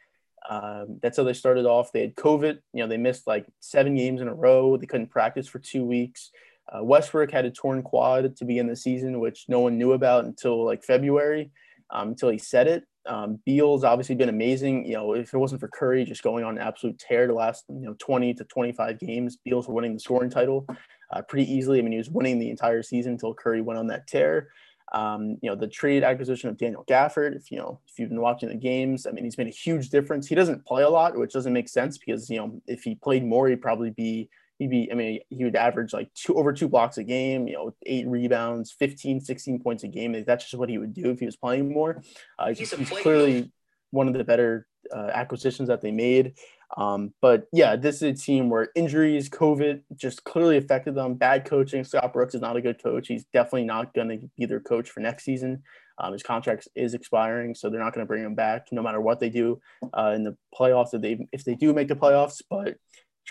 Um, 0.49 0.99
that's 1.03 1.17
how 1.17 1.25
they 1.25 1.35
started 1.35 1.67
off. 1.67 1.93
They 1.93 2.01
had 2.01 2.17
COVID. 2.17 2.59
You 2.73 2.83
know, 2.83 2.89
they 2.89 2.97
missed 2.97 3.27
like 3.27 3.47
seven 3.61 3.95
games 3.95 4.21
in 4.21 4.29
a 4.29 4.35
row. 4.35 4.77
They 4.77 4.87
couldn't 4.87 5.11
practice 5.11 5.47
for 5.47 5.59
two 5.59 5.85
weeks. 5.85 6.31
Uh, 6.71 6.83
Westbrook 6.85 7.31
had 7.31 7.45
a 7.45 7.51
torn 7.51 7.83
quad 7.83 8.37
to 8.37 8.45
begin 8.45 8.67
the 8.67 8.77
season, 8.77 9.21
which 9.21 9.47
no 9.49 9.61
one 9.61 9.79
knew 9.79 9.93
about 9.93 10.25
until 10.25 10.65
like 10.65 10.85
February 10.85 11.51
um, 11.91 12.09
until 12.09 12.31
he 12.31 12.39
said 12.39 12.67
it. 12.67 12.85
Um, 13.07 13.39
Beal's 13.47 13.85
obviously 13.85 14.15
been 14.15 14.29
amazing. 14.29 14.85
You 14.85 14.95
know, 14.95 15.13
if 15.15 15.33
it 15.33 15.39
wasn't 15.39 15.61
for 15.61 15.69
Curry 15.69 16.05
just 16.05 16.23
going 16.23 16.45
on 16.45 16.59
an 16.59 16.63
absolute 16.63 16.99
tear 16.99 17.27
the 17.27 17.33
last 17.33 17.65
you 17.69 17.87
know 17.87 17.97
20 17.99 18.35
to 18.35 18.45
25 18.45 18.99
games, 18.99 19.39
Beal's 19.45 19.69
winning 19.69 19.95
the 19.95 20.01
scoring 20.01 20.31
title 20.31 20.67
uh, 21.13 21.23
pretty 21.23 21.51
easily. 21.51 21.79
I 21.79 21.83
mean, 21.83 21.93
he 21.93 21.99
was 21.99 22.11
winning 22.11 22.39
the 22.39 22.51
entire 22.51 22.83
season 22.83 23.13
until 23.13 23.35
Curry 23.35 23.63
went 23.63 23.79
on 23.79 23.87
that 23.89 24.07
tear. 24.07 24.49
Um, 24.93 25.37
you 25.43 25.51
know, 25.51 25.55
the 25.55 25.69
trade 25.69 26.03
acquisition 26.03 26.49
of 26.49 26.57
Daniel 26.57 26.85
Gafford. 26.89 27.37
If 27.37 27.51
you 27.51 27.59
know, 27.59 27.81
if 27.89 27.99
you've 27.99 28.09
been 28.09 28.21
watching 28.21 28.49
the 28.49 28.55
games, 28.55 29.07
I 29.07 29.11
mean, 29.11 29.25
he's 29.25 29.39
made 29.39 29.47
a 29.47 29.51
huge 29.51 29.91
difference. 29.91 30.27
He 30.27 30.35
doesn't 30.35 30.67
play 30.67 30.83
a 30.83 30.89
lot, 30.89 31.17
which 31.17 31.33
doesn't 31.33 31.53
make 31.53 31.69
sense 31.69 31.99
because 31.99 32.29
you 32.29 32.39
know, 32.39 32.61
if 32.67 32.83
he 32.83 32.95
played 32.95 33.25
more, 33.25 33.49
he'd 33.49 33.63
probably 33.63 33.91
be 33.91 34.29
he'd 34.59 34.71
be, 34.71 34.91
I 34.91 34.95
mean, 34.95 35.21
he 35.31 35.45
would 35.45 35.57
average 35.57 35.93
like 35.93 36.13
two 36.15 36.35
over 36.35 36.53
two 36.53 36.69
blocks 36.69 36.99
a 36.99 37.05
game, 37.05 37.47
you 37.47 37.55
know, 37.55 37.75
eight 37.87 38.07
rebounds, 38.07 38.73
15, 38.73 39.21
16 39.21 39.61
points 39.61 39.85
a 39.85 39.89
game. 39.89 40.13
That's 40.27 40.45
just 40.45 40.59
what 40.59 40.69
he 40.69 40.79
would 40.79 40.95
do 40.95 41.11
if 41.11 41.21
he 41.21 41.27
was 41.27 41.37
playing 41.37 41.73
more. 41.73 42.03
Uh, 42.39 42.49
he's, 42.55 42.73
he's 42.73 42.91
clearly 42.91 43.51
one 43.91 44.09
of 44.09 44.15
the 44.15 44.25
better 44.25 44.67
uh, 44.95 45.11
acquisitions 45.13 45.69
that 45.69 45.81
they 45.81 45.91
made. 45.91 46.35
Um, 46.77 47.15
but 47.23 47.47
yeah, 47.53 47.77
this 47.77 47.97
is 47.97 48.03
a 48.03 48.13
team 48.13 48.51
where 48.51 48.69
injuries, 48.75 49.31
COVID 49.31 49.83
just 49.97 50.25
clearly 50.25 50.59
affected 50.59 50.95
them. 50.95 51.15
Bad 51.15 51.45
coaching. 51.45 51.83
Scott 51.83 52.13
Brooks 52.13 52.35
is 52.35 52.43
not 52.43 52.57
a 52.57 52.61
good 52.61 52.83
coach. 52.83 53.09
He's 53.09 53.25
definitely 53.33 53.65
not 53.65 53.95
going 53.95 54.09
to 54.09 54.29
be 54.37 54.45
their 54.45 54.61
coach 54.61 54.91
for 54.91 55.01
next 55.01 55.25
season. 55.25 55.63
Um, 55.99 56.13
his 56.13 56.23
contract 56.23 56.69
is 56.77 56.95
expiring, 56.95 57.55
so 57.55 57.71
they're 57.71 57.83
not 57.83 57.93
going 57.93 58.07
to 58.07 58.09
bring 58.09 58.23
him 58.23 58.35
back 58.35 58.69
no 58.71 58.83
matter 58.83 59.01
what 59.01 59.19
they 59.19 59.31
do 59.31 59.61
uh, 59.97 60.13
in 60.15 60.25
the 60.25 60.37
playoffs. 60.57 60.95
If 60.95 61.03
they 61.03 61.27
if 61.33 61.45
they 61.45 61.57
do 61.57 61.73
make 61.73 61.89
the 61.89 61.97
playoffs, 61.97 62.41
but 62.49 62.77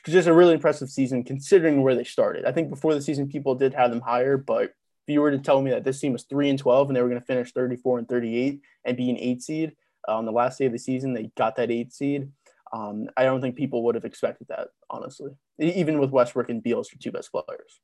just 0.06 0.28
a 0.28 0.34
really 0.34 0.54
impressive 0.54 0.90
season 0.90 1.24
considering 1.24 1.82
where 1.82 1.96
they 1.96 2.04
started. 2.04 2.46
I 2.46 2.52
think 2.52 2.70
before 2.70 2.94
the 2.94 3.02
season, 3.02 3.28
people 3.28 3.56
did 3.56 3.74
have 3.74 3.90
them 3.92 4.02
higher, 4.02 4.38
but 4.38 4.64
if 4.64 5.14
you 5.14 5.22
were 5.22 5.32
to 5.32 5.40
tell 5.40 5.62
me 5.62 5.72
that 5.72 5.84
this 5.84 6.00
team 6.00 6.14
was 6.14 6.24
three 6.24 6.50
and 6.50 6.60
12 6.60 6.90
and 6.90 6.96
they 6.96 7.02
were 7.02 7.10
going 7.10 7.20
to 7.20 7.26
finish 7.26 7.52
34 7.52 8.00
and 8.00 8.10
38 8.10 8.62
and 8.86 8.98
be 8.98 9.10
an 9.10 9.18
eight 9.18 9.42
seed 9.42 9.76
uh, 10.08 10.18
on 10.18 10.26
the 10.26 10.32
last 10.32 10.60
day 10.60 10.66
of 10.66 10.72
the 10.72 10.80
season, 10.80 11.14
they 11.14 11.32
got 11.38 11.56
that 11.56 11.72
eight 11.72 11.94
seed. 11.94 12.30
Um, 12.74 13.10
I 13.16 13.24
don't 13.24 13.42
think 13.42 13.56
people 13.56 13.84
would 13.84 13.96
have 13.96 14.06
expected 14.06 14.48
that, 14.50 14.70
honestly, 14.90 15.32
even 15.58 16.00
with 16.00 16.12
Westbrook 16.12 16.50
and 16.50 16.62
Beal 16.62 16.80
as 16.80 16.92
your 16.92 17.00
two 17.00 17.12
best 17.12 17.32
players. 17.32 17.80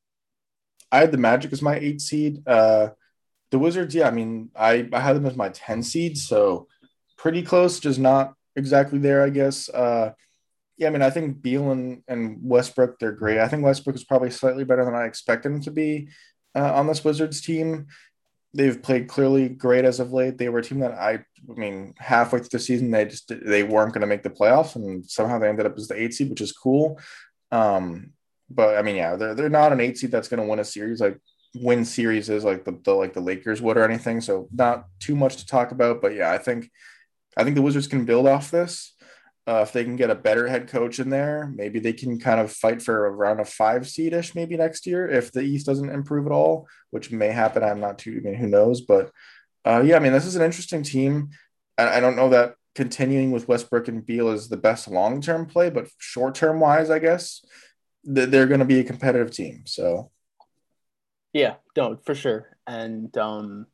I 0.91 0.99
had 0.99 1.11
the 1.11 1.17
Magic 1.17 1.53
as 1.53 1.61
my 1.61 1.75
eight 1.75 2.01
seed. 2.01 2.45
Uh, 2.45 2.89
the 3.51 3.59
Wizards, 3.59 3.95
yeah, 3.95 4.07
I 4.07 4.11
mean, 4.11 4.49
I, 4.55 4.87
I 4.91 4.99
had 4.99 5.15
them 5.15 5.25
as 5.25 5.37
my 5.37 5.49
10 5.49 5.83
seed, 5.83 6.17
so 6.17 6.67
pretty 7.17 7.43
close, 7.43 7.79
just 7.79 7.99
not 7.99 8.33
exactly 8.55 8.99
there, 8.99 9.23
I 9.23 9.29
guess. 9.29 9.69
Uh, 9.69 10.11
yeah, 10.77 10.87
I 10.87 10.91
mean, 10.91 11.01
I 11.01 11.09
think 11.09 11.41
Beal 11.41 11.71
and, 11.71 12.03
and 12.07 12.39
Westbrook, 12.41 12.99
they're 12.99 13.11
great. 13.11 13.39
I 13.39 13.47
think 13.47 13.63
Westbrook 13.63 13.95
is 13.95 14.03
probably 14.03 14.31
slightly 14.31 14.63
better 14.63 14.85
than 14.85 14.95
I 14.95 15.05
expected 15.05 15.51
him 15.51 15.61
to 15.61 15.71
be. 15.71 16.09
uh, 16.55 16.73
on 16.73 16.87
this 16.87 17.03
Wizards 17.03 17.41
team. 17.41 17.87
They've 18.55 18.81
played 18.81 19.07
clearly 19.07 19.49
great 19.49 19.83
as 19.85 19.99
of 19.99 20.13
late. 20.13 20.37
They 20.37 20.49
were 20.49 20.59
a 20.59 20.63
team 20.63 20.79
that 20.79 20.93
I, 20.93 21.13
I 21.13 21.53
mean, 21.55 21.95
halfway 21.97 22.39
through 22.39 22.49
the 22.51 22.59
season, 22.59 22.91
they 22.91 23.05
just 23.05 23.31
they 23.43 23.63
weren't 23.63 23.93
going 23.93 24.01
to 24.01 24.07
make 24.07 24.21
the 24.21 24.29
playoffs, 24.29 24.75
and 24.75 25.03
somehow 25.05 25.39
they 25.39 25.49
ended 25.49 25.65
up 25.65 25.77
as 25.77 25.87
the 25.87 25.99
eight 25.99 26.13
seed, 26.13 26.29
which 26.29 26.41
is 26.41 26.51
cool. 26.51 26.99
Um, 27.51 28.11
but 28.49 28.77
I 28.77 28.83
mean, 28.83 28.95
yeah, 28.95 29.15
they're 29.15 29.33
they're 29.33 29.49
not 29.49 29.71
an 29.73 29.81
eight 29.81 29.97
seed 29.97 30.11
that's 30.11 30.27
going 30.27 30.39
to 30.41 30.47
win 30.47 30.59
a 30.59 30.63
series 30.63 31.01
like 31.01 31.19
win 31.55 31.85
series 31.85 32.29
is 32.29 32.43
like 32.43 32.63
the, 32.65 32.79
the 32.83 32.93
like 32.93 33.13
the 33.13 33.21
Lakers 33.21 33.61
would 33.61 33.77
or 33.77 33.83
anything. 33.85 34.21
So 34.21 34.47
not 34.51 34.85
too 34.99 35.15
much 35.15 35.37
to 35.37 35.45
talk 35.47 35.71
about. 35.71 36.01
But 36.01 36.13
yeah, 36.13 36.31
I 36.31 36.37
think 36.37 36.69
I 37.35 37.43
think 37.43 37.55
the 37.55 37.63
Wizards 37.63 37.87
can 37.87 38.05
build 38.05 38.27
off 38.27 38.51
this. 38.51 38.92
Uh, 39.45 39.59
if 39.61 39.73
they 39.73 39.83
can 39.83 39.97
get 39.97 40.09
a 40.09 40.15
better 40.15 40.47
head 40.47 40.69
coach 40.69 40.99
in 40.99 41.09
there, 41.09 41.51
maybe 41.53 41.77
they 41.77 41.91
can 41.91 42.17
kind 42.17 42.39
of 42.39 42.49
fight 42.49 42.81
for 42.81 43.09
around 43.09 43.41
a 43.41 43.45
five 43.45 43.81
seedish 43.81 44.35
maybe 44.35 44.55
next 44.55 44.87
year 44.87 45.09
if 45.09 45.33
the 45.33 45.41
East 45.41 45.65
doesn't 45.65 45.89
improve 45.89 46.25
at 46.25 46.31
all, 46.31 46.65
which 46.91 47.11
may 47.11 47.27
happen. 47.27 47.61
I'm 47.61 47.81
not 47.81 47.97
too, 47.97 48.21
I 48.21 48.23
mean, 48.23 48.35
who 48.35 48.47
knows? 48.47 48.79
But 48.81 49.11
uh, 49.65 49.83
yeah, 49.85 49.97
I 49.97 49.99
mean, 49.99 50.13
this 50.13 50.25
is 50.25 50.37
an 50.37 50.43
interesting 50.43 50.81
team. 50.81 51.31
I, 51.77 51.97
I 51.97 51.99
don't 51.99 52.15
know 52.15 52.29
that 52.29 52.55
continuing 52.75 53.31
with 53.31 53.47
Westbrook 53.47 53.87
and 53.87 54.05
Beal 54.05 54.29
is 54.29 54.49
the 54.49 54.57
best 54.57 54.87
long 54.87 55.21
term 55.21 55.45
play, 55.45 55.69
but 55.69 55.87
short 55.97 56.35
term 56.35 56.59
wise, 56.59 56.89
I 56.89 56.99
guess 56.99 57.45
they're 58.03 58.47
going 58.47 58.59
to 58.59 58.65
be 58.65 58.79
a 58.79 58.83
competitive 58.83 59.31
team. 59.31 59.63
So, 59.65 60.11
yeah, 61.33 61.55
no, 61.75 61.97
for 62.05 62.15
sure. 62.15 62.57
And 62.67 63.15
um, 63.17 63.67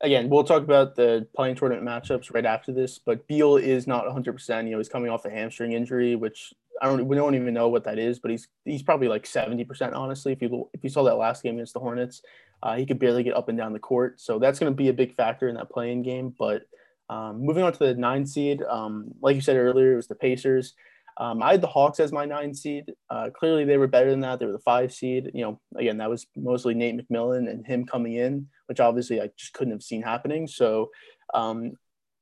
again, 0.00 0.28
we'll 0.28 0.44
talk 0.44 0.62
about 0.62 0.96
the 0.96 1.26
play-in 1.34 1.56
tournament 1.56 1.86
matchups 1.86 2.32
right 2.32 2.44
after 2.44 2.72
this. 2.72 2.98
But 2.98 3.26
Beal 3.26 3.56
is 3.56 3.86
not 3.86 4.04
100. 4.04 4.32
percent 4.32 4.66
You 4.66 4.72
know, 4.72 4.78
he's 4.78 4.88
coming 4.88 5.10
off 5.10 5.24
a 5.24 5.30
hamstring 5.30 5.72
injury, 5.72 6.16
which 6.16 6.52
I 6.82 6.86
don't. 6.86 7.06
We 7.06 7.16
don't 7.16 7.34
even 7.34 7.54
know 7.54 7.68
what 7.68 7.84
that 7.84 7.98
is, 7.98 8.18
but 8.18 8.30
he's 8.30 8.48
he's 8.64 8.82
probably 8.82 9.08
like 9.08 9.26
70 9.26 9.64
percent. 9.64 9.94
Honestly, 9.94 10.32
if 10.32 10.42
you 10.42 10.68
if 10.72 10.82
you 10.82 10.90
saw 10.90 11.04
that 11.04 11.16
last 11.16 11.42
game 11.42 11.54
against 11.54 11.74
the 11.74 11.80
Hornets, 11.80 12.22
uh, 12.62 12.76
he 12.76 12.86
could 12.86 12.98
barely 12.98 13.22
get 13.22 13.36
up 13.36 13.48
and 13.48 13.58
down 13.58 13.72
the 13.72 13.78
court. 13.78 14.20
So 14.20 14.38
that's 14.38 14.58
going 14.58 14.72
to 14.72 14.76
be 14.76 14.88
a 14.88 14.94
big 14.94 15.14
factor 15.14 15.48
in 15.48 15.54
that 15.56 15.70
play-in 15.70 16.02
game. 16.02 16.34
But 16.36 16.62
um, 17.08 17.40
moving 17.44 17.62
on 17.62 17.72
to 17.72 17.78
the 17.78 17.94
nine 17.94 18.26
seed, 18.26 18.62
um, 18.62 19.12
like 19.20 19.36
you 19.36 19.42
said 19.42 19.56
earlier, 19.56 19.92
it 19.92 19.96
was 19.96 20.08
the 20.08 20.14
Pacers. 20.14 20.74
Um, 21.16 21.42
I 21.42 21.52
had 21.52 21.60
the 21.60 21.68
Hawks 21.68 22.00
as 22.00 22.12
my 22.12 22.24
nine 22.24 22.54
seed. 22.54 22.92
Uh, 23.08 23.30
clearly, 23.30 23.64
they 23.64 23.76
were 23.76 23.86
better 23.86 24.10
than 24.10 24.20
that. 24.20 24.38
They 24.40 24.46
were 24.46 24.52
the 24.52 24.58
five 24.58 24.92
seed. 24.92 25.30
You 25.32 25.44
know, 25.44 25.60
again, 25.76 25.98
that 25.98 26.10
was 26.10 26.26
mostly 26.36 26.74
Nate 26.74 26.96
McMillan 26.96 27.48
and 27.48 27.66
him 27.66 27.86
coming 27.86 28.14
in, 28.14 28.48
which 28.66 28.80
obviously 28.80 29.20
I 29.20 29.30
just 29.36 29.52
couldn't 29.52 29.72
have 29.72 29.82
seen 29.82 30.02
happening. 30.02 30.46
So, 30.46 30.90
um, 31.32 31.72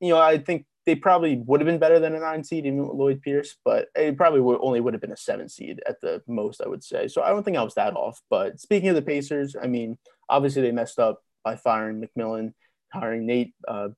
you 0.01 0.11
know, 0.11 0.18
I 0.18 0.38
think 0.38 0.66
they 0.84 0.95
probably 0.95 1.36
would 1.36 1.61
have 1.61 1.66
been 1.66 1.78
better 1.78 2.01
than 2.01 2.14
a 2.14 2.20
nine 2.20 2.43
seed, 2.45 2.66
even 2.66 2.86
with 2.86 2.97
Lloyd 2.97 3.22
Pierce, 3.22 3.57
but 3.64 3.88
it 3.95 4.16
probably 4.16 4.40
would, 4.40 4.59
only 4.61 4.80
would 4.80 4.95
have 4.95 5.01
been 5.01 5.12
a 5.12 5.16
seven 5.16 5.49
seed 5.49 5.80
at 5.86 6.01
the 6.01 6.22
most, 6.26 6.61
I 6.61 6.68
would 6.68 6.82
say. 6.82 7.09
So 7.09 7.22
I 7.22 7.28
don't 7.30 7.45
think 7.45 7.57
I 7.57 7.62
was 7.62 7.74
that 7.74 7.95
off. 7.95 8.20
But 8.28 8.61
speaking 8.61 8.88
of 8.88 8.97
the 8.97 9.03
Pacers, 9.03 9.55
I 9.61 9.68
mean, 9.68 9.97
obviously 10.28 10.62
they 10.62 10.72
messed 10.72 10.99
up 10.99 11.22
by 11.45 11.57
firing 11.57 12.03
McMillan, 12.03 12.53
hiring 12.93 13.26
Nate 13.26 13.55
uh, 13.68 13.88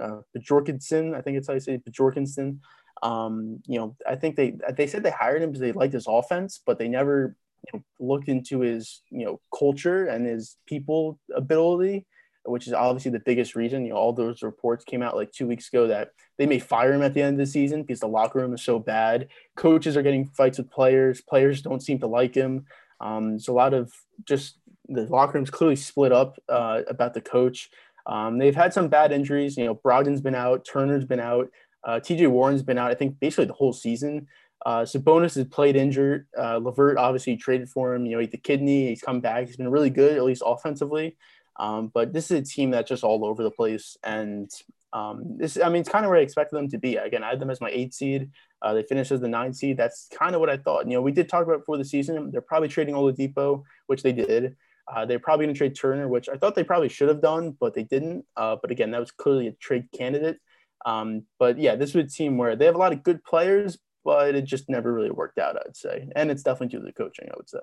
uh, 0.00 0.20
Bjorkensen, 0.36 1.16
I 1.16 1.22
think 1.22 1.38
it's 1.38 1.48
how 1.48 1.54
you 1.54 1.60
say 1.60 1.78
Bjorkensen. 1.78 2.58
Um, 3.02 3.60
you 3.66 3.78
know, 3.78 3.96
I 4.06 4.16
think 4.16 4.36
they 4.36 4.56
they 4.76 4.86
said 4.86 5.02
they 5.02 5.10
hired 5.10 5.42
him 5.42 5.50
because 5.50 5.60
they 5.60 5.72
liked 5.72 5.94
his 5.94 6.06
offense, 6.08 6.60
but 6.64 6.78
they 6.78 6.88
never 6.88 7.36
you 7.72 7.78
know, 7.78 7.84
looked 8.00 8.28
into 8.28 8.60
his 8.60 9.02
you 9.10 9.24
know 9.26 9.40
culture 9.56 10.06
and 10.06 10.26
his 10.26 10.56
people 10.66 11.18
ability, 11.34 12.06
which 12.44 12.66
is 12.66 12.72
obviously 12.72 13.10
the 13.10 13.20
biggest 13.20 13.54
reason. 13.54 13.84
You 13.84 13.90
know, 13.90 13.96
all 13.96 14.12
those 14.12 14.42
reports 14.42 14.84
came 14.84 15.02
out 15.02 15.16
like 15.16 15.32
two 15.32 15.46
weeks 15.46 15.68
ago 15.68 15.86
that 15.88 16.10
they 16.38 16.46
may 16.46 16.58
fire 16.58 16.92
him 16.92 17.02
at 17.02 17.14
the 17.14 17.22
end 17.22 17.34
of 17.34 17.46
the 17.46 17.50
season 17.50 17.82
because 17.82 18.00
the 18.00 18.08
locker 18.08 18.38
room 18.38 18.54
is 18.54 18.62
so 18.62 18.78
bad. 18.78 19.28
Coaches 19.56 19.96
are 19.96 20.02
getting 20.02 20.26
fights 20.26 20.58
with 20.58 20.70
players. 20.70 21.20
Players 21.20 21.62
don't 21.62 21.82
seem 21.82 21.98
to 22.00 22.06
like 22.06 22.34
him. 22.34 22.66
Um, 23.00 23.30
there's 23.30 23.48
a 23.48 23.52
lot 23.52 23.74
of 23.74 23.92
just 24.24 24.58
the 24.88 25.02
locker 25.02 25.34
room's 25.34 25.50
clearly 25.50 25.76
split 25.76 26.12
up 26.12 26.38
uh, 26.48 26.82
about 26.88 27.14
the 27.14 27.20
coach. 27.20 27.68
Um, 28.06 28.38
they've 28.38 28.54
had 28.54 28.72
some 28.72 28.88
bad 28.88 29.12
injuries. 29.12 29.56
You 29.56 29.64
know, 29.64 29.74
Brogdon's 29.74 30.20
been 30.20 30.34
out, 30.34 30.64
Turner's 30.64 31.04
been 31.04 31.20
out. 31.20 31.50
Uh, 31.86 32.00
TJ 32.00 32.28
Warren's 32.28 32.62
been 32.62 32.78
out, 32.78 32.90
I 32.90 32.94
think, 32.94 33.18
basically 33.20 33.44
the 33.46 33.52
whole 33.54 33.72
season. 33.72 34.26
Uh, 34.64 34.80
Sabonis 34.80 35.36
has 35.36 35.46
played 35.46 35.76
injured. 35.76 36.26
Uh, 36.36 36.56
LeVert 36.56 36.98
obviously 36.98 37.36
traded 37.36 37.70
for 37.70 37.94
him. 37.94 38.04
You 38.04 38.16
know, 38.16 38.18
he 38.18 38.26
the 38.26 38.36
kidney. 38.36 38.88
He's 38.88 39.00
come 39.00 39.20
back. 39.20 39.46
He's 39.46 39.56
been 39.56 39.70
really 39.70 39.90
good, 39.90 40.16
at 40.16 40.24
least 40.24 40.42
offensively. 40.44 41.16
Um, 41.58 41.90
but 41.94 42.12
this 42.12 42.30
is 42.30 42.40
a 42.40 42.42
team 42.42 42.70
that's 42.70 42.88
just 42.88 43.04
all 43.04 43.24
over 43.24 43.42
the 43.42 43.50
place. 43.50 43.96
And 44.02 44.50
um, 44.92 45.38
this, 45.38 45.58
I 45.62 45.68
mean, 45.68 45.80
it's 45.80 45.88
kind 45.88 46.04
of 46.04 46.10
where 46.10 46.18
I 46.18 46.22
expected 46.22 46.56
them 46.56 46.68
to 46.70 46.78
be. 46.78 46.96
Again, 46.96 47.22
I 47.22 47.30
had 47.30 47.40
them 47.40 47.50
as 47.50 47.60
my 47.60 47.70
eight 47.70 47.94
seed. 47.94 48.30
Uh, 48.60 48.74
they 48.74 48.82
finished 48.82 49.12
as 49.12 49.20
the 49.20 49.28
nine 49.28 49.54
seed. 49.54 49.76
That's 49.76 50.08
kind 50.12 50.34
of 50.34 50.40
what 50.40 50.50
I 50.50 50.56
thought. 50.56 50.86
You 50.86 50.94
know, 50.94 51.02
we 51.02 51.12
did 51.12 51.28
talk 51.28 51.46
about 51.46 51.60
before 51.60 51.78
the 51.78 51.84
season. 51.84 52.30
They're 52.32 52.40
probably 52.40 52.68
trading 52.68 52.94
Oladipo, 52.94 53.62
which 53.86 54.02
they 54.02 54.12
did. 54.12 54.56
Uh, 54.92 55.04
they're 55.04 55.18
probably 55.18 55.46
going 55.46 55.54
to 55.54 55.58
trade 55.58 55.76
Turner, 55.76 56.08
which 56.08 56.28
I 56.28 56.36
thought 56.36 56.54
they 56.54 56.64
probably 56.64 56.88
should 56.88 57.08
have 57.08 57.20
done, 57.20 57.56
but 57.58 57.74
they 57.74 57.82
didn't. 57.84 58.24
Uh, 58.36 58.56
but 58.60 58.70
again, 58.70 58.90
that 58.92 59.00
was 59.00 59.10
clearly 59.10 59.48
a 59.48 59.52
trade 59.52 59.88
candidate. 59.96 60.38
Um, 60.86 61.24
but 61.38 61.58
yeah, 61.58 61.74
this 61.74 61.94
was 61.94 62.06
a 62.06 62.08
team 62.08 62.38
where 62.38 62.56
they 62.56 62.64
have 62.64 62.76
a 62.76 62.78
lot 62.78 62.92
of 62.92 63.02
good 63.02 63.22
players, 63.24 63.76
but 64.04 64.36
it 64.36 64.44
just 64.44 64.70
never 64.70 64.92
really 64.92 65.10
worked 65.10 65.38
out, 65.38 65.56
I'd 65.56 65.76
say. 65.76 66.08
And 66.14 66.30
it's 66.30 66.44
definitely 66.44 66.68
due 66.68 66.78
to 66.78 66.86
the 66.86 66.92
coaching, 66.92 67.28
I 67.28 67.34
would 67.36 67.50
say. 67.50 67.58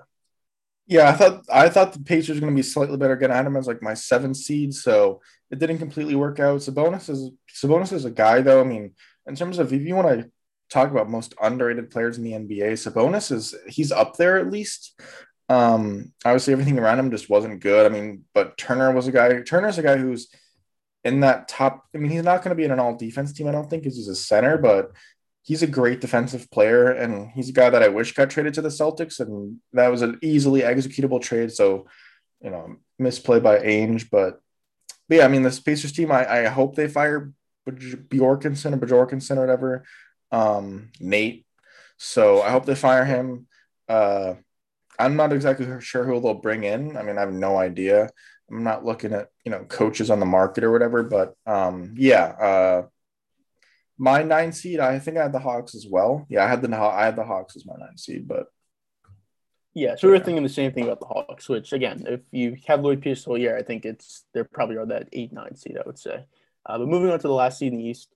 Yeah, 0.86 1.10
I 1.10 1.14
thought 1.14 1.46
I 1.50 1.70
thought 1.70 1.94
the 1.94 2.00
Pacers 2.00 2.36
were 2.36 2.42
going 2.42 2.54
to 2.54 2.60
be 2.60 2.62
slightly 2.62 2.98
better. 2.98 3.14
Again, 3.14 3.32
I 3.32 3.42
them 3.42 3.56
as 3.56 3.68
like 3.68 3.82
my 3.82 3.94
seven 3.94 4.34
seed, 4.34 4.74
so 4.74 5.22
it 5.50 5.58
didn't 5.58 5.78
completely 5.78 6.16
work 6.16 6.42
out. 6.42 6.60
Sabonis 6.60 7.10
is 7.10 7.32
Sabonis 7.50 7.94
is 7.94 8.04
a 8.04 8.12
guy 8.12 8.42
though. 8.42 8.60
I 8.60 8.66
mean, 8.66 8.94
in 9.26 9.36
terms 9.36 9.60
of 9.60 9.72
if 9.72 9.82
you 9.82 9.96
want 9.96 10.20
to 10.20 10.30
talk 10.70 10.92
about 10.92 11.10
most 11.10 11.34
underrated 11.42 11.90
players 11.90 12.18
in 12.18 12.26
the 12.26 12.34
NBA, 12.34 12.74
Sabonis 12.74 13.32
is 13.32 13.56
he's 13.70 13.94
up 13.94 14.18
there 14.18 14.38
at 14.38 14.52
least. 14.52 15.00
Um, 15.48 16.14
obviously 16.26 16.54
everything 16.54 16.80
around 16.80 17.00
him 17.00 17.12
just 17.12 17.30
wasn't 17.30 17.62
good. 17.62 17.86
I 17.86 17.90
mean, 17.90 18.26
but 18.34 18.58
Turner 18.58 18.92
was 18.92 19.08
a 19.08 19.14
guy. 19.14 19.42
Turner's 19.42 19.78
a 19.78 19.84
guy 19.84 19.96
who's 19.96 20.28
in 21.04 21.20
that 21.22 21.48
top. 21.48 21.86
I 21.94 21.98
mean, 21.98 22.12
he's 22.12 22.24
not 22.24 22.44
going 22.44 22.50
to 22.50 22.56
be 22.56 22.64
in 22.64 22.72
an 22.72 22.80
all 22.80 22.96
defense 22.96 23.34
team, 23.34 23.48
I 23.48 23.52
don't 23.52 23.70
think, 23.70 23.84
because 23.84 23.98
he's 23.98 24.08
a 24.08 24.16
center, 24.16 24.58
but 24.58 24.92
he's 25.42 25.62
a 25.62 25.68
great 25.68 26.02
defensive 26.02 26.50
player. 26.50 26.92
And 26.92 27.30
he's 27.32 27.50
a 27.50 27.54
guy 27.54 27.70
that 27.70 27.84
I 27.84 27.90
wish 27.90 28.14
got 28.14 28.30
traded 28.30 28.54
to 28.56 28.62
the 28.62 28.70
Celtics. 28.70 29.20
And 29.20 29.60
that 29.74 29.90
was 29.90 30.02
an 30.02 30.20
easily 30.22 30.62
executable 30.62 31.22
trade. 31.22 31.52
So, 31.52 31.88
you 32.42 32.50
know, 32.50 32.78
misplay 32.98 33.40
by 33.40 33.60
Ainge. 33.60 34.10
But, 34.10 34.42
but 35.10 35.18
yeah, 35.18 35.26
I 35.26 35.28
mean, 35.28 35.44
the 35.44 35.62
Pacers 35.66 35.92
team, 35.92 36.12
I, 36.12 36.46
I 36.46 36.46
hope 36.46 36.76
they 36.76 36.88
fire 36.88 37.34
Bjorkensen 37.70 38.74
or 38.74 38.78
Bjorkensen 38.78 39.38
or 39.38 39.42
whatever, 39.42 39.84
um, 40.32 40.90
Nate. 41.00 41.46
So 41.98 42.42
I 42.42 42.50
hope 42.50 42.66
they 42.66 42.76
fire 42.76 43.06
him. 43.06 43.48
Uh, 43.88 44.36
I'm 45.00 45.16
not 45.16 45.34
exactly 45.34 45.68
sure 45.82 46.04
who 46.04 46.20
they'll 46.20 46.36
bring 46.36 46.64
in. 46.64 46.98
I 46.98 47.04
mean, 47.04 47.18
I 47.18 47.22
have 47.22 47.34
no 47.34 47.58
idea. 47.58 48.10
I'm 48.54 48.64
not 48.64 48.86
looking 48.86 49.14
at 49.14 49.30
you 49.44 49.52
know 49.52 49.64
coaches 49.66 50.10
on 50.12 50.20
the 50.20 50.26
market 50.26 50.64
or 50.64 50.72
whatever, 50.72 51.04
but 51.04 51.36
um, 51.46 51.96
yeah, 51.98 52.24
uh, 52.24 52.84
my 53.98 54.24
nine 54.24 54.52
seed. 54.52 54.80
I 54.80 55.00
think 55.00 55.18
I 55.18 55.24
had 55.24 55.34
the 55.34 55.40
Hawks 55.40 55.76
as 55.76 55.88
well. 55.90 56.26
Yeah, 56.30 56.46
I 56.46 56.48
had 56.48 56.62
the 56.62 56.76
I 56.76 57.06
had 57.06 57.16
the 57.16 57.24
Hawks 57.24 57.56
as 57.56 57.66
my 57.66 57.76
nine 57.78 57.98
seed, 57.98 58.28
but 58.28 58.48
yeah. 59.74 59.96
So 59.96 60.08
we 60.08 60.16
are 60.16 60.20
thinking 60.20 60.44
the 60.44 60.50
same 60.50 60.72
thing 60.72 60.86
about 60.86 61.00
the 61.00 61.08
Hawks. 61.08 61.50
Which 61.50 61.74
again, 61.74 62.06
if 62.08 62.22
you 62.32 62.58
have 62.68 62.82
Lloyd 62.82 63.02
Pierce 63.02 63.24
whole 63.24 63.38
year, 63.38 63.58
I 63.58 63.64
think 63.64 63.86
it's 63.86 64.24
they're 64.34 64.44
probably 64.44 64.78
are 64.78 64.86
that 64.86 65.10
eight 65.14 65.34
nine 65.34 65.56
seed. 65.56 65.78
I 65.78 65.84
would 65.86 66.00
say. 66.00 66.26
Uh, 66.66 66.78
but 66.78 66.88
moving 66.88 67.12
on 67.12 67.20
to 67.20 67.28
the 67.28 67.34
last 67.34 67.60
seed 67.60 67.74
in 67.74 67.80
the 67.80 67.86
East, 67.86 68.10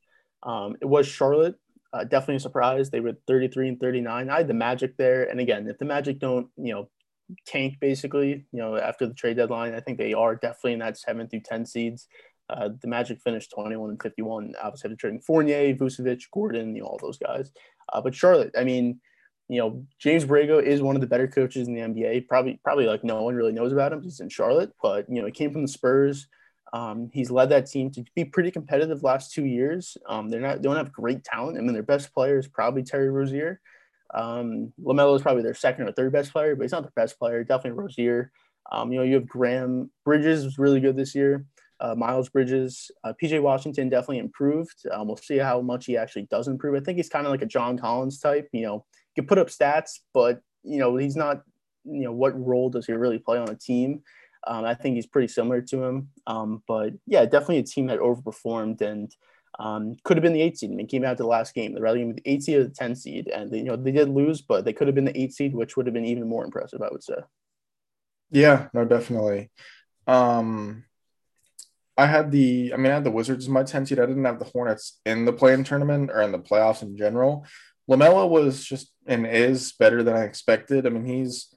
um, 0.43 0.75
it 0.79 0.85
was 0.85 1.07
Charlotte. 1.07 1.55
Uh, 1.91 2.03
definitely 2.03 2.35
a 2.35 2.39
surprise. 2.39 2.89
They 2.89 2.99
were 2.99 3.17
33 3.27 3.69
and 3.69 3.79
39. 3.79 4.29
I 4.29 4.38
had 4.38 4.47
the 4.47 4.53
Magic 4.53 4.97
there, 4.97 5.23
and 5.23 5.39
again, 5.39 5.67
if 5.67 5.77
the 5.77 5.85
Magic 5.85 6.19
don't, 6.19 6.47
you 6.57 6.73
know, 6.73 6.89
tank 7.45 7.75
basically. 7.80 8.45
You 8.51 8.59
know, 8.59 8.78
after 8.78 9.07
the 9.07 9.13
trade 9.13 9.38
deadline, 9.38 9.73
I 9.73 9.80
think 9.80 9.97
they 9.97 10.13
are 10.13 10.36
definitely 10.36 10.73
in 10.73 10.80
that 10.80 10.97
seven 10.97 11.28
through 11.28 11.41
ten 11.41 11.65
seeds. 11.65 12.07
Uh, 12.49 12.69
the 12.82 12.88
Magic 12.88 13.19
finished 13.21 13.51
21 13.51 13.89
and 13.89 14.01
51. 14.01 14.53
Obviously, 14.61 14.95
trade 14.95 15.21
Fournier, 15.23 15.75
Vucevic, 15.75 16.23
Gordon, 16.34 16.75
you 16.75 16.82
know, 16.82 16.88
all 16.88 16.99
those 17.01 17.17
guys. 17.17 17.51
Uh, 17.91 17.99
but 17.99 18.15
Charlotte, 18.15 18.51
I 18.57 18.63
mean, 18.63 19.01
you 19.49 19.59
know, 19.59 19.86
James 19.99 20.25
Borrego 20.25 20.61
is 20.61 20.82
one 20.82 20.95
of 20.95 21.01
the 21.01 21.07
better 21.07 21.28
coaches 21.28 21.67
in 21.67 21.73
the 21.73 21.82
NBA. 21.82 22.28
Probably, 22.28 22.59
probably 22.63 22.86
like 22.86 23.03
no 23.03 23.21
one 23.23 23.36
really 23.36 23.51
knows 23.51 23.73
about 23.73 23.93
him. 23.93 24.01
He's 24.01 24.19
in 24.19 24.30
Charlotte, 24.30 24.71
but 24.82 25.09
you 25.09 25.19
know, 25.19 25.25
he 25.25 25.32
came 25.32 25.51
from 25.51 25.61
the 25.61 25.67
Spurs. 25.67 26.28
Um, 26.73 27.09
he's 27.13 27.32
led 27.32 27.49
that 27.49 27.67
team 27.67 27.91
to 27.91 28.03
be 28.15 28.25
pretty 28.25 28.51
competitive 28.51 29.03
last 29.03 29.34
two 29.34 29.45
years. 29.45 29.97
Um, 30.07 30.30
they're 30.30 30.41
not, 30.41 30.57
they 30.57 30.63
don't 30.63 30.75
have 30.75 30.91
great 30.91 31.23
talent. 31.23 31.57
I 31.57 31.61
mean, 31.61 31.73
their 31.73 31.84
best 31.84 32.13
player 32.13 32.38
is 32.38 32.47
probably 32.47 32.84
Terry 32.84 33.09
Rozier. 33.09 33.61
Um, 34.14 34.74
LaMelo 34.82 35.16
is 35.16 35.22
probably 35.22 35.43
their 35.43 35.53
second 35.53 35.88
or 35.88 35.91
third 35.91 36.12
best 36.12 36.32
player, 36.32 36.55
but 36.55 36.64
he's 36.64 36.72
not 36.72 36.84
the 36.84 36.91
best 36.95 37.20
player. 37.20 37.43
Definitely 37.43 37.80
Rozier. 37.80 38.32
Um, 38.72 38.91
you 38.91 38.99
know, 38.99 39.05
you 39.05 39.16
have 39.16 39.28
Graham 39.28 39.91
Bridges 40.03 40.43
was 40.43 40.58
really 40.58 40.80
good 40.80 40.97
this 40.97 41.16
year. 41.16 41.45
Uh, 41.80 41.93
Miles 41.95 42.30
Bridges, 42.30 42.89
uh, 43.03 43.14
PJ 43.22 43.41
Washington 43.41 43.88
definitely 43.88 44.18
improved. 44.18 44.76
Um, 44.91 45.08
we'll 45.08 45.18
see 45.18 45.38
how 45.38 45.62
much 45.62 45.86
he 45.86 45.95
actually 45.95 46.28
does 46.32 46.47
improve. 46.47 46.76
I 46.76 46.84
think 46.84 46.97
he's 46.97 47.10
kind 47.10 47.26
of 47.26 47.32
like 47.32 47.43
a 47.43 47.47
John 47.47 47.78
Collins 47.78 48.20
type. 48.20 48.49
You 48.51 48.64
know, 48.64 48.86
he 49.14 49.22
can 49.22 49.28
put 49.28 49.38
up 49.38 49.47
stats, 49.47 49.99
but 50.14 50.41
you 50.64 50.80
know 50.80 50.95
he's 50.97 51.16
not. 51.16 51.43
You 51.86 52.03
know, 52.03 52.12
what 52.12 52.38
role 52.38 52.70
does 52.70 52.88
he 52.88 52.93
really 52.93 53.20
play 53.20 53.38
on 53.38 53.49
a 53.49 53.55
team? 53.55 54.01
Um, 54.45 54.66
I 54.66 54.74
think 54.74 54.95
he's 54.95 55.05
pretty 55.05 55.28
similar 55.28 55.62
to 55.62 55.84
him. 55.84 56.10
Um, 56.26 56.64
but 56.68 56.93
yeah, 57.05 57.24
definitely 57.26 57.60
a 57.60 57.64
team 57.64 57.88
that 57.88 57.99
overperformed 57.99 58.82
and 58.82 59.14
um, 59.60 59.95
could 60.03 60.18
have 60.18 60.24
been 60.24 60.34
the 60.34 60.41
eight 60.41 60.58
seed. 60.58 60.72
I 60.72 60.76
mean, 60.76 60.88
came 60.88 61.03
out 61.03 61.18
to 61.18 61.24
the 61.24 61.30
last 61.30 61.53
game. 61.53 61.74
They're 61.74 61.84
rather 61.84 61.97
the 61.97 62.22
eight 62.26 62.43
seed 62.43 62.58
or 62.58 62.64
the 62.66 62.70
ten 62.70 62.95
seed, 62.95 63.28
and 63.28 63.51
they, 63.51 63.60
you 63.60 63.66
know 63.66 63.76
they 63.76 63.91
did 63.91 64.10
lose, 64.10 64.41
but 64.41 64.66
they 64.66 64.74
could 64.74 64.88
have 64.88 64.95
been 64.95 65.05
the 65.05 65.20
eight 65.20 65.34
seed, 65.34 65.55
which 65.55 65.76
would 65.76 65.88
have 65.88 65.93
been 65.93 66.05
even 66.05 66.28
more 66.28 66.45
impressive, 66.45 66.82
I 66.82 66.89
would 66.91 67.03
say. 67.03 67.16
Yeah, 68.32 68.68
no, 68.74 68.86
definitely. 68.86 69.49
Um, 70.05 70.86
I 71.97 72.05
had 72.05 72.32
the, 72.32 72.74
I 72.74 72.78
mean, 72.78 72.91
I 72.91 72.95
had 72.95 73.03
the 73.03 73.12
Wizards 73.12 73.47
in 73.47 73.53
my 73.53 73.64
10 73.64 73.86
seed. 73.86 73.99
I 73.99 74.05
didn't 74.05 74.26
have 74.26 74.39
the 74.39 74.45
Hornets 74.45 74.99
in 75.05 75.26
the 75.26 75.34
play-in 75.34 75.64
tournament 75.64 76.12
or 76.12 76.22
in 76.22 76.32
the 76.32 76.39
playoffs 76.39 76.84
in 76.84 76.95
general. 76.95 77.45
LaMelo 77.89 78.30
was 78.30 78.64
just 78.64 78.91
and 79.08 79.26
is 79.26 79.72
better 79.72 80.03
than 80.03 80.16
I 80.16 80.24
expected. 80.24 80.86
I 80.86 80.89
mean, 80.89 81.05
he's 81.05 81.47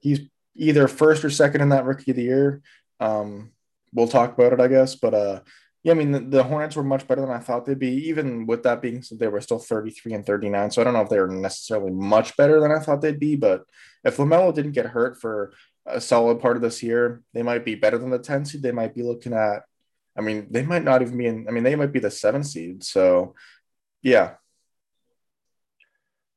he's 0.00 0.20
either 0.56 0.88
first 0.88 1.24
or 1.24 1.30
second 1.30 1.60
in 1.60 1.70
that 1.70 1.84
rookie 1.84 2.10
of 2.10 2.16
the 2.16 2.24
year. 2.24 2.62
Um, 3.00 3.52
we'll 3.94 4.08
talk 4.08 4.34
about 4.34 4.52
it, 4.52 4.60
I 4.60 4.66
guess. 4.66 4.96
But 4.96 5.14
uh, 5.14 5.40
yeah, 5.82 5.92
I 5.92 5.94
mean, 5.96 6.12
the, 6.12 6.20
the, 6.20 6.42
Hornets 6.44 6.76
were 6.76 6.84
much 6.84 7.08
better 7.08 7.22
than 7.22 7.30
I 7.30 7.38
thought 7.38 7.66
they'd 7.66 7.78
be. 7.78 8.08
Even 8.08 8.46
with 8.46 8.62
that 8.62 8.80
being 8.80 9.02
said, 9.02 9.18
they 9.18 9.26
were 9.26 9.40
still 9.40 9.58
33 9.58 10.12
and 10.14 10.24
39. 10.24 10.70
So 10.70 10.80
I 10.80 10.84
don't 10.84 10.94
know 10.94 11.00
if 11.00 11.08
they 11.08 11.18
were 11.18 11.26
necessarily 11.26 11.90
much 11.90 12.36
better 12.36 12.60
than 12.60 12.70
I 12.70 12.78
thought 12.78 13.00
they'd 13.00 13.18
be. 13.18 13.34
But 13.34 13.64
if 14.04 14.16
LaMelo 14.16 14.54
didn't 14.54 14.72
get 14.72 14.86
hurt 14.86 15.20
for 15.20 15.52
a 15.84 16.00
solid 16.00 16.40
part 16.40 16.56
of 16.56 16.62
this 16.62 16.84
year, 16.84 17.22
they 17.34 17.42
might 17.42 17.64
be 17.64 17.74
better 17.74 17.98
than 17.98 18.10
the 18.10 18.20
10 18.20 18.44
seed. 18.44 18.62
They 18.62 18.70
might 18.70 18.94
be 18.94 19.02
looking 19.02 19.32
at, 19.32 19.62
I 20.16 20.20
mean, 20.20 20.46
they 20.50 20.62
might 20.62 20.84
not 20.84 21.02
even 21.02 21.18
be 21.18 21.26
in, 21.26 21.46
I 21.48 21.50
mean, 21.50 21.64
they 21.64 21.74
might 21.74 21.92
be 21.92 21.98
the 21.98 22.12
seven 22.12 22.44
seed. 22.44 22.84
So 22.84 23.34
yeah, 24.02 24.34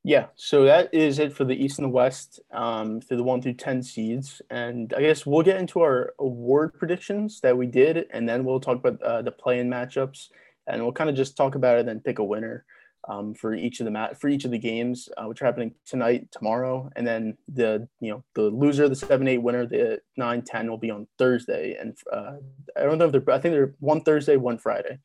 yeah, 0.06 0.26
so 0.36 0.62
that 0.66 0.94
is 0.94 1.18
it 1.18 1.32
for 1.32 1.44
the 1.44 1.56
East 1.56 1.80
and 1.80 1.86
the 1.86 1.90
West 1.90 2.38
um, 2.52 3.00
through 3.00 3.16
the 3.16 3.24
one 3.24 3.42
through 3.42 3.54
10 3.54 3.82
seeds. 3.82 4.40
And 4.50 4.94
I 4.96 5.00
guess 5.00 5.26
we'll 5.26 5.42
get 5.42 5.56
into 5.56 5.80
our 5.80 6.14
award 6.20 6.74
predictions 6.78 7.40
that 7.40 7.58
we 7.58 7.66
did, 7.66 8.06
and 8.12 8.28
then 8.28 8.44
we'll 8.44 8.60
talk 8.60 8.76
about 8.76 9.02
uh, 9.02 9.22
the 9.22 9.32
play 9.32 9.58
in 9.58 9.68
matchups, 9.68 10.28
and 10.68 10.80
we'll 10.80 10.92
kind 10.92 11.10
of 11.10 11.16
just 11.16 11.36
talk 11.36 11.56
about 11.56 11.80
it 11.80 11.88
and 11.88 12.04
pick 12.04 12.20
a 12.20 12.24
winner 12.24 12.64
um, 13.08 13.34
for 13.34 13.52
each 13.52 13.80
of 13.80 13.84
the 13.84 13.90
mat- 13.90 14.20
for 14.20 14.28
each 14.28 14.44
of 14.44 14.52
the 14.52 14.58
games, 14.60 15.08
uh, 15.16 15.24
which 15.24 15.42
are 15.42 15.46
happening 15.46 15.74
tonight, 15.84 16.28
tomorrow, 16.30 16.88
and 16.94 17.04
then 17.04 17.36
the 17.52 17.88
you 17.98 18.12
know 18.12 18.22
the 18.36 18.42
loser, 18.42 18.88
the 18.88 18.94
seven 18.94 19.26
eight 19.26 19.42
winner, 19.42 19.66
the 19.66 20.00
nine 20.16 20.40
ten 20.42 20.70
will 20.70 20.78
be 20.78 20.92
on 20.92 21.08
Thursday, 21.18 21.76
and 21.80 21.98
uh, 22.12 22.34
I 22.76 22.82
don't 22.82 22.98
know 22.98 23.06
if 23.06 23.12
they're 23.12 23.34
I 23.34 23.40
think 23.40 23.54
they're 23.54 23.74
one 23.80 24.02
Thursday, 24.02 24.36
one 24.36 24.58
Friday. 24.58 25.00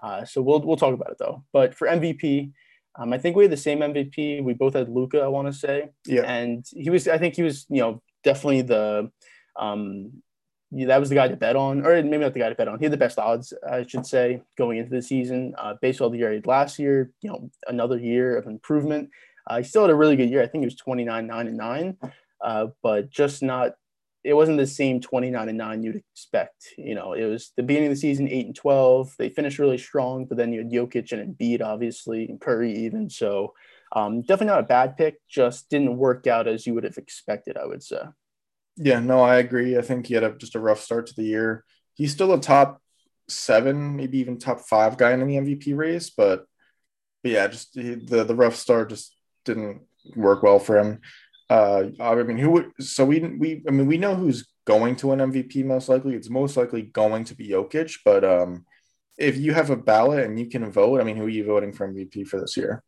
Uh, 0.00 0.24
so 0.24 0.40
we'll 0.42 0.60
we'll 0.60 0.76
talk 0.76 0.94
about 0.94 1.10
it 1.10 1.18
though. 1.18 1.42
But 1.52 1.74
for 1.74 1.88
MVP, 1.88 2.52
um, 2.96 3.12
I 3.12 3.18
think 3.18 3.36
we 3.36 3.44
had 3.44 3.52
the 3.52 3.56
same 3.56 3.80
MVP. 3.80 4.42
We 4.42 4.54
both 4.54 4.74
had 4.74 4.88
Luka, 4.88 5.20
I 5.20 5.28
want 5.28 5.48
to 5.48 5.52
say. 5.52 5.90
Yeah. 6.06 6.22
And 6.22 6.64
he 6.72 6.90
was, 6.90 7.08
I 7.08 7.18
think 7.18 7.34
he 7.34 7.42
was, 7.42 7.66
you 7.68 7.80
know, 7.80 8.02
definitely 8.22 8.62
the, 8.62 9.10
um, 9.56 10.22
yeah, 10.70 10.86
that 10.86 11.00
was 11.00 11.08
the 11.08 11.14
guy 11.14 11.28
to 11.28 11.36
bet 11.36 11.56
on, 11.56 11.86
or 11.86 12.02
maybe 12.02 12.18
not 12.18 12.34
the 12.34 12.40
guy 12.40 12.48
to 12.48 12.54
bet 12.54 12.68
on. 12.68 12.78
He 12.78 12.84
had 12.84 12.92
the 12.92 12.98
best 12.98 13.18
odds, 13.18 13.52
I 13.68 13.86
should 13.86 14.06
say, 14.06 14.42
going 14.56 14.78
into 14.78 14.90
the 14.90 15.02
season. 15.02 15.54
Uh, 15.56 15.74
based 15.80 16.00
on 16.00 16.12
the 16.12 16.18
year 16.18 16.30
he 16.30 16.36
had 16.36 16.46
last 16.46 16.78
year, 16.78 17.12
you 17.20 17.30
know, 17.30 17.50
another 17.68 17.98
year 17.98 18.36
of 18.36 18.46
improvement. 18.46 19.10
Uh, 19.46 19.58
he 19.58 19.64
still 19.64 19.82
had 19.82 19.90
a 19.90 19.94
really 19.94 20.16
good 20.16 20.30
year. 20.30 20.42
I 20.42 20.46
think 20.46 20.62
he 20.62 20.66
was 20.66 20.76
29, 20.76 21.26
9, 21.26 21.46
and 21.46 21.56
9, 21.56 21.96
uh, 22.42 22.66
but 22.82 23.10
just 23.10 23.42
not 23.42 23.74
it 24.24 24.32
wasn't 24.32 24.56
the 24.56 24.66
same 24.66 25.00
29 25.00 25.48
and 25.50 25.58
9 25.58 25.82
you'd 25.82 25.96
expect. 25.96 26.68
You 26.78 26.94
know, 26.94 27.12
it 27.12 27.26
was 27.26 27.52
the 27.56 27.62
beginning 27.62 27.88
of 27.88 27.92
the 27.92 28.00
season, 28.00 28.26
8 28.26 28.46
and 28.46 28.56
12. 28.56 29.14
They 29.18 29.28
finished 29.28 29.58
really 29.58 29.76
strong, 29.76 30.24
but 30.24 30.38
then 30.38 30.52
you 30.52 30.60
had 30.60 30.70
Jokic 30.70 31.12
and 31.12 31.36
Embiid, 31.36 31.62
obviously, 31.62 32.26
and 32.26 32.40
Curry 32.40 32.72
even. 32.72 33.10
So 33.10 33.52
um, 33.92 34.22
definitely 34.22 34.46
not 34.46 34.60
a 34.60 34.64
bad 34.64 34.96
pick, 34.96 35.20
just 35.28 35.68
didn't 35.68 35.98
work 35.98 36.26
out 36.26 36.48
as 36.48 36.66
you 36.66 36.72
would 36.74 36.84
have 36.84 36.96
expected, 36.96 37.58
I 37.58 37.66
would 37.66 37.82
say. 37.82 38.00
Yeah, 38.76 38.98
no, 38.98 39.20
I 39.20 39.36
agree. 39.36 39.76
I 39.76 39.82
think 39.82 40.06
he 40.06 40.14
had 40.14 40.24
a, 40.24 40.32
just 40.32 40.56
a 40.56 40.60
rough 40.60 40.80
start 40.80 41.06
to 41.08 41.14
the 41.14 41.22
year. 41.22 41.64
He's 41.92 42.12
still 42.12 42.32
a 42.32 42.40
top 42.40 42.80
seven, 43.28 43.94
maybe 43.94 44.18
even 44.18 44.38
top 44.38 44.60
five 44.60 44.96
guy 44.96 45.12
in 45.12 45.20
the 45.20 45.36
MVP 45.36 45.76
race, 45.76 46.10
but, 46.10 46.46
but 47.22 47.32
yeah, 47.32 47.46
just 47.46 47.74
he, 47.74 47.94
the 47.94 48.24
the 48.24 48.34
rough 48.34 48.56
start 48.56 48.90
just 48.90 49.14
didn't 49.44 49.82
work 50.16 50.42
well 50.42 50.58
for 50.58 50.78
him. 50.78 51.00
Uh, 51.50 51.84
I 52.00 52.14
mean, 52.22 52.38
who 52.38 52.50
would? 52.50 52.72
So 52.80 53.04
we 53.04 53.20
we 53.20 53.62
I 53.68 53.70
mean 53.70 53.86
we 53.86 53.98
know 53.98 54.14
who's 54.14 54.46
going 54.64 54.96
to 54.96 55.12
an 55.12 55.18
MVP 55.18 55.64
most 55.64 55.88
likely. 55.88 56.14
It's 56.14 56.30
most 56.30 56.56
likely 56.56 56.82
going 56.82 57.24
to 57.24 57.34
be 57.34 57.48
Jokic, 57.48 57.98
but 58.04 58.24
um, 58.24 58.64
if 59.18 59.36
you 59.36 59.52
have 59.52 59.70
a 59.70 59.76
ballot 59.76 60.24
and 60.24 60.38
you 60.38 60.48
can 60.48 60.70
vote, 60.70 61.00
I 61.00 61.04
mean, 61.04 61.16
who 61.16 61.26
are 61.26 61.30
you 61.30 61.44
voting 61.44 61.72
for 61.72 61.88
MVP 61.88 62.26
for 62.26 62.40
this 62.40 62.56
year? 62.56 62.82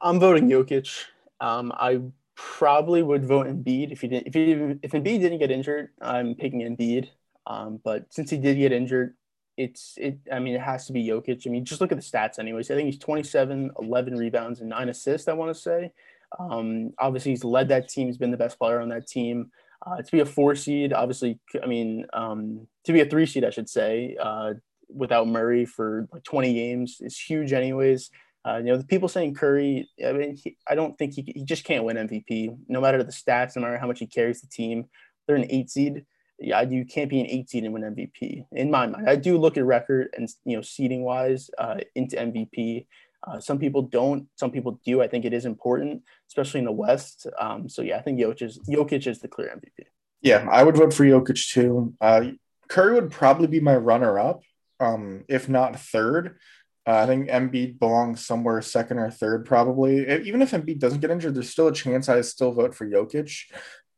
I'm 0.00 0.20
voting 0.20 0.48
Jokic. 0.48 1.04
Um, 1.40 1.72
I 1.74 2.00
probably 2.34 3.02
would 3.02 3.24
vote 3.24 3.46
Embiid 3.46 3.92
if 3.92 4.00
he 4.00 4.08
didn't. 4.08 4.26
If 4.26 4.34
he 4.34 4.52
if 4.82 4.92
Embiid 4.92 5.20
didn't 5.20 5.38
get 5.38 5.50
injured, 5.50 5.90
I'm 6.00 6.34
picking 6.34 6.60
Embiid. 6.60 7.08
Um, 7.46 7.80
but 7.82 8.06
since 8.12 8.30
he 8.30 8.38
did 8.38 8.56
get 8.56 8.72
injured, 8.72 9.14
it's 9.56 9.94
it. 9.96 10.18
I 10.30 10.38
mean, 10.38 10.54
it 10.54 10.60
has 10.60 10.86
to 10.86 10.92
be 10.92 11.06
Jokic. 11.06 11.46
I 11.46 11.50
mean, 11.50 11.64
just 11.64 11.80
look 11.80 11.92
at 11.92 11.98
the 11.98 12.04
stats, 12.04 12.38
anyways. 12.38 12.70
I 12.70 12.74
think 12.74 12.86
he's 12.86 12.98
27, 12.98 13.70
11 13.78 14.16
rebounds, 14.16 14.60
and 14.60 14.68
nine 14.68 14.88
assists. 14.88 15.28
I 15.28 15.32
want 15.32 15.54
to 15.54 15.60
say. 15.60 15.92
Um, 16.38 16.92
obviously, 16.98 17.32
he's 17.32 17.44
led 17.44 17.68
that 17.68 17.88
team. 17.88 18.06
He's 18.06 18.18
been 18.18 18.30
the 18.30 18.36
best 18.36 18.58
player 18.58 18.80
on 18.80 18.88
that 18.90 19.06
team. 19.06 19.50
Uh, 19.84 19.96
to 19.96 20.12
be 20.12 20.20
a 20.20 20.26
four 20.26 20.54
seed, 20.54 20.92
obviously, 20.92 21.40
I 21.62 21.66
mean, 21.66 22.06
um, 22.12 22.68
to 22.84 22.92
be 22.92 23.00
a 23.00 23.04
three 23.04 23.26
seed, 23.26 23.44
I 23.44 23.50
should 23.50 23.68
say, 23.68 24.16
uh, 24.20 24.54
without 24.88 25.26
Murray 25.26 25.64
for 25.64 26.06
like 26.12 26.22
20 26.22 26.54
games 26.54 26.98
is 27.00 27.18
huge, 27.18 27.52
anyways. 27.52 28.10
Uh, 28.44 28.56
you 28.58 28.64
know, 28.64 28.76
the 28.76 28.84
people 28.84 29.08
saying 29.08 29.34
Curry, 29.34 29.88
I 30.04 30.12
mean, 30.12 30.36
he, 30.36 30.56
I 30.68 30.74
don't 30.74 30.96
think 30.98 31.14
he, 31.14 31.22
he 31.34 31.44
just 31.44 31.64
can't 31.64 31.84
win 31.84 31.96
MVP, 31.96 32.56
no 32.68 32.80
matter 32.80 33.02
the 33.02 33.12
stats, 33.12 33.54
no 33.56 33.62
matter 33.62 33.78
how 33.78 33.86
much 33.86 34.00
he 34.00 34.06
carries 34.06 34.40
the 34.40 34.48
team. 34.48 34.86
They're 35.26 35.36
an 35.36 35.46
eight 35.50 35.70
seed. 35.70 36.04
Yeah, 36.38 36.62
you 36.62 36.84
can't 36.84 37.08
be 37.08 37.20
an 37.20 37.26
eight 37.26 37.48
seed 37.48 37.62
and 37.64 37.72
win 37.72 37.82
MVP 37.82 38.46
in 38.50 38.70
my 38.70 38.88
mind. 38.88 39.08
I 39.08 39.14
do 39.14 39.38
look 39.38 39.56
at 39.56 39.64
record 39.64 40.08
and 40.16 40.28
you 40.44 40.56
know 40.56 40.62
seeding 40.62 41.04
wise 41.04 41.50
uh, 41.56 41.76
into 41.94 42.16
MVP. 42.16 42.86
Uh, 43.24 43.40
some 43.40 43.58
people 43.58 43.82
don't. 43.82 44.26
Some 44.36 44.50
people 44.50 44.80
do. 44.84 45.02
I 45.02 45.08
think 45.08 45.24
it 45.24 45.32
is 45.32 45.44
important, 45.44 46.02
especially 46.28 46.58
in 46.58 46.66
the 46.66 46.72
West. 46.72 47.26
Um, 47.38 47.68
so 47.68 47.82
yeah, 47.82 47.98
I 47.98 48.02
think 48.02 48.18
Jokic 48.18 48.42
is 48.42 48.58
Jokic 48.68 49.06
is 49.06 49.20
the 49.20 49.28
clear 49.28 49.48
MVP. 49.48 49.86
Yeah, 50.20 50.46
I 50.50 50.62
would 50.62 50.76
vote 50.76 50.94
for 50.94 51.04
Jokic 51.04 51.52
too. 51.52 51.94
Uh, 52.00 52.32
Curry 52.68 52.94
would 52.94 53.10
probably 53.10 53.48
be 53.48 53.60
my 53.60 53.76
runner-up, 53.76 54.42
um, 54.80 55.24
if 55.28 55.48
not 55.48 55.78
third. 55.78 56.38
Uh, 56.86 56.94
I 56.94 57.06
think 57.06 57.28
Embiid 57.28 57.78
belongs 57.78 58.24
somewhere 58.24 58.60
second 58.62 58.98
or 58.98 59.10
third, 59.10 59.44
probably. 59.44 60.00
Even 60.26 60.42
if 60.42 60.50
Embiid 60.50 60.78
doesn't 60.78 61.00
get 61.00 61.10
injured, 61.10 61.34
there's 61.34 61.50
still 61.50 61.68
a 61.68 61.72
chance 61.72 62.08
I 62.08 62.20
still 62.22 62.52
vote 62.52 62.74
for 62.74 62.86
Jokic. 62.86 63.44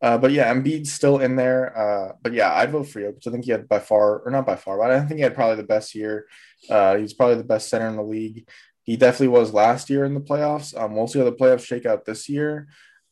Uh, 0.02 0.18
but 0.18 0.32
yeah, 0.32 0.52
Embiid's 0.52 0.92
still 0.92 1.18
in 1.18 1.36
there. 1.36 1.76
Uh, 1.78 2.12
but 2.20 2.34
yeah, 2.34 2.52
I'd 2.52 2.72
vote 2.72 2.88
for 2.88 3.00
Jokic. 3.00 3.26
I 3.26 3.30
think 3.30 3.44
he 3.46 3.52
had 3.52 3.68
by 3.68 3.78
far, 3.78 4.18
or 4.18 4.30
not 4.30 4.44
by 4.44 4.56
far, 4.56 4.76
but 4.76 4.90
I 4.90 5.00
think 5.00 5.16
he 5.16 5.22
had 5.22 5.34
probably 5.34 5.56
the 5.56 5.62
best 5.62 5.94
year. 5.94 6.26
Uh, 6.68 6.96
he's 6.96 7.14
probably 7.14 7.36
the 7.36 7.44
best 7.44 7.70
center 7.70 7.88
in 7.88 7.96
the 7.96 8.02
league. 8.02 8.46
He 8.84 8.96
definitely 8.96 9.28
was 9.28 9.52
last 9.52 9.90
year 9.90 10.04
in 10.04 10.14
the 10.14 10.20
playoffs. 10.20 10.78
Um, 10.78 10.94
we'll 10.94 11.08
see 11.08 11.18
how 11.18 11.24
the 11.24 11.32
playoffs 11.32 11.66
shake 11.66 11.86
out 11.86 12.04
this 12.04 12.28
year. 12.28 12.68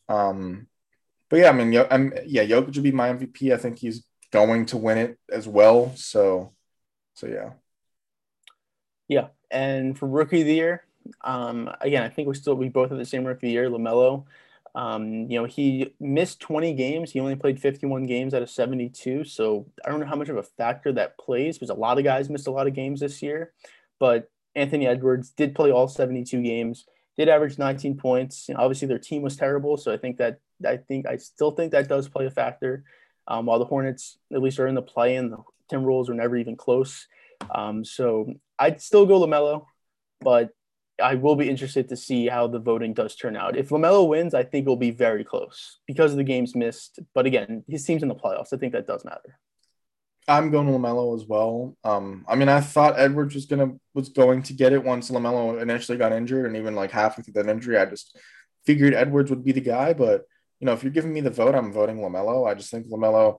Um, 0.08 0.68
but 1.30 1.40
yeah, 1.40 1.48
I 1.48 1.52
mean, 1.52 1.84
I'm, 1.90 2.12
yeah, 2.26 2.44
Jokic 2.44 2.74
would 2.74 2.82
be 2.82 2.92
my 2.92 3.10
MVP. 3.10 3.52
I 3.52 3.56
think 3.56 3.78
he's 3.78 4.04
going 4.32 4.66
to 4.66 4.76
win 4.76 4.98
it 4.98 5.18
as 5.30 5.48
well. 5.48 5.92
So, 5.96 6.52
so 7.14 7.26
yeah. 7.26 7.52
Yeah, 9.08 9.28
and 9.50 9.98
for 9.98 10.06
rookie 10.06 10.42
of 10.42 10.46
the 10.46 10.54
year, 10.54 10.84
um, 11.22 11.70
again, 11.80 12.02
I 12.02 12.08
think 12.10 12.28
we 12.28 12.34
still 12.34 12.54
we 12.54 12.68
both 12.68 12.90
have 12.90 12.98
the 12.98 13.04
same 13.04 13.24
rookie 13.24 13.46
of 13.46 13.48
the 13.48 13.50
year, 13.50 13.70
LaMelo. 13.70 14.24
Um, 14.74 15.30
you 15.30 15.38
know, 15.38 15.44
he 15.44 15.94
missed 16.00 16.40
20 16.40 16.72
games. 16.74 17.12
He 17.12 17.20
only 17.20 17.36
played 17.36 17.60
51 17.60 18.04
games 18.04 18.32
out 18.32 18.42
of 18.42 18.48
72. 18.48 19.24
So 19.24 19.66
I 19.84 19.90
don't 19.90 20.00
know 20.00 20.06
how 20.06 20.16
much 20.16 20.30
of 20.30 20.38
a 20.38 20.42
factor 20.42 20.92
that 20.92 21.18
plays 21.18 21.58
because 21.58 21.70
a 21.70 21.74
lot 21.74 21.98
of 21.98 22.04
guys 22.04 22.30
missed 22.30 22.46
a 22.46 22.52
lot 22.52 22.66
of 22.66 22.74
games 22.74 23.00
this 23.00 23.22
year. 23.22 23.52
But 23.98 24.30
Anthony 24.54 24.86
Edwards 24.86 25.30
did 25.30 25.54
play 25.54 25.70
all 25.70 25.88
72 25.88 26.42
games, 26.42 26.86
did 27.16 27.28
average 27.28 27.58
19 27.58 27.96
points. 27.96 28.48
You 28.48 28.54
know, 28.54 28.60
obviously, 28.60 28.88
their 28.88 28.98
team 28.98 29.22
was 29.22 29.36
terrible, 29.36 29.76
so 29.76 29.92
I 29.92 29.96
think 29.96 30.18
that 30.18 30.40
I 30.66 30.76
think 30.76 31.06
I 31.06 31.16
still 31.16 31.50
think 31.50 31.72
that 31.72 31.88
does 31.88 32.08
play 32.08 32.26
a 32.26 32.30
factor. 32.30 32.84
Um, 33.28 33.46
while 33.46 33.60
the 33.60 33.64
Hornets 33.64 34.18
at 34.32 34.42
least 34.42 34.58
are 34.58 34.66
in 34.66 34.74
the 34.74 34.82
play, 34.82 35.14
and 35.16 35.32
the 35.32 35.38
Timberwolves 35.70 36.08
are 36.08 36.14
never 36.14 36.36
even 36.36 36.56
close. 36.56 37.06
Um, 37.54 37.84
so 37.84 38.34
I'd 38.58 38.80
still 38.80 39.06
go 39.06 39.20
LaMelo, 39.20 39.66
but 40.20 40.50
I 41.02 41.14
will 41.14 41.36
be 41.36 41.48
interested 41.48 41.88
to 41.88 41.96
see 41.96 42.28
how 42.28 42.46
the 42.46 42.58
voting 42.58 42.94
does 42.94 43.16
turn 43.16 43.36
out. 43.36 43.56
If 43.56 43.70
LaMelo 43.70 44.08
wins, 44.08 44.34
I 44.34 44.44
think 44.44 44.64
it'll 44.64 44.76
be 44.76 44.90
very 44.90 45.24
close 45.24 45.78
because 45.86 46.12
of 46.12 46.18
the 46.18 46.24
games 46.24 46.54
missed. 46.54 47.00
But 47.14 47.26
again, 47.26 47.64
his 47.68 47.84
team's 47.84 48.02
in 48.02 48.08
the 48.08 48.14
playoffs. 48.14 48.52
I 48.52 48.56
think 48.56 48.72
that 48.72 48.86
does 48.86 49.04
matter. 49.04 49.38
I'm 50.28 50.50
going 50.50 50.66
to 50.66 50.72
LaMelo 50.72 51.16
as 51.16 51.26
well. 51.26 51.76
Um, 51.82 52.24
I 52.28 52.36
mean, 52.36 52.48
I 52.48 52.60
thought 52.60 52.98
Edwards 52.98 53.34
was 53.34 53.46
gonna 53.46 53.72
was 53.92 54.08
going 54.08 54.42
to 54.44 54.52
get 54.52 54.72
it 54.72 54.84
once 54.84 55.10
LaMelo 55.10 55.60
initially 55.60 55.98
got 55.98 56.12
injured, 56.12 56.46
and 56.46 56.56
even 56.56 56.74
like 56.74 56.92
halfway 56.92 57.24
through 57.24 57.34
that 57.34 57.48
injury, 57.48 57.76
I 57.76 57.86
just 57.86 58.16
figured 58.64 58.94
Edwards 58.94 59.30
would 59.30 59.44
be 59.44 59.52
the 59.52 59.60
guy. 59.60 59.92
But 59.92 60.24
you 60.60 60.66
know, 60.66 60.72
if 60.72 60.84
you're 60.84 60.92
giving 60.92 61.12
me 61.12 61.20
the 61.20 61.30
vote, 61.30 61.54
I'm 61.54 61.72
voting 61.72 61.98
LaMelo. 61.98 62.48
I 62.48 62.54
just 62.54 62.70
think 62.70 62.86
LaMelo, 62.86 63.38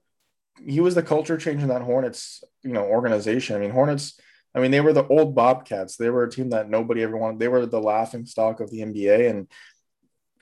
he 0.65 0.81
was 0.81 0.95
the 0.95 1.03
culture 1.03 1.37
change 1.37 1.61
in 1.61 1.69
that 1.69 1.81
Hornets, 1.81 2.43
you 2.63 2.73
know, 2.73 2.83
organization. 2.83 3.55
I 3.55 3.59
mean, 3.59 3.71
Hornets. 3.71 4.19
I 4.55 4.59
mean, 4.59 4.69
they 4.69 4.81
were 4.81 4.93
the 4.93 5.07
old 5.07 5.33
Bobcats. 5.33 5.95
They 5.95 6.11
were 6.11 6.25
a 6.25 6.29
team 6.29 6.49
that 6.51 6.69
nobody 6.69 7.01
ever 7.01 7.17
wanted. 7.17 7.39
They 7.39 7.47
were 7.47 7.65
the 7.65 7.81
laughing 7.81 8.25
stock 8.25 8.59
of 8.59 8.69
the 8.69 8.81
NBA, 8.81 9.29
and 9.29 9.47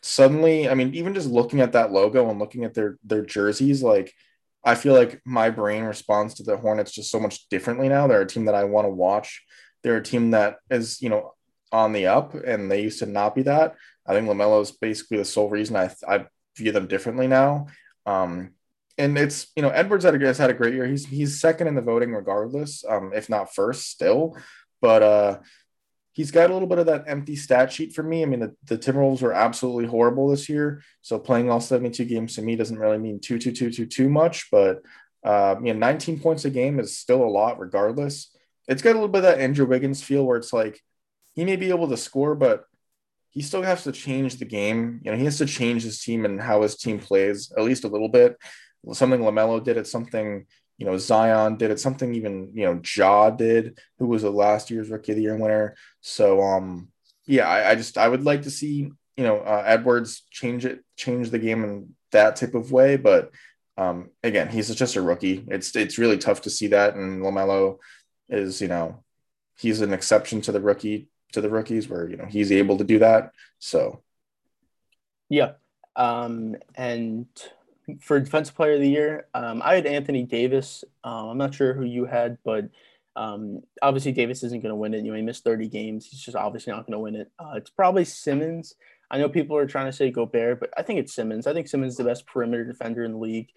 suddenly, 0.02 0.68
I 0.68 0.74
mean, 0.74 0.96
even 0.96 1.14
just 1.14 1.30
looking 1.30 1.62
at 1.62 1.74
that 1.74 1.92
logo 1.92 2.30
and 2.30 2.39
looking 2.39 2.66
at 2.66 2.74
their 2.74 2.98
their 3.04 3.24
jerseys, 3.24 3.84
like 3.84 4.14
I 4.64 4.76
feel 4.76 4.93
like 4.93 5.22
my 5.26 5.49
brain 5.49 5.84
responds 5.84 6.36
to 6.36 6.43
the 6.43 6.57
Hornets 6.57 6.91
just 6.91 7.09
so 7.09 7.20
much 7.20 7.49
differently 7.49 7.89
now. 7.89 8.07
They're 8.07 8.22
a 8.22 8.28
team 8.28 8.45
that 8.45 8.55
I 8.55 8.66
want 8.66 8.86
to 8.86 8.91
watch. 8.91 9.41
They're 9.84 9.97
a 9.97 10.03
team 10.03 10.32
that 10.32 10.57
is, 10.70 11.01
you 11.01 11.09
know, 11.09 11.34
on 11.72 11.93
the 11.93 12.07
up, 12.07 12.34
and 12.34 12.70
they 12.70 12.82
used 12.82 12.99
to 12.99 13.05
not 13.05 13.34
be 13.34 13.43
that. 13.43 13.76
I 14.05 14.14
think 14.14 14.28
LaMelo 14.28 14.62
is 14.62 14.72
basically 14.72 15.18
the 15.18 15.26
sole 15.26 15.49
reason 15.49 15.76
I 15.76 15.93
I 16.07 16.26
view 16.57 16.72
them 16.72 16.88
differently 16.88 17.28
now. 17.28 17.68
Um, 18.05 18.51
and 18.97 19.18
it's 19.18 19.51
you 19.55 19.62
know 19.62 19.70
Edwards 19.70 20.03
has 20.03 20.38
had 20.38 20.49
a 20.49 20.55
great 20.55 20.74
year. 20.74 20.86
He's 20.86 21.05
he's 21.05 21.39
second 21.39 21.68
in 21.68 21.76
the 21.76 21.82
voting 21.82 22.14
regardless, 22.14 22.84
um, 22.88 23.12
if 23.14 23.30
not 23.30 23.53
first 23.53 23.89
still. 23.89 24.38
But 24.82 25.03
uh, 25.03 25.39
he's 26.22 26.30
got 26.30 26.51
a 26.51 26.53
little 26.53 26.67
bit 26.67 26.78
of 26.78 26.86
that 26.86 27.05
empty 27.07 27.36
stat 27.36 27.74
sheet 27.74 27.93
for 27.95 28.03
me. 28.03 28.22
I 28.22 28.28
mean, 28.28 28.41
the, 28.41 28.55
the 28.65 28.78
Timberwolves 28.78 29.24
were 29.24 29.34
absolutely 29.34 29.88
horrible 29.88 30.30
this 30.30 30.47
year, 30.47 30.84
so 31.01 31.17
playing 31.17 31.49
all 31.49 31.59
72 31.59 32.05
games 32.05 32.36
to 32.36 32.43
me 32.43 32.55
doesn't 32.55 32.78
really 32.78 32.99
mean 32.99 33.19
too 33.19 33.39
too 33.39 33.51
too 33.51 33.72
too 33.72 33.88
too 33.88 34.07
much. 34.07 34.49
But 34.51 34.84
uh, 35.26 35.55
you 35.63 35.74
know, 35.74 35.80
19 35.80 36.19
points 36.19 36.45
a 36.45 36.51
game 36.51 36.80
is 36.80 36.95
still 36.95 37.24
a 37.24 37.26
lot 37.26 37.59
regardless. 37.59 38.36
It's 38.67 38.84
got 38.84 38.91
a 38.91 38.99
little 38.99 39.07
bit 39.07 39.24
of 39.24 39.24
that 39.24 39.39
Andrew 39.39 39.65
Wiggins 39.65 40.03
feel 40.03 40.24
where 40.24 40.38
it's 40.38 40.53
like 40.53 40.80
he 41.34 41.43
may 41.43 41.55
be 41.55 41.69
able 41.69 41.89
to 41.89 41.97
score, 41.97 42.36
but 42.36 42.65
he 43.32 43.41
still 43.41 43.63
has 43.63 43.84
to 43.86 43.91
change 43.91 44.36
the 44.38 44.45
game. 44.45 45.01
You 45.03 45.11
know, 45.11 45.17
he 45.17 45.26
has 45.26 45.39
to 45.39 45.47
change 45.47 45.82
his 45.82 46.03
team 46.03 46.24
and 46.24 46.39
how 46.39 46.61
his 46.61 46.76
team 46.76 46.99
plays 46.99 47.51
at 47.57 47.63
least 47.63 47.84
a 47.84 47.88
little 47.88 48.09
bit. 48.09 48.38
Something 48.93 49.22
LaMelo 49.22 49.63
did. 49.63 49.78
It's 49.78 49.91
something 49.91 50.45
you 50.82 50.88
know 50.88 50.98
Zion 50.98 51.58
did. 51.58 51.70
it, 51.70 51.80
something 51.80 52.16
even 52.16 52.54
you 52.56 52.66
know 52.66 52.82
Ja 52.84 53.30
did, 53.30 53.78
who 54.00 54.08
was 54.08 54.24
a 54.24 54.32
last 54.32 54.72
year's 54.72 54.90
Rookie 54.90 55.12
of 55.12 55.16
the 55.16 55.22
Year 55.22 55.38
winner. 55.38 55.76
So 56.02 56.42
um, 56.42 56.88
yeah, 57.28 57.48
I, 57.48 57.70
I 57.70 57.76
just 57.76 58.00
I 58.00 58.08
would 58.08 58.24
like 58.24 58.42
to 58.42 58.50
see 58.50 58.92
you 59.16 59.24
know 59.24 59.38
uh, 59.38 59.62
Edwards 59.64 60.24
change 60.32 60.66
it, 60.66 60.84
change 60.98 61.30
the 61.30 61.38
game 61.38 61.64
in 61.64 61.94
that 62.14 62.36
type 62.36 62.56
of 62.56 62.72
way. 62.72 62.98
But 62.98 63.30
um, 63.78 64.10
again, 64.24 64.50
he's 64.50 64.74
just 64.74 64.96
a 64.96 65.04
rookie. 65.04 65.46
It's 65.50 65.76
it's 65.76 66.00
really 66.00 66.18
tough 66.18 66.42
to 66.42 66.50
see 66.50 66.70
that. 66.70 66.96
And 66.96 67.22
LaMelo 67.22 67.78
is 68.28 68.60
you 68.60 68.68
know 68.68 69.04
he's 69.60 69.82
an 69.82 69.94
exception 69.94 70.42
to 70.42 70.52
the 70.52 70.62
rookie 70.62 71.10
to 71.34 71.42
the 71.42 71.50
rookies 71.52 71.88
where 71.88 72.10
you 72.10 72.18
know 72.18 72.26
he's 72.26 72.52
able 72.52 72.80
to 72.80 72.84
do 72.84 72.98
that. 72.98 73.34
So 73.60 74.02
yeah, 75.30 75.52
um, 75.96 76.56
and 76.74 77.28
for 78.00 78.20
defensive 78.20 78.56
player 78.56 78.74
of 78.74 78.82
the 78.82 78.89
year, 78.89 79.28
um, 79.34 79.62
I 79.64 79.76
had 79.76 79.86
Anthony 79.86 80.24
Davis. 80.24 80.84
Um, 81.04 81.30
I'm 81.30 81.38
not 81.38 81.54
sure 81.54 81.74
who 81.74 81.86
you 81.86 82.06
had, 82.06 82.38
but 82.44 82.70
um, 83.16 83.62
obviously 83.82 84.12
Davis 84.12 84.44
isn't 84.44 84.62
going 84.62 84.72
to 84.72 84.76
win 84.76 84.94
it. 84.94 85.04
You 85.04 85.12
know, 85.12 85.18
he 85.18 85.24
missed 85.24 85.44
30 85.44 85.68
games. 85.68 86.06
He's 86.06 86.22
just 86.22 86.38
obviously 86.38 86.72
not 86.72 86.86
going 86.86 86.94
to 86.94 87.00
win 87.00 87.16
it. 87.16 87.32
Uh, 87.39 87.54
it's 87.56 87.70
probably 87.70 88.06
Simmons. 88.06 88.76
I 89.10 89.18
know 89.18 89.28
people 89.28 89.58
are 89.58 89.68
trying 89.68 89.88
to 89.88 89.94
say 89.94 90.10
Gobert, 90.10 90.60
but 90.60 90.70
I 90.78 90.84
think 90.84 91.00
it's 91.00 91.14
Simmons. 91.14 91.46
I 91.48 91.54
think 91.54 91.68
Simmons 91.68 91.94
is 91.94 91.98
the 91.98 92.06
best 92.06 92.26
perimeter 92.26 92.64
defender 92.64 93.04
in 93.04 93.12
the 93.12 93.18
league 93.18 93.50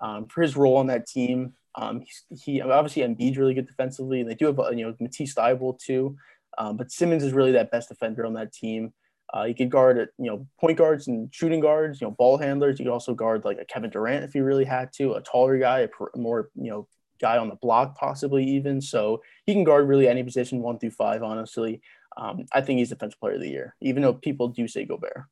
um, 0.00 0.26
for 0.26 0.42
his 0.42 0.56
role 0.56 0.76
on 0.76 0.86
that 0.86 1.06
team. 1.06 1.52
Um, 1.74 2.04
he 2.30 2.60
obviously 2.60 3.02
Embiid's 3.02 3.38
really 3.38 3.54
good 3.54 3.66
defensively, 3.66 4.20
and 4.20 4.30
they 4.30 4.34
do 4.34 4.46
have 4.46 4.58
you 4.76 4.86
know 4.86 4.94
Matisse 5.00 5.34
Thybulle 5.34 5.78
too. 5.78 6.16
Um, 6.58 6.76
but 6.76 6.90
Simmons 6.90 7.24
is 7.24 7.32
really 7.32 7.52
that 7.52 7.70
best 7.70 7.88
defender 7.88 8.26
on 8.26 8.34
that 8.34 8.52
team. 8.52 8.92
Uh, 9.34 9.44
you 9.44 9.54
could 9.54 9.70
guard 9.70 9.98
at 9.98 10.10
you 10.18 10.30
know 10.30 10.46
point 10.60 10.76
guards 10.76 11.08
and 11.08 11.32
shooting 11.34 11.60
guards, 11.60 12.00
you 12.00 12.06
know 12.06 12.10
ball 12.10 12.36
handlers. 12.36 12.78
You 12.78 12.84
could 12.84 12.92
also 12.92 13.14
guard 13.14 13.44
like 13.44 13.58
a 13.58 13.64
Kevin 13.64 13.90
Durant 13.90 14.24
if 14.24 14.34
you 14.34 14.44
really 14.44 14.64
had 14.64 14.92
to, 14.94 15.14
a 15.14 15.22
taller 15.22 15.58
guy, 15.58 15.80
a 15.80 16.18
more 16.18 16.50
you 16.54 16.70
know 16.70 16.88
guy 17.20 17.38
on 17.38 17.48
the 17.48 17.56
block 17.56 17.96
possibly 17.96 18.44
even. 18.44 18.80
So 18.80 19.22
he 19.46 19.54
can 19.54 19.64
guard 19.64 19.88
really 19.88 20.08
any 20.08 20.22
position 20.22 20.60
one 20.60 20.78
through 20.78 20.90
five. 20.90 21.22
Honestly, 21.22 21.80
um, 22.16 22.46
I 22.52 22.60
think 22.60 22.78
he's 22.78 22.90
defensive 22.90 23.20
player 23.20 23.34
of 23.34 23.40
the 23.40 23.48
year, 23.48 23.74
even 23.80 24.02
though 24.02 24.12
people 24.12 24.48
do 24.48 24.68
say 24.68 24.84
Gobert. 24.84 25.24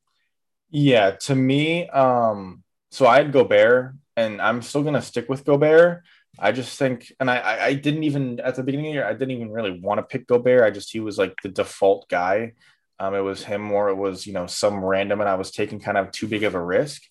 Yeah, 0.71 1.11
to 1.11 1.35
me, 1.35 1.89
um, 1.89 2.63
so 2.91 3.07
I 3.07 3.17
had 3.17 3.33
Gobert, 3.33 3.95
and 4.17 4.41
I'm 4.41 4.63
still 4.63 4.83
gonna 4.83 5.03
stick 5.03 5.29
with 5.29 5.45
Gobert. 5.45 6.03
I 6.39 6.53
just 6.53 6.79
think, 6.79 7.13
and 7.21 7.31
I, 7.31 7.67
I 7.67 7.75
didn't 7.75 8.05
even 8.05 8.41
at 8.41 8.55
the 8.55 8.63
beginning 8.63 8.87
of 8.87 8.91
the 8.91 8.95
year, 8.95 9.05
I 9.05 9.13
didn't 9.13 9.33
even 9.33 9.51
really 9.51 9.79
want 9.79 9.99
to 9.99 10.03
pick 10.03 10.27
Gobert. 10.27 10.63
I 10.63 10.71
just 10.71 10.91
he 10.91 11.01
was 11.01 11.19
like 11.19 11.35
the 11.43 11.49
default 11.49 12.09
guy. 12.09 12.53
Um, 13.01 13.15
it 13.15 13.21
was 13.21 13.43
him 13.43 13.73
or 13.73 13.89
it 13.89 13.97
was 13.97 14.27
you 14.27 14.35
know 14.35 14.47
some 14.47 14.85
random, 14.85 15.21
and 15.21 15.29
I 15.29 15.35
was 15.35 15.51
taking 15.51 15.81
kind 15.81 15.97
of 15.97 16.13
too 16.13 16.29
big 16.29 16.45
of 16.45 16.55
a 16.55 16.63
risk. 16.63 17.03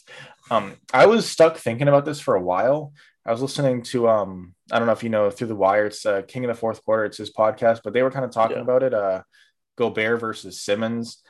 Um, 0.52 0.76
I 0.94 1.08
was 1.08 1.28
stuck 1.28 1.58
thinking 1.58 1.88
about 1.88 2.06
this 2.06 2.20
for 2.20 2.36
a 2.36 2.42
while. 2.42 2.94
I 3.26 3.32
was 3.32 3.42
listening 3.42 3.82
to 3.84 4.08
um, 4.08 4.54
I 4.72 4.78
don't 4.78 4.86
know 4.86 4.94
if 4.94 5.04
you 5.04 5.10
know 5.10 5.30
through 5.32 5.48
the 5.48 5.56
wire. 5.56 5.88
It's 5.88 6.06
uh, 6.06 6.22
King 6.22 6.46
of 6.46 6.50
the 6.50 6.60
Fourth 6.60 6.86
Quarter. 6.86 7.06
It's 7.06 7.18
his 7.18 7.34
podcast, 7.34 7.82
but 7.84 7.94
they 7.94 8.04
were 8.04 8.12
kind 8.12 8.24
of 8.24 8.32
talking 8.32 8.58
yeah. 8.58 8.64
about 8.64 8.84
it. 8.84 8.94
Uh, 8.94 9.24
Gobert 9.78 10.20
versus 10.20 10.62
Simmons. 10.62 11.24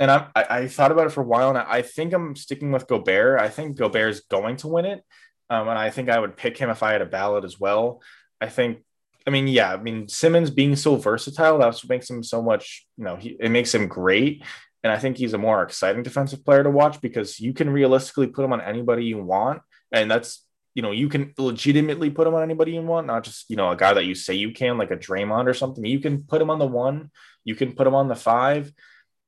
And 0.00 0.10
I, 0.10 0.28
I 0.36 0.68
thought 0.68 0.92
about 0.92 1.06
it 1.06 1.10
for 1.10 1.22
a 1.22 1.26
while, 1.26 1.48
and 1.48 1.58
I 1.58 1.82
think 1.82 2.12
I'm 2.12 2.36
sticking 2.36 2.70
with 2.70 2.86
Gobert. 2.86 3.40
I 3.40 3.48
think 3.48 3.76
Gobert 3.76 4.10
is 4.10 4.20
going 4.20 4.56
to 4.58 4.68
win 4.68 4.84
it, 4.84 5.02
um, 5.50 5.66
and 5.66 5.78
I 5.78 5.90
think 5.90 6.08
I 6.08 6.20
would 6.20 6.36
pick 6.36 6.56
him 6.56 6.70
if 6.70 6.84
I 6.84 6.92
had 6.92 7.02
a 7.02 7.06
ballot 7.06 7.44
as 7.44 7.58
well. 7.58 8.00
I 8.40 8.48
think 8.48 8.84
I 9.28 9.30
mean, 9.30 9.46
yeah, 9.46 9.74
I 9.74 9.76
mean, 9.76 10.08
Simmons 10.08 10.48
being 10.48 10.74
so 10.74 10.96
versatile, 10.96 11.58
that's 11.58 11.84
what 11.84 11.90
makes 11.90 12.08
him 12.08 12.22
so 12.22 12.40
much, 12.40 12.86
you 12.96 13.04
know, 13.04 13.16
he, 13.16 13.36
it 13.38 13.50
makes 13.50 13.74
him 13.74 13.86
great. 13.86 14.42
And 14.82 14.90
I 14.90 14.98
think 14.98 15.18
he's 15.18 15.34
a 15.34 15.38
more 15.38 15.62
exciting 15.62 16.02
defensive 16.02 16.46
player 16.46 16.62
to 16.62 16.70
watch 16.70 17.02
because 17.02 17.38
you 17.38 17.52
can 17.52 17.68
realistically 17.68 18.28
put 18.28 18.42
him 18.42 18.54
on 18.54 18.62
anybody 18.62 19.04
you 19.04 19.22
want. 19.22 19.60
And 19.92 20.10
that's, 20.10 20.46
you 20.74 20.80
know, 20.80 20.92
you 20.92 21.10
can 21.10 21.34
legitimately 21.36 22.08
put 22.08 22.26
him 22.26 22.34
on 22.36 22.42
anybody 22.42 22.72
you 22.72 22.80
want, 22.80 23.06
not 23.06 23.22
just, 23.22 23.50
you 23.50 23.56
know, 23.56 23.70
a 23.70 23.76
guy 23.76 23.92
that 23.92 24.06
you 24.06 24.14
say 24.14 24.32
you 24.32 24.52
can, 24.52 24.78
like 24.78 24.90
a 24.90 24.96
Draymond 24.96 25.46
or 25.46 25.52
something. 25.52 25.84
You 25.84 26.00
can 26.00 26.22
put 26.22 26.40
him 26.40 26.48
on 26.48 26.58
the 26.58 26.66
one, 26.66 27.10
you 27.44 27.54
can 27.54 27.72
put 27.74 27.86
him 27.86 27.94
on 27.94 28.08
the 28.08 28.16
five. 28.16 28.72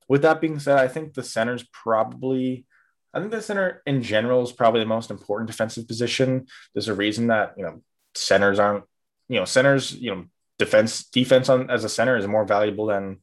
With 0.08 0.22
that 0.22 0.40
being 0.40 0.60
said, 0.60 0.78
I 0.78 0.88
think 0.88 1.12
the 1.12 1.22
center's 1.22 1.64
probably, 1.74 2.64
I 3.12 3.20
think 3.20 3.32
the 3.32 3.42
center 3.42 3.82
in 3.84 4.02
general 4.02 4.42
is 4.44 4.52
probably 4.52 4.80
the 4.80 4.86
most 4.86 5.10
important 5.10 5.48
defensive 5.50 5.86
position. 5.86 6.46
There's 6.72 6.88
a 6.88 6.94
reason 6.94 7.26
that, 7.26 7.52
you 7.58 7.64
know, 7.64 7.82
centers 8.14 8.58
aren't 8.58 8.84
you 9.30 9.38
know, 9.38 9.44
centers, 9.44 9.94
you 9.94 10.12
know, 10.12 10.24
defense 10.58 11.04
defense 11.04 11.48
on 11.48 11.70
as 11.70 11.84
a 11.84 11.88
center 11.88 12.16
is 12.16 12.26
more 12.26 12.44
valuable 12.44 12.86
than 12.86 13.18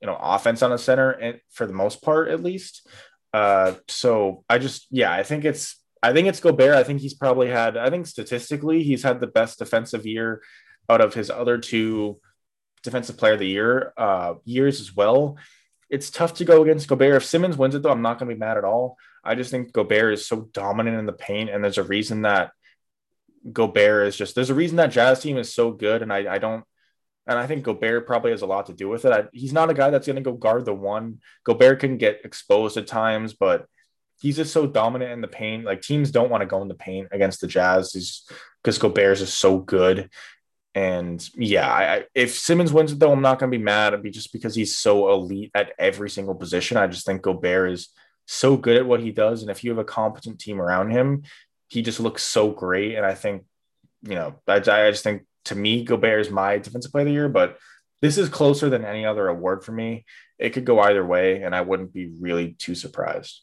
you 0.00 0.06
know 0.06 0.18
offense 0.20 0.62
on 0.62 0.72
a 0.72 0.78
center 0.78 1.10
and 1.10 1.40
for 1.50 1.66
the 1.66 1.74
most 1.74 2.02
part 2.02 2.28
at 2.28 2.42
least. 2.42 2.88
Uh, 3.32 3.74
so 3.86 4.44
I 4.48 4.58
just 4.58 4.86
yeah, 4.90 5.12
I 5.12 5.22
think 5.22 5.44
it's 5.44 5.76
I 6.02 6.14
think 6.14 6.26
it's 6.26 6.40
Gobert. 6.40 6.74
I 6.74 6.82
think 6.82 7.02
he's 7.02 7.14
probably 7.14 7.48
had 7.48 7.76
I 7.76 7.90
think 7.90 8.06
statistically 8.06 8.82
he's 8.82 9.02
had 9.02 9.20
the 9.20 9.26
best 9.26 9.58
defensive 9.58 10.06
year 10.06 10.42
out 10.88 11.02
of 11.02 11.14
his 11.14 11.30
other 11.30 11.58
two 11.58 12.18
defensive 12.82 13.18
player 13.18 13.34
of 13.34 13.40
the 13.40 13.46
year 13.46 13.92
uh, 13.98 14.34
years 14.44 14.80
as 14.80 14.96
well. 14.96 15.36
It's 15.90 16.10
tough 16.10 16.34
to 16.34 16.46
go 16.46 16.62
against 16.62 16.88
Gobert. 16.88 17.16
If 17.16 17.26
Simmons 17.26 17.58
wins 17.58 17.74
it 17.74 17.82
though, 17.82 17.90
I'm 17.90 18.02
not 18.02 18.18
going 18.18 18.30
to 18.30 18.34
be 18.34 18.40
mad 18.40 18.56
at 18.56 18.64
all. 18.64 18.96
I 19.22 19.34
just 19.34 19.50
think 19.50 19.72
Gobert 19.72 20.14
is 20.14 20.26
so 20.26 20.48
dominant 20.52 20.98
in 20.98 21.04
the 21.04 21.12
paint, 21.12 21.50
and 21.50 21.62
there's 21.62 21.78
a 21.78 21.82
reason 21.82 22.22
that 22.22 22.52
Gobert 23.52 24.08
is 24.08 24.16
just 24.16 24.34
there's 24.34 24.50
a 24.50 24.54
reason 24.54 24.76
that 24.76 24.90
Jazz 24.90 25.20
team 25.20 25.36
is 25.36 25.54
so 25.54 25.70
good, 25.70 26.02
and 26.02 26.12
I, 26.12 26.34
I 26.34 26.38
don't 26.38 26.64
and 27.26 27.38
I 27.38 27.46
think 27.46 27.62
Gobert 27.62 28.06
probably 28.06 28.32
has 28.32 28.42
a 28.42 28.46
lot 28.46 28.66
to 28.66 28.72
do 28.72 28.88
with 28.88 29.04
it. 29.04 29.12
I, 29.12 29.24
he's 29.32 29.52
not 29.52 29.70
a 29.70 29.74
guy 29.74 29.90
that's 29.90 30.06
going 30.06 30.16
to 30.16 30.22
go 30.22 30.32
guard 30.32 30.64
the 30.64 30.74
one. 30.74 31.20
Gobert 31.44 31.80
can 31.80 31.96
get 31.96 32.22
exposed 32.24 32.76
at 32.76 32.86
times, 32.86 33.34
but 33.34 33.66
he's 34.20 34.36
just 34.36 34.52
so 34.52 34.66
dominant 34.66 35.12
in 35.12 35.20
the 35.20 35.28
paint. 35.28 35.64
Like 35.64 35.82
teams 35.82 36.10
don't 36.10 36.30
want 36.30 36.42
to 36.42 36.46
go 36.46 36.60
in 36.62 36.68
the 36.68 36.74
paint 36.74 37.08
against 37.12 37.40
the 37.40 37.46
Jazz 37.46 38.26
because 38.62 38.78
Gobert 38.78 39.20
is 39.20 39.32
so 39.32 39.58
good. 39.58 40.10
And 40.74 41.26
yeah, 41.36 41.68
I, 41.68 42.04
if 42.14 42.34
Simmons 42.34 42.72
wins 42.72 42.92
it 42.92 42.98
though, 42.98 43.12
I'm 43.12 43.22
not 43.22 43.38
going 43.38 43.50
to 43.50 43.58
be 43.58 43.62
mad. 43.62 43.92
It'd 43.92 44.02
be 44.02 44.10
just 44.10 44.32
because 44.32 44.54
he's 44.54 44.76
so 44.76 45.10
elite 45.12 45.50
at 45.54 45.72
every 45.78 46.10
single 46.10 46.34
position. 46.34 46.76
I 46.76 46.86
just 46.86 47.06
think 47.06 47.22
Gobert 47.22 47.72
is 47.72 47.88
so 48.26 48.56
good 48.56 48.76
at 48.76 48.86
what 48.86 49.00
he 49.00 49.10
does, 49.10 49.42
and 49.42 49.50
if 49.50 49.64
you 49.64 49.70
have 49.70 49.78
a 49.78 49.84
competent 49.84 50.38
team 50.38 50.60
around 50.60 50.90
him, 50.92 51.24
he 51.70 51.82
just 51.82 52.00
looks 52.00 52.22
so 52.22 52.50
great. 52.50 52.96
And 52.96 53.06
I 53.06 53.14
think, 53.14 53.44
you 54.02 54.16
know, 54.16 54.34
I, 54.46 54.56
I 54.56 54.90
just 54.90 55.04
think 55.04 55.22
to 55.46 55.54
me, 55.54 55.84
Gobert 55.84 56.20
is 56.20 56.30
my 56.30 56.58
defensive 56.58 56.92
player 56.92 57.02
of 57.02 57.06
the 57.06 57.12
year, 57.12 57.28
but 57.28 57.58
this 58.02 58.18
is 58.18 58.28
closer 58.28 58.68
than 58.68 58.84
any 58.84 59.06
other 59.06 59.28
award 59.28 59.64
for 59.64 59.72
me. 59.72 60.04
It 60.38 60.50
could 60.50 60.64
go 60.64 60.80
either 60.80 61.04
way, 61.04 61.42
and 61.42 61.54
I 61.54 61.60
wouldn't 61.60 61.92
be 61.92 62.10
really 62.18 62.52
too 62.52 62.74
surprised. 62.74 63.42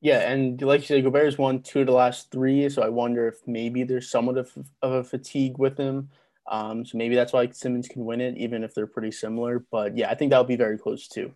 Yeah, 0.00 0.30
and 0.30 0.60
like 0.60 0.80
you 0.82 0.86
said, 0.86 1.04
Gobert's 1.04 1.38
won 1.38 1.62
two 1.62 1.80
of 1.80 1.86
the 1.86 1.92
last 1.92 2.30
three, 2.30 2.68
so 2.68 2.82
I 2.82 2.88
wonder 2.88 3.28
if 3.28 3.36
maybe 3.46 3.84
there's 3.84 4.10
somewhat 4.10 4.38
of, 4.38 4.50
of 4.82 4.92
a 4.92 5.04
fatigue 5.04 5.58
with 5.58 5.78
him. 5.78 6.10
Um, 6.50 6.84
so 6.84 6.96
maybe 6.98 7.14
that's 7.14 7.32
why 7.32 7.50
Simmons 7.50 7.88
can 7.88 8.04
win 8.04 8.20
it, 8.20 8.36
even 8.36 8.62
if 8.62 8.74
they're 8.74 8.86
pretty 8.86 9.10
similar. 9.10 9.64
But 9.70 9.96
yeah, 9.96 10.10
I 10.10 10.14
think 10.14 10.30
that 10.30 10.38
would 10.38 10.48
be 10.48 10.56
very 10.56 10.78
close 10.78 11.08
too. 11.08 11.32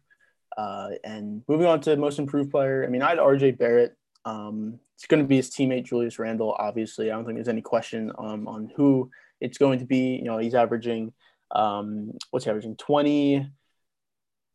Uh, 0.56 0.90
and 1.04 1.42
moving 1.48 1.66
on 1.66 1.80
to 1.80 1.96
most 1.96 2.18
improved 2.18 2.50
player, 2.50 2.84
I 2.84 2.88
mean, 2.88 3.02
I 3.02 3.10
had 3.10 3.18
RJ 3.18 3.58
Barrett. 3.58 3.96
Um, 4.24 4.78
it's 4.96 5.06
going 5.06 5.22
to 5.22 5.26
be 5.26 5.36
his 5.36 5.50
teammate 5.50 5.84
Julius 5.84 6.18
Randle. 6.18 6.54
Obviously, 6.58 7.10
I 7.10 7.14
don't 7.14 7.24
think 7.24 7.36
there's 7.36 7.48
any 7.48 7.62
question 7.62 8.12
um, 8.18 8.46
on 8.46 8.70
who 8.76 9.10
it's 9.40 9.58
going 9.58 9.78
to 9.78 9.86
be. 9.86 10.16
You 10.16 10.24
know, 10.24 10.38
he's 10.38 10.54
averaging 10.54 11.12
um, 11.52 12.12
what's 12.30 12.44
he 12.44 12.50
averaging 12.50 12.76
20, 12.76 13.48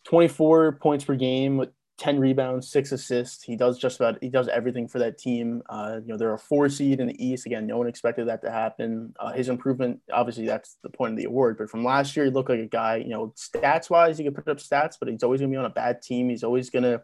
24 0.06 0.74
points 0.74 1.04
per 1.04 1.16
game 1.16 1.58
with 1.58 1.70
10 1.98 2.20
rebounds, 2.20 2.70
six 2.70 2.92
assists. 2.92 3.44
He 3.44 3.56
does 3.56 3.80
just 3.80 4.00
about 4.00 4.18
he 4.22 4.30
does 4.30 4.48
everything 4.50 4.88
for 4.88 5.00
that 5.00 5.18
team. 5.18 5.62
Uh, 5.70 6.00
you 6.02 6.10
know, 6.10 6.18
they're 6.18 6.34
a 6.34 6.40
four 6.40 6.68
seed 6.68 7.00
in 7.00 7.08
the 7.08 7.26
East. 7.26 7.46
Again, 7.46 7.66
no 7.66 7.78
one 7.78 7.88
expected 7.88 8.28
that 8.28 8.42
to 8.44 8.52
happen. 8.52 9.14
Uh, 9.20 9.32
his 9.32 9.48
improvement, 9.48 10.02
obviously, 10.12 10.46
that's 10.46 10.78
the 10.84 10.90
point 10.90 11.14
of 11.14 11.18
the 11.18 11.24
award. 11.26 11.58
But 11.58 11.70
from 11.70 11.84
last 11.86 12.16
year, 12.16 12.26
he 12.26 12.32
looked 12.32 12.50
like 12.50 12.60
a 12.60 12.66
guy. 12.66 12.98
You 12.98 13.10
know, 13.10 13.34
stats 13.38 13.90
wise, 13.90 14.18
he 14.18 14.26
could 14.26 14.36
put 14.36 14.48
up 14.50 14.58
stats, 14.58 14.96
but 15.00 15.08
he's 15.08 15.24
always 15.24 15.40
going 15.40 15.52
to 15.52 15.56
be 15.56 15.60
on 15.60 15.66
a 15.66 15.70
bad 15.70 16.02
team. 16.02 16.30
He's 16.30 16.44
always 16.44 16.70
going 16.70 16.84
to 16.84 17.02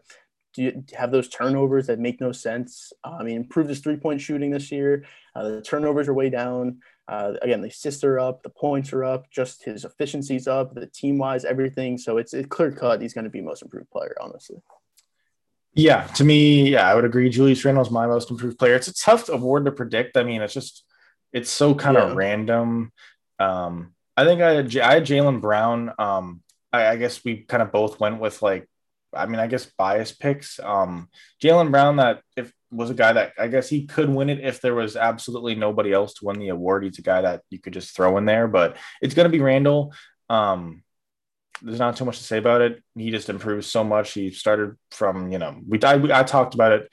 do 0.53 0.63
you 0.63 0.83
have 0.97 1.11
those 1.11 1.29
turnovers 1.29 1.87
that 1.87 1.99
make 1.99 2.19
no 2.19 2.31
sense? 2.31 2.91
Uh, 3.03 3.17
I 3.19 3.23
mean, 3.23 3.37
improved 3.37 3.69
his 3.69 3.79
three 3.79 3.97
point 3.97 4.21
shooting 4.21 4.51
this 4.51 4.71
year. 4.71 5.05
Uh, 5.35 5.49
the 5.49 5.61
turnovers 5.61 6.07
are 6.07 6.13
way 6.13 6.29
down. 6.29 6.79
Uh, 7.07 7.33
again, 7.41 7.61
the 7.61 7.67
assists 7.67 8.03
are 8.03 8.19
up, 8.19 8.43
the 8.43 8.49
points 8.49 8.93
are 8.93 9.03
up, 9.03 9.29
just 9.31 9.63
his 9.63 9.83
efficiency's 9.83 10.47
up, 10.47 10.73
the 10.73 10.87
team 10.87 11.17
wise, 11.17 11.43
everything. 11.43 11.97
So 11.97 12.17
it's, 12.17 12.33
it's 12.33 12.47
clear 12.47 12.71
cut. 12.71 13.01
He's 13.01 13.13
going 13.13 13.25
to 13.25 13.29
be 13.29 13.41
most 13.41 13.61
improved 13.61 13.89
player, 13.89 14.15
honestly. 14.21 14.61
Yeah, 15.73 16.03
to 16.15 16.23
me, 16.23 16.69
yeah, 16.69 16.89
I 16.89 16.95
would 16.95 17.05
agree. 17.05 17.29
Julius 17.29 17.63
Randle 17.63 17.83
is 17.83 17.91
my 17.91 18.05
most 18.05 18.29
improved 18.29 18.59
player. 18.59 18.75
It's 18.75 18.87
a 18.87 18.93
tough 18.93 19.29
award 19.29 19.65
to 19.65 19.71
predict. 19.71 20.17
I 20.17 20.23
mean, 20.23 20.41
it's 20.41 20.53
just 20.53 20.83
it's 21.31 21.49
so 21.49 21.73
kind 21.73 21.97
of 21.97 22.09
yeah. 22.09 22.15
random. 22.15 22.91
Um, 23.39 23.93
I 24.17 24.25
think 24.25 24.41
I 24.41 24.53
had, 24.53 24.77
I 24.77 24.93
had 24.95 25.05
Jaylen 25.05 25.41
Brown. 25.41 25.93
Um, 25.97 26.41
I, 26.73 26.87
I, 26.87 26.95
guess 26.97 27.23
we 27.23 27.37
kind 27.37 27.63
of 27.63 27.71
both 27.71 27.99
went 27.99 28.19
with 28.19 28.41
like, 28.41 28.67
I 29.13 29.25
mean, 29.25 29.39
I 29.39 29.47
guess 29.47 29.65
bias 29.77 30.11
picks. 30.11 30.59
Um, 30.59 31.09
Jaylen 31.43 31.71
Brown 31.71 31.97
that 31.97 32.21
if 32.35 32.51
was 32.71 32.89
a 32.89 32.93
guy 32.93 33.13
that 33.13 33.33
I 33.37 33.47
guess 33.47 33.67
he 33.67 33.85
could 33.85 34.09
win 34.09 34.29
it 34.29 34.39
if 34.39 34.61
there 34.61 34.73
was 34.73 34.95
absolutely 34.95 35.55
nobody 35.55 35.91
else 35.91 36.13
to 36.15 36.25
win 36.25 36.39
the 36.39 36.49
award. 36.49 36.83
He's 36.83 36.99
a 36.99 37.01
guy 37.01 37.21
that 37.21 37.41
you 37.49 37.59
could 37.59 37.73
just 37.73 37.95
throw 37.95 38.17
in 38.17 38.25
there, 38.25 38.47
but 38.47 38.77
it's 39.01 39.13
going 39.13 39.25
to 39.25 39.37
be 39.37 39.43
Randle. 39.43 39.93
Um, 40.29 40.83
there's 41.61 41.79
not 41.79 41.97
too 41.97 42.05
much 42.05 42.17
to 42.17 42.23
say 42.23 42.37
about 42.37 42.61
it. 42.61 42.81
He 42.95 43.11
just 43.11 43.29
improved 43.29 43.65
so 43.65 43.83
much. 43.83 44.13
He 44.13 44.31
started 44.31 44.77
from, 44.91 45.31
you 45.31 45.37
know, 45.37 45.59
we, 45.67 45.81
I, 45.83 45.97
we, 45.97 46.11
I 46.11 46.23
talked 46.23 46.53
about 46.53 46.71
it. 46.71 46.89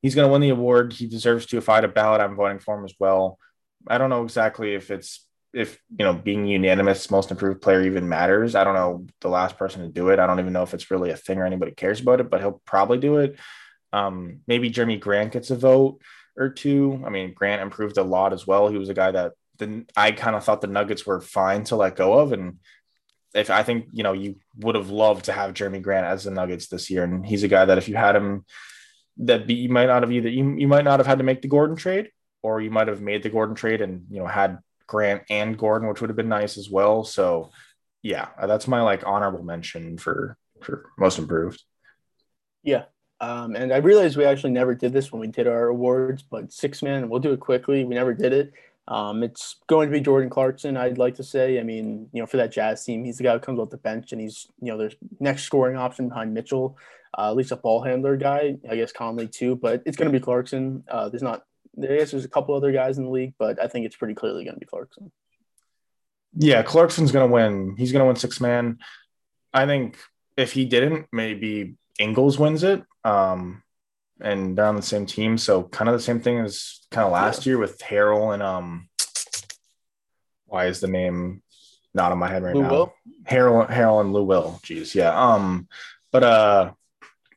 He's 0.00 0.14
going 0.14 0.28
to 0.28 0.32
win 0.32 0.40
the 0.40 0.50
award. 0.50 0.92
He 0.92 1.06
deserves 1.06 1.46
to. 1.46 1.58
If 1.58 1.68
I 1.68 1.74
had 1.76 1.84
a 1.84 1.88
ballot, 1.88 2.20
I'm 2.20 2.36
voting 2.36 2.60
for 2.60 2.78
him 2.78 2.84
as 2.84 2.94
well. 2.98 3.38
I 3.88 3.98
don't 3.98 4.10
know 4.10 4.22
exactly 4.22 4.74
if 4.74 4.90
it's, 4.90 5.25
if, 5.56 5.80
you 5.90 6.04
know, 6.04 6.12
being 6.12 6.46
unanimous 6.46 7.10
most 7.10 7.30
improved 7.30 7.62
player 7.62 7.82
even 7.82 8.08
matters. 8.08 8.54
I 8.54 8.62
don't 8.62 8.74
know 8.74 9.06
the 9.22 9.30
last 9.30 9.56
person 9.56 9.80
to 9.82 9.88
do 9.88 10.10
it. 10.10 10.18
I 10.18 10.26
don't 10.26 10.38
even 10.38 10.52
know 10.52 10.62
if 10.62 10.74
it's 10.74 10.90
really 10.90 11.10
a 11.10 11.16
thing 11.16 11.38
or 11.38 11.46
anybody 11.46 11.72
cares 11.72 12.00
about 12.00 12.20
it, 12.20 12.28
but 12.28 12.40
he'll 12.40 12.60
probably 12.66 12.98
do 12.98 13.16
it. 13.16 13.38
Um, 13.92 14.40
maybe 14.46 14.70
Jerami 14.70 15.00
Grant 15.00 15.32
gets 15.32 15.50
a 15.50 15.56
vote 15.56 16.02
or 16.36 16.50
two. 16.50 17.02
I 17.06 17.08
mean, 17.08 17.32
Grant 17.32 17.62
improved 17.62 17.96
a 17.96 18.02
lot 18.02 18.34
as 18.34 18.46
well. 18.46 18.68
He 18.68 18.76
was 18.76 18.90
a 18.90 18.94
guy 18.94 19.10
that 19.12 19.32
then 19.58 19.86
I 19.96 20.12
kind 20.12 20.36
of 20.36 20.44
thought 20.44 20.60
the 20.60 20.66
Nuggets 20.66 21.06
were 21.06 21.22
fine 21.22 21.64
to 21.64 21.76
let 21.76 21.96
go 21.96 22.12
of, 22.18 22.32
and 22.32 22.58
if 23.34 23.50
I 23.50 23.62
think 23.62 23.86
you 23.92 24.02
know 24.02 24.12
you 24.12 24.36
would 24.58 24.74
have 24.74 24.90
loved 24.90 25.26
to 25.26 25.32
have 25.32 25.54
Jerami 25.54 25.80
Grant 25.80 26.06
as 26.06 26.24
the 26.24 26.30
Nuggets 26.30 26.68
this 26.68 26.90
year, 26.90 27.04
and 27.04 27.24
he's 27.24 27.42
a 27.42 27.48
guy 27.48 27.64
that 27.64 27.78
if 27.78 27.88
you 27.88 27.96
had 27.96 28.16
him, 28.16 28.44
that 29.18 29.46
be, 29.46 29.54
you 29.54 29.68
might 29.68 29.86
not 29.86 30.02
have 30.02 30.12
either 30.12 30.28
you, 30.28 30.56
you 30.58 30.68
might 30.68 30.84
not 30.84 31.00
have 31.00 31.06
had 31.06 31.18
to 31.18 31.24
make 31.24 31.42
the 31.42 31.48
Gordon 31.48 31.76
trade, 31.76 32.10
or 32.42 32.60
you 32.60 32.70
might 32.70 32.88
have 32.88 33.00
made 33.00 33.22
the 33.22 33.30
Gordon 33.30 33.54
trade 33.54 33.80
and 33.80 34.06
you 34.10 34.20
know 34.20 34.26
had 34.26 34.58
Grant 34.86 35.22
and 35.30 35.58
Gordon, 35.58 35.88
which 35.88 36.00
would 36.00 36.10
have 36.10 36.16
been 36.16 36.28
nice 36.28 36.56
as 36.56 36.70
well. 36.70 37.04
So 37.04 37.50
yeah, 38.02 38.28
that's 38.46 38.68
my 38.68 38.82
like 38.82 39.06
honorable 39.06 39.42
mention 39.42 39.98
for 39.98 40.36
for 40.62 40.90
most 40.98 41.18
improved. 41.18 41.62
Yeah. 42.62 42.84
Um, 43.20 43.56
and 43.56 43.72
I 43.72 43.78
realized 43.78 44.16
we 44.16 44.24
actually 44.24 44.52
never 44.52 44.74
did 44.74 44.92
this 44.92 45.10
when 45.10 45.20
we 45.20 45.28
did 45.28 45.46
our 45.46 45.68
awards, 45.68 46.22
but 46.22 46.52
six 46.52 46.82
man, 46.82 47.08
we'll 47.08 47.20
do 47.20 47.32
it 47.32 47.40
quickly. 47.40 47.84
We 47.84 47.94
never 47.94 48.12
did 48.14 48.32
it. 48.32 48.52
Um, 48.88 49.22
it's 49.22 49.56
going 49.66 49.88
to 49.88 49.92
be 49.92 50.00
Jordan 50.00 50.30
Clarkson, 50.30 50.76
I'd 50.76 50.98
like 50.98 51.16
to 51.16 51.24
say. 51.24 51.58
I 51.58 51.62
mean, 51.62 52.08
you 52.12 52.20
know, 52.20 52.26
for 52.26 52.36
that 52.36 52.52
Jazz 52.52 52.84
team, 52.84 53.04
he's 53.04 53.16
the 53.16 53.24
guy 53.24 53.32
who 53.32 53.40
comes 53.40 53.58
off 53.58 53.70
the 53.70 53.78
bench 53.78 54.12
and 54.12 54.20
he's, 54.20 54.46
you 54.60 54.70
know, 54.70 54.78
there's 54.78 54.94
next 55.18 55.42
scoring 55.42 55.76
option 55.76 56.08
behind 56.08 56.34
Mitchell, 56.34 56.76
uh, 57.18 57.30
at 57.30 57.36
least 57.36 57.50
a 57.50 57.56
ball 57.56 57.82
handler 57.82 58.16
guy, 58.16 58.58
I 58.70 58.76
guess 58.76 58.92
Conley 58.92 59.26
too, 59.26 59.56
but 59.56 59.82
it's 59.86 59.96
going 59.96 60.12
to 60.12 60.16
be 60.16 60.22
Clarkson. 60.22 60.84
Uh, 60.88 61.08
there's 61.08 61.22
not, 61.22 61.44
I 61.82 61.98
guess 61.98 62.10
there's 62.10 62.24
a 62.24 62.28
couple 62.28 62.54
other 62.54 62.72
guys 62.72 62.98
in 62.98 63.04
the 63.04 63.10
league, 63.10 63.34
but 63.38 63.62
I 63.62 63.68
think 63.68 63.86
it's 63.86 63.96
pretty 63.96 64.14
clearly 64.14 64.44
going 64.44 64.54
to 64.54 64.60
be 64.60 64.66
Clarkson. 64.66 65.12
Yeah, 66.34 66.62
Clarkson's 66.62 67.12
going 67.12 67.28
to 67.28 67.32
win. 67.32 67.76
He's 67.76 67.92
going 67.92 68.00
to 68.00 68.06
win 68.06 68.16
six 68.16 68.40
man. 68.40 68.78
I 69.52 69.66
think 69.66 69.98
if 70.36 70.52
he 70.52 70.64
didn't, 70.64 71.06
maybe 71.12 71.76
Ingles 71.98 72.38
wins 72.38 72.62
it. 72.62 72.82
Um, 73.04 73.62
and 74.20 74.56
they're 74.56 74.66
on 74.66 74.76
the 74.76 74.82
same 74.82 75.06
team. 75.06 75.38
So 75.38 75.64
kind 75.64 75.88
of 75.88 75.94
the 75.94 76.02
same 76.02 76.20
thing 76.20 76.38
as 76.38 76.86
kind 76.90 77.06
of 77.06 77.12
last 77.12 77.44
yeah. 77.44 77.50
year 77.50 77.58
with 77.58 77.78
Harrell 77.78 78.32
and 78.32 78.42
um 78.42 78.88
why 80.46 80.66
is 80.66 80.80
the 80.80 80.88
name 80.88 81.42
not 81.92 82.12
on 82.12 82.18
my 82.18 82.28
head 82.28 82.42
right 82.42 82.54
Lou 82.54 82.62
now? 82.62 82.70
Will? 82.70 82.94
Harrell 83.24 83.68
Harrell 83.68 84.00
and 84.00 84.12
Lou 84.12 84.24
Will. 84.24 84.60
Jeez, 84.62 84.94
yeah. 84.94 85.10
Um, 85.10 85.68
but 86.12 86.22
uh 86.22 86.72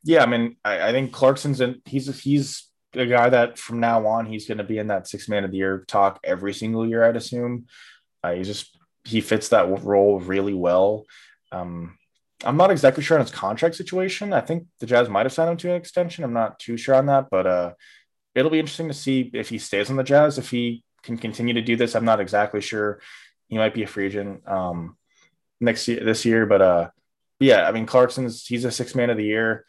yeah, 0.04 0.24
I 0.24 0.26
mean 0.26 0.56
I, 0.64 0.90
I 0.90 0.92
think 0.92 1.12
Clarkson's 1.12 1.62
in 1.62 1.82
he's 1.86 2.22
he's 2.22 2.69
a 2.94 3.06
guy 3.06 3.30
that 3.30 3.58
from 3.58 3.80
now 3.80 4.08
on 4.08 4.26
he's 4.26 4.48
gonna 4.48 4.64
be 4.64 4.78
in 4.78 4.88
that 4.88 5.08
six 5.08 5.30
man 5.30 5.44
of 5.44 5.52
the 5.52 5.58
year 5.58 5.86
talk 5.88 6.20
every 6.24 6.54
single 6.54 6.88
year, 6.88 7.04
I'd 7.04 7.16
assume. 7.16 7.66
Uh, 8.24 8.34
he 8.34 8.44
just 8.44 8.78
he 9.04 9.22
fits 9.22 9.50
that 9.50 9.84
role 9.84 10.20
really 10.20 10.54
well. 10.54 11.06
Um, 11.52 11.98
I'm 12.44 12.58
not 12.58 12.72
exactly 12.72 13.04
sure 13.04 13.18
on 13.18 13.26
his 13.26 13.34
contract 13.34 13.76
situation. 13.76 14.34
I 14.34 14.42
think 14.42 14.68
the 14.80 14.86
Jazz 14.86 15.10
might 15.10 15.26
have 15.26 15.34
signed 15.34 15.52
him 15.52 15.58
to 15.58 15.70
an 15.70 15.76
extension. 15.76 16.24
I'm 16.24 16.34
not 16.34 16.60
too 16.60 16.78
sure 16.78 16.96
on 16.96 17.08
that, 17.08 17.28
but 17.30 17.46
uh, 17.46 17.74
it'll 18.34 18.52
be 18.52 18.60
interesting 18.60 18.88
to 18.88 18.94
see 18.94 19.30
if 19.34 19.50
he 19.50 19.58
stays 19.58 19.90
on 19.90 19.98
the 19.98 20.04
Jazz. 20.04 20.38
If 20.38 20.50
he 20.50 20.84
can 21.04 21.18
continue 21.18 21.54
to 21.56 21.62
do 21.62 21.76
this, 21.76 21.96
I'm 21.96 22.06
not 22.06 22.22
exactly 22.22 22.62
sure. 22.62 23.02
He 23.48 23.58
might 23.58 23.74
be 23.74 23.84
a 23.84 23.88
free 23.88 24.06
agent 24.06 24.48
um, 24.48 24.98
next 25.60 25.88
year, 25.88 26.04
this 26.04 26.24
year, 26.24 26.46
but 26.46 26.62
uh, 26.62 26.90
yeah, 27.40 27.68
I 27.68 27.72
mean 27.72 27.86
Clarkson's 27.86 28.46
he's 28.46 28.66
a 28.66 28.72
six 28.72 28.96
man 28.96 29.10
of 29.10 29.18
the 29.18 29.24
year. 29.24 29.66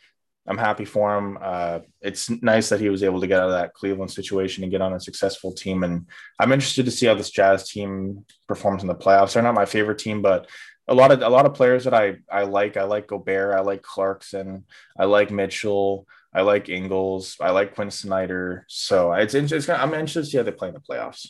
I'm 0.48 0.58
happy 0.58 0.84
for 0.84 1.16
him. 1.16 1.38
Uh, 1.40 1.80
it's 2.00 2.30
nice 2.42 2.70
that 2.70 2.80
he 2.80 2.88
was 2.88 3.02
able 3.02 3.20
to 3.20 3.26
get 3.26 3.40
out 3.40 3.50
of 3.50 3.54
that 3.54 3.74
Cleveland 3.74 4.10
situation 4.10 4.64
and 4.64 4.72
get 4.72 4.80
on 4.80 4.94
a 4.94 5.00
successful 5.00 5.52
team. 5.52 5.84
And 5.84 6.06
I'm 6.38 6.52
interested 6.52 6.86
to 6.86 6.90
see 6.90 7.06
how 7.06 7.14
this 7.14 7.30
Jazz 7.30 7.68
team 7.68 8.24
performs 8.48 8.82
in 8.82 8.88
the 8.88 8.94
playoffs. 8.94 9.34
They're 9.34 9.42
not 9.42 9.54
my 9.54 9.66
favorite 9.66 9.98
team, 9.98 10.22
but 10.22 10.48
a 10.88 10.94
lot 10.94 11.12
of 11.12 11.22
a 11.22 11.28
lot 11.28 11.46
of 11.46 11.54
players 11.54 11.84
that 11.84 11.94
I 11.94 12.16
I 12.30 12.42
like. 12.42 12.76
I 12.76 12.84
like 12.84 13.06
Gobert. 13.06 13.54
I 13.54 13.60
like 13.60 13.82
Clarkson. 13.82 14.64
I 14.98 15.04
like 15.04 15.30
Mitchell. 15.30 16.06
I 16.34 16.42
like 16.42 16.68
Ingles. 16.68 17.36
I 17.40 17.50
like 17.50 17.74
Quin 17.74 17.90
Snyder. 17.90 18.64
So 18.68 19.12
it's, 19.12 19.34
it's 19.34 19.68
I'm 19.68 19.94
interested 19.94 20.20
to 20.20 20.26
see 20.26 20.36
how 20.36 20.42
they 20.44 20.52
play 20.52 20.68
in 20.68 20.74
the 20.74 20.80
playoffs. 20.80 21.28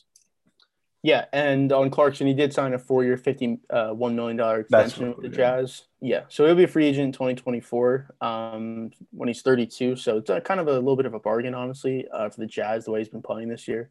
Yeah, 1.02 1.24
and 1.32 1.72
on 1.72 1.88
Clarkson, 1.88 2.26
he 2.26 2.34
did 2.34 2.52
sign 2.52 2.74
a 2.74 2.78
four-year, 2.78 3.16
fifty-one 3.16 3.60
uh, 3.70 3.94
million 3.94 4.36
dollar 4.36 4.60
extension 4.60 5.14
with 5.14 5.22
the 5.22 5.28
Jazz. 5.30 5.84
Yeah, 6.02 6.24
so 6.28 6.44
he'll 6.44 6.54
be 6.54 6.64
a 6.64 6.68
free 6.68 6.86
agent 6.86 7.06
in 7.06 7.12
twenty 7.12 7.34
twenty-four 7.34 8.14
um, 8.20 8.90
when 9.10 9.28
he's 9.28 9.40
thirty-two. 9.40 9.96
So 9.96 10.18
it's 10.18 10.28
a, 10.28 10.42
kind 10.42 10.60
of 10.60 10.68
a 10.68 10.74
little 10.74 10.96
bit 10.96 11.06
of 11.06 11.14
a 11.14 11.18
bargain, 11.18 11.54
honestly, 11.54 12.06
uh, 12.12 12.28
for 12.28 12.40
the 12.40 12.46
Jazz 12.46 12.84
the 12.84 12.90
way 12.90 13.00
he's 13.00 13.08
been 13.08 13.22
playing 13.22 13.48
this 13.48 13.66
year. 13.66 13.90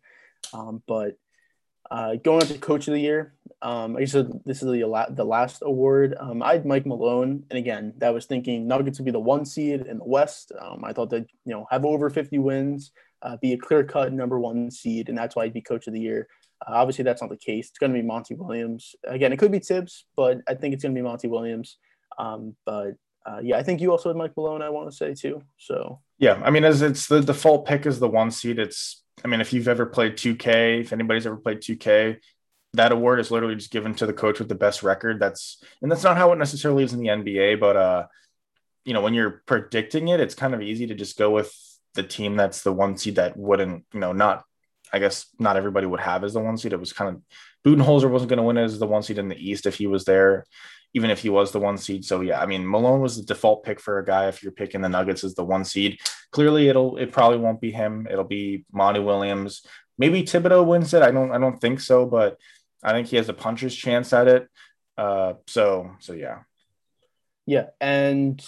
Um, 0.53 0.84
but 0.88 1.18
uh, 1.90 2.15
going 2.15 2.41
on 2.41 2.48
to 2.48 2.57
Coach 2.60 2.88
of 2.88 2.94
the 2.94 3.02
Year, 3.02 3.34
um, 3.64 3.98
I 3.98 4.06
said 4.06 4.30
this 4.45 4.61
is 4.61 4.72
the 4.72 5.06
the 5.10 5.26
last 5.26 5.64
award. 5.64 6.15
Um, 6.19 6.44
I 6.44 6.53
had 6.53 6.65
Mike 6.65 6.86
Malone, 6.86 7.44
and 7.49 7.57
again, 7.57 7.94
that 7.98 8.14
was 8.14 8.26
thinking 8.26 8.68
Nuggets 8.68 8.99
would 8.99 9.06
be 9.06 9.11
the 9.11 9.19
one 9.19 9.45
seed 9.45 9.81
in 9.88 9.98
the 9.98 10.06
West. 10.06 10.52
Um, 10.60 10.86
I 10.86 10.94
thought 10.94 11.10
that 11.10 11.26
you 11.45 11.53
know 11.53 11.65
have 11.72 11.86
over 11.86 12.11
50 12.11 12.38
wins, 12.38 12.91
uh, 13.23 13.38
be 13.38 13.53
a 13.53 13.57
clear 13.57 13.84
cut 13.84 14.14
number 14.14 14.40
one 14.40 14.69
seed, 14.69 15.10
and 15.10 15.18
that's 15.18 15.36
why 15.36 15.45
I'd 15.45 15.53
be 15.53 15.61
Coach 15.61 15.88
of 15.88 15.94
the 15.94 15.99
Year. 15.99 16.27
Obviously, 16.68 17.03
that's 17.03 17.22
not 17.22 17.30
the 17.30 17.38
case. 17.38 17.69
It's 17.69 17.77
going 17.77 17.94
to 17.94 17.99
be 17.99 18.06
Monty 18.06 18.36
Williams. 18.36 18.95
Again, 19.06 19.31
it 19.31 19.40
could 19.40 19.52
be 19.52 19.60
Thibs, 19.60 20.06
but 20.15 20.40
I 20.48 20.56
think 20.56 20.73
it's 20.73 20.84
going 20.84 20.94
to 20.94 20.99
be 20.99 21.03
Monty 21.03 21.27
Williams. 21.27 21.77
Um, 22.18 22.56
but 22.65 22.95
uh, 23.26 23.40
yeah, 23.41 23.57
I 23.57 23.64
think 23.64 23.81
you 23.81 23.91
also 23.91 24.10
had 24.10 24.18
Mike 24.18 24.34
Malone. 24.36 24.61
I 24.61 24.69
want 24.69 24.90
to 24.90 24.95
say 24.95 25.14
too. 25.14 25.41
So 25.57 26.02
yeah, 26.18 26.41
I 26.44 26.52
mean, 26.52 26.65
as 26.65 26.81
it's 26.81 27.07
the 27.07 27.22
default 27.22 27.65
pick 27.65 27.86
is 27.86 27.99
the 27.99 28.10
one 28.10 28.31
seed. 28.31 28.60
It's 28.60 29.03
I 29.23 29.27
mean, 29.27 29.41
if 29.41 29.53
you've 29.53 29.68
ever 29.68 29.86
played 29.86 30.14
2K, 30.14 30.81
if 30.81 30.94
anybody's 30.94 31.26
ever 31.26 31.38
played 31.38 31.60
2K, 31.60 32.18
that 32.73 32.91
award 32.91 33.19
is 33.19 33.31
literally 33.31 33.56
just 33.56 33.72
given 33.72 33.94
to 33.95 34.06
the 34.06 34.14
coach 34.14 34.40
with 34.40 34.49
the 34.49 34.56
best 34.56 34.84
record. 34.84 35.19
That's 35.19 35.64
and 35.81 35.91
that's 35.91 36.03
not 36.03 36.18
how 36.18 36.31
it 36.31 36.38
necessarily 36.38 36.84
is 36.84 36.94
in 36.94 36.99
the 36.99 37.07
NBA, 37.07 37.60
but 37.60 37.76
uh, 37.76 38.07
you 38.86 38.94
know, 38.94 39.02
when 39.02 39.14
you're 39.14 39.41
predicting 39.45 40.07
it, 40.07 40.19
it's 40.19 40.36
kind 40.36 40.53
of 40.53 40.61
easy 40.61 40.88
to 40.88 40.95
just 40.95 41.18
go 41.18 41.31
with 41.31 41.53
the 41.95 42.03
team 42.03 42.36
that's 42.36 42.61
the 42.61 42.73
one 42.73 42.98
seed 42.98 43.15
that 43.15 43.36
wouldn't, 43.36 43.86
you 43.94 43.99
know, 43.99 44.14
not 44.14 44.44
I 44.91 44.99
guess 44.99 45.27
not 45.39 45.57
everybody 45.57 45.87
would 45.87 45.99
have 45.99 46.23
as 46.23 46.33
the 46.33 46.39
one 46.39 46.57
seed. 46.57 46.73
It 46.73 46.79
was 46.79 46.93
kind 46.93 47.15
of 47.15 47.21
Budenholzer 47.65 48.09
wasn't 48.09 48.29
going 48.29 48.37
to 48.37 48.43
win 48.43 48.57
as 48.57 48.79
the 48.79 48.87
one 48.87 49.03
seed 49.03 49.17
in 49.17 49.27
the 49.27 49.37
East 49.37 49.65
if 49.65 49.75
he 49.75 49.87
was 49.87 50.05
there, 50.05 50.45
even 50.93 51.09
if 51.09 51.19
he 51.19 51.29
was 51.29 51.51
the 51.51 51.59
one 51.59 51.77
seed. 51.77 52.05
So 52.05 52.21
yeah, 52.21 52.39
I 52.41 52.45
mean 52.45 52.69
Malone 52.69 53.01
was 53.01 53.17
the 53.17 53.23
default 53.23 53.63
pick 53.63 53.79
for 53.79 53.99
a 53.99 54.05
guy 54.05 54.27
if 54.27 54.41
you're 54.41 54.51
picking 54.51 54.81
the 54.81 54.89
Nuggets 54.89 55.23
as 55.23 55.35
the 55.35 55.43
one 55.43 55.65
seed. 55.65 55.99
Clearly, 56.31 56.69
it'll 56.69 56.97
it 56.97 57.11
probably 57.11 57.37
won't 57.37 57.61
be 57.61 57.71
him. 57.71 58.07
It'll 58.09 58.23
be 58.23 58.65
Monty 58.71 58.99
Williams. 58.99 59.65
Maybe 59.97 60.23
Thibodeau 60.23 60.65
wins 60.65 60.93
it. 60.93 61.01
I 61.01 61.11
don't 61.11 61.31
I 61.31 61.37
don't 61.37 61.59
think 61.59 61.81
so, 61.81 62.05
but 62.05 62.37
I 62.83 62.91
think 62.91 63.07
he 63.07 63.17
has 63.17 63.29
a 63.29 63.33
puncher's 63.33 63.75
chance 63.75 64.13
at 64.13 64.27
it. 64.27 64.47
Uh, 64.97 65.33
so 65.47 65.91
so 65.99 66.13
yeah. 66.13 66.39
Yeah, 67.45 67.67
and 67.81 68.39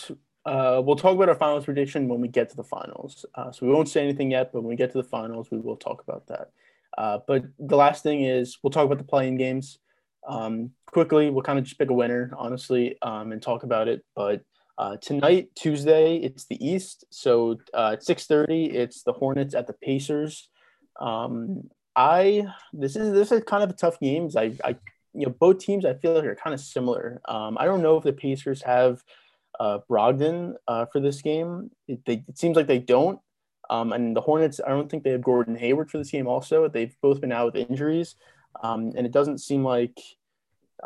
uh, 0.45 0.81
we'll 0.83 0.95
talk 0.95 1.15
about 1.15 1.29
our 1.29 1.35
finals 1.35 1.65
prediction 1.65 2.07
when 2.07 2.21
we 2.21 2.27
get 2.27 2.49
to 2.49 2.55
the 2.55 2.63
finals. 2.63 3.25
Uh, 3.35 3.51
so 3.51 3.65
we 3.65 3.71
won't 3.71 3.89
say 3.89 4.03
anything 4.03 4.31
yet, 4.31 4.51
but 4.51 4.61
when 4.61 4.69
we 4.69 4.75
get 4.75 4.91
to 4.91 4.97
the 4.97 5.07
finals, 5.07 5.49
we 5.51 5.59
will 5.59 5.77
talk 5.77 6.01
about 6.01 6.27
that. 6.27 6.49
Uh, 6.97 7.19
but 7.27 7.43
the 7.59 7.75
last 7.75 8.03
thing 8.03 8.23
is 8.23 8.57
we'll 8.61 8.71
talk 8.71 8.85
about 8.85 8.97
the 8.97 9.03
play-in 9.03 9.37
games. 9.37 9.79
Um, 10.27 10.71
quickly, 10.87 11.29
we'll 11.29 11.43
kind 11.43 11.59
of 11.59 11.65
just 11.65 11.77
pick 11.77 11.89
a 11.89 11.93
winner, 11.93 12.31
honestly, 12.37 12.97
um, 13.01 13.31
and 13.31 13.41
talk 13.41 13.63
about 13.63 13.87
it. 13.87 14.03
But 14.15 14.43
uh, 14.77 14.97
tonight, 14.97 15.49
Tuesday, 15.55 16.17
it's 16.17 16.45
the 16.45 16.63
East. 16.65 17.05
So 17.11 17.59
uh, 17.73 17.91
at 17.93 18.01
6.30, 18.01 18.73
it's 18.73 19.03
the 19.03 19.13
Hornets 19.13 19.53
at 19.53 19.67
the 19.67 19.73
Pacers. 19.73 20.49
Um, 20.99 21.69
I 21.95 22.45
this 22.73 22.95
is 22.95 23.13
this 23.13 23.31
is 23.31 23.43
kind 23.43 23.63
of 23.63 23.69
a 23.69 23.73
tough 23.73 23.99
games. 23.99 24.35
I, 24.35 24.53
I 24.63 24.77
you 25.13 25.25
know 25.25 25.35
both 25.37 25.59
teams 25.59 25.85
I 25.85 25.93
feel 25.93 26.13
like 26.13 26.23
are 26.23 26.35
kind 26.35 26.53
of 26.53 26.59
similar. 26.59 27.21
Um, 27.25 27.57
I 27.59 27.65
don't 27.65 27.81
know 27.81 27.97
if 27.97 28.03
the 28.03 28.13
Pacers 28.13 28.61
have 28.63 29.03
uh, 29.59 29.79
Brogdon 29.89 30.53
uh, 30.67 30.85
for 30.91 30.99
this 30.99 31.21
game. 31.21 31.71
It, 31.87 32.05
they, 32.05 32.23
it 32.27 32.37
seems 32.37 32.55
like 32.55 32.67
they 32.67 32.79
don't. 32.79 33.19
Um, 33.69 33.93
and 33.93 34.15
the 34.15 34.21
Hornets, 34.21 34.59
I 34.65 34.69
don't 34.69 34.89
think 34.89 35.03
they 35.03 35.11
have 35.11 35.23
Gordon 35.23 35.55
Hayward 35.55 35.89
for 35.89 35.97
this 35.97 36.11
game. 36.11 36.27
Also, 36.27 36.67
they've 36.67 36.95
both 37.01 37.21
been 37.21 37.31
out 37.31 37.53
with 37.53 37.69
injuries, 37.69 38.15
um, 38.63 38.91
and 38.95 39.05
it 39.05 39.13
doesn't 39.13 39.39
seem 39.39 39.63
like 39.63 39.97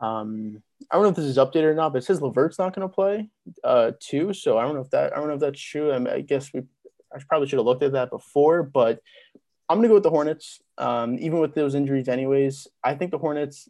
Um, 0.01 0.61
I 0.91 0.95
don't 0.95 1.03
know 1.03 1.09
if 1.09 1.15
this 1.15 1.25
is 1.25 1.37
updated 1.37 1.63
or 1.71 1.73
not, 1.73 1.93
but 1.93 1.99
it 1.99 2.05
says 2.05 2.21
LeVert's 2.21 2.59
not 2.59 2.75
going 2.75 2.87
to 2.87 2.93
play 2.93 3.29
uh, 3.63 3.91
too. 3.99 4.33
So 4.33 4.57
I 4.57 4.63
don't 4.63 4.75
know 4.75 4.81
if 4.81 4.89
that 4.91 5.13
I 5.13 5.15
don't 5.17 5.27
know 5.29 5.35
if 5.35 5.39
that's 5.39 5.59
true. 5.59 5.93
I, 5.93 5.99
mean, 5.99 6.13
I 6.13 6.21
guess 6.21 6.53
we 6.53 6.63
I 7.13 7.19
probably 7.29 7.47
should 7.47 7.59
have 7.59 7.65
looked 7.65 7.83
at 7.83 7.93
that 7.93 8.09
before, 8.09 8.61
but 8.61 8.99
I'm 9.69 9.77
going 9.77 9.83
to 9.83 9.87
go 9.89 9.93
with 9.95 10.03
the 10.03 10.09
Hornets. 10.09 10.59
Um, 10.77 11.17
even 11.19 11.39
with 11.39 11.55
those 11.55 11.75
injuries, 11.75 12.09
anyways, 12.09 12.67
I 12.83 12.95
think 12.95 13.11
the 13.11 13.17
Hornets 13.17 13.69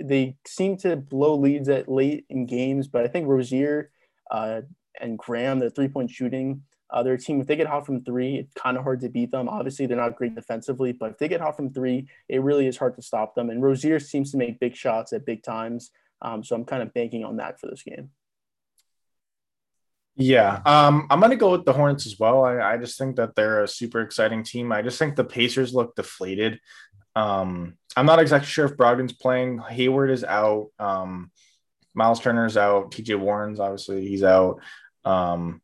they 0.00 0.36
seem 0.46 0.76
to 0.78 0.94
blow 0.96 1.36
leads 1.36 1.68
at 1.68 1.88
late 1.88 2.26
in 2.28 2.46
games, 2.46 2.86
but 2.86 3.02
I 3.04 3.08
think 3.08 3.26
Rozier 3.26 3.90
uh, 4.30 4.62
and 5.00 5.18
Graham, 5.18 5.58
their 5.58 5.70
three 5.70 5.88
point 5.88 6.10
shooting, 6.10 6.62
uh, 6.90 7.02
their 7.02 7.16
team, 7.16 7.40
if 7.40 7.46
they 7.46 7.56
get 7.56 7.66
hot 7.66 7.84
from 7.84 8.04
three, 8.04 8.36
it's 8.36 8.54
kind 8.54 8.76
of 8.76 8.84
hard 8.84 9.00
to 9.00 9.08
beat 9.08 9.30
them. 9.30 9.48
Obviously, 9.48 9.86
they're 9.86 9.96
not 9.96 10.16
great 10.16 10.34
defensively, 10.34 10.92
but 10.92 11.12
if 11.12 11.18
they 11.18 11.28
get 11.28 11.40
hot 11.40 11.56
from 11.56 11.72
three, 11.72 12.08
it 12.28 12.42
really 12.42 12.66
is 12.66 12.76
hard 12.76 12.94
to 12.96 13.02
stop 13.02 13.34
them. 13.34 13.50
And 13.50 13.62
Rozier 13.62 13.98
seems 13.98 14.30
to 14.30 14.36
make 14.36 14.60
big 14.60 14.76
shots 14.76 15.12
at 15.12 15.26
big 15.26 15.42
times. 15.42 15.90
Um, 16.22 16.44
so 16.44 16.54
I'm 16.54 16.64
kind 16.64 16.82
of 16.82 16.94
banking 16.94 17.24
on 17.24 17.36
that 17.36 17.60
for 17.60 17.66
this 17.68 17.82
game. 17.82 18.10
Yeah, 20.18 20.62
um, 20.64 21.06
I'm 21.10 21.20
going 21.20 21.30
to 21.30 21.36
go 21.36 21.50
with 21.50 21.66
the 21.66 21.74
Hornets 21.74 22.06
as 22.06 22.18
well. 22.18 22.42
I, 22.42 22.58
I, 22.60 22.76
just 22.78 22.96
think 22.96 23.16
that 23.16 23.34
they're 23.34 23.62
a 23.62 23.68
super 23.68 24.00
exciting 24.00 24.44
team. 24.44 24.72
I 24.72 24.80
just 24.80 24.98
think 24.98 25.14
the 25.14 25.24
Pacers 25.24 25.74
look 25.74 25.94
deflated. 25.94 26.58
Um, 27.14 27.74
I'm 27.96 28.06
not 28.06 28.18
exactly 28.18 28.48
sure 28.48 28.64
if 28.64 28.78
Brogdon's 28.78 29.12
playing. 29.12 29.58
Hayward 29.58 30.10
is 30.10 30.24
out. 30.24 30.68
Um, 30.78 31.30
Miles 31.96 32.20
Turner's 32.20 32.56
out. 32.56 32.92
TJ 32.92 33.18
Warren's 33.18 33.58
obviously 33.58 34.06
he's 34.06 34.22
out. 34.22 34.60
Um, 35.04 35.60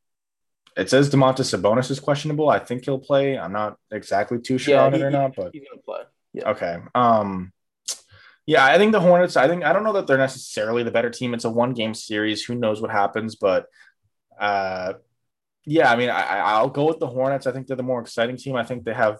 it 0.77 0.89
says 0.89 1.11
Domantas 1.11 1.55
Sabonis 1.55 1.91
is 1.91 2.01
questionable. 2.01 2.49
I 2.49 2.59
think 2.59 2.85
he'll 2.85 2.99
play. 2.99 3.39
I'm 3.39 3.53
not 3.53 3.77
exactly 3.91 4.41
too 4.41 4.59
sure 4.59 4.75
yeah, 4.75 4.85
on 4.85 4.95
he, 4.95 5.01
it 5.01 5.05
or 5.05 5.11
not, 5.11 5.37
but 5.37 5.51
he's 5.53 5.63
gonna 5.69 5.83
play. 5.83 6.01
Yeah. 6.33 6.51
Okay. 6.51 6.79
Um, 6.95 7.53
yeah, 8.47 8.65
I 8.65 8.79
think 8.79 8.93
the 8.93 9.01
Hornets. 9.01 9.37
I 9.37 9.47
think 9.47 9.65
I 9.65 9.73
don't 9.73 9.85
know 9.85 9.93
that 9.93 10.07
they're 10.07 10.17
necessarily 10.17 10.83
the 10.83 10.91
better 10.91 11.11
team. 11.11 11.35
It's 11.35 11.45
a 11.45 11.51
one 11.51 11.75
game 11.75 11.95
series. 11.95 12.43
Who 12.43 12.55
knows 12.55 12.81
what 12.81 12.91
happens? 12.91 13.37
But 13.37 13.67
uh, 14.41 14.95
yeah, 15.67 15.93
I 15.93 15.97
mean, 15.97 16.09
I, 16.09 16.39
I'll 16.39 16.71
go 16.71 16.87
with 16.87 16.99
the 16.99 17.07
Hornets. 17.07 17.47
I 17.47 17.53
think 17.53 17.67
they're 17.67 17.77
the 17.77 17.83
more 17.83 18.01
exciting 18.01 18.37
team. 18.37 18.57
I 18.57 18.65
think 18.65 18.85
they 18.85 18.95
have 18.95 19.19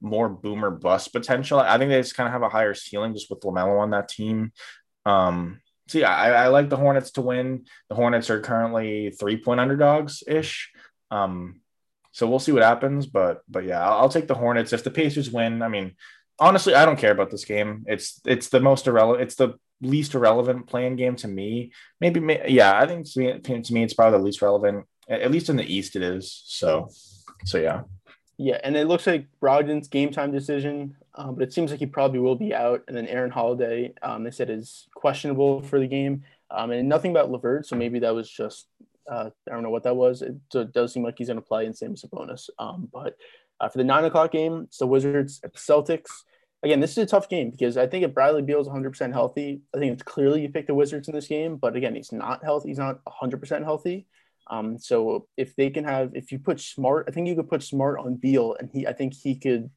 more 0.00 0.28
boomer 0.28 0.70
bust 0.70 1.12
potential. 1.12 1.58
I 1.58 1.78
think 1.78 1.88
they 1.88 2.00
just 2.00 2.16
kind 2.16 2.26
of 2.26 2.32
have 2.32 2.42
a 2.42 2.48
higher 2.48 2.74
ceiling 2.74 3.14
just 3.14 3.30
with 3.30 3.40
LaMelo 3.40 3.80
on 3.80 3.90
that 3.90 4.08
team. 4.08 4.52
Um, 5.06 5.60
so 5.92 5.98
yeah, 5.98 6.14
I, 6.14 6.30
I, 6.30 6.48
like 6.48 6.70
the 6.70 6.76
Hornets 6.76 7.10
to 7.12 7.20
win. 7.20 7.66
The 7.90 7.94
Hornets 7.94 8.30
are 8.30 8.40
currently 8.40 9.10
three 9.10 9.36
point 9.36 9.60
underdogs 9.60 10.22
ish. 10.26 10.70
Um, 11.10 11.60
so 12.12 12.26
we'll 12.26 12.38
see 12.38 12.52
what 12.52 12.62
happens, 12.62 13.04
but 13.06 13.42
but 13.46 13.64
yeah, 13.64 13.86
I'll, 13.86 14.00
I'll, 14.00 14.08
take 14.08 14.26
the 14.26 14.34
Hornets 14.34 14.72
if 14.72 14.84
the 14.84 14.90
Pacers 14.90 15.30
win. 15.30 15.60
I 15.60 15.68
mean, 15.68 15.96
honestly, 16.38 16.74
I 16.74 16.86
don't 16.86 16.98
care 16.98 17.12
about 17.12 17.30
this 17.30 17.44
game. 17.44 17.84
It's 17.86 18.20
it's 18.24 18.48
the 18.48 18.60
most 18.60 18.86
irrelevant. 18.86 19.22
It's 19.22 19.34
the 19.34 19.54
least 19.82 20.14
irrelevant 20.14 20.66
play-in 20.66 20.96
game 20.96 21.16
to 21.16 21.28
me. 21.28 21.72
Maybe, 22.00 22.20
yeah, 22.48 22.78
I 22.78 22.86
think 22.86 23.06
to 23.12 23.20
me, 23.72 23.82
it's 23.82 23.94
probably 23.94 24.18
the 24.18 24.24
least 24.24 24.40
relevant. 24.40 24.86
At 25.10 25.30
least 25.30 25.50
in 25.50 25.56
the 25.56 25.64
East, 25.64 25.96
it 25.96 26.02
is. 26.02 26.42
So, 26.46 26.88
so 27.44 27.58
yeah. 27.58 27.82
Yeah, 28.38 28.58
and 28.64 28.76
it 28.76 28.86
looks 28.86 29.06
like 29.06 29.26
Brogdon's 29.42 29.88
game 29.88 30.10
time 30.10 30.32
decision, 30.32 30.96
um, 31.14 31.34
but 31.34 31.44
it 31.44 31.52
seems 31.52 31.70
like 31.70 31.80
he 31.80 31.86
probably 31.86 32.18
will 32.18 32.36
be 32.36 32.54
out. 32.54 32.82
And 32.88 32.96
then 32.96 33.06
Aaron 33.06 33.30
Holiday, 33.30 33.92
um, 34.02 34.24
they 34.24 34.30
said 34.30 34.50
is 34.50 34.88
questionable 34.94 35.62
for 35.62 35.78
the 35.78 35.86
game, 35.86 36.24
um, 36.50 36.70
and 36.70 36.88
nothing 36.88 37.10
about 37.10 37.30
LeVert. 37.30 37.66
So 37.66 37.76
maybe 37.76 37.98
that 38.00 38.14
was 38.14 38.30
just 38.30 38.66
uh, 39.10 39.30
I 39.48 39.52
don't 39.52 39.62
know 39.62 39.70
what 39.70 39.82
that 39.84 39.96
was. 39.96 40.22
It, 40.22 40.36
it 40.54 40.72
does 40.72 40.92
seem 40.92 41.02
like 41.02 41.16
he's 41.18 41.28
going 41.28 41.36
to 41.36 41.42
play, 41.42 41.66
and 41.66 41.76
same 41.76 41.92
as 41.92 42.02
Sabonis. 42.02 42.48
Um, 42.58 42.88
but 42.92 43.16
uh, 43.60 43.68
for 43.68 43.78
the 43.78 43.84
nine 43.84 44.04
o'clock 44.04 44.32
game, 44.32 44.62
it's 44.66 44.78
the 44.78 44.86
Wizards 44.86 45.40
at 45.44 45.52
the 45.52 45.58
Celtics. 45.58 46.10
Again, 46.62 46.80
this 46.80 46.92
is 46.92 46.98
a 46.98 47.06
tough 47.06 47.28
game 47.28 47.50
because 47.50 47.76
I 47.76 47.88
think 47.88 48.04
if 48.04 48.14
Bradley 48.14 48.42
Beal 48.42 48.60
is 48.60 48.68
100% 48.68 49.12
healthy, 49.12 49.62
I 49.74 49.78
think 49.78 49.92
it's 49.92 50.02
clearly 50.04 50.42
you 50.42 50.48
pick 50.48 50.68
the 50.68 50.74
Wizards 50.74 51.08
in 51.08 51.14
this 51.14 51.26
game. 51.26 51.56
But 51.56 51.74
again, 51.74 51.96
he's 51.96 52.12
not 52.12 52.44
healthy. 52.44 52.68
He's 52.68 52.78
not 52.78 53.00
100% 53.04 53.64
healthy. 53.64 54.06
Um, 54.48 54.78
so 54.78 55.26
if 55.36 55.56
they 55.56 55.70
can 55.70 55.84
have, 55.84 56.12
if 56.14 56.30
you 56.30 56.38
put 56.38 56.60
Smart, 56.60 57.06
I 57.08 57.10
think 57.10 57.26
you 57.26 57.34
could 57.34 57.48
put 57.48 57.62
Smart 57.62 57.98
on 57.98 58.14
Beal, 58.14 58.56
and 58.58 58.70
he, 58.72 58.86
I 58.86 58.92
think 58.92 59.14
he 59.14 59.34
could 59.34 59.70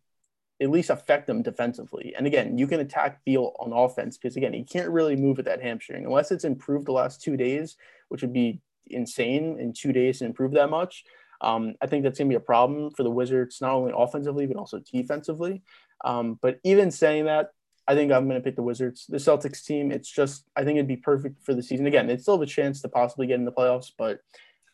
at 0.61 0.69
least 0.69 0.89
affect 0.89 1.27
them 1.27 1.41
defensively. 1.41 2.13
And 2.17 2.25
again, 2.25 2.57
you 2.57 2.67
can 2.67 2.79
attack 2.79 3.23
Beal 3.25 3.53
on 3.59 3.73
offense 3.73 4.17
because 4.17 4.37
again, 4.37 4.53
he 4.53 4.63
can't 4.63 4.89
really 4.89 5.15
move 5.15 5.37
with 5.37 5.45
that 5.47 5.61
hamstring 5.61 6.05
unless 6.05 6.31
it's 6.31 6.45
improved 6.45 6.87
the 6.87 6.93
last 6.93 7.21
two 7.21 7.35
days, 7.35 7.75
which 8.09 8.21
would 8.21 8.33
be 8.33 8.61
insane 8.87 9.59
in 9.59 9.73
two 9.73 9.91
days 9.91 10.19
to 10.19 10.25
improve 10.25 10.53
that 10.53 10.69
much. 10.69 11.03
Um, 11.41 11.75
I 11.81 11.87
think 11.87 12.03
that's 12.03 12.17
going 12.17 12.29
to 12.29 12.33
be 12.33 12.37
a 12.37 12.39
problem 12.39 12.91
for 12.91 13.03
the 13.03 13.09
Wizards, 13.09 13.59
not 13.59 13.73
only 13.73 13.91
offensively, 13.95 14.45
but 14.45 14.55
also 14.55 14.79
defensively. 14.79 15.61
Um, 16.05 16.39
but 16.41 16.59
even 16.63 16.91
saying 16.91 17.25
that, 17.25 17.49
I 17.87 17.93
think 17.93 18.11
I'm 18.11 18.27
going 18.27 18.39
to 18.39 18.43
pick 18.43 18.55
the 18.55 18.63
Wizards. 18.63 19.05
The 19.07 19.17
Celtics 19.17 19.63
team, 19.63 19.91
it's 19.91 20.09
just, 20.09 20.45
I 20.55 20.63
think 20.63 20.77
it'd 20.77 20.87
be 20.87 20.97
perfect 20.97 21.43
for 21.43 21.53
the 21.53 21.61
season. 21.61 21.85
Again, 21.85 22.07
they 22.07 22.17
still 22.17 22.35
have 22.35 22.41
a 22.41 22.47
chance 22.47 22.81
to 22.81 22.89
possibly 22.89 23.27
get 23.27 23.35
in 23.35 23.45
the 23.45 23.51
playoffs, 23.51 23.91
but 23.95 24.21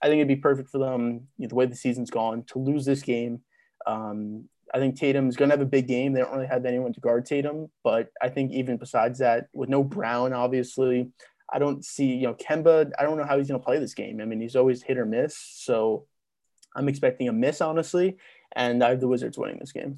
I 0.01 0.07
think 0.07 0.19
it'd 0.19 0.27
be 0.27 0.35
perfect 0.35 0.69
for 0.69 0.77
them, 0.77 1.27
you 1.37 1.45
know, 1.45 1.49
the 1.49 1.55
way 1.55 1.65
the 1.65 1.75
season's 1.75 2.11
gone, 2.11 2.43
to 2.47 2.59
lose 2.59 2.85
this 2.85 3.01
game. 3.01 3.41
Um, 3.85 4.45
I 4.73 4.80
think 4.80 4.98
Tatum's 4.98 5.35
going 5.35 5.49
to 5.49 5.53
have 5.53 5.61
a 5.61 5.69
big 5.69 5.88
game. 5.88 6.14
They 6.14 6.22
don't 6.22 6.34
really 6.34 6.48
have 6.48 6.65
anyone 6.65 6.93
to 6.93 6.99
guard 7.02 7.26
Tatum, 7.26 7.69
but 7.84 8.10
I 8.22 8.30
think 8.30 8.52
even 8.53 8.77
besides 8.77 9.19
that, 9.19 9.48
with 9.53 9.69
no 9.69 9.84
Brown, 9.84 10.31
obviously, 10.34 11.11
I 11.52 11.60
don't 11.60 11.84
see, 11.84 12.15
you 12.15 12.27
know, 12.27 12.34
Kemba, 12.35 12.91
I 12.98 13.03
don't 13.03 13.18
know 13.18 13.26
how 13.26 13.38
he's 13.38 13.49
going 13.49 13.60
to 13.60 13.65
play 13.65 13.80
this 13.80 13.93
game. 13.93 14.22
I 14.22 14.26
mean, 14.26 14.39
he's 14.39 14.56
always 14.56 14.81
hit 14.81 14.98
or 14.98 15.06
miss. 15.06 15.38
So 15.38 16.06
I'm 16.73 16.88
expecting 16.88 17.27
a 17.27 17.34
miss, 17.34 17.60
honestly. 17.60 18.18
And 18.53 18.81
I 18.84 18.91
have 18.91 19.02
the 19.02 19.07
Wizards 19.10 19.38
winning 19.38 19.60
this 19.60 19.73
game. 19.73 19.98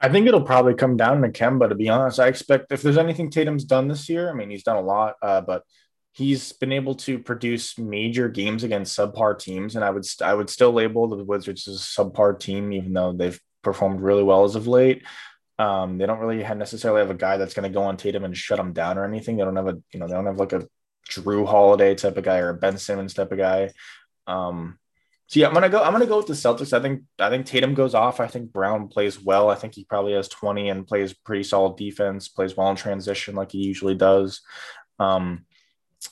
I 0.00 0.08
think 0.08 0.26
it'll 0.26 0.42
probably 0.42 0.74
come 0.74 0.96
down 0.96 1.22
to 1.22 1.28
Kemba, 1.28 1.68
to 1.68 1.74
be 1.74 1.88
honest. 1.88 2.20
I 2.20 2.28
expect 2.28 2.72
if 2.72 2.82
there's 2.82 2.98
anything 2.98 3.30
Tatum's 3.30 3.64
done 3.64 3.88
this 3.88 4.08
year, 4.08 4.30
I 4.30 4.34
mean, 4.34 4.50
he's 4.50 4.64
done 4.64 4.76
a 4.76 4.82
lot, 4.82 5.14
uh, 5.22 5.40
but 5.40 5.62
he's 6.12 6.52
been 6.52 6.72
able 6.72 6.94
to 6.94 7.18
produce 7.18 7.78
major 7.78 8.28
games 8.28 8.64
against 8.64 8.96
subpar 8.96 9.38
teams. 9.38 9.76
And 9.76 9.84
I 9.84 9.90
would, 9.90 10.06
I 10.22 10.34
would 10.34 10.48
still 10.48 10.72
label 10.72 11.06
the 11.08 11.24
Wizards 11.24 11.68
as 11.68 11.76
a 11.76 11.78
subpar 11.78 12.38
team, 12.38 12.72
even 12.72 12.92
though 12.92 13.12
they've 13.12 13.40
performed 13.64 14.00
really 14.00 14.22
well 14.22 14.44
as 14.44 14.54
of 14.54 14.66
late. 14.66 15.04
Um, 15.58 15.98
they 15.98 16.06
don't 16.06 16.18
really 16.18 16.42
have 16.42 16.56
necessarily 16.56 17.00
have 17.00 17.10
a 17.10 17.14
guy 17.14 17.36
that's 17.36 17.54
going 17.54 17.70
to 17.70 17.74
go 17.74 17.84
on 17.84 17.96
Tatum 17.96 18.24
and 18.24 18.36
shut 18.36 18.58
him 18.58 18.72
down 18.72 18.98
or 18.98 19.04
anything. 19.04 19.36
They 19.36 19.44
don't 19.44 19.56
have 19.56 19.68
a, 19.68 19.78
you 19.92 20.00
know, 20.00 20.06
they 20.06 20.14
don't 20.14 20.26
have 20.26 20.38
like 20.38 20.52
a 20.52 20.66
Jrue 21.08 21.46
Holiday 21.46 21.94
type 21.94 22.16
of 22.16 22.24
guy 22.24 22.38
or 22.38 22.50
a 22.50 22.54
Ben 22.54 22.78
Simmons 22.78 23.14
type 23.14 23.32
of 23.32 23.38
guy. 23.38 23.70
Um, 24.26 24.78
so 25.26 25.40
yeah, 25.40 25.48
I'm 25.48 25.54
gonna 25.54 25.70
go. 25.70 25.82
I'm 25.82 25.92
gonna 25.92 26.06
go 26.06 26.18
with 26.18 26.26
the 26.26 26.34
Celtics. 26.34 26.72
I 26.72 26.80
think 26.80 27.02
I 27.18 27.30
think 27.30 27.46
Tatum 27.46 27.74
goes 27.74 27.94
off. 27.94 28.20
I 28.20 28.26
think 28.26 28.52
Brown 28.52 28.88
plays 28.88 29.20
well. 29.20 29.48
I 29.48 29.54
think 29.54 29.74
he 29.74 29.84
probably 29.84 30.12
has 30.12 30.28
20 30.28 30.68
and 30.68 30.86
plays 30.86 31.14
pretty 31.14 31.44
solid 31.44 31.76
defense. 31.76 32.28
Plays 32.28 32.56
well 32.56 32.70
in 32.70 32.76
transition 32.76 33.34
like 33.34 33.52
he 33.52 33.58
usually 33.58 33.94
does. 33.94 34.42
Um, 34.98 35.46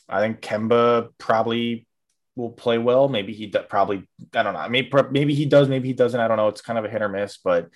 I 0.08 0.20
think 0.20 0.40
Kemba 0.40 1.10
probably 1.18 1.86
will 2.36 2.50
play 2.50 2.78
well. 2.78 3.08
Maybe 3.08 3.32
he 3.32 3.48
probably 3.48 4.08
I 4.34 4.42
don't 4.42 4.54
know. 4.54 4.68
Maybe 4.68 4.90
maybe 5.10 5.34
he 5.34 5.46
does. 5.46 5.68
Maybe 5.68 5.88
he 5.88 5.94
doesn't. 5.94 6.18
I 6.18 6.28
don't 6.28 6.36
know. 6.36 6.48
It's 6.48 6.62
kind 6.62 6.78
of 6.78 6.84
a 6.84 6.88
hit 6.88 7.02
or 7.02 7.08
miss, 7.08 7.38
but 7.38 7.68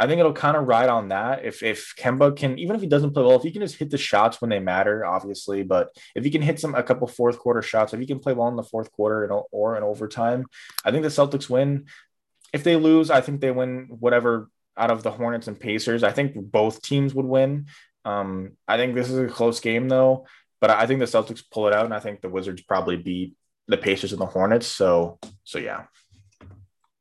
I 0.00 0.06
think 0.06 0.18
it'll 0.18 0.32
kind 0.32 0.56
of 0.56 0.66
ride 0.66 0.88
on 0.88 1.08
that. 1.08 1.44
If 1.44 1.62
if 1.62 1.94
Kemba 1.98 2.34
can, 2.34 2.58
even 2.58 2.74
if 2.74 2.80
he 2.80 2.88
doesn't 2.88 3.12
play 3.12 3.22
well, 3.22 3.36
if 3.36 3.42
he 3.42 3.50
can 3.50 3.60
just 3.60 3.76
hit 3.76 3.90
the 3.90 3.98
shots 3.98 4.40
when 4.40 4.48
they 4.48 4.58
matter, 4.58 5.04
obviously, 5.04 5.62
but 5.62 5.90
if 6.14 6.24
he 6.24 6.30
can 6.30 6.40
hit 6.40 6.58
some 6.58 6.74
a 6.74 6.82
couple 6.82 7.06
fourth 7.06 7.38
quarter 7.38 7.60
shots, 7.60 7.92
if 7.92 8.00
he 8.00 8.06
can 8.06 8.18
play 8.18 8.32
well 8.32 8.48
in 8.48 8.56
the 8.56 8.62
fourth 8.62 8.90
quarter 8.92 9.30
or 9.52 9.76
in 9.76 9.82
overtime, 9.82 10.46
I 10.86 10.90
think 10.90 11.02
the 11.02 11.10
Celtics 11.10 11.50
win. 11.50 11.84
If 12.54 12.64
they 12.64 12.76
lose, 12.76 13.10
I 13.10 13.20
think 13.20 13.42
they 13.42 13.50
win 13.50 13.88
whatever 13.90 14.48
out 14.74 14.90
of 14.90 15.02
the 15.02 15.10
Hornets 15.10 15.48
and 15.48 15.60
Pacers. 15.60 16.02
I 16.02 16.12
think 16.12 16.34
both 16.34 16.80
teams 16.80 17.14
would 17.14 17.26
win. 17.26 17.66
Um, 18.06 18.52
I 18.66 18.78
think 18.78 18.94
this 18.94 19.10
is 19.10 19.18
a 19.18 19.28
close 19.28 19.60
game 19.60 19.88
though, 19.90 20.26
but 20.62 20.70
I 20.70 20.86
think 20.86 21.00
the 21.00 21.06
Celtics 21.06 21.42
pull 21.50 21.68
it 21.68 21.74
out, 21.74 21.84
and 21.84 21.92
I 21.92 22.00
think 22.00 22.22
the 22.22 22.30
Wizards 22.30 22.62
probably 22.62 22.96
beat 22.96 23.34
the 23.70 23.76
Pacers 23.76 24.12
and 24.12 24.20
the 24.20 24.26
Hornets. 24.26 24.66
So 24.66 25.18
so 25.44 25.58
yeah. 25.58 25.84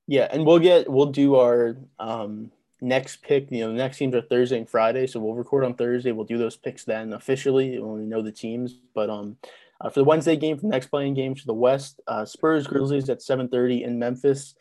Yeah, 0.08 0.28
and 0.32 0.46
we'll 0.46 0.60
get 0.60 0.90
we'll 0.90 1.12
do 1.12 1.36
our 1.36 1.78
um 2.00 2.52
next 2.82 3.22
pick, 3.22 3.52
you 3.52 3.62
know, 3.62 3.70
the 3.70 3.78
next 3.78 3.98
teams 3.98 4.16
are 4.16 4.22
Thursday 4.22 4.58
and 4.58 4.70
Friday, 4.70 5.08
so 5.08 5.20
we'll 5.20 5.36
record 5.36 5.66
on 5.66 5.74
Thursday. 5.76 6.12
We'll 6.12 6.26
do 6.26 6.38
those 6.38 6.56
picks 6.56 6.86
then 6.86 7.14
officially 7.14 7.80
when 7.80 8.00
we 8.00 8.06
know 8.06 8.22
the 8.22 8.32
teams. 8.32 8.80
But 8.94 9.10
um, 9.10 9.38
uh, 9.82 9.90
for 9.90 10.00
the 10.00 10.06
Wednesday 10.06 10.36
game, 10.36 10.58
for 10.58 10.64
the 10.64 10.70
next 10.70 10.88
play-in 10.88 11.14
game 11.14 11.36
to 11.36 11.46
the 11.46 11.54
West, 11.54 12.00
uh, 12.08 12.26
Spurs 12.26 12.68
Grizzlies 12.68 13.10
at 13.10 13.20
7:30 13.20 13.84
in 13.84 14.00
Memphis. 14.00 14.56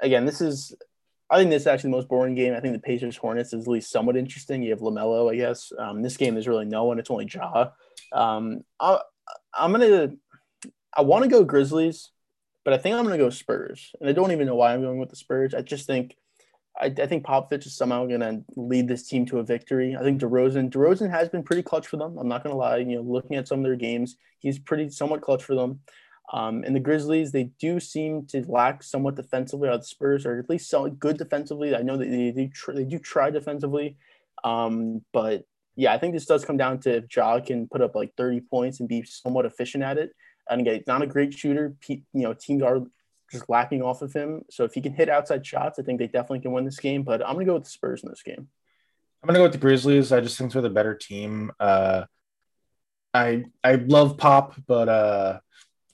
Again, 0.00 0.24
this 0.24 0.40
is 0.40 0.74
I 1.30 1.38
think 1.38 1.50
this 1.50 1.62
is 1.62 1.66
actually 1.66 1.90
the 1.90 1.96
most 1.96 2.08
boring 2.08 2.34
game. 2.34 2.54
I 2.54 2.60
think 2.60 2.74
the 2.74 2.80
Pacers 2.80 3.16
Hornets 3.16 3.52
is 3.52 3.62
at 3.62 3.68
least 3.68 3.92
somewhat 3.92 4.16
interesting. 4.16 4.62
You 4.62 4.70
have 4.70 4.80
LaMelo, 4.80 5.32
I 5.32 5.36
guess. 5.36 5.72
Um, 5.78 6.02
this 6.02 6.16
game 6.16 6.34
there's 6.34 6.48
really 6.48 6.64
no 6.64 6.84
one. 6.84 6.98
It's 6.98 7.10
only 7.10 7.28
Ja. 7.32 7.68
Um, 8.12 8.64
I, 8.80 9.00
I'm 9.54 9.72
gonna 9.72 10.12
I 10.96 11.02
want 11.02 11.24
to 11.24 11.30
go 11.30 11.44
Grizzlies, 11.44 12.10
but 12.64 12.74
I 12.74 12.78
think 12.78 12.96
I'm 12.96 13.04
gonna 13.04 13.18
go 13.18 13.30
Spurs, 13.30 13.92
and 14.00 14.08
I 14.08 14.12
don't 14.12 14.32
even 14.32 14.46
know 14.46 14.56
why 14.56 14.74
I'm 14.74 14.82
going 14.82 14.98
with 14.98 15.10
the 15.10 15.16
Spurs. 15.16 15.54
I 15.54 15.62
just 15.62 15.86
think 15.86 16.16
I, 16.80 16.86
I 16.86 17.06
think 17.06 17.24
Popovich 17.24 17.66
is 17.66 17.76
somehow 17.76 18.06
going 18.06 18.20
to 18.20 18.42
lead 18.56 18.88
this 18.88 19.06
team 19.06 19.26
to 19.26 19.38
a 19.38 19.44
victory. 19.44 19.96
I 19.98 20.02
think 20.02 20.20
DeRozan, 20.20 20.70
DeRozan 20.70 21.10
has 21.10 21.28
been 21.28 21.42
pretty 21.42 21.62
clutch 21.62 21.86
for 21.86 21.96
them. 21.96 22.16
I'm 22.18 22.28
not 22.28 22.42
going 22.42 22.54
to 22.54 22.58
lie. 22.58 22.78
You 22.78 22.96
know, 22.96 23.02
looking 23.02 23.36
at 23.36 23.48
some 23.48 23.58
of 23.60 23.64
their 23.64 23.76
games, 23.76 24.16
he's 24.38 24.58
pretty 24.58 24.88
somewhat 24.88 25.20
clutch 25.20 25.42
for 25.42 25.54
them. 25.54 25.80
Um, 26.32 26.62
and 26.64 26.74
the 26.74 26.80
Grizzlies, 26.80 27.32
they 27.32 27.50
do 27.58 27.80
seem 27.80 28.26
to 28.26 28.44
lack 28.48 28.82
somewhat 28.82 29.16
defensively. 29.16 29.68
The 29.68 29.82
Spurs 29.82 30.24
are 30.24 30.38
at 30.38 30.48
least 30.48 30.70
so 30.70 30.88
good 30.88 31.18
defensively. 31.18 31.74
I 31.74 31.82
know 31.82 31.96
that 31.96 32.08
they 32.08 32.30
do 32.30 32.48
tr- 32.48 32.72
they 32.72 32.84
do 32.84 33.00
try 33.00 33.30
defensively, 33.30 33.96
um, 34.44 35.04
but 35.12 35.44
yeah, 35.74 35.92
I 35.92 35.98
think 35.98 36.14
this 36.14 36.26
does 36.26 36.44
come 36.44 36.56
down 36.56 36.78
to 36.80 36.98
if 36.98 37.16
Ja 37.16 37.40
can 37.40 37.66
put 37.66 37.80
up 37.80 37.96
like 37.96 38.12
30 38.16 38.42
points 38.42 38.78
and 38.78 38.88
be 38.88 39.02
somewhat 39.02 39.44
efficient 39.44 39.82
at 39.82 39.98
it. 39.98 40.12
And 40.50 40.60
again, 40.60 40.82
not 40.86 41.02
a 41.02 41.06
great 41.06 41.32
shooter. 41.32 41.76
You 41.88 42.02
know, 42.12 42.34
teams 42.34 42.62
are 42.62 42.80
just 43.30 43.48
lacking 43.48 43.82
off 43.82 44.02
of 44.02 44.12
him. 44.12 44.44
So 44.50 44.64
if 44.64 44.74
he 44.74 44.80
can 44.80 44.92
hit 44.92 45.08
outside 45.08 45.46
shots, 45.46 45.78
I 45.78 45.82
think 45.82 45.98
they 45.98 46.06
definitely 46.06 46.40
can 46.40 46.52
win 46.52 46.64
this 46.64 46.80
game. 46.80 47.02
But 47.02 47.26
I'm 47.26 47.34
gonna 47.34 47.44
go 47.46 47.54
with 47.54 47.64
the 47.64 47.70
Spurs 47.70 48.02
in 48.02 48.10
this 48.10 48.22
game. 48.22 48.48
I'm 49.22 49.26
gonna 49.26 49.38
go 49.38 49.44
with 49.44 49.52
the 49.52 49.58
Grizzlies. 49.58 50.12
I 50.12 50.20
just 50.20 50.36
think 50.36 50.52
they're 50.52 50.62
the 50.62 50.70
better 50.70 50.94
team. 50.94 51.52
Uh, 51.60 52.04
I 53.14 53.44
I 53.62 53.74
love 53.76 54.18
Pop, 54.18 54.54
but 54.66 54.88
uh, 54.88 55.40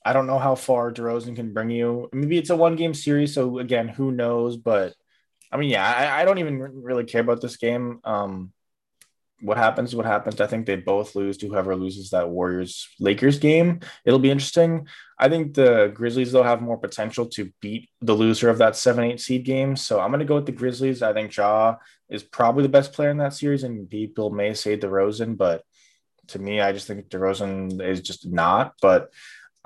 I 0.04 0.12
don't 0.12 0.26
know 0.26 0.38
how 0.38 0.54
far 0.54 0.92
DeRozan 0.92 1.36
can 1.36 1.52
bring 1.52 1.70
you. 1.70 2.08
Maybe 2.12 2.38
it's 2.38 2.50
a 2.50 2.56
one 2.56 2.76
game 2.76 2.94
series, 2.94 3.34
so 3.34 3.58
again, 3.58 3.88
who 3.88 4.12
knows? 4.12 4.56
But 4.56 4.94
I 5.50 5.56
mean, 5.56 5.70
yeah, 5.70 5.84
I, 5.86 6.22
I 6.22 6.24
don't 6.24 6.38
even 6.38 6.60
really 6.60 7.04
care 7.04 7.20
about 7.20 7.40
this 7.40 7.56
game. 7.56 8.00
Um, 8.04 8.52
what 9.40 9.58
happens 9.58 9.94
what 9.94 10.06
happens. 10.06 10.40
I 10.40 10.46
think 10.46 10.66
they 10.66 10.76
both 10.76 11.14
lose 11.14 11.36
to 11.38 11.48
whoever 11.48 11.76
loses 11.76 12.10
that 12.10 12.28
warriors 12.28 12.88
lakers 12.98 13.38
game. 13.38 13.80
It'll 14.04 14.18
be 14.18 14.30
interesting. 14.30 14.86
I 15.18 15.28
think 15.28 15.54
the 15.54 15.90
grizzlies 15.94 16.32
though 16.32 16.42
have 16.42 16.62
more 16.62 16.78
potential 16.78 17.26
to 17.26 17.50
beat 17.60 17.88
the 18.00 18.14
loser 18.14 18.48
of 18.48 18.58
that 18.58 18.74
7-8 18.74 19.20
seed 19.20 19.44
game. 19.44 19.76
So 19.76 20.00
i'm 20.00 20.10
going 20.10 20.20
to 20.20 20.26
go 20.26 20.36
with 20.36 20.46
the 20.46 20.52
grizzlies. 20.52 21.02
I 21.02 21.12
think 21.12 21.36
ja 21.36 21.76
is 22.08 22.22
probably 22.22 22.62
the 22.62 22.70
best 22.70 22.92
player 22.92 23.10
in 23.10 23.18
that 23.18 23.34
series 23.34 23.62
and 23.62 23.90
people 23.90 24.30
may 24.30 24.54
say 24.54 24.78
DeRozan, 24.78 25.36
but 25.36 25.62
to 26.28 26.38
me 26.38 26.60
i 26.60 26.72
just 26.72 26.86
think 26.86 27.08
DeRozan 27.08 27.82
is 27.86 28.00
just 28.00 28.26
not. 28.26 28.72
But 28.80 29.10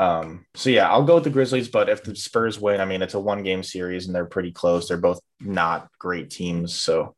um, 0.01 0.47
so 0.55 0.71
yeah, 0.71 0.89
I'll 0.89 1.05
go 1.05 1.17
with 1.17 1.25
the 1.25 1.31
Grizzlies, 1.31 1.69
but 1.69 1.91
if 1.91 2.03
the 2.03 2.17
Spurs 2.17 2.59
win, 2.59 2.81
I 2.81 2.87
mean 2.87 3.03
it's 3.03 3.15
a 3.15 3.21
one 3.21 3.43
game 3.43 3.63
series 3.63 4.07
and 4.07 4.15
they're 4.15 4.25
pretty 4.25 4.51
close. 4.51 4.89
They're 4.89 4.97
both 4.97 5.21
not 5.41 5.91
great 5.99 6.31
teams, 6.31 6.75
so. 6.75 7.15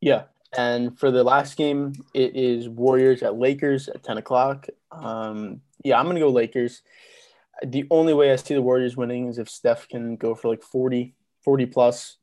Yeah, 0.00 0.24
and 0.56 0.98
for 0.98 1.10
the 1.10 1.24
last 1.24 1.56
game, 1.56 1.94
it 2.12 2.36
is 2.36 2.68
Warriors 2.68 3.22
at 3.22 3.38
Lakers 3.38 3.88
at 3.88 4.02
10 4.02 4.18
o'clock. 4.18 4.66
Um, 4.90 5.62
yeah, 5.82 5.98
I'm 5.98 6.04
going 6.04 6.16
to 6.16 6.20
go 6.20 6.28
Lakers. 6.28 6.82
The 7.64 7.86
only 7.90 8.12
way 8.12 8.32
I 8.32 8.36
see 8.36 8.54
the 8.54 8.62
Warriors 8.62 8.96
winning 8.96 9.28
is 9.28 9.38
if 9.38 9.48
Steph 9.48 9.88
can 9.88 10.16
go 10.16 10.34
for 10.34 10.48
like 10.48 10.62
40, 10.62 11.14
40 11.44 11.66
plus. 11.66 12.16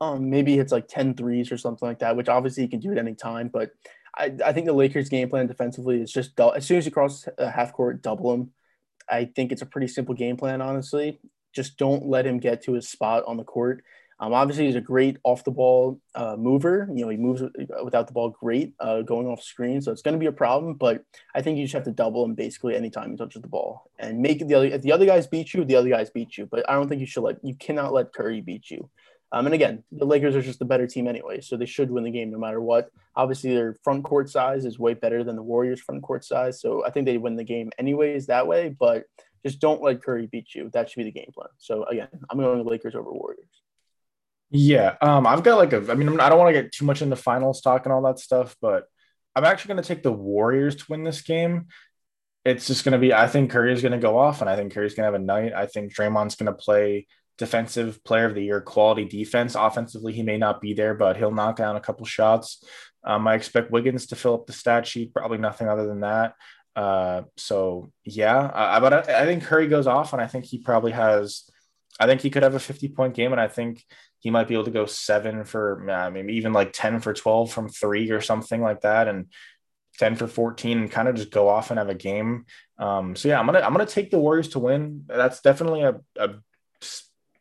Um, 0.00 0.30
maybe 0.30 0.58
it's 0.58 0.72
like 0.72 0.88
10 0.88 1.14
threes 1.14 1.52
or 1.52 1.56
something 1.56 1.86
like 1.86 2.00
that, 2.00 2.16
which 2.16 2.28
obviously 2.28 2.64
he 2.64 2.68
can 2.68 2.80
do 2.80 2.92
at 2.92 2.98
any 2.98 3.14
time. 3.14 3.48
But 3.48 3.70
I, 4.16 4.32
I 4.44 4.52
think 4.52 4.66
the 4.66 4.72
Lakers' 4.72 5.08
game 5.08 5.28
plan 5.30 5.46
defensively 5.46 6.00
is 6.00 6.12
just 6.12 6.38
as 6.40 6.66
soon 6.66 6.78
as 6.78 6.86
you 6.86 6.92
cross 6.92 7.28
a 7.38 7.50
half 7.50 7.72
court, 7.72 8.02
double 8.02 8.32
him. 8.34 8.50
I 9.08 9.26
think 9.26 9.52
it's 9.52 9.62
a 9.62 9.66
pretty 9.66 9.88
simple 9.88 10.14
game 10.14 10.36
plan, 10.36 10.60
honestly. 10.60 11.20
Just 11.52 11.76
don't 11.76 12.06
let 12.06 12.26
him 12.26 12.38
get 12.38 12.62
to 12.64 12.72
his 12.72 12.88
spot 12.88 13.22
on 13.26 13.36
the 13.36 13.44
court 13.44 13.84
um, 14.20 14.32
obviously, 14.32 14.66
he's 14.66 14.76
a 14.76 14.80
great 14.80 15.18
off 15.24 15.44
the 15.44 15.50
ball 15.50 16.00
uh, 16.14 16.36
mover. 16.36 16.88
You 16.92 17.04
know, 17.04 17.08
he 17.08 17.16
moves 17.16 17.42
without 17.82 18.06
the 18.06 18.12
ball 18.12 18.30
great, 18.30 18.74
uh, 18.78 19.02
going 19.02 19.26
off 19.26 19.42
screen. 19.42 19.80
So 19.80 19.90
it's 19.90 20.02
going 20.02 20.14
to 20.14 20.20
be 20.20 20.26
a 20.26 20.32
problem. 20.32 20.74
But 20.74 21.04
I 21.34 21.42
think 21.42 21.58
you 21.58 21.64
just 21.64 21.74
have 21.74 21.84
to 21.84 21.90
double 21.90 22.24
him 22.24 22.34
basically 22.34 22.76
anytime 22.76 23.10
he 23.10 23.16
touches 23.16 23.42
the 23.42 23.48
ball 23.48 23.90
and 23.98 24.20
make 24.20 24.46
the 24.46 24.54
other. 24.54 24.66
If 24.66 24.82
the 24.82 24.92
other 24.92 25.06
guys 25.06 25.26
beat 25.26 25.52
you, 25.52 25.64
the 25.64 25.76
other 25.76 25.88
guys 25.88 26.10
beat 26.10 26.38
you. 26.38 26.46
But 26.46 26.68
I 26.68 26.74
don't 26.74 26.88
think 26.88 27.00
you 27.00 27.06
should 27.06 27.22
let. 27.22 27.44
You 27.44 27.54
cannot 27.54 27.92
let 27.92 28.12
Curry 28.12 28.40
beat 28.40 28.70
you. 28.70 28.88
Um, 29.32 29.46
and 29.46 29.54
again, 29.54 29.82
the 29.90 30.04
Lakers 30.04 30.36
are 30.36 30.42
just 30.42 30.60
the 30.60 30.64
better 30.64 30.86
team 30.86 31.08
anyway, 31.08 31.40
so 31.40 31.56
they 31.56 31.66
should 31.66 31.90
win 31.90 32.04
the 32.04 32.10
game 32.12 32.30
no 32.30 32.38
matter 32.38 32.60
what. 32.60 32.90
Obviously, 33.16 33.52
their 33.52 33.74
front 33.82 34.04
court 34.04 34.30
size 34.30 34.64
is 34.64 34.78
way 34.78 34.94
better 34.94 35.24
than 35.24 35.34
the 35.34 35.42
Warriors' 35.42 35.80
front 35.80 36.04
court 36.04 36.24
size, 36.24 36.60
so 36.60 36.86
I 36.86 36.90
think 36.90 37.04
they 37.04 37.18
win 37.18 37.34
the 37.34 37.42
game 37.42 37.72
anyways 37.76 38.26
that 38.26 38.46
way. 38.46 38.68
But 38.68 39.06
just 39.44 39.58
don't 39.58 39.82
let 39.82 40.04
Curry 40.04 40.28
beat 40.28 40.54
you. 40.54 40.70
That 40.72 40.88
should 40.88 40.98
be 40.98 41.04
the 41.04 41.10
game 41.10 41.32
plan. 41.34 41.48
So 41.58 41.82
again, 41.84 42.06
I'm 42.30 42.38
going 42.38 42.64
Lakers 42.64 42.94
over 42.94 43.12
Warriors. 43.12 43.63
Yeah, 44.50 44.94
um, 45.00 45.26
I've 45.26 45.42
got 45.42 45.56
like 45.56 45.72
a. 45.72 45.90
I 45.90 45.94
mean, 45.94 46.20
I 46.20 46.28
don't 46.28 46.38
want 46.38 46.54
to 46.54 46.62
get 46.62 46.72
too 46.72 46.84
much 46.84 47.02
into 47.02 47.16
finals 47.16 47.60
talk 47.60 47.86
and 47.86 47.92
all 47.92 48.02
that 48.02 48.18
stuff, 48.18 48.56
but 48.60 48.84
I'm 49.34 49.44
actually 49.44 49.74
going 49.74 49.82
to 49.82 49.88
take 49.88 50.02
the 50.02 50.12
Warriors 50.12 50.76
to 50.76 50.84
win 50.88 51.02
this 51.02 51.22
game. 51.22 51.66
It's 52.44 52.66
just 52.66 52.84
going 52.84 52.92
to 52.92 52.98
be. 52.98 53.12
I 53.12 53.26
think 53.26 53.50
Curry 53.50 53.72
is 53.72 53.82
going 53.82 53.92
to 53.92 53.98
go 53.98 54.18
off, 54.18 54.40
and 54.40 54.50
I 54.50 54.56
think 54.56 54.72
Curry's 54.72 54.94
going 54.94 55.10
to 55.10 55.12
have 55.12 55.20
a 55.20 55.24
night. 55.24 55.52
I 55.54 55.66
think 55.66 55.94
Draymond's 55.94 56.36
going 56.36 56.46
to 56.46 56.52
play 56.52 57.06
defensive 57.36 58.04
player 58.04 58.26
of 58.26 58.34
the 58.34 58.44
year, 58.44 58.60
quality 58.60 59.04
defense. 59.04 59.54
Offensively, 59.54 60.12
he 60.12 60.22
may 60.22 60.36
not 60.36 60.60
be 60.60 60.72
there, 60.74 60.94
but 60.94 61.16
he'll 61.16 61.32
knock 61.32 61.56
down 61.56 61.76
a 61.76 61.80
couple 61.80 62.06
shots. 62.06 62.62
Um, 63.02 63.26
I 63.26 63.34
expect 63.34 63.70
Wiggins 63.70 64.06
to 64.06 64.16
fill 64.16 64.34
up 64.34 64.46
the 64.46 64.52
stat 64.52 64.86
sheet. 64.86 65.12
Probably 65.12 65.38
nothing 65.38 65.68
other 65.68 65.86
than 65.86 66.00
that. 66.00 66.34
Uh, 66.76 67.22
so 67.36 67.90
yeah, 68.04 68.50
I, 68.52 68.80
but 68.80 69.08
I, 69.08 69.22
I 69.22 69.24
think 69.24 69.44
Curry 69.44 69.68
goes 69.68 69.86
off, 69.86 70.12
and 70.12 70.22
I 70.22 70.26
think 70.26 70.44
he 70.44 70.58
probably 70.58 70.92
has. 70.92 71.48
I 71.98 72.06
think 72.06 72.20
he 72.20 72.30
could 72.30 72.42
have 72.42 72.54
a 72.54 72.60
50 72.60 72.88
point 72.88 73.14
game, 73.14 73.32
and 73.32 73.40
I 73.40 73.48
think 73.48 73.84
he 74.24 74.30
might 74.30 74.48
be 74.48 74.54
able 74.54 74.64
to 74.64 74.70
go 74.70 74.86
seven 74.86 75.44
for 75.44 75.88
uh, 75.90 76.10
maybe 76.10 76.32
even 76.32 76.54
like 76.54 76.72
10 76.72 77.00
for 77.00 77.12
12 77.12 77.52
from 77.52 77.68
three 77.68 78.10
or 78.10 78.22
something 78.22 78.62
like 78.62 78.80
that. 78.80 79.06
And 79.06 79.26
10 79.98 80.16
for 80.16 80.26
14 80.26 80.78
and 80.78 80.90
kind 80.90 81.08
of 81.08 81.14
just 81.14 81.30
go 81.30 81.46
off 81.46 81.70
and 81.70 81.78
have 81.78 81.90
a 81.90 81.94
game. 81.94 82.46
Um, 82.78 83.14
so 83.16 83.28
yeah, 83.28 83.38
I'm 83.38 83.44
gonna 83.44 83.60
I'm 83.60 83.72
gonna 83.72 83.84
take 83.84 84.10
the 84.10 84.18
Warriors 84.18 84.48
to 84.48 84.58
win. 84.58 85.04
That's 85.06 85.42
definitely 85.42 85.82
a, 85.82 86.00
a 86.16 86.30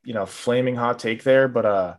you 0.03 0.13
know 0.13 0.25
flaming 0.25 0.75
hot 0.75 0.99
take 0.99 1.23
there, 1.23 1.47
but 1.47 1.65
uh, 1.65 1.95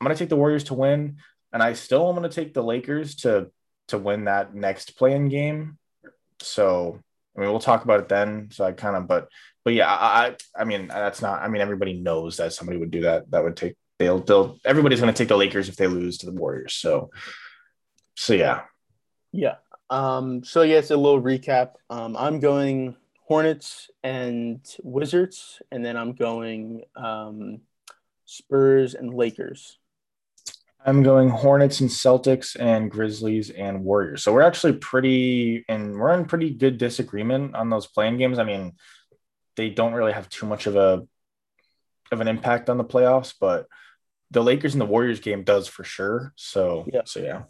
I'm 0.00 0.04
gonna 0.04 0.14
take 0.14 0.28
the 0.28 0.36
Warriors 0.36 0.64
to 0.64 0.74
win, 0.74 1.16
and 1.52 1.60
I 1.60 1.72
still 1.72 2.08
am 2.08 2.14
gonna 2.14 2.28
take 2.28 2.54
the 2.54 2.62
Lakers 2.62 3.16
to 3.16 3.50
to 3.88 3.98
win 3.98 4.26
that 4.26 4.54
next 4.54 4.96
play-in 4.96 5.28
game. 5.28 5.78
So 6.38 7.00
I 7.36 7.40
mean, 7.40 7.50
we'll 7.50 7.58
talk 7.58 7.84
about 7.84 8.00
it 8.00 8.08
then. 8.08 8.50
So 8.52 8.64
I 8.64 8.72
kind 8.72 8.96
of, 8.96 9.08
but 9.08 9.28
but 9.64 9.74
yeah, 9.74 9.90
I 9.90 10.36
I 10.56 10.64
mean 10.64 10.88
that's 10.88 11.20
not. 11.20 11.42
I 11.42 11.48
mean, 11.48 11.60
everybody 11.60 12.00
knows 12.00 12.38
that 12.38 12.52
somebody 12.52 12.78
would 12.78 12.92
do 12.92 13.02
that. 13.02 13.30
That 13.32 13.44
would 13.44 13.56
take 13.56 13.76
they'll 13.98 14.20
they'll 14.20 14.58
everybody's 14.64 15.00
going 15.00 15.12
to 15.12 15.16
take 15.16 15.28
the 15.28 15.36
Lakers 15.36 15.68
if 15.68 15.76
they 15.76 15.86
lose 15.86 16.18
to 16.18 16.26
the 16.26 16.32
Warriors. 16.32 16.74
So 16.74 17.10
so 18.16 18.34
yeah. 18.34 18.62
Yeah. 19.32 19.56
Um 19.90 20.44
so 20.44 20.62
yeah, 20.62 20.78
it's 20.78 20.90
a 20.90 20.96
little 20.96 21.22
recap. 21.22 21.72
Um 21.90 22.16
I'm 22.16 22.40
going 22.40 22.96
Hornets 23.26 23.90
and 24.02 24.60
Wizards 24.82 25.60
and 25.70 25.84
then 25.84 25.96
I'm 25.96 26.14
going 26.14 26.82
um 26.96 27.60
Spurs 28.24 28.94
and 28.94 29.14
Lakers. 29.14 29.78
I'm 30.84 31.02
going 31.02 31.28
Hornets 31.28 31.80
and 31.80 31.90
Celtics 31.90 32.56
and 32.58 32.90
Grizzlies 32.90 33.50
and 33.50 33.84
Warriors. 33.84 34.22
So 34.22 34.32
we're 34.32 34.42
actually 34.42 34.74
pretty 34.74 35.64
and 35.68 35.98
we're 35.98 36.14
in 36.14 36.26
pretty 36.26 36.50
good 36.50 36.78
disagreement 36.78 37.54
on 37.56 37.68
those 37.68 37.86
play-in 37.86 38.16
games. 38.16 38.38
I 38.38 38.44
mean, 38.44 38.74
they 39.56 39.70
don't 39.70 39.92
really 39.92 40.12
have 40.12 40.28
too 40.28 40.46
much 40.46 40.66
of 40.66 40.76
a 40.76 41.06
of 42.12 42.20
an 42.20 42.28
impact 42.28 42.70
on 42.70 42.78
the 42.78 42.84
playoffs, 42.84 43.34
but 43.38 43.66
the 44.30 44.42
Lakers 44.42 44.74
and 44.74 44.80
the 44.80 44.86
Warriors 44.86 45.20
game 45.20 45.42
does 45.42 45.68
for 45.68 45.84
sure. 45.84 46.32
So 46.36 46.86
yeah, 46.92 47.02
so 47.04 47.20
yeah, 47.20 47.42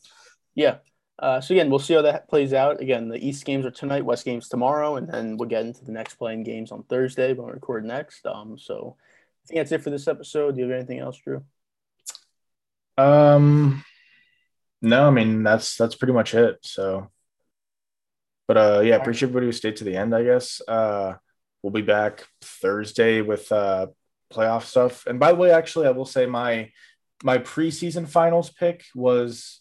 yeah. 0.55 0.77
Uh, 1.19 1.41
so 1.41 1.53
again, 1.53 1.69
we'll 1.69 1.81
see 1.81 1.95
how 1.95 2.03
that 2.03 2.29
plays 2.29 2.53
out. 2.53 2.81
Again, 2.81 3.09
the 3.09 3.19
East 3.19 3.45
games 3.45 3.67
are 3.67 3.73
tonight, 3.73 4.05
West 4.05 4.25
games 4.25 4.49
tomorrow, 4.49 4.97
and 4.97 5.09
then 5.09 5.37
we'll 5.37 5.49
get 5.49 5.65
into 5.67 5.85
the 5.85 5.91
next 5.91 6.15
play-in 6.15 6.45
games 6.45 6.71
on 6.71 6.85
Thursday 6.85 7.33
when 7.33 7.47
we 7.47 7.53
record 7.53 7.85
next. 7.85 8.25
Um, 8.25 8.57
so 8.57 8.97
I 9.45 9.47
think 9.49 9.59
that's 9.59 9.73
it 9.73 9.83
for 9.83 9.91
this 9.91 10.07
episode. 10.07 10.55
Do 10.55 10.61
you 10.61 10.69
have 10.69 10.77
anything 10.77 11.01
else, 11.01 11.19
Drew? 11.19 11.43
Um, 12.97 13.85
no, 14.81 15.09
I 15.09 15.11
mean 15.11 15.43
that's 15.43 15.77
that's 15.77 15.97
pretty 15.97 16.13
much 16.13 16.35
it. 16.35 16.59
So, 16.63 17.11
but 18.47 18.57
uh, 18.57 18.81
yeah, 18.85 18.97
appreciate 18.97 19.29
everybody 19.29 19.47
who 19.47 19.53
stayed 19.53 19.77
to 19.77 19.85
the 19.85 19.97
end. 19.97 20.15
I 20.15 20.23
guess 20.23 20.63
uh, 20.69 21.15
we'll 21.63 21.73
be 21.73 21.83
back 21.83 22.27
Thursday 22.43 23.23
with 23.23 23.51
uh 23.51 23.89
playoff 24.33 24.65
stuff. 24.65 25.07
And 25.07 25.19
by 25.19 25.33
the 25.33 25.39
way, 25.39 25.51
actually, 25.51 25.87
I 25.87 25.91
will 25.91 26.07
say 26.07 26.27
my 26.27 26.71
my 27.23 27.39
preseason 27.39 28.09
finals 28.09 28.51
pick 28.51 28.85
was 28.95 29.61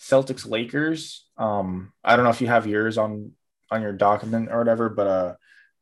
Celtics 0.00 0.48
Lakers. 0.48 1.26
Um, 1.36 1.92
I 2.02 2.16
don't 2.16 2.24
know 2.24 2.30
if 2.30 2.40
you 2.40 2.46
have 2.46 2.66
yours 2.66 2.98
on 2.98 3.32
on 3.70 3.82
your 3.82 3.92
document 3.92 4.48
or 4.50 4.58
whatever, 4.58 4.88
but 4.88 5.06
uh, 5.06 5.34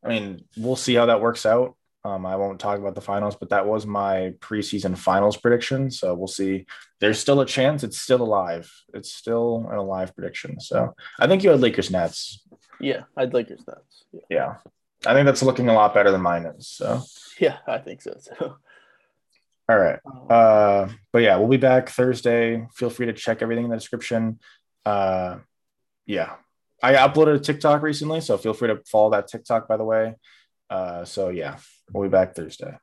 I 0.03 0.09
mean, 0.09 0.45
we'll 0.57 0.75
see 0.75 0.95
how 0.95 1.07
that 1.07 1.21
works 1.21 1.45
out. 1.45 1.75
Um, 2.05 2.25
I 2.25 2.35
won't 2.35 2.59
talk 2.59 2.79
about 2.79 2.95
the 2.95 3.01
finals, 3.01 3.37
but 3.37 3.49
that 3.49 3.65
was 3.65 3.85
my 3.85 4.33
preseason 4.39 4.97
finals 4.97 5.37
prediction. 5.37 5.89
So 5.89 6.13
we'll 6.13 6.27
see. 6.27 6.65
There's 6.99 7.19
still 7.19 7.39
a 7.39 7.45
chance. 7.45 7.83
It's 7.83 7.99
still 7.99 8.21
alive. 8.21 8.69
It's 8.93 9.13
still 9.13 9.67
an 9.71 9.77
alive 9.77 10.13
prediction. 10.13 10.59
So 10.59 10.93
I 11.17 11.27
think 11.27 11.43
you 11.43 11.51
had 11.51 11.61
Lakers 11.61 11.91
Nets. 11.91 12.45
Yeah, 12.81 13.03
I 13.15 13.21
had 13.21 13.33
Lakers 13.33 13.63
Nets. 13.65 14.03
Yeah. 14.11 14.19
yeah. 14.29 14.55
I 15.05 15.13
think 15.13 15.25
that's 15.25 15.43
looking 15.43 15.69
a 15.69 15.73
lot 15.73 15.93
better 15.93 16.11
than 16.11 16.21
mine 16.21 16.45
is. 16.45 16.67
So 16.67 17.01
yeah, 17.39 17.57
I 17.67 17.77
think 17.79 18.01
so 18.01 18.13
too. 18.13 18.55
All 19.69 19.79
right. 19.79 19.99
Uh, 20.29 20.89
but 21.11 21.21
yeah, 21.21 21.37
we'll 21.37 21.47
be 21.47 21.57
back 21.57 21.89
Thursday. 21.89 22.65
Feel 22.75 22.89
free 22.89 23.05
to 23.05 23.13
check 23.13 23.41
everything 23.41 23.65
in 23.65 23.69
the 23.69 23.77
description. 23.77 24.39
Uh, 24.85 25.37
yeah, 26.05 26.33
I 26.81 26.95
uploaded 26.95 27.35
a 27.35 27.39
TikTok 27.39 27.81
recently, 27.81 28.19
so 28.19 28.37
feel 28.37 28.53
free 28.53 28.67
to 28.67 28.81
follow 28.85 29.11
that 29.11 29.27
TikTok. 29.29 29.69
By 29.69 29.77
the 29.77 29.85
way, 29.85 30.15
uh, 30.69 31.05
so 31.05 31.29
yeah, 31.29 31.57
we'll 31.91 32.09
be 32.09 32.11
back 32.11 32.35
Thursday. 32.35 32.77